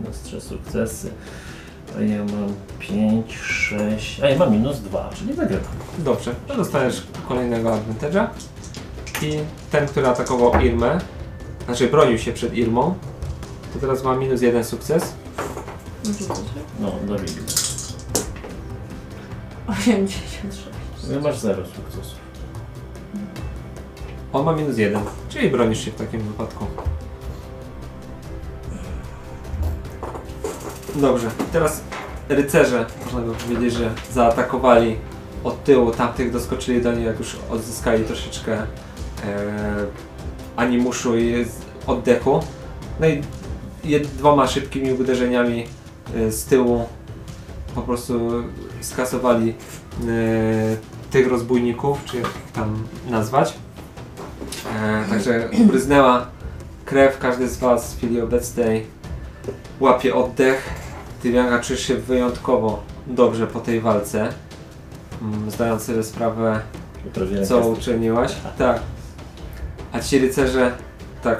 minus 0.00 0.20
3 0.22 0.40
sukcesy. 0.40 1.10
A 1.98 2.00
ja 2.02 2.18
mam 2.18 2.52
5, 2.78 3.36
6, 3.36 4.20
a 4.22 4.28
ja 4.28 4.38
mam 4.38 4.52
minus 4.52 4.80
2, 4.80 5.10
czyli 5.14 5.32
wygrywam. 5.32 5.72
Dobrze, 5.98 6.34
to 6.48 6.56
dostajesz 6.56 7.06
kolejnego 7.28 7.70
advantage'a. 7.70 8.26
I 9.22 9.38
ten, 9.70 9.88
który 9.88 10.08
atakował 10.08 10.60
Irmę, 10.60 10.98
znaczy 11.64 11.88
bronił 11.88 12.18
się 12.18 12.32
przed 12.32 12.54
Irmą, 12.54 12.94
to 13.74 13.78
teraz 13.80 14.04
ma 14.04 14.16
minus 14.16 14.42
jeden 14.42 14.64
sukces. 14.64 15.12
No, 16.80 16.92
Dawid. 17.08 17.58
86. 19.68 20.68
Ja 21.10 21.20
masz 21.20 21.38
0 21.38 21.66
sukcesów. 21.66 22.18
On 24.32 24.44
ma 24.44 24.52
minus 24.52 24.78
jeden, 24.78 25.02
czyli 25.28 25.50
bronisz 25.50 25.84
się 25.84 25.90
w 25.90 25.94
takim 25.94 26.20
wypadku. 26.20 26.66
Dobrze, 30.94 31.30
teraz 31.52 31.82
rycerze, 32.28 32.86
można 33.04 33.20
by 33.20 33.34
powiedzieć, 33.34 33.74
że 33.74 33.90
zaatakowali 34.12 34.96
od 35.44 35.64
tyłu, 35.64 35.90
tamtych 35.90 36.32
doskoczyli 36.32 36.82
do 36.82 36.92
niej, 36.92 37.04
jak 37.04 37.18
już 37.18 37.36
odzyskali 37.50 38.04
troszeczkę 38.04 38.66
animuszu 40.56 41.18
i 41.18 41.46
oddechu. 41.86 42.40
No 43.00 43.06
i 43.06 43.22
dwoma 44.00 44.46
szybkimi 44.46 44.92
uderzeniami 44.92 45.66
e, 46.16 46.32
z 46.32 46.44
tyłu 46.44 46.84
po 47.74 47.82
prostu 47.82 48.30
skasowali 48.80 49.50
e, 49.50 49.54
tych 51.10 51.28
rozbójników, 51.28 52.04
czy 52.04 52.16
jak 52.16 52.26
ich 52.26 52.52
tam 52.52 52.84
nazwać. 53.10 53.54
E, 54.76 55.04
także 55.10 55.48
bryznęła 55.66 56.26
krew, 56.84 57.18
każdy 57.18 57.48
z 57.48 57.56
Was 57.56 57.94
w 57.94 57.96
chwili 57.96 58.20
obecnej 58.20 58.86
łapie 59.80 60.14
oddech. 60.14 60.68
Ty 61.22 61.32
Bianka 61.32 61.60
czujesz 61.60 61.86
się 61.86 61.94
wyjątkowo 61.94 62.82
dobrze 63.06 63.46
po 63.46 63.60
tej 63.60 63.80
walce. 63.80 64.28
Mm, 65.22 65.50
Zdając 65.50 65.82
sobie 65.82 66.02
sprawę, 66.02 66.60
co 67.48 67.68
uczyniłaś. 67.68 68.34
Tak. 68.58 68.80
A 69.92 70.00
ci 70.00 70.18
rycerze 70.18 70.72
tak. 71.22 71.38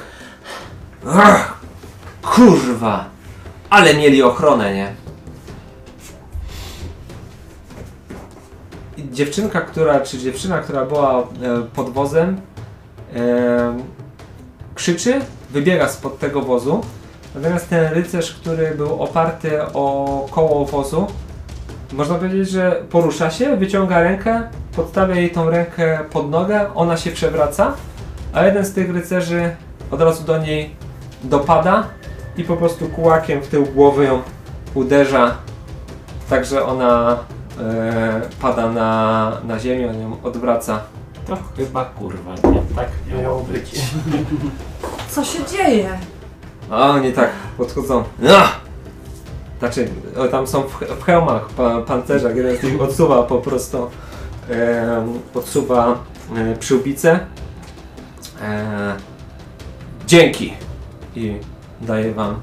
Kurwa! 2.23 3.05
Ale 3.71 3.95
mieli 3.95 4.23
ochronę, 4.23 4.75
nie? 4.75 4.93
I 8.97 9.11
dziewczynka, 9.11 9.61
która, 9.61 10.01
czy 10.01 10.19
dziewczyna, 10.19 10.59
która 10.59 10.85
była 10.85 11.21
e, 11.21 11.25
pod 11.75 11.91
wozem, 11.91 12.41
e, 13.17 13.77
krzyczy, 14.75 15.21
wybiega 15.51 15.89
spod 15.89 16.19
tego 16.19 16.43
wozu. 16.43 16.81
Natomiast 17.35 17.69
ten 17.69 17.93
rycerz, 17.93 18.35
który 18.35 18.75
był 18.75 19.03
oparty 19.03 19.63
o 19.63 20.27
koło 20.31 20.65
wozu, 20.65 21.07
można 21.93 22.15
powiedzieć, 22.15 22.51
że 22.51 22.83
porusza 22.91 23.31
się, 23.31 23.57
wyciąga 23.57 24.01
rękę, 24.03 24.43
podstawia 24.77 25.15
jej 25.15 25.31
tą 25.31 25.51
rękę 25.51 25.99
pod 26.13 26.31
nogę, 26.31 26.75
ona 26.75 26.97
się 26.97 27.11
przewraca, 27.11 27.75
a 28.33 28.45
jeden 28.45 28.65
z 28.65 28.73
tych 28.73 28.95
rycerzy 28.95 29.57
od 29.91 30.01
razu 30.01 30.25
do 30.25 30.39
niej 30.39 30.77
dopada 31.25 31.87
i 32.37 32.45
po 32.45 32.57
prostu 32.57 32.89
kułakiem 32.89 33.43
w 33.43 33.49
tył 33.49 33.67
głowy 33.67 34.05
ją 34.05 34.23
uderza, 34.75 35.37
tak 36.31 36.45
że 36.45 36.65
ona 36.65 37.19
e, 37.61 38.21
pada 38.41 38.73
na, 38.73 39.33
na 39.45 39.59
ziemię, 39.59 39.91
on 39.91 40.01
ją 40.01 40.23
odwraca. 40.23 40.81
To 41.27 41.39
chyba 41.57 41.85
kurwa 41.85 42.35
nie 42.35 42.63
tak 42.77 42.89
miało 43.23 43.43
być. 43.43 43.81
Co 45.13 45.25
się 45.25 45.39
dzieje? 45.45 45.99
A 46.71 46.91
oni 46.91 47.13
tak 47.13 47.31
podchodzą. 47.59 48.05
No! 48.19 48.39
Znaczy, 49.59 49.89
o, 50.17 50.29
tam 50.29 50.47
są 50.47 50.63
w, 50.63 50.81
w 51.01 51.05
hełmach, 51.05 51.49
pa, 51.49 51.81
pancerzach, 51.81 52.37
jeden 52.37 52.57
z 52.57 52.63
nich 52.63 52.83
odsuwa 52.83 53.23
po 53.23 53.39
prostu, 53.39 53.91
e, 54.51 55.07
odsuwa 55.35 55.99
e, 56.37 56.57
przyłbicę. 56.57 57.21
E, 58.43 58.97
dzięki! 60.07 60.55
I 61.17 61.37
daje 61.81 62.15
wam 62.15 62.41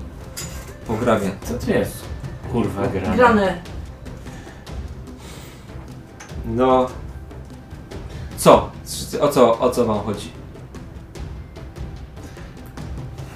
po 0.88 0.93
grabie. 0.93 1.31
Co 1.43 1.53
to 1.53 1.72
jest? 1.72 2.03
Kurwa 2.51 2.88
gra. 2.88 3.15
Grane. 3.15 3.61
No. 6.45 6.88
Co? 8.38 8.72
O 9.22 9.27
co, 9.30 9.59
o 9.59 9.69
co 9.69 9.85
wam 9.85 9.99
chodzi? 9.99 10.31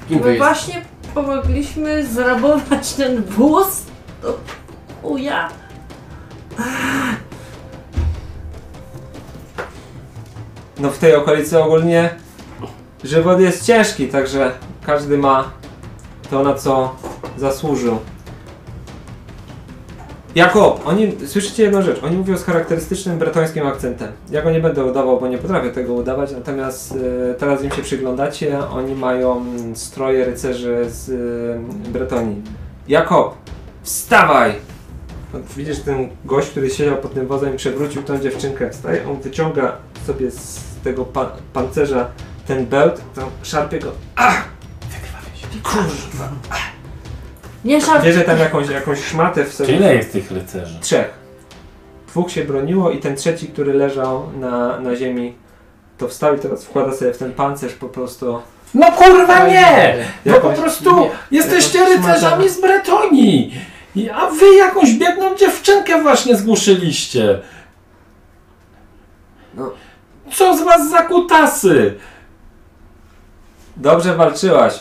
Kim 0.07 0.19
wy 0.19 0.26
My 0.26 0.30
jest? 0.36 0.44
właśnie 0.45 0.81
pomogliśmy 1.14 2.06
zrabować 2.07 2.94
ten 2.94 3.23
wóz. 3.23 3.84
To 4.22 4.38
uja. 5.03 5.49
No 10.80 10.90
w 10.91 10.98
tej 10.98 11.15
okolicy 11.15 11.64
ogólnie 11.64 12.15
żywot 13.04 13.40
jest 13.40 13.66
ciężki, 13.66 14.08
także 14.08 14.52
każdy 14.86 15.18
ma 15.18 15.52
to 16.30 16.44
na 16.44 16.54
co 16.54 16.96
zasłużył. 17.38 18.00
Jakob, 20.36 20.88
oni, 20.88 21.16
słyszycie 21.26 21.64
jedną 21.64 21.82
rzecz, 21.82 22.04
oni 22.04 22.18
mówią 22.18 22.38
z 22.38 22.44
charakterystycznym 22.44 23.18
bretońskim 23.18 23.68
akcentem. 23.68 24.12
Ja 24.32 24.42
go 24.42 24.52
nie 24.52 24.60
będę 24.60 24.86
udawał, 24.86 25.20
bo 25.20 25.28
nie 25.28 25.38
potrafię 25.38 25.70
tego 25.70 25.94
udawać, 25.94 26.32
natomiast 26.32 26.96
e, 27.32 27.34
teraz 27.34 27.64
im 27.64 27.72
się 27.72 27.82
przyglądacie, 27.82 28.60
oni 28.70 28.96
mają 28.96 29.46
stroje 29.76 30.26
rycerzy 30.26 30.86
z 30.90 31.10
e, 31.10 31.90
Bretonii. 31.92 32.42
Jakob, 32.88 33.36
wstawaj! 33.84 34.54
Widzisz 35.58 35.80
ten 35.80 36.10
gość, 36.26 36.50
który 36.50 36.70
siedział 36.70 36.98
pod 36.98 37.14
tym 37.14 37.28
wozem 37.28 37.54
i 37.54 37.58
przewrócił 37.58 38.04
tą 38.04 38.20
dziewczynkę. 38.20 38.70
Wstaje, 38.70 39.10
on 39.10 39.20
wyciąga 39.22 39.76
sobie 40.08 40.32
z 40.32 40.60
tego 40.84 41.06
pa 41.06 41.32
pancerza 41.54 42.08
ten 42.50 42.66
bełt, 42.66 43.02
to 43.16 43.22
szarpie 43.44 43.80
go. 43.80 43.92
Ach! 44.16 44.44
Kurwa! 45.64 46.30
Nie 47.66 47.82
szarp. 47.82 48.04
Bierze 48.04 48.22
tam 48.22 48.40
jakąś, 48.40 48.70
jakąś 48.70 49.00
szmatę 49.04 49.46
w 49.46 49.54
sobie. 49.54 49.76
ile 49.76 49.96
jest 49.96 50.12
tych 50.12 50.32
rycerzy? 50.32 50.80
Trzech. 50.80 51.10
Dwóch 52.08 52.32
się 52.32 52.44
broniło 52.44 52.92
i 52.92 53.00
ten 53.00 53.16
trzeci, 53.16 53.48
który 53.48 53.74
leżał 53.74 54.32
na, 54.40 54.80
na 54.80 54.96
ziemi, 54.96 55.34
to 55.98 56.08
wstał 56.08 56.36
i 56.36 56.40
teraz 56.40 56.66
wkłada 56.66 56.94
sobie 56.94 57.14
w 57.14 57.18
ten 57.18 57.34
pancerz 57.34 57.74
po 57.74 57.90
prostu. 57.90 58.42
No 58.74 58.92
kurwa 58.92 59.48
nie! 59.48 59.96
Bo 60.26 60.40
po 60.40 60.50
prostu 60.50 61.00
nie, 61.00 61.10
jesteście 61.32 61.86
rycerzami 61.86 62.50
z 62.50 62.62
Bretonii! 62.62 63.54
A 64.14 64.28
wy 64.28 64.56
jakąś 64.56 64.94
biedną 64.94 65.36
dziewczynkę 65.36 66.02
właśnie 66.02 66.36
zgłuszyliście! 66.36 67.40
No. 69.54 69.72
Co 70.34 70.58
z 70.58 70.62
was 70.64 70.90
za 70.90 71.02
kutasy? 71.02 71.96
Dobrze 73.80 74.16
walczyłaś. 74.16 74.80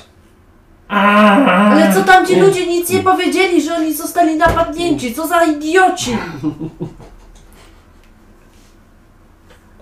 Ale 0.89 1.95
co 1.95 2.03
tam 2.05 2.27
ci 2.27 2.41
ludzie 2.41 2.67
nic 2.67 2.91
nie 2.91 3.03
powiedzieli, 3.03 3.63
że 3.63 3.75
oni 3.77 3.95
zostali 3.95 4.37
napadnięci? 4.37 5.15
Co 5.15 5.27
za 5.27 5.45
idioci! 5.45 6.19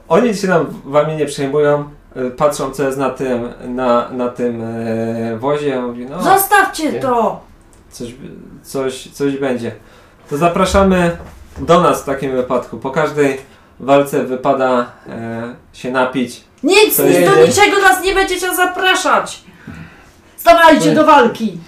Oni 0.09 0.35
się 0.35 0.49
tam 0.49 0.67
wami 0.85 1.17
nie 1.17 1.27
przejmują. 1.27 1.85
y, 2.17 2.31
Patrzą 2.31 2.71
co 2.71 2.83
jest 2.83 2.99
na 2.99 3.11
tym, 3.11 3.49
na, 3.69 4.09
na 4.11 4.29
tym 4.29 4.63
e, 4.65 5.37
wozie. 5.39 5.81
Mówi, 5.81 6.07
no, 6.07 6.23
Zostawcie 6.23 6.93
to! 6.93 7.41
coś, 7.91 8.15
coś, 8.63 9.09
coś 9.09 9.37
będzie. 9.37 9.73
To 10.31 10.37
zapraszamy 10.37 11.17
do 11.59 11.81
nas 11.81 12.03
w 12.03 12.05
takim 12.05 12.33
wypadku. 12.33 12.79
Po 12.79 12.91
każdej 12.91 13.39
walce 13.81 14.25
wypada 14.25 14.87
e, 15.09 15.55
się 15.73 15.91
napić. 15.91 16.45
Nic, 16.63 16.97
To 16.97 17.07
nic 17.07 17.19
do 17.31 17.47
niczego 17.47 17.83
nas 17.83 18.05
nie 18.05 18.15
będziecie 18.15 18.55
zapraszać! 18.55 19.43
Stawajcie 20.37 20.95
do 20.95 21.05
walki! 21.05 21.59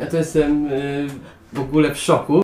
Ja 0.00 0.06
to 0.06 0.16
jestem 0.16 0.66
y, 0.72 1.06
w 1.52 1.60
ogóle 1.60 1.94
w 1.94 1.98
szoku. 1.98 2.34